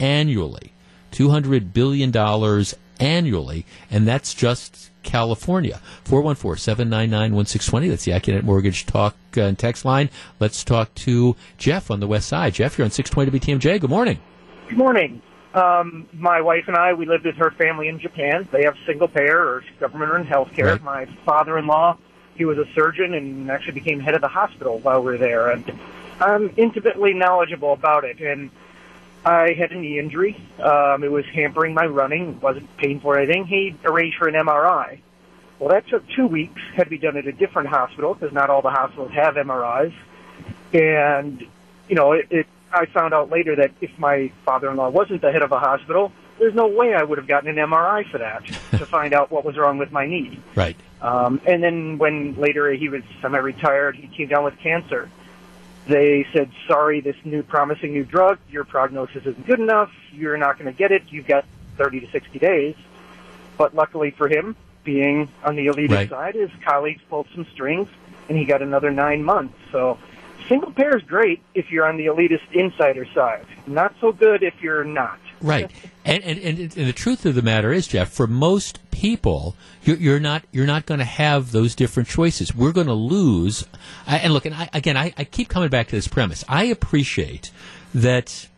annually. 0.00 0.72
$200 1.12 1.72
billion 1.72 2.64
annually, 3.00 3.66
and 3.90 4.06
that's 4.06 4.34
just 4.34 4.90
California. 5.02 5.80
414 6.04 6.58
799 6.58 7.34
1620. 7.34 7.88
That's 7.88 8.04
the 8.04 8.12
Accunet 8.12 8.42
Mortgage 8.42 8.86
Talk 8.86 9.14
uh, 9.36 9.42
and 9.42 9.58
text 9.58 9.84
line. 9.84 10.10
Let's 10.40 10.64
talk 10.64 10.94
to 10.96 11.36
Jeff 11.58 11.90
on 11.90 12.00
the 12.00 12.06
west 12.06 12.28
side. 12.28 12.54
Jeff, 12.54 12.76
you're 12.76 12.84
on 12.84 12.90
620 12.90 13.38
WTMJ. 13.38 13.80
Good 13.80 13.90
morning. 13.90 14.18
Good 14.68 14.78
morning. 14.78 15.22
Um, 15.54 16.08
my 16.12 16.40
wife 16.40 16.64
and 16.66 16.76
I, 16.76 16.94
we 16.94 17.06
lived 17.06 17.26
with 17.26 17.36
her 17.36 17.52
family 17.52 17.86
in 17.86 18.00
Japan. 18.00 18.48
They 18.50 18.64
have 18.64 18.74
single 18.86 19.06
payer 19.06 19.38
or 19.38 19.62
government 19.78 20.10
run 20.10 20.26
health 20.26 20.52
care. 20.52 20.76
My 20.80 21.06
father-in-law, 21.24 21.96
he 22.36 22.44
was 22.44 22.58
a 22.58 22.66
surgeon 22.74 23.14
and 23.14 23.50
actually 23.50 23.74
became 23.74 24.00
head 24.00 24.14
of 24.14 24.20
the 24.20 24.28
hospital 24.28 24.78
while 24.78 25.00
we 25.00 25.12
were 25.12 25.18
there. 25.18 25.50
And 25.50 25.78
I'm 26.20 26.52
intimately 26.56 27.14
knowledgeable 27.14 27.72
about 27.72 28.04
it. 28.04 28.20
And 28.20 28.50
I 29.24 29.52
had 29.52 29.72
a 29.72 29.78
knee 29.78 29.98
injury. 29.98 30.36
Um, 30.60 31.02
it 31.02 31.10
was 31.10 31.24
hampering 31.26 31.74
my 31.74 31.86
running. 31.86 32.40
Wasn't 32.40 32.76
painful 32.76 33.10
or 33.10 33.18
anything. 33.18 33.46
He 33.46 33.74
arranged 33.84 34.18
for 34.18 34.28
an 34.28 34.34
MRI. 34.34 34.98
Well, 35.58 35.70
that 35.70 35.86
took 35.88 36.06
two 36.10 36.26
weeks. 36.26 36.60
Had 36.74 36.84
to 36.84 36.90
be 36.90 36.98
done 36.98 37.16
at 37.16 37.26
a 37.26 37.32
different 37.32 37.68
hospital 37.68 38.14
because 38.14 38.34
not 38.34 38.50
all 38.50 38.60
the 38.60 38.70
hospitals 38.70 39.12
have 39.12 39.34
MRIs. 39.34 39.94
And 40.72 41.46
you 41.88 41.94
know, 41.94 42.12
it, 42.12 42.26
it. 42.30 42.46
I 42.72 42.86
found 42.86 43.14
out 43.14 43.30
later 43.30 43.54
that 43.56 43.70
if 43.80 43.96
my 43.98 44.32
father-in-law 44.44 44.90
wasn't 44.90 45.22
the 45.22 45.30
head 45.30 45.42
of 45.42 45.52
a 45.52 45.60
hospital, 45.60 46.10
there's 46.38 46.54
no 46.54 46.66
way 46.66 46.94
I 46.94 47.02
would 47.02 47.18
have 47.18 47.26
gotten 47.26 47.48
an 47.48 47.56
MRI 47.56 48.08
for 48.10 48.18
that 48.18 48.44
to 48.72 48.86
find 48.86 49.14
out 49.14 49.30
what 49.30 49.44
was 49.44 49.56
wrong 49.56 49.78
with 49.78 49.92
my 49.92 50.06
knee. 50.06 50.40
Right. 50.54 50.76
Um, 51.00 51.40
and 51.46 51.62
then 51.62 51.98
when 51.98 52.34
later 52.36 52.72
he 52.72 52.88
was 52.88 53.02
semi-retired, 53.20 53.96
he 53.96 54.08
came 54.08 54.28
down 54.28 54.44
with 54.44 54.58
cancer. 54.58 55.10
They 55.86 56.26
said, 56.32 56.50
sorry, 56.66 57.00
this 57.00 57.16
new 57.24 57.42
promising 57.42 57.92
new 57.92 58.04
drug, 58.04 58.38
your 58.50 58.64
prognosis 58.64 59.16
isn't 59.26 59.46
good 59.46 59.60
enough. 59.60 59.92
You're 60.12 60.38
not 60.38 60.58
going 60.58 60.72
to 60.72 60.76
get 60.76 60.92
it. 60.92 61.02
You've 61.10 61.26
got 61.26 61.44
30 61.76 62.00
to 62.00 62.10
60 62.10 62.38
days. 62.38 62.74
But 63.58 63.74
luckily 63.74 64.10
for 64.10 64.26
him, 64.28 64.56
being 64.82 65.28
on 65.44 65.56
the 65.56 65.66
elitist 65.66 65.90
Right. 65.90 66.08
side, 66.10 66.34
his 66.34 66.50
colleagues 66.64 67.02
pulled 67.10 67.26
some 67.34 67.46
strings 67.52 67.88
and 68.28 68.38
he 68.38 68.44
got 68.46 68.62
another 68.62 68.90
nine 68.90 69.22
months. 69.22 69.54
So 69.72 69.98
single 70.48 70.70
payer 70.72 70.96
is 70.96 71.02
great 71.02 71.40
if 71.54 71.70
you're 71.70 71.86
on 71.86 71.96
the 71.98 72.06
elitist 72.06 72.50
insider 72.52 73.06
side. 73.14 73.44
Not 73.66 73.94
so 74.00 74.12
good 74.12 74.42
if 74.42 74.62
you're 74.62 74.84
not. 74.84 75.18
Right. 75.44 75.70
And, 76.04 76.22
and, 76.24 76.38
and, 76.38 76.58
and 76.58 76.88
the 76.88 76.92
truth 76.92 77.26
of 77.26 77.34
the 77.34 77.42
matter 77.42 77.72
is, 77.72 77.86
Jeff, 77.86 78.10
for 78.10 78.26
most 78.26 78.78
people, 78.90 79.56
you're, 79.82 79.96
you're 79.96 80.20
not 80.20 80.44
you're 80.52 80.66
not 80.66 80.86
going 80.86 80.98
to 80.98 81.04
have 81.04 81.52
those 81.52 81.74
different 81.74 82.08
choices. 82.08 82.54
We're 82.54 82.72
going 82.72 82.86
to 82.86 82.94
lose. 82.94 83.66
And 84.06 84.32
look, 84.32 84.46
and 84.46 84.54
I, 84.54 84.70
again, 84.72 84.96
I, 84.96 85.12
I 85.18 85.24
keep 85.24 85.48
coming 85.48 85.68
back 85.68 85.88
to 85.88 85.96
this 85.96 86.08
premise. 86.08 86.44
I 86.48 86.64
appreciate 86.64 87.50
that 87.94 88.48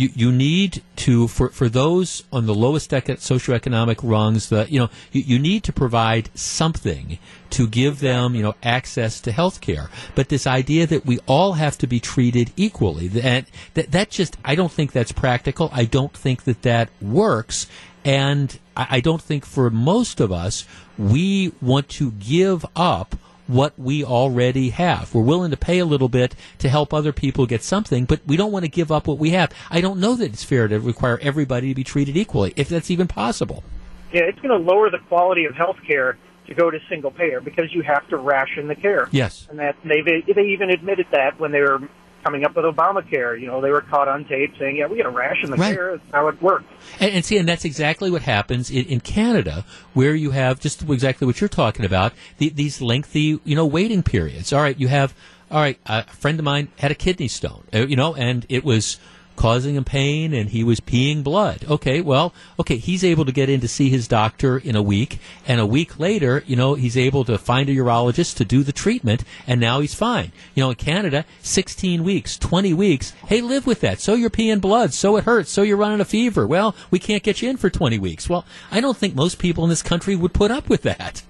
you, 0.00 0.10
you 0.14 0.32
need 0.32 0.82
to 0.96 1.28
for, 1.28 1.50
for 1.50 1.68
those 1.68 2.24
on 2.32 2.46
the 2.46 2.54
lowest 2.54 2.92
eco- 2.92 3.14
socioeconomic 3.14 3.98
rungs 4.02 4.48
that 4.48 4.70
you 4.70 4.80
know 4.80 4.90
you, 5.12 5.22
you 5.22 5.38
need 5.38 5.62
to 5.64 5.72
provide 5.72 6.30
something 6.34 7.18
to 7.50 7.66
give 7.66 8.00
them 8.00 8.34
you 8.34 8.42
know 8.42 8.54
access 8.62 9.20
to 9.20 9.32
health 9.32 9.60
care 9.60 9.90
but 10.14 10.28
this 10.28 10.46
idea 10.46 10.86
that 10.86 11.06
we 11.06 11.18
all 11.26 11.54
have 11.54 11.76
to 11.78 11.86
be 11.86 12.00
treated 12.00 12.52
equally 12.56 13.08
that, 13.08 13.44
that 13.74 13.90
that 13.90 14.10
just 14.10 14.36
I 14.44 14.54
don't 14.54 14.72
think 14.72 14.92
that's 14.92 15.12
practical. 15.12 15.70
I 15.72 15.84
don't 15.84 16.12
think 16.12 16.44
that 16.44 16.62
that 16.62 16.88
works. 17.00 17.66
And 18.04 18.58
I, 18.76 18.86
I 18.90 19.00
don't 19.00 19.22
think 19.22 19.44
for 19.44 19.70
most 19.70 20.20
of 20.20 20.32
us 20.32 20.66
we 20.98 21.52
want 21.60 21.88
to 21.90 22.12
give 22.12 22.64
up 22.76 23.16
what 23.50 23.78
we 23.78 24.04
already 24.04 24.70
have. 24.70 25.14
We're 25.14 25.22
willing 25.22 25.50
to 25.50 25.56
pay 25.56 25.78
a 25.78 25.84
little 25.84 26.08
bit 26.08 26.34
to 26.58 26.68
help 26.68 26.94
other 26.94 27.12
people 27.12 27.46
get 27.46 27.62
something, 27.62 28.04
but 28.04 28.20
we 28.26 28.36
don't 28.36 28.52
want 28.52 28.64
to 28.64 28.70
give 28.70 28.92
up 28.92 29.06
what 29.06 29.18
we 29.18 29.30
have. 29.30 29.52
I 29.70 29.80
don't 29.80 30.00
know 30.00 30.14
that 30.14 30.32
it's 30.32 30.44
fair 30.44 30.68
to 30.68 30.78
require 30.78 31.18
everybody 31.20 31.68
to 31.68 31.74
be 31.74 31.84
treated 31.84 32.16
equally, 32.16 32.52
if 32.56 32.68
that's 32.68 32.90
even 32.90 33.08
possible. 33.08 33.64
Yeah, 34.12 34.22
it's 34.22 34.40
going 34.40 34.50
to 34.50 34.72
lower 34.72 34.90
the 34.90 34.98
quality 35.08 35.44
of 35.44 35.54
health 35.54 35.78
care 35.86 36.18
to 36.46 36.54
go 36.54 36.70
to 36.70 36.78
single 36.88 37.10
payer 37.10 37.40
because 37.40 37.72
you 37.72 37.82
have 37.82 38.08
to 38.08 38.16
ration 38.16 38.66
the 38.66 38.74
care. 38.74 39.08
Yes. 39.10 39.46
And 39.50 39.58
that 39.58 39.76
they 39.84 40.02
they 40.02 40.42
even 40.42 40.70
admitted 40.70 41.06
that 41.12 41.38
when 41.38 41.52
they 41.52 41.60
were 41.60 41.80
coming 42.22 42.44
up 42.44 42.54
with 42.56 42.64
Obamacare. 42.64 43.40
You 43.40 43.46
know, 43.46 43.60
they 43.60 43.70
were 43.70 43.80
caught 43.80 44.08
on 44.08 44.24
tape 44.24 44.54
saying, 44.58 44.76
"Yeah, 44.76 44.86
we 44.86 44.96
got 44.96 45.04
to 45.04 45.10
ration 45.10 45.50
the 45.50 45.56
Right. 45.56 45.74
care." 45.74 45.96
That's 45.96 46.12
how 46.12 46.28
it 46.28 46.40
works. 46.42 46.64
And, 46.98 47.12
and 47.12 47.24
see, 47.24 47.38
and 47.38 47.48
that's 47.48 47.64
exactly 47.64 48.10
what 48.10 48.22
happens 48.22 48.70
in, 48.70 48.84
in 48.86 49.00
Canada, 49.00 49.64
where 49.94 50.14
you 50.14 50.30
have 50.32 50.60
just 50.60 50.82
exactly 50.88 51.26
what 51.26 51.40
you're 51.40 51.48
talking 51.48 51.84
about. 51.84 52.12
The, 52.38 52.48
these 52.50 52.80
lengthy, 52.80 53.40
you 53.44 53.56
know, 53.56 53.66
waiting 53.66 54.02
periods. 54.02 54.52
All 54.52 54.60
right, 54.62 54.78
you 54.78 54.88
have. 54.88 55.14
All 55.50 55.58
right, 55.60 55.78
a 55.86 56.04
friend 56.04 56.38
of 56.38 56.44
mine 56.44 56.68
had 56.78 56.92
a 56.92 56.94
kidney 56.94 57.26
stone. 57.26 57.64
uh, 57.74 57.78
You 57.78 57.96
know, 57.96 58.14
and 58.14 58.46
it 58.48 58.64
was 58.64 58.98
causing 59.40 59.74
him 59.74 59.84
pain 59.84 60.34
and 60.34 60.50
he 60.50 60.62
was 60.62 60.80
peeing 60.80 61.24
blood. 61.24 61.64
Okay, 61.68 62.02
well, 62.02 62.34
okay, 62.58 62.76
he's 62.76 63.02
able 63.02 63.24
to 63.24 63.32
get 63.32 63.48
in 63.48 63.60
to 63.60 63.68
see 63.68 63.88
his 63.88 64.06
doctor 64.06 64.58
in 64.58 64.76
a 64.76 64.82
week, 64.82 65.18
and 65.48 65.58
a 65.60 65.64
week 65.66 65.98
later, 65.98 66.44
you 66.46 66.56
know, 66.56 66.74
he's 66.74 66.96
able 66.96 67.24
to 67.24 67.38
find 67.38 67.68
a 67.70 67.72
urologist 67.74 68.36
to 68.36 68.44
do 68.44 68.62
the 68.62 68.72
treatment, 68.72 69.24
and 69.46 69.58
now 69.58 69.80
he's 69.80 69.94
fine. 69.94 70.30
You 70.54 70.62
know, 70.64 70.70
in 70.70 70.76
Canada, 70.76 71.24
16 71.40 72.04
weeks, 72.04 72.36
20 72.36 72.74
weeks, 72.74 73.12
hey, 73.28 73.40
live 73.40 73.66
with 73.66 73.80
that. 73.80 73.98
So 74.00 74.12
you're 74.12 74.28
peeing 74.28 74.60
blood, 74.60 74.92
so 74.92 75.16
it 75.16 75.24
hurts, 75.24 75.50
so 75.50 75.62
you're 75.62 75.78
running 75.78 76.00
a 76.00 76.04
fever. 76.04 76.46
Well, 76.46 76.76
we 76.90 76.98
can't 76.98 77.22
get 77.22 77.40
you 77.40 77.48
in 77.48 77.56
for 77.56 77.70
20 77.70 77.98
weeks. 77.98 78.28
Well, 78.28 78.44
I 78.70 78.80
don't 78.82 78.96
think 78.96 79.14
most 79.14 79.38
people 79.38 79.64
in 79.64 79.70
this 79.70 79.82
country 79.82 80.14
would 80.16 80.34
put 80.34 80.50
up 80.50 80.68
with 80.68 80.82
that. 80.82 81.22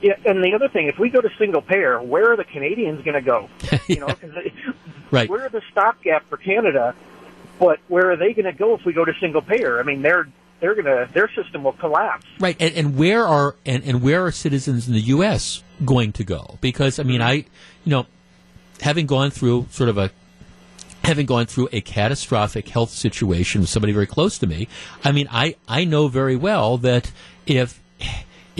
Yeah, 0.00 0.14
and 0.24 0.42
the 0.42 0.54
other 0.54 0.68
thing, 0.68 0.86
if 0.86 0.98
we 0.98 1.10
go 1.10 1.20
to 1.20 1.28
single 1.38 1.60
payer, 1.60 2.00
where 2.00 2.32
are 2.32 2.36
the 2.36 2.44
Canadians 2.44 3.04
going 3.04 3.14
to 3.16 3.20
go? 3.20 3.48
You 3.88 4.00
know, 4.00 4.06
'cause 4.06 4.30
they- 4.34 4.52
Right. 5.10 5.28
we're 5.28 5.48
the 5.48 5.62
stopgap 5.72 6.28
for 6.28 6.36
Canada, 6.36 6.94
but 7.58 7.80
where 7.88 8.10
are 8.10 8.16
they 8.16 8.32
going 8.32 8.44
to 8.46 8.52
go 8.52 8.74
if 8.74 8.84
we 8.84 8.92
go 8.92 9.04
to 9.04 9.12
single 9.20 9.42
payer? 9.42 9.78
I 9.80 9.82
mean, 9.82 10.02
they're 10.02 10.28
they're 10.60 10.74
to 10.74 11.08
their 11.12 11.30
system 11.34 11.64
will 11.64 11.72
collapse. 11.72 12.26
Right, 12.40 12.56
and, 12.58 12.74
and 12.74 12.96
where 12.96 13.26
are 13.26 13.56
and, 13.64 13.84
and 13.84 14.02
where 14.02 14.24
are 14.26 14.32
citizens 14.32 14.88
in 14.88 14.94
the 14.94 15.00
U.S. 15.00 15.62
going 15.84 16.12
to 16.12 16.24
go? 16.24 16.58
Because 16.60 16.98
I 16.98 17.02
mean, 17.02 17.22
I, 17.22 17.32
you 17.32 17.44
know, 17.86 18.06
having 18.80 19.06
gone 19.06 19.30
through 19.30 19.66
sort 19.70 19.88
of 19.88 19.98
a 19.98 20.10
having 21.04 21.26
gone 21.26 21.46
through 21.46 21.68
a 21.72 21.80
catastrophic 21.80 22.68
health 22.68 22.90
situation 22.90 23.60
with 23.60 23.70
somebody 23.70 23.92
very 23.92 24.06
close 24.06 24.38
to 24.38 24.46
me, 24.46 24.68
I 25.04 25.12
mean, 25.12 25.28
I 25.30 25.56
I 25.68 25.84
know 25.84 26.08
very 26.08 26.36
well 26.36 26.76
that 26.78 27.12
if 27.46 27.80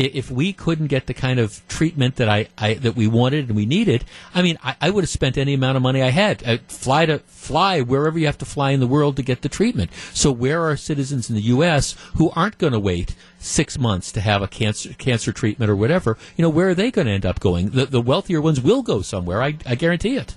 if 0.06 0.30
we 0.30 0.52
couldn't 0.52 0.86
get 0.86 1.06
the 1.06 1.14
kind 1.14 1.38
of 1.38 1.66
treatment 1.68 2.16
that 2.16 2.28
I, 2.28 2.48
I 2.56 2.74
that 2.74 2.94
we 2.94 3.06
wanted 3.06 3.48
and 3.48 3.56
we 3.56 3.66
needed, 3.66 4.04
I 4.34 4.42
mean, 4.42 4.58
I, 4.62 4.76
I 4.80 4.90
would 4.90 5.04
have 5.04 5.10
spent 5.10 5.36
any 5.36 5.54
amount 5.54 5.76
of 5.76 5.82
money 5.82 6.02
I 6.02 6.10
had. 6.10 6.42
i 6.44 6.58
fly 6.68 7.06
to 7.06 7.18
fly 7.20 7.80
wherever 7.80 8.18
you 8.18 8.26
have 8.26 8.38
to 8.38 8.44
fly 8.44 8.70
in 8.70 8.80
the 8.80 8.86
world 8.86 9.16
to 9.16 9.22
get 9.22 9.42
the 9.42 9.48
treatment. 9.48 9.90
So 10.12 10.30
where 10.30 10.62
are 10.62 10.76
citizens 10.76 11.28
in 11.28 11.36
the 11.36 11.42
U.S. 11.42 11.96
who 12.16 12.30
aren't 12.30 12.58
going 12.58 12.72
to 12.72 12.80
wait 12.80 13.14
six 13.38 13.78
months 13.78 14.12
to 14.12 14.20
have 14.20 14.42
a 14.42 14.48
cancer 14.48 14.92
cancer 14.94 15.32
treatment 15.32 15.70
or 15.70 15.76
whatever? 15.76 16.16
You 16.36 16.42
know, 16.42 16.50
where 16.50 16.68
are 16.68 16.74
they 16.74 16.90
going 16.90 17.06
to 17.06 17.12
end 17.12 17.26
up 17.26 17.40
going? 17.40 17.70
The 17.70 17.86
the 17.86 18.00
wealthier 18.00 18.40
ones 18.40 18.60
will 18.60 18.82
go 18.82 19.02
somewhere. 19.02 19.42
I, 19.42 19.56
I 19.66 19.74
guarantee 19.74 20.16
it. 20.16 20.34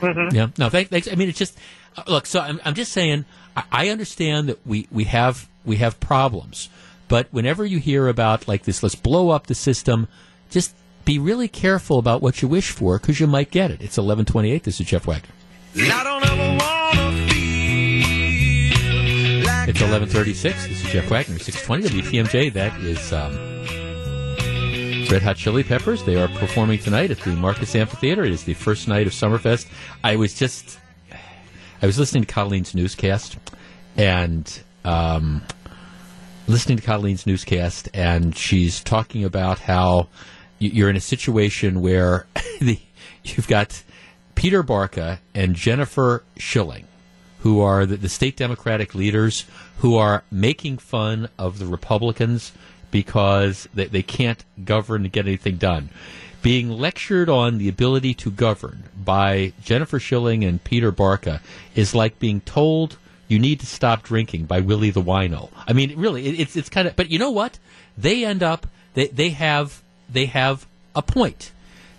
Mm-hmm. 0.00 0.34
Yeah. 0.34 0.48
No, 0.58 0.68
thank, 0.68 0.88
thanks. 0.88 1.08
I 1.10 1.14
mean, 1.14 1.28
it's 1.28 1.38
just 1.38 1.56
uh, 1.96 2.02
look. 2.08 2.26
So 2.26 2.40
I'm, 2.40 2.60
I'm 2.64 2.74
just 2.74 2.92
saying. 2.92 3.24
I, 3.56 3.64
I 3.70 3.88
understand 3.88 4.48
that 4.48 4.66
we, 4.66 4.86
we 4.90 5.04
have 5.04 5.48
we 5.64 5.76
have 5.76 6.00
problems, 6.00 6.68
but 7.12 7.28
whenever 7.30 7.66
you 7.66 7.78
hear 7.78 8.08
about 8.08 8.48
like 8.48 8.62
this, 8.62 8.82
let's 8.82 8.94
blow 8.94 9.28
up 9.28 9.46
the 9.46 9.54
system. 9.54 10.08
Just 10.48 10.74
be 11.04 11.18
really 11.18 11.46
careful 11.46 11.98
about 11.98 12.22
what 12.22 12.40
you 12.40 12.48
wish 12.48 12.70
for 12.70 12.98
because 12.98 13.20
you 13.20 13.26
might 13.26 13.50
get 13.50 13.70
it. 13.70 13.82
It's 13.82 13.98
11:28. 13.98 14.62
This 14.62 14.80
is 14.80 14.86
Jeff 14.86 15.06
Wagner. 15.06 15.28
I 15.76 16.02
don't 16.04 16.24
ever 16.24 16.56
wanna 16.56 17.28
feel 17.28 18.06
like 19.44 19.68
It's 19.68 19.82
11:36. 19.82 20.66
This 20.68 20.82
is 20.86 20.90
Jeff 20.90 21.10
Wagner. 21.10 21.38
620 21.38 22.00
WTMJ. 22.00 22.48
That 22.48 22.80
is. 22.80 23.12
Um, 23.12 23.36
Red 25.10 25.22
Hot 25.22 25.36
Chili 25.36 25.64
Peppers. 25.64 26.02
They 26.04 26.16
are 26.16 26.28
performing 26.28 26.78
tonight 26.78 27.10
at 27.10 27.18
the 27.18 27.32
Marcus 27.36 27.74
Amphitheater. 27.74 28.24
It 28.24 28.32
is 28.32 28.44
the 28.44 28.54
first 28.54 28.88
night 28.88 29.06
of 29.06 29.12
Summerfest. 29.12 29.66
I 30.02 30.16
was 30.16 30.32
just, 30.32 30.78
I 31.82 31.86
was 31.86 31.98
listening 31.98 32.24
to 32.24 32.32
Colleen's 32.32 32.74
newscast, 32.74 33.36
and 33.98 34.62
um, 34.86 35.42
listening 36.46 36.78
to 36.78 36.84
Colleen's 36.84 37.26
newscast, 37.26 37.88
and 37.94 38.36
she's 38.36 38.82
talking 38.82 39.24
about 39.24 39.60
how 39.60 40.08
you're 40.58 40.90
in 40.90 40.96
a 40.96 41.00
situation 41.00 41.80
where 41.80 42.26
the, 42.60 42.78
you've 43.24 43.48
got 43.48 43.82
Peter 44.34 44.62
Barca 44.62 45.20
and 45.34 45.54
Jennifer 45.54 46.22
Schilling, 46.36 46.86
who 47.40 47.60
are 47.60 47.86
the, 47.86 47.96
the 47.96 48.08
state 48.08 48.36
Democratic 48.36 48.94
leaders, 48.94 49.44
who 49.78 49.96
are 49.96 50.24
making 50.30 50.78
fun 50.78 51.28
of 51.38 51.58
the 51.58 51.66
Republicans 51.66 52.52
because 52.90 53.68
they, 53.74 53.86
they 53.86 54.02
can't 54.02 54.44
govern 54.64 55.04
and 55.04 55.12
get 55.12 55.26
anything 55.26 55.56
done. 55.56 55.90
Being 56.42 56.70
lectured 56.70 57.28
on 57.28 57.58
the 57.58 57.68
ability 57.68 58.14
to 58.14 58.30
govern 58.30 58.84
by 58.96 59.52
Jennifer 59.62 60.00
Schilling 60.00 60.44
and 60.44 60.62
Peter 60.62 60.90
Barca 60.90 61.40
is 61.76 61.94
like 61.94 62.18
being 62.18 62.40
told 62.40 62.96
you 63.32 63.38
need 63.38 63.60
to 63.60 63.66
stop 63.66 64.02
drinking 64.02 64.44
by 64.44 64.60
Willie 64.60 64.90
the 64.90 65.00
Wino. 65.00 65.48
I 65.66 65.72
mean, 65.72 65.98
really, 65.98 66.26
it, 66.26 66.38
it's 66.38 66.54
it's 66.54 66.68
kind 66.68 66.86
of. 66.86 66.94
But 66.94 67.10
you 67.10 67.18
know 67.18 67.30
what? 67.30 67.58
They 67.96 68.26
end 68.26 68.42
up 68.42 68.66
they 68.92 69.06
they 69.06 69.30
have 69.30 69.82
they 70.08 70.26
have 70.26 70.66
a 70.94 71.00
point 71.00 71.50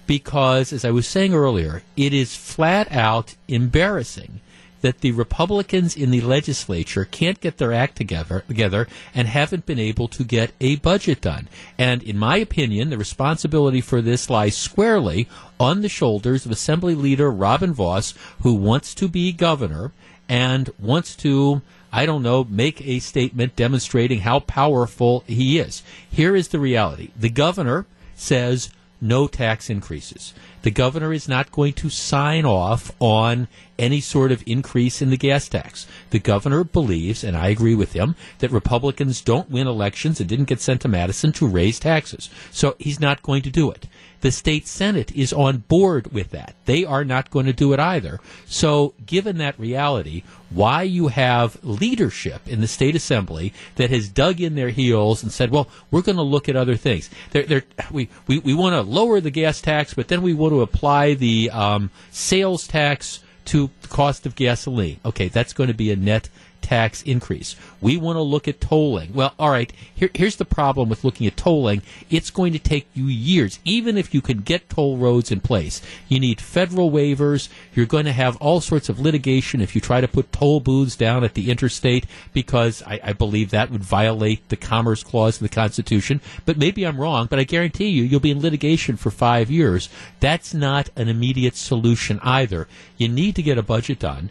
because, 0.05 0.71
as 0.71 0.85
I 0.85 0.91
was 0.91 1.07
saying 1.07 1.33
earlier, 1.33 1.81
it 1.97 2.13
is 2.13 2.35
flat 2.35 2.91
out 2.91 3.35
embarrassing 3.47 4.41
that 4.81 4.99
the 4.99 5.13
Republicans 5.13 5.95
in 5.95 6.11
the 6.11 6.19
legislature 6.19 7.05
can't 7.05 7.39
get 7.39 7.57
their 7.57 7.71
act 7.71 7.95
together, 7.95 8.43
together 8.49 8.85
and 9.15 9.29
haven't 9.29 9.65
been 9.65 9.79
able 9.79 10.09
to 10.09 10.25
get 10.25 10.51
a 10.59 10.75
budget 10.75 11.21
done. 11.21 11.47
And 11.77 12.03
in 12.03 12.17
my 12.17 12.35
opinion, 12.35 12.89
the 12.89 12.97
responsibility 12.97 13.79
for 13.79 14.01
this 14.01 14.29
lies 14.29 14.57
squarely 14.57 15.29
on 15.57 15.81
the 15.81 15.89
shoulders 15.89 16.45
of 16.45 16.51
Assembly 16.51 16.95
Leader 16.95 17.31
Robin 17.31 17.73
Vos, 17.73 18.13
who 18.41 18.53
wants 18.53 18.93
to 18.95 19.07
be 19.07 19.31
governor 19.31 19.93
and 20.27 20.69
wants 20.79 21.15
to 21.17 21.61
I 21.95 22.07
don't 22.07 22.23
know, 22.23 22.43
make 22.43 22.81
a 22.81 22.97
statement 22.97 23.55
demonstrating 23.55 24.21
how 24.21 24.39
powerful 24.39 25.23
he 25.27 25.59
is. 25.59 25.83
Here 26.09 26.35
is 26.35 26.47
the 26.47 26.59
reality. 26.59 27.11
The 27.15 27.29
governor 27.29 27.85
says 28.15 28.71
no 28.99 29.27
tax 29.27 29.69
increases. 29.69 30.33
The 30.63 30.71
governor 30.71 31.13
is 31.13 31.27
not 31.27 31.51
going 31.51 31.73
to 31.73 31.89
sign 31.89 32.45
off 32.45 32.91
on 32.99 33.47
any 33.77 34.01
sort 34.01 34.31
of 34.31 34.43
increase 34.45 35.01
in 35.01 35.09
the 35.09 35.17
gas 35.17 35.47
tax. 35.49 35.87
The 36.09 36.19
governor 36.19 36.63
believes, 36.63 37.23
and 37.23 37.35
I 37.35 37.47
agree 37.47 37.75
with 37.75 37.93
him, 37.93 38.15
that 38.39 38.51
Republicans 38.51 39.21
don't 39.21 39.49
win 39.49 39.67
elections 39.67 40.19
and 40.19 40.29
didn't 40.29 40.45
get 40.45 40.61
sent 40.61 40.81
to 40.81 40.87
Madison 40.87 41.31
to 41.33 41.47
raise 41.47 41.79
taxes. 41.79 42.29
So 42.51 42.75
he's 42.79 42.99
not 42.99 43.21
going 43.23 43.41
to 43.43 43.49
do 43.49 43.71
it. 43.71 43.87
The 44.21 44.31
state 44.31 44.67
Senate 44.67 45.13
is 45.13 45.33
on 45.33 45.65
board 45.67 46.13
with 46.13 46.29
that. 46.29 46.55
They 46.63 46.85
are 46.85 47.03
not 47.03 47.29
going 47.29 47.45
to 47.45 47.51
do 47.51 47.73
it 47.73 47.79
either. 47.81 48.21
So, 48.45 48.93
given 49.05 49.37
that 49.39 49.59
reality, 49.59 50.23
why 50.49 50.83
you 50.83 51.09
have 51.09 51.61
leadership 51.61 52.47
in 52.47 52.61
the 52.61 52.67
state 52.69 52.95
assembly 52.95 53.53
that 53.75 53.89
has 53.89 54.07
dug 54.07 54.39
in 54.39 54.55
their 54.55 54.69
heels 54.69 55.23
and 55.23 55.31
said, 55.31 55.51
well, 55.51 55.67
we're 55.91 56.03
going 56.03 56.15
to 56.15 56.21
look 56.21 56.47
at 56.47 56.55
other 56.55 56.77
things. 56.77 57.09
They're, 57.31 57.43
they're, 57.43 57.63
we, 57.91 58.07
we, 58.25 58.39
we 58.39 58.53
want 58.53 58.75
to 58.75 58.81
lower 58.81 59.19
the 59.19 59.29
gas 59.29 59.59
tax, 59.59 59.93
but 59.93 60.07
then 60.07 60.21
we 60.21 60.33
want 60.33 60.52
to 60.53 60.61
apply 60.61 61.13
the 61.13 61.49
um, 61.51 61.89
sales 62.11 62.67
tax 62.67 63.19
to 63.45 63.69
the 63.81 63.87
cost 63.87 64.25
of 64.25 64.35
gasoline. 64.35 64.99
Okay, 65.05 65.27
that's 65.27 65.53
going 65.53 65.67
to 65.67 65.73
be 65.73 65.91
a 65.91 65.95
net 65.95 66.29
tax 66.63 67.03
increase. 67.03 67.55
We 67.79 67.97
want 67.97 68.15
to 68.15 68.21
look 68.21 68.47
at 68.47 68.59
tolling. 68.59 69.13
Well, 69.13 69.33
all 69.37 69.51
right, 69.51 69.71
here, 69.93 70.09
here's 70.13 70.37
the 70.37 70.45
problem 70.45 70.89
with 70.89 71.03
looking 71.03 71.27
at 71.27 71.37
tolling. 71.37 71.83
It's 72.09 72.31
going 72.31 72.53
to 72.53 72.59
take 72.59 72.87
you 72.95 73.05
years, 73.05 73.59
even 73.65 73.97
if 73.97 74.13
you 74.13 74.21
can 74.21 74.39
get 74.39 74.69
toll 74.69 74.97
roads 74.97 75.31
in 75.31 75.41
place. 75.41 75.81
You 76.07 76.19
need 76.19 76.41
federal 76.41 76.89
waivers. 76.89 77.49
You're 77.75 77.85
going 77.85 78.05
to 78.05 78.11
have 78.13 78.37
all 78.37 78.61
sorts 78.61 78.89
of 78.89 78.99
litigation 78.99 79.61
if 79.61 79.75
you 79.75 79.81
try 79.81 80.01
to 80.01 80.07
put 80.07 80.31
toll 80.31 80.59
booths 80.59 80.95
down 80.95 81.23
at 81.23 81.35
the 81.35 81.51
interstate, 81.51 82.07
because 82.33 82.81
I, 82.83 82.99
I 83.03 83.13
believe 83.13 83.51
that 83.51 83.69
would 83.69 83.83
violate 83.83 84.47
the 84.49 84.55
Commerce 84.55 85.03
Clause 85.03 85.35
of 85.35 85.43
the 85.43 85.49
Constitution. 85.49 86.21
But 86.45 86.57
maybe 86.57 86.85
I'm 86.85 86.99
wrong, 86.99 87.27
but 87.29 87.39
I 87.39 87.43
guarantee 87.43 87.89
you, 87.89 88.03
you'll 88.03 88.19
be 88.19 88.31
in 88.31 88.41
litigation 88.41 88.95
for 88.95 89.11
five 89.11 89.51
years. 89.51 89.89
That's 90.19 90.53
not 90.53 90.89
an 90.95 91.09
immediate 91.09 91.55
solution 91.55 92.19
either. 92.23 92.67
You 92.97 93.09
need 93.09 93.35
to 93.35 93.43
get 93.43 93.57
a 93.57 93.63
budget 93.63 93.99
done. 93.99 94.29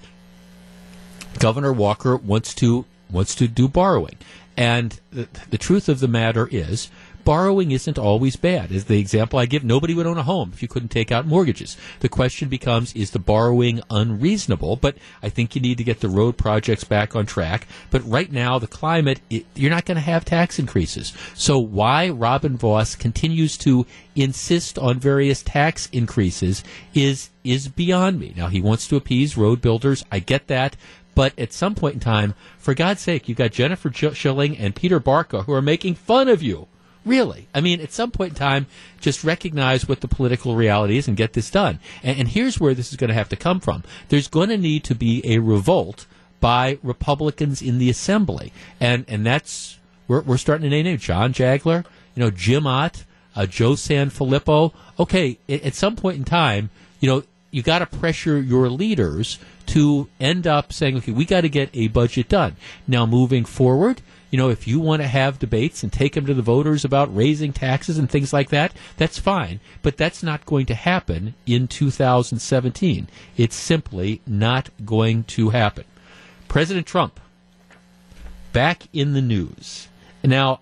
Governor 1.38 1.72
Walker 1.72 2.16
wants 2.16 2.54
to 2.56 2.84
wants 3.10 3.34
to 3.34 3.48
do 3.48 3.68
borrowing, 3.68 4.16
and 4.56 4.98
the, 5.10 5.28
the 5.50 5.58
truth 5.58 5.88
of 5.88 6.00
the 6.00 6.08
matter 6.08 6.48
is. 6.50 6.90
Borrowing 7.24 7.70
isn't 7.70 8.00
always 8.00 8.34
bad. 8.34 8.72
As 8.72 8.86
the 8.86 8.98
example 8.98 9.38
I 9.38 9.46
give, 9.46 9.62
nobody 9.62 9.94
would 9.94 10.08
own 10.08 10.18
a 10.18 10.24
home 10.24 10.50
if 10.52 10.60
you 10.60 10.66
couldn't 10.66 10.88
take 10.88 11.12
out 11.12 11.24
mortgages. 11.24 11.76
The 12.00 12.08
question 12.08 12.48
becomes, 12.48 12.92
is 12.94 13.12
the 13.12 13.20
borrowing 13.20 13.80
unreasonable? 13.90 14.74
But 14.74 14.96
I 15.22 15.28
think 15.28 15.54
you 15.54 15.60
need 15.60 15.78
to 15.78 15.84
get 15.84 16.00
the 16.00 16.08
road 16.08 16.36
projects 16.36 16.82
back 16.82 17.14
on 17.14 17.26
track. 17.26 17.68
But 17.92 18.04
right 18.08 18.32
now, 18.32 18.58
the 18.58 18.66
climate, 18.66 19.20
it, 19.30 19.46
you're 19.54 19.70
not 19.70 19.84
going 19.84 19.98
to 19.98 20.00
have 20.00 20.24
tax 20.24 20.58
increases. 20.58 21.12
So 21.34 21.60
why 21.60 22.10
Robin 22.10 22.56
Vos 22.56 22.96
continues 22.96 23.56
to 23.58 23.86
insist 24.16 24.76
on 24.76 24.98
various 24.98 25.44
tax 25.44 25.88
increases 25.92 26.64
is 26.92 27.30
is 27.44 27.68
beyond 27.68 28.20
me. 28.20 28.32
Now 28.36 28.48
he 28.48 28.60
wants 28.60 28.88
to 28.88 28.96
appease 28.96 29.36
road 29.36 29.60
builders. 29.60 30.04
I 30.10 30.18
get 30.18 30.48
that. 30.48 30.76
But 31.14 31.38
at 31.38 31.52
some 31.52 31.74
point 31.74 31.94
in 31.94 32.00
time, 32.00 32.34
for 32.58 32.74
God's 32.74 33.00
sake, 33.00 33.28
you've 33.28 33.38
got 33.38 33.52
Jennifer 33.52 33.92
Sch- 33.92 34.16
Schilling 34.16 34.56
and 34.56 34.74
Peter 34.74 34.98
Barca 34.98 35.42
who 35.42 35.52
are 35.52 35.62
making 35.62 35.94
fun 35.94 36.28
of 36.28 36.42
you. 36.42 36.68
Really. 37.04 37.48
I 37.52 37.60
mean, 37.60 37.80
at 37.80 37.92
some 37.92 38.12
point 38.12 38.30
in 38.30 38.36
time, 38.36 38.66
just 39.00 39.24
recognize 39.24 39.88
what 39.88 40.00
the 40.00 40.08
political 40.08 40.54
reality 40.54 40.96
is 40.96 41.08
and 41.08 41.16
get 41.16 41.32
this 41.32 41.50
done. 41.50 41.80
And, 42.02 42.20
and 42.20 42.28
here's 42.28 42.60
where 42.60 42.74
this 42.74 42.90
is 42.90 42.96
going 42.96 43.08
to 43.08 43.14
have 43.14 43.28
to 43.30 43.36
come 43.36 43.58
from. 43.58 43.82
There's 44.08 44.28
going 44.28 44.50
to 44.50 44.56
need 44.56 44.84
to 44.84 44.94
be 44.94 45.20
a 45.24 45.40
revolt 45.40 46.06
by 46.40 46.78
Republicans 46.82 47.60
in 47.60 47.78
the 47.78 47.90
Assembly. 47.90 48.52
And, 48.78 49.04
and 49.08 49.26
that's, 49.26 49.78
we're, 50.06 50.20
we're 50.22 50.36
starting 50.36 50.62
to 50.64 50.70
name 50.70 50.84
names. 50.84 51.02
John 51.02 51.32
Jagler, 51.32 51.84
you 52.14 52.22
know, 52.22 52.30
Jim 52.30 52.66
Ott, 52.66 53.04
uh, 53.34 53.46
Joe 53.46 53.72
Sanfilippo. 53.72 54.72
Okay, 54.98 55.38
at, 55.48 55.62
at 55.62 55.74
some 55.74 55.96
point 55.96 56.18
in 56.18 56.24
time, 56.24 56.70
you 57.00 57.08
know, 57.08 57.24
you 57.50 57.62
got 57.62 57.80
to 57.80 57.86
pressure 57.86 58.40
your 58.40 58.68
leaders 58.68 59.38
to 59.66 60.08
end 60.20 60.46
up 60.46 60.72
saying, 60.72 60.96
okay, 60.98 61.12
we 61.12 61.24
got 61.24 61.42
to 61.42 61.48
get 61.48 61.70
a 61.74 61.88
budget 61.88 62.28
done. 62.28 62.56
Now, 62.86 63.06
moving 63.06 63.44
forward, 63.44 64.02
you 64.30 64.38
know, 64.38 64.48
if 64.48 64.66
you 64.66 64.80
want 64.80 65.02
to 65.02 65.08
have 65.08 65.38
debates 65.38 65.82
and 65.82 65.92
take 65.92 66.14
them 66.14 66.24
to 66.26 66.34
the 66.34 66.42
voters 66.42 66.84
about 66.84 67.14
raising 67.14 67.52
taxes 67.52 67.98
and 67.98 68.10
things 68.10 68.32
like 68.32 68.48
that, 68.48 68.72
that's 68.96 69.18
fine. 69.18 69.60
But 69.82 69.96
that's 69.96 70.22
not 70.22 70.46
going 70.46 70.66
to 70.66 70.74
happen 70.74 71.34
in 71.44 71.68
2017. 71.68 73.08
It's 73.36 73.54
simply 73.54 74.22
not 74.26 74.70
going 74.84 75.24
to 75.24 75.50
happen. 75.50 75.84
President 76.48 76.86
Trump, 76.86 77.20
back 78.52 78.84
in 78.92 79.12
the 79.12 79.22
news. 79.22 79.88
Now, 80.24 80.60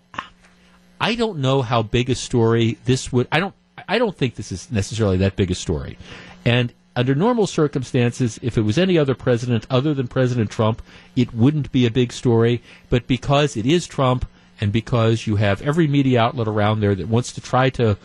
I 1.00 1.14
don't 1.14 1.38
know 1.38 1.62
how 1.62 1.82
big 1.82 2.10
a 2.10 2.14
story 2.14 2.78
this 2.84 3.12
would. 3.12 3.28
I 3.30 3.40
don't. 3.40 3.54
I 3.88 3.98
don't 3.98 4.16
think 4.16 4.34
this 4.34 4.52
is 4.52 4.70
necessarily 4.70 5.16
that 5.18 5.36
big 5.36 5.50
a 5.50 5.54
story. 5.54 5.96
And 6.44 6.72
under 6.96 7.14
normal 7.14 7.46
circumstances, 7.46 8.38
if 8.42 8.58
it 8.58 8.62
was 8.62 8.78
any 8.78 8.98
other 8.98 9.14
president 9.14 9.66
other 9.70 9.94
than 9.94 10.08
President 10.08 10.50
Trump, 10.50 10.82
it 11.14 11.32
wouldn't 11.32 11.72
be 11.72 11.86
a 11.86 11.90
big 11.90 12.12
story. 12.12 12.62
But 12.88 13.06
because 13.06 13.56
it 13.56 13.66
is 13.66 13.86
Trump, 13.86 14.26
and 14.60 14.72
because 14.72 15.26
you 15.26 15.36
have 15.36 15.62
every 15.62 15.86
media 15.86 16.20
outlet 16.20 16.46
around 16.46 16.80
there 16.80 16.94
that 16.94 17.08
wants 17.08 17.32
to 17.32 17.40
try 17.40 17.70
to 17.70 17.96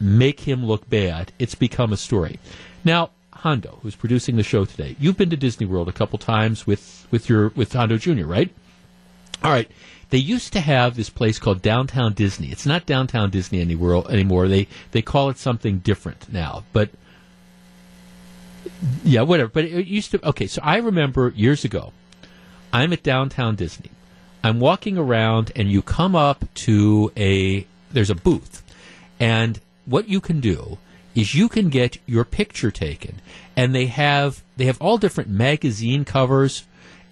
make 0.00 0.40
him 0.40 0.64
look 0.64 0.88
bad, 0.90 1.32
it's 1.38 1.54
become 1.54 1.92
a 1.92 1.96
story. 1.96 2.40
Now, 2.84 3.10
Hondo, 3.32 3.78
who's 3.82 3.94
producing 3.94 4.36
the 4.36 4.42
show 4.42 4.64
today, 4.64 4.96
you've 4.98 5.16
been 5.16 5.30
to 5.30 5.36
Disney 5.36 5.66
World 5.66 5.88
a 5.88 5.92
couple 5.92 6.18
times 6.18 6.66
with, 6.66 7.06
with 7.10 7.28
your 7.28 7.48
with 7.50 7.72
Hondo 7.72 7.98
Jr., 7.98 8.24
right? 8.24 8.50
All 9.44 9.50
right. 9.50 9.70
They 10.10 10.18
used 10.18 10.52
to 10.52 10.60
have 10.60 10.94
this 10.94 11.08
place 11.08 11.38
called 11.38 11.62
Downtown 11.62 12.12
Disney. 12.12 12.48
It's 12.48 12.66
not 12.66 12.84
Downtown 12.84 13.30
Disney 13.30 13.60
anymore. 13.60 14.10
Anymore, 14.10 14.46
they 14.46 14.68
they 14.90 15.00
call 15.02 15.30
it 15.30 15.38
something 15.38 15.78
different 15.78 16.30
now. 16.30 16.64
But 16.72 16.90
yeah, 19.04 19.22
whatever. 19.22 19.50
But 19.50 19.64
it 19.64 19.86
used 19.86 20.10
to. 20.12 20.28
Okay, 20.28 20.46
so 20.46 20.60
I 20.62 20.78
remember 20.78 21.32
years 21.34 21.64
ago, 21.64 21.92
I'm 22.72 22.92
at 22.92 23.02
Downtown 23.02 23.56
Disney. 23.56 23.90
I'm 24.44 24.58
walking 24.58 24.98
around, 24.98 25.52
and 25.54 25.70
you 25.70 25.82
come 25.82 26.16
up 26.16 26.44
to 26.54 27.12
a 27.16 27.66
there's 27.92 28.10
a 28.10 28.14
booth, 28.14 28.62
and 29.20 29.60
what 29.86 30.08
you 30.08 30.20
can 30.20 30.40
do 30.40 30.78
is 31.14 31.34
you 31.34 31.48
can 31.48 31.68
get 31.68 31.98
your 32.06 32.24
picture 32.24 32.70
taken, 32.70 33.20
and 33.56 33.74
they 33.74 33.86
have 33.86 34.42
they 34.56 34.64
have 34.64 34.80
all 34.80 34.98
different 34.98 35.30
magazine 35.30 36.04
covers. 36.04 36.64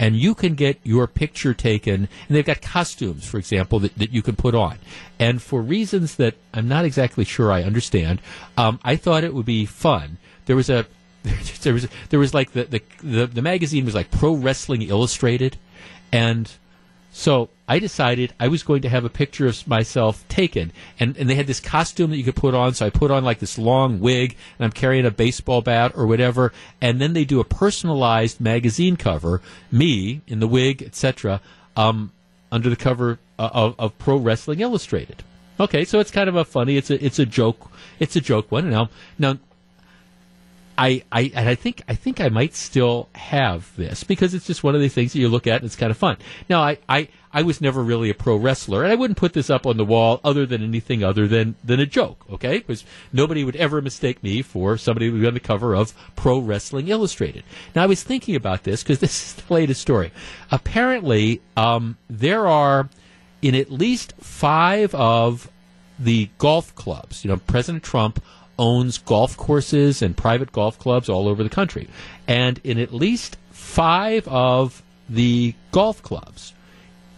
And 0.03 0.17
you 0.17 0.35
can 0.35 0.55
get 0.55 0.81
your 0.83 1.07
picture 1.07 1.53
taken, 1.53 2.09
and 2.27 2.35
they've 2.35 2.43
got 2.43 2.63
costumes, 2.63 3.27
for 3.27 3.37
example, 3.37 3.81
that, 3.81 3.99
that 3.99 4.11
you 4.11 4.23
can 4.23 4.35
put 4.35 4.55
on. 4.55 4.79
And 5.19 5.43
for 5.43 5.61
reasons 5.61 6.17
that 6.17 6.37
I'm 6.55 6.69
not 6.69 6.87
exactly 6.87 7.27
sure 7.27 7.53
I 7.53 7.65
understand, 7.65 8.23
um, 8.57 8.81
I 8.83 8.97
thought 8.97 9.25
it 9.25 9.35
would 9.35 9.45
be 9.45 9.67
fun. 9.67 10.17
There 10.47 10.57
was 10.57 10.71
a 10.71 10.87
there 11.63 11.75
was 11.75 11.89
there 12.09 12.19
was 12.19 12.35
like 12.35 12.53
the, 12.53 12.65
the 12.65 12.83
the 13.03 13.27
the 13.27 13.43
magazine 13.43 13.85
was 13.85 13.95
like 13.95 14.11
Pro 14.11 14.35
Wrestling 14.35 14.83
Illustrated, 14.83 15.57
and 16.13 16.51
so 17.13 17.51
I 17.69 17.79
decided 17.79 18.33
I 18.39 18.49
was 18.49 18.63
going 18.63 18.83
to 18.83 18.89
have 18.89 19.05
a 19.05 19.09
picture 19.09 19.47
of 19.47 19.67
myself 19.67 20.27
taken, 20.29 20.73
and 20.99 21.17
and 21.17 21.29
they 21.29 21.35
had 21.35 21.47
this 21.47 21.61
costume 21.61 22.11
that 22.11 22.17
you 22.17 22.25
could 22.25 22.37
put 22.37 22.55
on. 22.55 22.75
So 22.75 22.87
I 22.87 22.91
put 22.91 23.11
on 23.11 23.25
like 23.25 23.41
this 23.41 23.59
long 23.59 24.01
wig, 24.01 24.37
and 24.59 24.65
I'm 24.65 24.73
carrying 24.73 25.05
a 25.05 25.11
baseball 25.11 25.61
bat 25.61 25.93
or 25.95 26.07
whatever, 26.07 26.53
and 26.81 27.01
then 27.01 27.13
they 27.13 27.25
do 27.25 27.41
a 27.41 27.45
personalized 27.45 28.41
magazine 28.41 28.97
cover, 28.97 29.43
me 29.71 30.23
in 30.27 30.41
the 30.41 30.49
wig, 30.49 30.83
etc. 30.83 31.41
Um, 31.77 32.13
under 32.53 32.71
the 32.71 32.77
cover 32.77 33.19
uh, 33.39 33.51
of, 33.53 33.75
of 33.79 33.99
Pro 33.99 34.17
Wrestling 34.17 34.61
Illustrated. 34.61 35.23
Okay, 35.59 35.85
so 35.85 36.01
it's 36.01 36.11
kind 36.11 36.29
of 36.29 36.37
a 36.37 36.45
funny. 36.45 36.77
It's 36.77 36.91
a 36.91 37.05
it's 37.05 37.19
a 37.19 37.27
joke. 37.27 37.71
It's 37.99 38.17
a 38.17 38.21
joke 38.21 38.51
one. 38.51 38.71
Now 38.71 38.89
now 39.19 39.39
I, 40.81 41.03
I 41.13 41.31
and 41.35 41.47
I 41.47 41.55
think 41.57 41.83
I 41.89 41.95
think 41.95 42.23
I 42.23 42.31
might 42.31 42.55
still 42.55 43.11
have 43.15 43.77
this 43.77 44.03
because 44.03 44.33
it's 44.33 44.47
just 44.47 44.65
one 44.65 44.75
of 44.75 44.81
the 44.81 44.89
things 44.89 45.13
that 45.13 45.19
you 45.19 45.29
look 45.29 45.47
at 45.47 45.57
and 45.57 45.67
it's 45.67 45.77
kind 45.77 45.91
of 45.91 45.99
fun. 45.99 46.17
Now 46.49 46.63
I, 46.63 46.79
I, 46.89 47.09
I 47.35 47.43
was 47.43 47.61
never 47.61 47.83
really 47.83 48.09
a 48.09 48.15
pro 48.15 48.35
wrestler 48.37 48.83
and 48.83 48.91
I 48.91 48.95
wouldn't 48.95 49.19
put 49.19 49.35
this 49.35 49.51
up 49.51 49.67
on 49.67 49.77
the 49.77 49.85
wall 49.85 50.21
other 50.25 50.47
than 50.47 50.63
anything 50.63 51.05
other 51.05 51.29
than, 51.29 51.55
than 51.63 51.81
a 51.81 51.87
joke, 51.87 52.25
okay? 52.33 52.61
Because 52.61 52.83
nobody 53.13 53.45
would 53.45 53.57
ever 53.57 53.83
mistake 53.83 54.23
me 54.23 54.41
for 54.41 54.79
somebody 54.79 55.07
who 55.07 55.13
would 55.13 55.21
be 55.21 55.27
on 55.27 55.35
the 55.35 55.41
cover 55.41 55.75
of 55.75 55.93
Pro 56.17 56.39
Wrestling 56.39 56.89
Illustrated. 56.89 57.45
Now 57.75 57.83
I 57.83 57.87
was 57.87 58.03
thinking 58.03 58.35
about 58.35 58.65
this 58.65 58.83
because 58.83 58.99
this 59.01 59.37
is 59.37 59.45
the 59.45 59.53
latest 59.53 59.83
story. 59.83 60.13
Apparently, 60.51 61.43
um, 61.59 61.99
there 62.09 62.47
are 62.47 62.89
in 63.43 63.55
at 63.55 63.71
least 63.71 64.15
five 64.19 64.95
of 64.95 65.51
the 65.99 66.31
golf 66.39 66.75
clubs, 66.75 67.23
you 67.23 67.29
know, 67.29 67.37
President 67.37 67.85
Trump 67.85 68.23
owns 68.61 68.99
golf 68.99 69.39
courses 69.39 70.03
and 70.03 70.15
private 70.17 70.53
golf 70.53 70.79
clubs 70.79 71.09
all 71.09 71.27
over 71.27 71.43
the 71.43 71.49
country. 71.49 71.89
And 72.29 72.61
in 72.63 72.79
at 72.79 72.93
least 72.93 73.39
five 73.51 74.29
of 74.29 74.83
the 75.09 75.55
golf 75.73 76.03
clubs, 76.03 76.53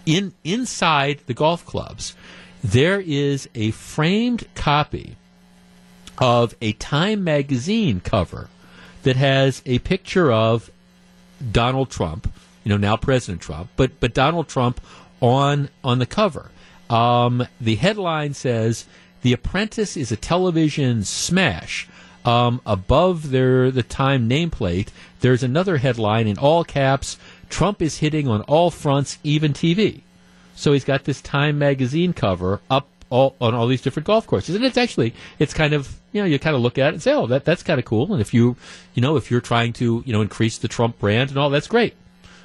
in 0.06 0.32
inside 0.44 1.20
the 1.27 1.35
golf 1.35 1.66
clubs, 1.66 2.14
there 2.62 3.01
is 3.01 3.48
a 3.56 3.73
framed 3.73 4.47
copy 4.55 5.16
of 6.19 6.55
a 6.62 6.73
Time 6.74 7.24
magazine 7.24 8.01
cover 8.01 8.48
that 9.02 9.16
has 9.16 9.62
a 9.66 9.81
picture 9.81 10.31
of 10.31 10.70
Donald 11.51 11.90
Trump, 11.90 12.32
you 12.62 12.69
know, 12.69 12.77
now 12.77 12.97
President 12.97 13.43
Trump, 13.43 13.69
but 13.77 13.98
but 13.98 14.14
Donald 14.14 14.48
Trump 14.48 14.81
on 15.20 15.69
on 15.82 15.98
the 15.98 16.06
cover. 16.06 16.52
Um, 16.89 17.48
the 17.60 17.77
headline 17.77 18.35
says 18.35 18.85
the 19.23 19.32
Apprentice 19.32 19.97
is 19.97 20.12
a 20.12 20.16
television 20.16 21.05
smash. 21.05 21.89
Um, 22.24 22.61
above 22.65 23.31
their 23.31 23.70
the 23.70 23.82
Time 23.82 24.28
nameplate, 24.28 24.89
there's 25.20 25.43
another 25.43 25.78
headline 25.78 26.28
in 26.28 26.39
all 26.39 26.62
caps: 26.65 27.19
Trump 27.49 27.82
is 27.82 27.99
hitting 27.99 28.28
on 28.28 28.43
all 28.43 28.70
fronts, 28.70 29.19
even 29.24 29.53
TV. 29.53 30.03
So 30.55 30.73
he's 30.73 30.85
got 30.85 31.05
this 31.05 31.20
Time 31.20 31.59
magazine 31.59 32.12
cover 32.12 32.61
up 32.70 32.86
all, 33.11 33.36
on 33.40 33.55
all 33.55 33.66
these 33.66 33.82
different 33.82 34.07
golf 34.07 34.27
courses, 34.27 34.55
and 34.55 34.65
it's 34.65 34.78
actually 34.78 35.15
it's 35.39 35.53
kind 35.53 35.73
of 35.73 35.99
you 36.12 36.20
know 36.23 36.27
you 36.27 36.39
kind 36.39 36.57
of 36.57 36.62
look 36.62 36.78
at 36.78 36.89
it 36.89 36.94
and 36.94 37.03
say, 37.03 37.12
oh, 37.12 37.27
that 37.27 37.44
that's 37.44 37.62
kind 37.62 37.78
of 37.78 37.85
cool. 37.85 38.12
And 38.12 38.20
if 38.20 38.32
you 38.32 38.57
you 38.94 39.03
know 39.03 39.16
if 39.16 39.31
you're 39.31 39.40
trying 39.40 39.73
to 39.74 40.03
you 40.07 40.12
know 40.12 40.23
increase 40.23 40.59
the 40.59 40.69
Trump 40.69 40.99
brand 40.99 41.31
and 41.31 41.39
all, 41.39 41.51
that's 41.51 41.66
great. 41.66 41.94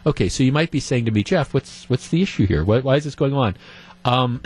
Okay, 0.06 0.30
so 0.30 0.44
you 0.44 0.52
might 0.52 0.72
be 0.72 0.80
saying 0.80 1.06
to 1.06 1.12
me, 1.12 1.24
Jeff, 1.24 1.54
what's 1.54 1.90
what's 1.90 2.10
the 2.10 2.22
issue 2.22 2.46
here? 2.48 2.64
Why, 2.64 2.80
why 2.80 2.96
is 2.96 3.04
this 3.04 3.16
going 3.16 3.34
on? 3.34 3.56
Um, 4.04 4.42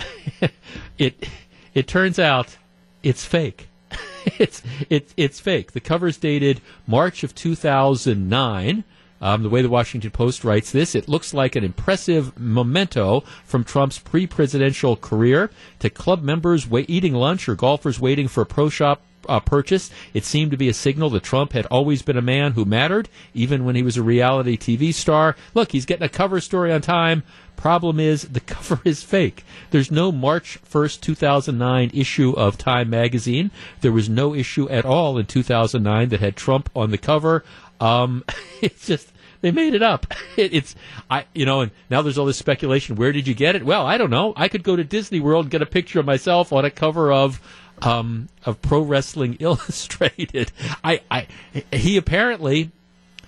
it 0.97 1.27
it 1.73 1.87
turns 1.87 2.19
out 2.19 2.57
it's 3.03 3.25
fake. 3.25 3.67
it's 4.37 4.61
it's 4.89 5.13
it's 5.17 5.39
fake. 5.39 5.71
The 5.71 5.79
cover's 5.79 6.17
dated 6.17 6.61
March 6.87 7.23
of 7.23 7.35
2009. 7.35 8.83
Um, 9.23 9.43
the 9.43 9.49
way 9.49 9.61
the 9.61 9.69
Washington 9.69 10.09
Post 10.09 10.43
writes 10.43 10.71
this, 10.71 10.95
it 10.95 11.07
looks 11.07 11.31
like 11.31 11.55
an 11.55 11.63
impressive 11.63 12.39
memento 12.39 13.23
from 13.45 13.63
Trump's 13.63 13.99
pre-presidential 13.99 14.95
career 14.95 15.51
to 15.77 15.91
club 15.91 16.23
members 16.23 16.67
eating 16.87 17.13
lunch 17.13 17.47
or 17.47 17.53
golfers 17.53 17.99
waiting 17.99 18.27
for 18.27 18.41
a 18.41 18.47
pro 18.47 18.67
shop 18.69 19.03
uh, 19.27 19.39
purchase. 19.39 19.89
It 20.13 20.23
seemed 20.23 20.51
to 20.51 20.57
be 20.57 20.69
a 20.69 20.73
signal 20.73 21.09
that 21.11 21.23
Trump 21.23 21.53
had 21.53 21.65
always 21.67 22.01
been 22.01 22.17
a 22.17 22.21
man 22.21 22.53
who 22.53 22.65
mattered, 22.65 23.09
even 23.33 23.65
when 23.65 23.75
he 23.75 23.83
was 23.83 23.97
a 23.97 24.03
reality 24.03 24.57
TV 24.57 24.93
star. 24.93 25.35
Look, 25.53 25.71
he's 25.71 25.85
getting 25.85 26.05
a 26.05 26.09
cover 26.09 26.39
story 26.39 26.71
on 26.71 26.81
time. 26.81 27.23
Problem 27.55 27.99
is, 27.99 28.21
the 28.29 28.39
cover 28.39 28.81
is 28.83 29.03
fake. 29.03 29.45
There's 29.69 29.91
no 29.91 30.11
March 30.11 30.59
1st, 30.63 31.01
2009 31.01 31.91
issue 31.93 32.31
of 32.31 32.57
Time 32.57 32.89
magazine. 32.89 33.51
There 33.81 33.91
was 33.91 34.09
no 34.09 34.33
issue 34.33 34.67
at 34.69 34.85
all 34.85 35.17
in 35.17 35.25
2009 35.25 36.09
that 36.09 36.19
had 36.19 36.35
Trump 36.35 36.69
on 36.75 36.91
the 36.91 36.97
cover. 36.97 37.43
Um, 37.79 38.23
it's 38.61 38.87
just 38.87 39.11
they 39.41 39.51
made 39.51 39.73
it 39.73 39.83
up. 39.83 40.07
It, 40.37 40.53
it's 40.53 40.75
I 41.09 41.25
you 41.33 41.45
know, 41.45 41.59
and 41.59 41.71
now 41.89 42.01
there's 42.01 42.17
all 42.17 42.25
this 42.25 42.37
speculation. 42.37 42.95
Where 42.95 43.11
did 43.11 43.27
you 43.27 43.33
get 43.33 43.57
it? 43.57 43.65
Well, 43.65 43.85
I 43.85 43.97
don't 43.97 44.09
know. 44.09 44.33
I 44.37 44.47
could 44.47 44.63
go 44.63 44.77
to 44.77 44.83
Disney 44.85 45.19
World 45.19 45.45
and 45.45 45.51
get 45.51 45.61
a 45.61 45.65
picture 45.65 45.99
of 45.99 46.05
myself 46.05 46.53
on 46.53 46.63
a 46.63 46.71
cover 46.71 47.11
of 47.11 47.41
um, 47.81 48.29
of 48.45 48.61
Pro 48.61 48.81
Wrestling 48.81 49.35
Illustrated. 49.39 50.51
I, 50.83 51.01
I 51.09 51.27
he 51.71 51.97
apparently 51.97 52.71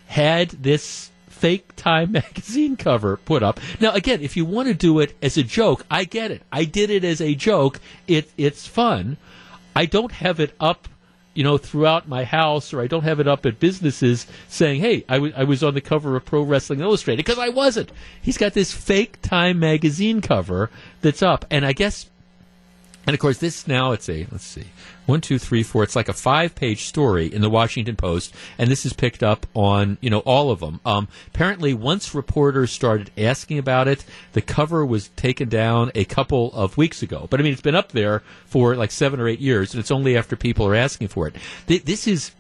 had 0.07 0.49
this 0.49 1.11
fake 1.27 1.75
Time 1.75 2.11
magazine 2.13 2.77
cover 2.77 3.17
put 3.17 3.43
up. 3.43 3.59
Now, 3.79 3.91
again, 3.91 4.21
if 4.21 4.37
you 4.37 4.45
want 4.45 4.69
to 4.69 4.73
do 4.73 4.99
it 4.99 5.15
as 5.21 5.37
a 5.37 5.43
joke, 5.43 5.85
I 5.91 6.05
get 6.05 6.31
it. 6.31 6.41
I 6.51 6.65
did 6.65 6.89
it 6.89 7.03
as 7.03 7.19
a 7.19 7.35
joke. 7.35 7.79
It 8.07 8.31
it's 8.37 8.67
fun. 8.67 9.17
I 9.75 9.85
don't 9.85 10.11
have 10.11 10.39
it 10.39 10.55
up 10.59 10.87
you 11.33 11.43
know, 11.43 11.57
throughout 11.57 12.07
my 12.07 12.23
house, 12.23 12.73
or 12.73 12.81
I 12.81 12.87
don't 12.87 13.03
have 13.03 13.19
it 13.19 13.27
up 13.27 13.45
at 13.45 13.59
businesses 13.59 14.27
saying, 14.47 14.81
"Hey, 14.81 15.03
I, 15.09 15.15
w- 15.15 15.33
I 15.35 15.43
was 15.45 15.63
on 15.63 15.73
the 15.73 15.81
cover 15.81 16.15
of 16.15 16.25
Pro 16.25 16.43
Wrestling 16.43 16.79
Illustrated," 16.79 17.25
because 17.25 17.39
I 17.39 17.49
wasn't. 17.49 17.91
He's 18.21 18.37
got 18.37 18.53
this 18.53 18.71
fake 18.71 19.19
Time 19.21 19.59
magazine 19.59 20.21
cover 20.21 20.69
that's 21.01 21.23
up, 21.23 21.45
and 21.49 21.65
I 21.65 21.73
guess, 21.73 22.09
and 23.05 23.13
of 23.13 23.19
course, 23.19 23.37
this 23.37 23.67
now 23.67 23.91
it's 23.91 24.07
a 24.07 24.25
let's 24.31 24.45
see, 24.45 24.65
one, 25.05 25.19
two, 25.19 25.37
three, 25.37 25.63
four. 25.63 25.83
It's 25.83 25.95
like 25.95 26.07
a 26.07 26.13
five-page 26.13 26.85
story 26.85 27.27
in 27.33 27.41
the 27.41 27.49
Washington 27.49 27.95
Post, 27.95 28.33
and 28.57 28.69
this 28.69 28.85
is 28.85 28.93
picked 28.93 29.21
up 29.21 29.45
on 29.53 29.97
you 30.01 30.09
know 30.09 30.19
all 30.19 30.51
of 30.51 30.59
them. 30.61 30.79
Um, 30.85 31.07
apparently, 31.27 31.73
once 31.73 32.15
reporters 32.15 32.71
started 32.71 33.11
asking 33.17 33.57
about 33.57 33.87
it, 33.87 34.05
the 34.31 34.41
cover 34.41 34.85
was 34.85 35.09
taken 35.09 35.49
down 35.49 35.91
a 35.95 36.05
couple 36.05 36.51
of 36.53 36.77
weeks 36.77 37.01
ago. 37.01 37.27
But 37.29 37.39
I 37.39 37.43
mean, 37.43 37.53
it's 37.53 37.61
been 37.61 37.75
up 37.75 37.91
there 37.91 38.23
for 38.45 38.75
like 38.75 38.91
seven 38.91 39.19
or 39.19 39.27
eight 39.27 39.39
years, 39.39 39.73
and 39.73 39.79
it's 39.79 39.91
only 39.91 40.15
after 40.15 40.35
people 40.35 40.65
are 40.65 40.75
asking 40.75 41.09
for 41.09 41.27
it. 41.27 41.35
Th- 41.67 41.83
This 41.83 42.07
is 42.07 42.31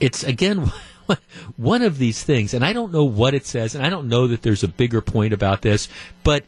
it's 0.00 0.24
again 0.24 0.72
one 1.56 1.82
of 1.82 1.98
these 1.98 2.22
things, 2.22 2.54
and 2.54 2.64
I 2.64 2.72
don't 2.72 2.92
know 2.92 3.04
what 3.04 3.34
it 3.34 3.46
says, 3.46 3.74
and 3.74 3.84
I 3.84 3.90
don't 3.90 4.08
know 4.08 4.26
that 4.28 4.42
there's 4.42 4.64
a 4.64 4.68
bigger 4.68 5.00
point 5.00 5.32
about 5.32 5.62
this, 5.62 5.88
but 6.22 6.44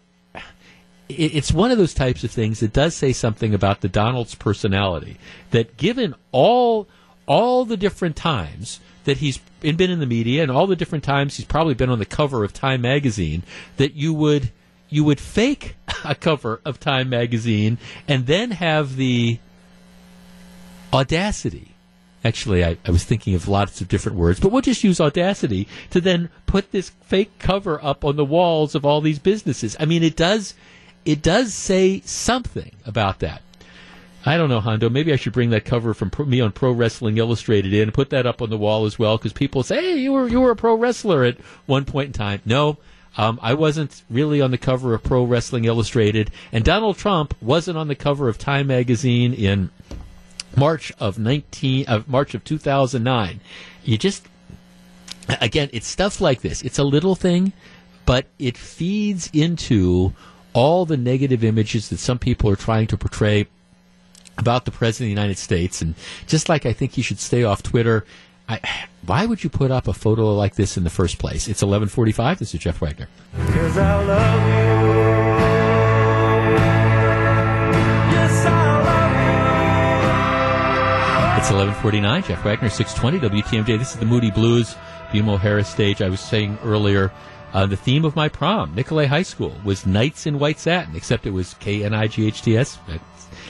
it's 1.08 1.52
one 1.52 1.70
of 1.70 1.78
those 1.78 1.94
types 1.94 2.24
of 2.24 2.30
things 2.30 2.60
that 2.60 2.72
does 2.72 2.94
say 2.94 3.12
something 3.12 3.54
about 3.54 3.80
the 3.80 3.88
Donald's 3.88 4.34
personality. 4.34 5.18
That 5.50 5.76
given 5.76 6.14
all 6.32 6.88
all 7.26 7.64
the 7.64 7.76
different 7.76 8.16
times 8.16 8.80
that 9.04 9.18
he's 9.18 9.38
been 9.60 9.80
in 9.90 10.00
the 10.00 10.06
media 10.06 10.42
and 10.42 10.50
all 10.50 10.66
the 10.66 10.76
different 10.76 11.04
times 11.04 11.36
he's 11.36 11.46
probably 11.46 11.74
been 11.74 11.90
on 11.90 11.98
the 11.98 12.06
cover 12.06 12.44
of 12.44 12.52
Time 12.52 12.82
magazine, 12.82 13.42
that 13.76 13.94
you 13.94 14.12
would 14.12 14.50
you 14.88 15.04
would 15.04 15.20
fake 15.20 15.76
a 16.04 16.14
cover 16.14 16.60
of 16.64 16.78
Time 16.78 17.08
magazine 17.08 17.78
and 18.06 18.26
then 18.26 18.50
have 18.52 18.96
the 18.96 19.38
audacity. 20.92 21.72
Actually, 22.24 22.64
I, 22.64 22.76
I 22.84 22.90
was 22.90 23.04
thinking 23.04 23.36
of 23.36 23.46
lots 23.46 23.80
of 23.80 23.86
different 23.86 24.18
words, 24.18 24.40
but 24.40 24.50
we'll 24.50 24.62
just 24.62 24.82
use 24.82 25.00
audacity 25.00 25.68
to 25.90 26.00
then 26.00 26.28
put 26.46 26.72
this 26.72 26.90
fake 27.02 27.38
cover 27.38 27.82
up 27.84 28.04
on 28.04 28.16
the 28.16 28.24
walls 28.24 28.74
of 28.74 28.84
all 28.84 29.00
these 29.00 29.20
businesses. 29.20 29.76
I 29.78 29.84
mean, 29.84 30.02
it 30.02 30.16
does, 30.16 30.54
it 31.06 31.22
does 31.22 31.54
say 31.54 32.02
something 32.04 32.72
about 32.84 33.20
that. 33.20 33.40
I 34.26 34.36
don't 34.36 34.48
know, 34.48 34.58
Hondo. 34.60 34.90
Maybe 34.90 35.12
I 35.12 35.16
should 35.16 35.32
bring 35.32 35.50
that 35.50 35.64
cover 35.64 35.94
from 35.94 36.10
pro, 36.10 36.26
me 36.26 36.40
on 36.40 36.50
Pro 36.50 36.72
Wrestling 36.72 37.16
Illustrated 37.16 37.72
in 37.72 37.82
and 37.82 37.94
put 37.94 38.10
that 38.10 38.26
up 38.26 38.42
on 38.42 38.50
the 38.50 38.58
wall 38.58 38.84
as 38.84 38.98
well, 38.98 39.16
because 39.16 39.32
people 39.32 39.62
say, 39.62 39.76
"Hey, 39.76 39.98
you 39.98 40.12
were 40.12 40.28
you 40.28 40.40
were 40.40 40.50
a 40.50 40.56
pro 40.56 40.74
wrestler 40.74 41.22
at 41.22 41.38
one 41.66 41.84
point 41.84 42.08
in 42.08 42.12
time." 42.12 42.40
No, 42.44 42.76
um, 43.16 43.38
I 43.40 43.54
wasn't 43.54 44.02
really 44.10 44.42
on 44.42 44.50
the 44.50 44.58
cover 44.58 44.94
of 44.94 45.04
Pro 45.04 45.22
Wrestling 45.22 45.64
Illustrated, 45.64 46.32
and 46.50 46.64
Donald 46.64 46.98
Trump 46.98 47.34
wasn't 47.40 47.78
on 47.78 47.86
the 47.86 47.94
cover 47.94 48.28
of 48.28 48.36
Time 48.36 48.66
magazine 48.66 49.32
in 49.32 49.70
March 50.56 50.92
of 50.98 51.20
nineteen 51.20 51.86
of 51.86 52.08
March 52.08 52.34
of 52.34 52.42
two 52.42 52.58
thousand 52.58 53.04
nine. 53.04 53.38
You 53.84 53.96
just 53.96 54.26
again, 55.40 55.70
it's 55.72 55.86
stuff 55.86 56.20
like 56.20 56.40
this. 56.40 56.62
It's 56.62 56.80
a 56.80 56.84
little 56.84 57.14
thing, 57.14 57.52
but 58.06 58.26
it 58.40 58.56
feeds 58.56 59.30
into 59.32 60.12
all 60.56 60.86
the 60.86 60.96
negative 60.96 61.44
images 61.44 61.90
that 61.90 61.98
some 61.98 62.18
people 62.18 62.48
are 62.48 62.56
trying 62.56 62.86
to 62.86 62.96
portray 62.96 63.46
about 64.38 64.64
the 64.64 64.70
president 64.70 65.04
of 65.04 65.14
the 65.14 65.20
United 65.20 65.36
States. 65.38 65.82
And 65.82 65.94
just 66.26 66.48
like 66.48 66.64
I 66.64 66.72
think 66.72 66.96
you 66.96 67.02
should 67.02 67.20
stay 67.20 67.44
off 67.44 67.62
Twitter, 67.62 68.06
I, 68.48 68.60
why 69.04 69.26
would 69.26 69.44
you 69.44 69.50
put 69.50 69.70
up 69.70 69.86
a 69.86 69.92
photo 69.92 70.34
like 70.34 70.54
this 70.54 70.78
in 70.78 70.84
the 70.84 70.90
first 70.90 71.18
place? 71.18 71.46
It's 71.46 71.62
eleven 71.62 71.88
forty-five. 71.88 72.38
This 72.38 72.54
is 72.54 72.60
Jeff 72.60 72.80
Wagner. 72.80 73.08
Cause 73.36 73.76
I 73.76 74.02
love 74.02 74.48
you. 74.48 74.56
Yes, 78.16 78.46
I 78.46 78.78
love 78.78 78.96
It's 81.38 81.50
1149. 81.50 82.22
Jeff 82.22 82.44
Wagner, 82.44 82.70
620 82.70 83.42
WTMJ. 83.42 83.78
This 83.78 83.92
is 83.92 83.98
the 83.98 84.06
Moody 84.06 84.30
Blues, 84.30 84.74
BMO 85.10 85.38
Harris 85.38 85.68
stage. 85.68 86.00
I 86.00 86.08
was 86.08 86.20
saying 86.20 86.58
earlier, 86.64 87.12
uh, 87.52 87.66
the 87.66 87.76
theme 87.76 88.04
of 88.04 88.16
my 88.16 88.28
prom, 88.28 88.74
Nicolet 88.74 89.08
High 89.08 89.22
School, 89.22 89.54
was 89.64 89.86
Knights 89.86 90.26
in 90.26 90.38
White 90.38 90.58
Satin, 90.58 90.96
except 90.96 91.26
it 91.26 91.30
was 91.30 91.54
K-N-I-G-H-T-S. 91.54 92.78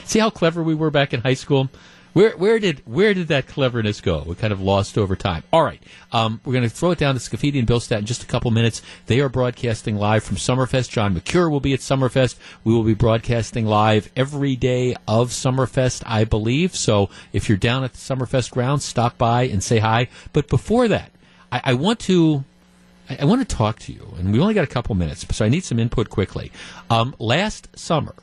See 0.05 0.19
how 0.19 0.29
clever 0.29 0.63
we 0.63 0.75
were 0.75 0.91
back 0.91 1.13
in 1.13 1.21
high 1.21 1.33
school? 1.33 1.69
Where, 2.17 2.35
where 2.35 2.57
did 2.57 2.81
where 2.85 3.13
did 3.13 3.27
that 3.27 3.45
cleverness 3.45 4.01
go? 4.01 4.23
We 4.25 4.33
kind 4.33 4.51
of 4.51 4.59
lost 4.59 4.97
over 4.97 5.15
time. 5.15 5.43
All 5.53 5.61
right, 5.61 5.79
um, 6.11 6.41
we're 6.43 6.53
going 6.53 6.63
to 6.63 6.69
throw 6.69 6.89
it 6.89 6.97
down 6.97 7.13
to 7.13 7.21
Scaffidi 7.21 7.59
and 7.59 7.67
Billstat 7.67 7.99
in 7.99 8.07
just 8.07 8.23
a 8.23 8.25
couple 8.25 8.49
minutes. 8.49 8.81
They 9.05 9.19
are 9.19 9.29
broadcasting 9.29 9.97
live 9.97 10.23
from 10.23 10.37
Summerfest. 10.37 10.89
John 10.89 11.13
Mercure 11.13 11.47
will 11.47 11.59
be 11.59 11.75
at 11.75 11.79
Summerfest. 11.79 12.37
We 12.63 12.73
will 12.73 12.81
be 12.83 12.95
broadcasting 12.95 13.67
live 13.67 14.11
every 14.15 14.55
day 14.55 14.95
of 15.07 15.29
Summerfest, 15.29 16.01
I 16.07 16.23
believe. 16.23 16.75
So 16.75 17.11
if 17.33 17.47
you're 17.47 17.57
down 17.57 17.83
at 17.83 17.93
the 17.93 17.99
Summerfest 17.99 18.49
grounds, 18.49 18.83
stop 18.83 19.19
by 19.19 19.43
and 19.43 19.63
say 19.63 19.77
hi. 19.77 20.07
But 20.33 20.47
before 20.47 20.87
that, 20.87 21.11
I, 21.51 21.61
I 21.65 21.73
want 21.75 21.99
to 21.99 22.45
I, 23.09 23.17
I 23.21 23.25
want 23.25 23.47
to 23.47 23.55
talk 23.55 23.79
to 23.79 23.93
you, 23.93 24.13
and 24.17 24.31
we 24.31 24.39
only 24.39 24.53
got 24.53 24.63
a 24.63 24.67
couple 24.67 24.95
minutes, 24.95 25.25
so 25.35 25.45
I 25.45 25.49
need 25.49 25.63
some 25.63 25.79
input 25.79 26.09
quickly. 26.09 26.51
Um, 26.89 27.15
last 27.19 27.67
summer, 27.77 28.15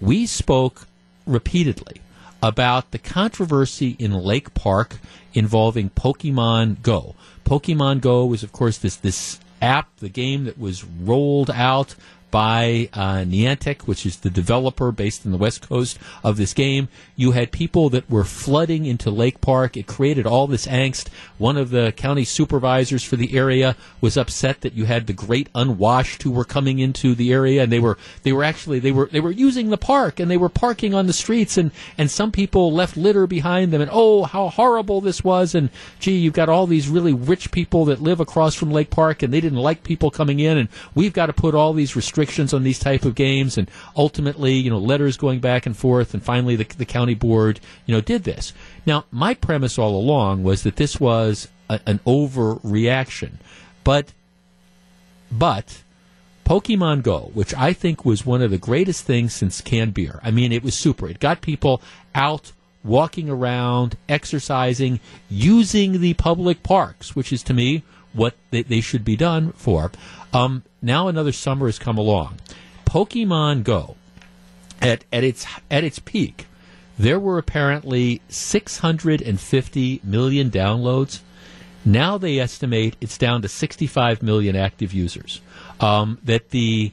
we 0.00 0.26
spoke 0.26 0.86
repeatedly 1.26 2.00
about 2.42 2.90
the 2.92 2.98
controversy 2.98 3.96
in 3.98 4.12
Lake 4.12 4.54
Park 4.54 4.98
involving 5.34 5.90
Pokemon 5.90 6.82
Go. 6.82 7.14
Pokemon 7.44 8.00
Go 8.00 8.24
was, 8.26 8.42
of 8.42 8.52
course, 8.52 8.78
this 8.78 8.96
this 8.96 9.40
app, 9.60 9.96
the 9.96 10.08
game 10.08 10.44
that 10.44 10.58
was 10.58 10.84
rolled 10.84 11.50
out 11.50 11.94
by 12.30 12.88
uh, 12.92 13.24
Niantic, 13.24 13.82
which 13.82 14.04
is 14.04 14.18
the 14.18 14.30
developer 14.30 14.92
based 14.92 15.24
in 15.24 15.30
the 15.30 15.38
west 15.38 15.66
coast 15.68 15.98
of 16.22 16.36
this 16.36 16.52
game. 16.52 16.88
You 17.16 17.32
had 17.32 17.52
people 17.52 17.88
that 17.90 18.10
were 18.10 18.24
flooding 18.24 18.84
into 18.84 19.10
Lake 19.10 19.40
Park. 19.40 19.76
It 19.76 19.86
created 19.86 20.26
all 20.26 20.46
this 20.46 20.66
angst. 20.66 21.08
One 21.38 21.56
of 21.56 21.70
the 21.70 21.92
county 21.96 22.24
supervisors 22.24 23.02
for 23.02 23.16
the 23.16 23.36
area 23.36 23.76
was 24.00 24.16
upset 24.16 24.60
that 24.60 24.74
you 24.74 24.84
had 24.84 25.06
the 25.06 25.12
great 25.12 25.48
unwashed 25.54 26.22
who 26.22 26.30
were 26.30 26.44
coming 26.44 26.78
into 26.78 27.14
the 27.14 27.32
area, 27.32 27.62
and 27.62 27.72
they 27.72 27.80
were 27.80 27.96
they 28.22 28.32
were 28.32 28.44
actually 28.44 28.78
they 28.78 28.92
were 28.92 29.06
they 29.06 29.20
were 29.20 29.30
using 29.30 29.70
the 29.70 29.78
park 29.78 30.20
and 30.20 30.30
they 30.30 30.36
were 30.36 30.48
parking 30.48 30.94
on 30.94 31.06
the 31.06 31.12
streets, 31.12 31.56
and 31.56 31.70
and 31.96 32.10
some 32.10 32.30
people 32.30 32.72
left 32.72 32.96
litter 32.96 33.26
behind 33.26 33.72
them, 33.72 33.80
and 33.80 33.90
oh 33.92 34.24
how 34.24 34.48
horrible 34.48 35.00
this 35.00 35.24
was, 35.24 35.54
and 35.54 35.70
gee 35.98 36.18
you've 36.18 36.34
got 36.34 36.48
all 36.48 36.66
these 36.66 36.88
really 36.88 37.14
rich 37.14 37.50
people 37.50 37.86
that 37.86 38.02
live 38.02 38.20
across 38.20 38.54
from 38.54 38.70
Lake 38.70 38.90
Park, 38.90 39.22
and 39.22 39.32
they 39.32 39.40
didn't 39.40 39.58
like 39.58 39.82
people 39.82 40.10
coming 40.10 40.40
in, 40.40 40.58
and 40.58 40.68
we've 40.94 41.12
got 41.12 41.26
to 41.26 41.32
put 41.32 41.54
all 41.54 41.72
these 41.72 41.96
restrictions 41.96 42.17
on 42.52 42.62
these 42.62 42.78
type 42.78 43.04
of 43.04 43.14
games, 43.14 43.58
and 43.58 43.70
ultimately 43.96 44.54
you 44.54 44.70
know 44.70 44.78
letters 44.78 45.16
going 45.16 45.40
back 45.40 45.66
and 45.66 45.76
forth, 45.76 46.14
and 46.14 46.22
finally 46.22 46.56
the, 46.56 46.64
the 46.76 46.84
county 46.84 47.14
board 47.14 47.60
you 47.86 47.94
know 47.94 48.00
did 48.00 48.24
this. 48.24 48.52
Now 48.86 49.04
my 49.10 49.34
premise 49.34 49.78
all 49.78 49.96
along 49.96 50.42
was 50.42 50.62
that 50.62 50.76
this 50.76 50.98
was 51.00 51.48
a, 51.68 51.80
an 51.86 52.00
overreaction, 52.06 53.34
but 53.84 54.12
but 55.30 55.82
Pokemon 56.44 57.02
Go, 57.02 57.30
which 57.34 57.52
I 57.54 57.74
think 57.74 58.04
was 58.04 58.24
one 58.24 58.40
of 58.40 58.50
the 58.50 58.58
greatest 58.58 59.04
things 59.04 59.34
since 59.34 59.60
canned 59.60 59.92
beer. 59.92 60.18
I 60.22 60.30
mean, 60.30 60.50
it 60.50 60.62
was 60.62 60.74
super. 60.74 61.06
It 61.06 61.20
got 61.20 61.42
people 61.42 61.82
out 62.14 62.52
walking 62.82 63.28
around, 63.28 63.96
exercising, 64.08 65.00
using 65.28 66.00
the 66.00 66.14
public 66.14 66.62
parks, 66.62 67.14
which 67.14 67.32
is 67.32 67.42
to 67.44 67.54
me 67.54 67.82
what 68.14 68.34
they, 68.50 68.62
they 68.62 68.80
should 68.80 69.04
be 69.04 69.16
done 69.16 69.52
for. 69.52 69.92
Um, 70.32 70.62
now 70.82 71.08
another 71.08 71.32
summer 71.32 71.66
has 71.66 71.78
come 71.78 71.98
along. 71.98 72.38
Pokemon 72.84 73.64
Go, 73.64 73.96
at, 74.80 75.04
at 75.12 75.24
its 75.24 75.46
at 75.70 75.84
its 75.84 75.98
peak, 75.98 76.46
there 76.98 77.20
were 77.20 77.38
apparently 77.38 78.20
650 78.28 80.00
million 80.04 80.50
downloads. 80.50 81.20
Now 81.84 82.18
they 82.18 82.38
estimate 82.38 82.96
it's 83.00 83.18
down 83.18 83.42
to 83.42 83.48
65 83.48 84.22
million 84.22 84.56
active 84.56 84.92
users. 84.92 85.40
Um, 85.80 86.18
that 86.24 86.50
the 86.50 86.92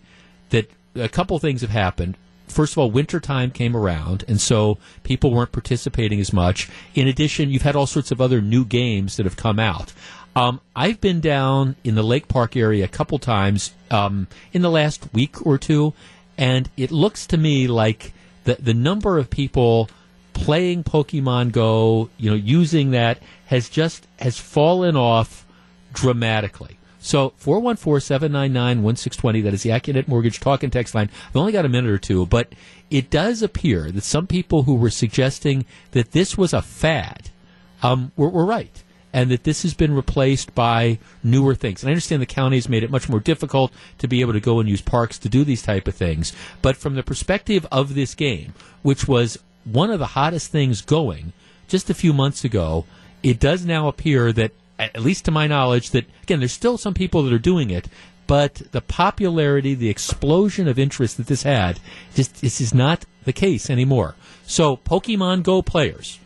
that 0.49 0.69
a 0.95 1.09
couple 1.09 1.37
things 1.39 1.61
have 1.61 1.71
happened. 1.71 2.17
First 2.47 2.73
of 2.73 2.77
all, 2.77 2.91
wintertime 2.91 3.49
came 3.51 3.75
around, 3.75 4.23
and 4.27 4.39
so 4.39 4.77
people 5.03 5.33
weren't 5.33 5.51
participating 5.51 6.19
as 6.19 6.31
much. 6.31 6.69
In 6.93 7.07
addition, 7.07 7.49
you've 7.49 7.63
had 7.63 7.75
all 7.75 7.87
sorts 7.87 8.11
of 8.11 8.21
other 8.21 8.39
new 8.39 8.63
games 8.63 9.17
that 9.17 9.25
have 9.25 9.35
come 9.35 9.59
out. 9.59 9.93
Um, 10.35 10.59
I've 10.75 10.99
been 10.99 11.21
down 11.21 11.77
in 11.83 11.95
the 11.95 12.03
Lake 12.03 12.27
Park 12.27 12.57
area 12.57 12.83
a 12.83 12.89
couple 12.89 13.17
times 13.19 13.73
um, 13.89 14.27
in 14.51 14.61
the 14.61 14.69
last 14.69 15.13
week 15.13 15.45
or 15.45 15.57
two, 15.57 15.93
and 16.37 16.69
it 16.75 16.91
looks 16.91 17.25
to 17.27 17.37
me 17.37 17.67
like 17.67 18.11
the 18.43 18.55
the 18.55 18.73
number 18.73 19.17
of 19.17 19.29
people 19.29 19.89
playing 20.33 20.83
Pokemon 20.83 21.53
Go, 21.53 22.09
you 22.17 22.29
know, 22.29 22.35
using 22.35 22.91
that 22.91 23.19
has 23.45 23.69
just 23.69 24.05
has 24.19 24.37
fallen 24.37 24.97
off 24.97 25.45
dramatically. 25.93 26.77
So 26.99 27.29
414-799-1620, 27.39 29.43
that 29.43 29.53
is 29.53 29.61
the 29.61 29.69
Accunet 29.69 30.07
Mortgage 30.07 30.39
talk 30.39 30.63
and 30.63 30.73
text 30.73 30.95
line. 30.95 31.11
I've 31.29 31.35
only 31.35 31.51
got 31.51 31.63
a 31.63 31.69
minute 31.69 31.91
or 31.91 31.99
two, 31.99 32.25
but 32.25 32.51
it 32.89 33.11
does 33.11 33.43
appear 33.43 33.91
that 33.91 34.03
some 34.03 34.25
people 34.25 34.63
who 34.63 34.73
were 34.73 34.89
suggesting 34.89 35.65
that 35.91 36.13
this 36.13 36.35
was 36.35 36.51
a 36.51 36.63
fad 36.63 37.29
um, 37.83 38.11
were, 38.17 38.29
were 38.29 38.43
right 38.43 38.81
and 39.15 39.31
that 39.31 39.45
this 39.45 39.61
has 39.61 39.73
been 39.73 39.95
replaced 39.95 40.53
by 40.53 40.99
newer 41.23 41.55
things. 41.55 41.81
And 41.81 41.89
I 41.89 41.93
understand 41.93 42.21
the 42.21 42.25
county 42.25 42.57
has 42.57 42.67
made 42.67 42.83
it 42.83 42.91
much 42.91 43.07
more 43.07 43.21
difficult 43.21 43.71
to 43.99 44.09
be 44.09 44.19
able 44.19 44.33
to 44.33 44.41
go 44.41 44.59
and 44.59 44.67
use 44.67 44.81
parks 44.81 45.17
to 45.19 45.29
do 45.29 45.45
these 45.45 45.61
type 45.61 45.87
of 45.87 45.95
things. 45.95 46.33
But 46.61 46.75
from 46.75 46.95
the 46.95 47.01
perspective 47.01 47.65
of 47.71 47.95
this 47.95 48.13
game, 48.13 48.53
which 48.81 49.07
was 49.07 49.39
one 49.63 49.89
of 49.89 49.99
the 49.99 50.07
hottest 50.07 50.51
things 50.51 50.81
going 50.81 51.31
just 51.69 51.89
a 51.89 51.93
few 51.93 52.11
months 52.11 52.43
ago, 52.43 52.83
it 53.23 53.39
does 53.39 53.65
now 53.65 53.87
appear 53.87 54.33
that, 54.33 54.51
at 54.77 54.99
least 54.99 55.23
to 55.25 55.31
my 55.31 55.47
knowledge, 55.47 55.91
that 55.91 56.03
again, 56.23 56.39
there's 56.39 56.51
still 56.51 56.77
some 56.77 56.93
people 56.93 57.23
that 57.23 57.31
are 57.31 57.39
doing 57.39 57.69
it, 57.69 57.87
but 58.27 58.63
the 58.73 58.81
popularity, 58.81 59.75
the 59.75 59.89
explosion 59.89 60.67
of 60.67 60.77
interest 60.77 61.15
that 61.15 61.27
this 61.27 61.43
had, 61.43 61.79
just 62.13 62.41
this 62.41 62.59
is 62.59 62.73
not 62.73 63.05
the 63.23 63.31
case 63.31 63.69
anymore. 63.69 64.15
So, 64.45 64.75
Pokemon 64.75 65.43
Go 65.43 65.61
players, 65.61 66.19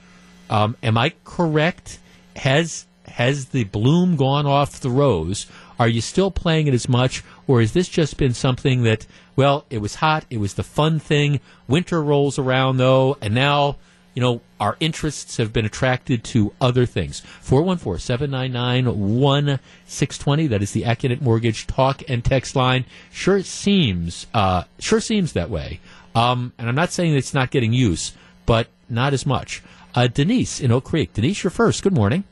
um, 0.49 0.75
am 0.81 0.97
I 0.97 1.13
correct? 1.23 1.99
Has 2.39 2.85
has 3.05 3.47
the 3.47 3.65
bloom 3.65 4.15
gone 4.15 4.45
off 4.45 4.79
the 4.79 4.89
rose? 4.89 5.45
Are 5.77 5.87
you 5.87 6.01
still 6.01 6.31
playing 6.31 6.67
it 6.67 6.73
as 6.73 6.87
much, 6.87 7.23
or 7.47 7.59
has 7.59 7.73
this 7.73 7.89
just 7.89 8.17
been 8.17 8.33
something 8.33 8.83
that, 8.83 9.05
well, 9.35 9.65
it 9.69 9.79
was 9.79 9.95
hot, 9.95 10.25
it 10.29 10.39
was 10.39 10.53
the 10.53 10.63
fun 10.63 10.99
thing. 10.99 11.39
Winter 11.67 12.01
rolls 12.01 12.37
around 12.37 12.77
though, 12.77 13.17
and 13.21 13.33
now, 13.33 13.77
you 14.13 14.21
know, 14.21 14.41
our 14.59 14.77
interests 14.79 15.37
have 15.37 15.51
been 15.51 15.65
attracted 15.65 16.23
to 16.25 16.53
other 16.61 16.85
things. 16.85 17.21
414 17.41 17.99
799 17.99 18.85
1620. 18.85 20.47
That 20.47 20.61
is 20.61 20.71
the 20.71 20.83
Accunet 20.83 21.21
Mortgage 21.21 21.67
talk 21.67 22.03
and 22.09 22.23
text 22.23 22.55
line. 22.55 22.85
Sure 23.11 23.41
seems, 23.43 24.27
uh, 24.33 24.63
sure 24.79 25.01
seems 25.01 25.33
that 25.33 25.49
way. 25.49 25.79
Um, 26.15 26.53
and 26.57 26.67
I'm 26.67 26.75
not 26.75 26.91
saying 26.91 27.15
it's 27.15 27.33
not 27.33 27.51
getting 27.51 27.73
use, 27.73 28.13
but 28.45 28.67
not 28.89 29.13
as 29.13 29.25
much. 29.25 29.61
Uh, 29.95 30.07
Denise 30.07 30.59
in 30.59 30.71
Oak 30.71 30.85
Creek. 30.85 31.13
Denise, 31.13 31.43
you're 31.43 31.51
first. 31.51 31.83
Good 31.83 31.93
morning. 31.93 32.23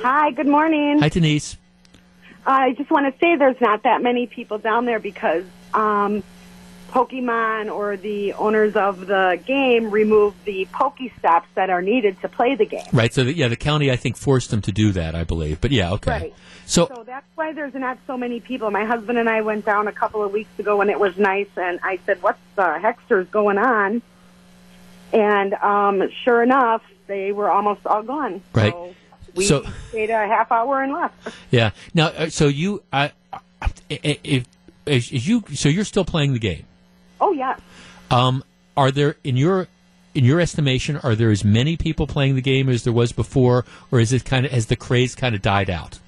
Hi, 0.00 0.30
good 0.30 0.46
morning. 0.46 0.98
Hi, 1.00 1.08
Denise. 1.08 1.56
I 2.46 2.72
just 2.72 2.90
want 2.90 3.12
to 3.12 3.18
say 3.20 3.36
there's 3.36 3.60
not 3.60 3.82
that 3.82 4.02
many 4.02 4.26
people 4.26 4.58
down 4.58 4.84
there 4.84 5.00
because 5.00 5.44
um, 5.74 6.22
Pokemon 6.90 7.74
or 7.74 7.96
the 7.96 8.34
owners 8.34 8.76
of 8.76 9.06
the 9.06 9.40
game 9.44 9.90
removed 9.90 10.36
the 10.44 10.66
Pokestops 10.72 11.46
that 11.54 11.70
are 11.70 11.82
needed 11.82 12.20
to 12.20 12.28
play 12.28 12.54
the 12.54 12.64
game. 12.64 12.86
Right. 12.92 13.12
So, 13.12 13.24
the, 13.24 13.34
yeah, 13.34 13.48
the 13.48 13.56
county, 13.56 13.90
I 13.90 13.96
think, 13.96 14.16
forced 14.16 14.50
them 14.50 14.62
to 14.62 14.72
do 14.72 14.92
that, 14.92 15.14
I 15.14 15.24
believe. 15.24 15.60
But 15.60 15.72
yeah, 15.72 15.92
okay. 15.94 16.10
Right. 16.10 16.34
So, 16.66 16.86
So 16.86 17.04
that's 17.04 17.26
why 17.34 17.52
there's 17.52 17.74
not 17.74 17.98
so 18.06 18.16
many 18.16 18.40
people. 18.40 18.70
My 18.70 18.84
husband 18.84 19.18
and 19.18 19.28
I 19.28 19.42
went 19.42 19.64
down 19.64 19.88
a 19.88 19.92
couple 19.92 20.22
of 20.22 20.32
weeks 20.32 20.58
ago 20.58 20.76
when 20.76 20.88
it 20.88 20.98
was 20.98 21.16
nice, 21.16 21.48
and 21.56 21.78
I 21.82 21.98
said, 22.06 22.22
"What 22.22 22.36
the 22.56 22.78
hexter's 22.80 23.28
going 23.28 23.58
on?" 23.58 24.02
And 25.12 25.54
um, 25.54 26.08
sure 26.24 26.42
enough, 26.42 26.82
they 27.06 27.32
were 27.32 27.50
almost 27.50 27.86
all 27.86 28.02
gone. 28.02 28.42
right. 28.52 28.72
So 28.72 28.94
We 29.34 29.44
So- 29.44 29.64
stayed 29.90 30.10
a 30.10 30.26
half 30.26 30.50
hour 30.50 30.82
and 30.82 30.92
left. 30.92 31.14
Yeah. 31.50 31.70
Now, 31.94 32.06
uh, 32.08 32.28
so 32.30 32.48
you, 32.48 32.82
I, 32.92 33.12
I- 33.32 33.40
if, 33.88 34.18
if, 34.24 34.44
if 35.12 35.26
you, 35.28 35.44
so 35.54 35.68
you're 35.68 35.84
still 35.84 36.04
playing 36.04 36.32
the 36.32 36.38
game. 36.38 36.64
Oh 37.20 37.32
yes. 37.32 37.60
Um, 38.10 38.44
are 38.76 38.90
there 38.90 39.16
in 39.24 39.36
your 39.36 39.68
in 40.14 40.24
your 40.24 40.40
estimation 40.40 40.96
are 40.98 41.14
there 41.14 41.30
as 41.30 41.44
many 41.44 41.76
people 41.76 42.06
playing 42.06 42.34
the 42.36 42.40
game 42.42 42.68
as 42.68 42.84
there 42.84 42.92
was 42.92 43.12
before, 43.12 43.64
or 43.90 44.00
is 44.00 44.12
it 44.12 44.24
kind 44.24 44.44
of 44.46 44.52
has 44.52 44.66
the 44.66 44.76
craze 44.76 45.14
kind 45.14 45.34
of 45.34 45.42
died 45.42 45.68
out? 45.70 45.98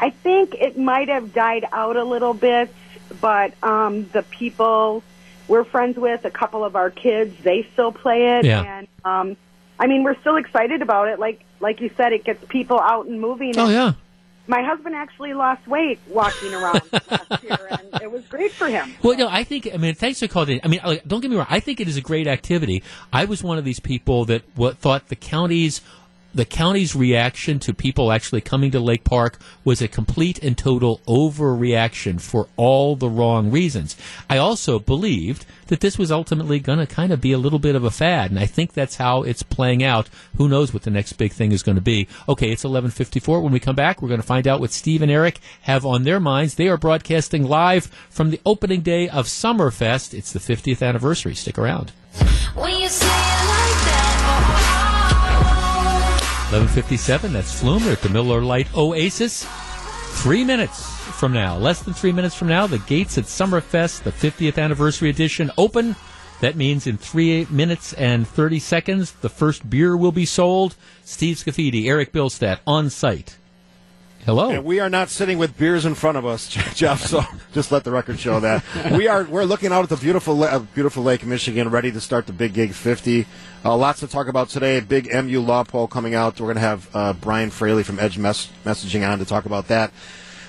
I 0.00 0.10
think 0.10 0.54
it 0.54 0.78
might 0.78 1.08
have 1.08 1.32
died 1.34 1.66
out 1.72 1.96
a 1.96 2.04
little 2.04 2.34
bit, 2.34 2.72
but 3.20 3.52
um, 3.62 4.08
the 4.12 4.22
people 4.22 5.02
we're 5.48 5.64
friends 5.64 5.96
with, 5.96 6.24
a 6.24 6.30
couple 6.30 6.64
of 6.64 6.76
our 6.76 6.90
kids, 6.90 7.34
they 7.42 7.66
still 7.72 7.92
play 7.92 8.38
it, 8.38 8.44
Yeah. 8.44 8.62
and 8.78 8.88
um, 9.04 9.36
I 9.78 9.86
mean, 9.86 10.04
we're 10.04 10.18
still 10.20 10.36
excited 10.36 10.82
about 10.82 11.08
it. 11.08 11.18
Like 11.18 11.44
like 11.60 11.80
you 11.80 11.90
said, 11.96 12.12
it 12.12 12.24
gets 12.24 12.44
people 12.46 12.78
out 12.78 13.06
and 13.06 13.20
moving. 13.20 13.56
Oh 13.58 13.64
and 13.64 13.72
yeah. 13.72 13.92
My 14.46 14.62
husband 14.62 14.94
actually 14.94 15.32
lost 15.32 15.66
weight 15.66 15.98
walking 16.06 16.52
around 16.52 16.82
last 17.10 17.42
year, 17.42 17.58
and 17.70 18.02
it 18.02 18.12
was 18.12 18.26
great 18.26 18.52
for 18.52 18.66
him. 18.68 18.92
Well, 19.02 19.16
no, 19.16 19.26
I 19.26 19.42
think. 19.42 19.68
I 19.72 19.78
mean, 19.78 19.94
thanks 19.94 20.20
for 20.20 20.28
calling 20.28 20.56
in. 20.56 20.60
I 20.62 20.68
mean, 20.68 20.80
like, 20.84 21.02
don't 21.08 21.20
get 21.22 21.30
me 21.30 21.36
wrong. 21.38 21.46
I 21.48 21.60
think 21.60 21.80
it 21.80 21.88
is 21.88 21.96
a 21.96 22.02
great 22.02 22.26
activity. 22.26 22.82
I 23.10 23.24
was 23.24 23.42
one 23.42 23.56
of 23.56 23.64
these 23.64 23.80
people 23.80 24.26
that 24.26 24.42
what 24.54 24.76
thought 24.76 25.08
the 25.08 25.16
county's 25.16 25.80
the 26.34 26.44
county's 26.44 26.96
reaction 26.96 27.58
to 27.60 27.72
people 27.72 28.10
actually 28.10 28.40
coming 28.40 28.70
to 28.72 28.80
Lake 28.80 29.04
Park 29.04 29.38
was 29.64 29.80
a 29.80 29.88
complete 29.88 30.42
and 30.42 30.58
total 30.58 31.00
overreaction 31.06 32.20
for 32.20 32.48
all 32.56 32.96
the 32.96 33.08
wrong 33.08 33.50
reasons. 33.50 33.96
I 34.28 34.38
also 34.38 34.78
believed 34.78 35.46
that 35.68 35.80
this 35.80 35.96
was 35.96 36.10
ultimately 36.10 36.58
going 36.58 36.78
to 36.78 36.86
kind 36.86 37.12
of 37.12 37.20
be 37.20 37.32
a 37.32 37.38
little 37.38 37.58
bit 37.58 37.76
of 37.76 37.84
a 37.84 37.90
fad, 37.90 38.30
and 38.30 38.38
I 38.38 38.46
think 38.46 38.72
that's 38.72 38.96
how 38.96 39.22
it's 39.22 39.42
playing 39.42 39.82
out. 39.82 40.10
Who 40.36 40.48
knows 40.48 40.74
what 40.74 40.82
the 40.82 40.90
next 40.90 41.14
big 41.14 41.32
thing 41.32 41.52
is 41.52 41.62
going 41.62 41.76
to 41.76 41.82
be? 41.82 42.08
Okay, 42.28 42.50
it's 42.50 42.64
11:54. 42.64 43.42
When 43.42 43.52
we 43.52 43.60
come 43.60 43.76
back, 43.76 44.02
we're 44.02 44.08
going 44.08 44.20
to 44.20 44.26
find 44.26 44.46
out 44.46 44.60
what 44.60 44.72
Steve 44.72 45.02
and 45.02 45.10
Eric 45.10 45.40
have 45.62 45.86
on 45.86 46.02
their 46.02 46.20
minds. 46.20 46.56
They 46.56 46.68
are 46.68 46.76
broadcasting 46.76 47.44
live 47.44 47.86
from 48.10 48.30
the 48.30 48.40
opening 48.44 48.80
day 48.80 49.08
of 49.08 49.26
Summerfest. 49.26 50.14
It's 50.14 50.32
the 50.32 50.40
50th 50.40 50.86
anniversary. 50.86 51.34
Stick 51.34 51.58
around. 51.58 51.92
11:57. 56.54 57.32
That's 57.32 57.60
Flume. 57.60 57.82
At 57.88 58.00
the 58.00 58.08
Miller 58.08 58.40
Lite 58.40 58.72
Oasis. 58.76 59.44
Three 60.22 60.44
minutes 60.44 60.88
from 61.18 61.32
now, 61.32 61.56
less 61.56 61.82
than 61.82 61.94
three 61.94 62.12
minutes 62.12 62.36
from 62.36 62.46
now, 62.46 62.68
the 62.68 62.78
gates 62.78 63.18
at 63.18 63.24
Summerfest, 63.24 64.04
the 64.04 64.12
50th 64.12 64.62
anniversary 64.62 65.10
edition, 65.10 65.50
open. 65.58 65.96
That 66.40 66.54
means 66.54 66.86
in 66.86 66.96
three 66.96 67.48
minutes 67.50 67.92
and 67.94 68.26
30 68.26 68.60
seconds, 68.60 69.12
the 69.12 69.28
first 69.28 69.68
beer 69.68 69.96
will 69.96 70.12
be 70.12 70.26
sold. 70.26 70.76
Steve 71.04 71.38
Scaffidi, 71.38 71.88
Eric 71.88 72.12
Bilstat 72.12 72.60
on 72.66 72.88
site. 72.88 73.36
Hello. 74.24 74.48
And 74.48 74.64
we 74.64 74.80
are 74.80 74.88
not 74.88 75.10
sitting 75.10 75.36
with 75.36 75.58
beers 75.58 75.84
in 75.84 75.94
front 75.94 76.16
of 76.16 76.24
us, 76.24 76.48
Jeff. 76.74 77.02
So 77.02 77.20
just 77.52 77.70
let 77.70 77.84
the 77.84 77.90
record 77.90 78.18
show 78.18 78.40
that 78.40 78.64
we 78.92 79.06
are. 79.06 79.24
We're 79.24 79.44
looking 79.44 79.70
out 79.70 79.82
at 79.82 79.90
the 79.90 79.98
beautiful, 79.98 80.42
uh, 80.42 80.60
beautiful 80.60 81.02
Lake 81.02 81.26
Michigan, 81.26 81.68
ready 81.68 81.92
to 81.92 82.00
start 82.00 82.26
the 82.26 82.32
Big 82.32 82.54
Gig 82.54 82.72
50. 82.72 83.26
Uh, 83.66 83.76
lots 83.76 84.00
to 84.00 84.06
talk 84.06 84.28
about 84.28 84.48
today. 84.48 84.80
Big 84.80 85.12
MU 85.12 85.40
law 85.40 85.62
poll 85.62 85.86
coming 85.86 86.14
out. 86.14 86.40
We're 86.40 86.46
going 86.46 86.54
to 86.54 86.60
have 86.62 86.88
uh, 86.94 87.12
Brian 87.12 87.50
Fraley 87.50 87.82
from 87.82 87.98
Edge 87.98 88.16
Mess- 88.16 88.48
Messaging 88.64 89.06
on 89.06 89.18
to 89.18 89.26
talk 89.26 89.44
about 89.44 89.68
that. 89.68 89.92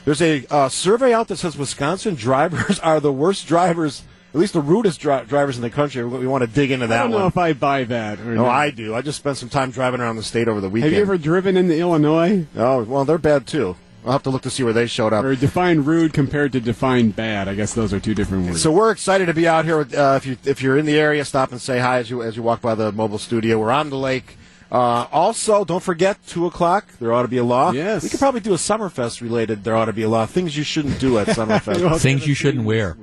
There's 0.06 0.22
a 0.22 0.46
uh, 0.50 0.70
survey 0.70 1.14
out 1.14 1.28
that 1.28 1.38
says 1.38 1.58
Wisconsin 1.58 2.16
drivers 2.16 2.80
are 2.84 3.02
the 3.02 3.12
worst 3.12 3.46
drivers, 3.46 4.04
at 4.36 4.40
least 4.42 4.52
the 4.54 4.60
rudest 4.62 5.00
dri- 5.00 5.24
drivers 5.28 5.56
in 5.56 5.62
the 5.62 5.70
country. 5.70 6.04
We, 6.04 6.20
we 6.20 6.28
want 6.28 6.42
to 6.44 6.48
dig 6.48 6.70
into 6.70 6.88
that 6.88 7.00
I 7.00 7.04
don't 7.04 7.12
know 7.12 7.18
one. 7.20 7.28
if 7.28 7.38
I 7.38 7.54
buy 7.54 7.86
that. 7.86 8.20
Or 8.20 8.36
no, 8.36 8.44
not. 8.44 8.50
I 8.50 8.70
do. 8.70 8.94
I 8.94 9.02
just 9.02 9.18
spent 9.18 9.38
some 9.38 9.48
time 9.48 9.72
driving 9.72 10.02
around 10.02 10.18
the 10.18 10.24
state 10.24 10.50
over 10.50 10.60
the 10.60 10.70
weekend. 10.70 10.92
Have 10.92 10.98
you 10.98 11.04
ever 11.04 11.18
driven 11.18 11.56
into 11.56 11.76
Illinois? 11.78 12.46
Oh, 12.58 12.84
well, 12.84 13.06
they're 13.06 13.18
bad 13.18 13.48
too. 13.48 13.78
I'll 14.06 14.12
have 14.12 14.24
to 14.24 14.30
look 14.30 14.42
to 14.44 14.50
see 14.50 14.64
where 14.64 14.74
they 14.74 14.88
showed 14.88 15.14
up. 15.14 15.24
Or 15.24 15.36
define 15.36 15.80
rude 15.80 16.12
compared 16.14 16.52
to 16.52 16.60
define 16.60 17.12
bad. 17.12 17.48
I 17.48 17.56
guess 17.56 17.74
those 17.74 17.94
are 17.94 18.00
two 18.00 18.14
different 18.14 18.46
words. 18.46 18.62
So 18.62 18.72
we're 18.74 18.92
excited 18.92 19.28
to 19.28 19.34
be 19.34 19.48
out 19.48 19.64
here. 19.66 19.78
With, 19.78 19.96
uh, 19.96 20.16
if 20.18 20.26
you 20.28 20.38
if 20.44 20.62
you're 20.62 20.78
in 20.78 20.86
the 20.86 21.00
area, 21.00 21.24
stop 21.26 21.52
and 21.52 21.60
say 21.62 21.80
hi 21.80 22.00
as 22.00 22.10
you 22.10 22.22
as 22.22 22.36
you 22.36 22.44
walk 22.44 22.62
by 22.62 22.76
the 22.76 22.92
mobile 22.92 23.18
studio. 23.18 23.58
We're 23.58 23.72
on 23.72 23.90
the 23.90 23.98
lake. 23.98 24.38
Uh, 24.72 25.08
also, 25.14 25.64
don't 25.64 25.82
forget 25.82 26.18
two 26.28 26.46
o'clock. 26.46 26.86
There 27.00 27.14
ought 27.14 27.22
to 27.22 27.28
be 27.30 27.38
a 27.38 27.44
law. 27.44 27.72
Yes. 27.72 28.04
we 28.04 28.10
could 28.10 28.20
probably 28.20 28.42
do 28.42 28.54
a 28.54 28.58
Summerfest 28.58 29.22
related. 29.22 29.64
There 29.64 29.76
ought 29.76 29.86
to 29.86 29.94
be 29.94 30.04
a 30.04 30.10
law. 30.10 30.26
Things 30.26 30.58
you 30.58 30.64
shouldn't 30.64 31.00
do 31.00 31.18
at 31.18 31.28
Summerfest. 31.30 32.00
Things 32.02 32.28
you 32.28 32.34
shouldn't 32.36 32.66
wear. 32.66 32.98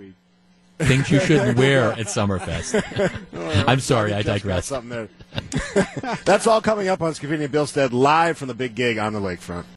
Things 0.86 1.10
you 1.10 1.20
shouldn't 1.20 1.58
wear 1.58 1.92
at 1.92 2.06
Summerfest. 2.06 2.82
I'm 3.68 3.80
sorry, 3.80 4.12
I 4.12 4.22
digress. 4.22 4.66
Something 4.66 4.90
there. 4.90 5.08
That's 6.24 6.46
all 6.46 6.60
coming 6.60 6.88
up 6.88 7.00
on 7.00 7.12
Scaffidi 7.12 7.44
and 7.44 7.52
Billstead 7.52 7.92
live 7.92 8.38
from 8.38 8.48
the 8.48 8.54
big 8.54 8.74
gig 8.74 8.98
on 8.98 9.12
the 9.12 9.20
lakefront. 9.20 9.64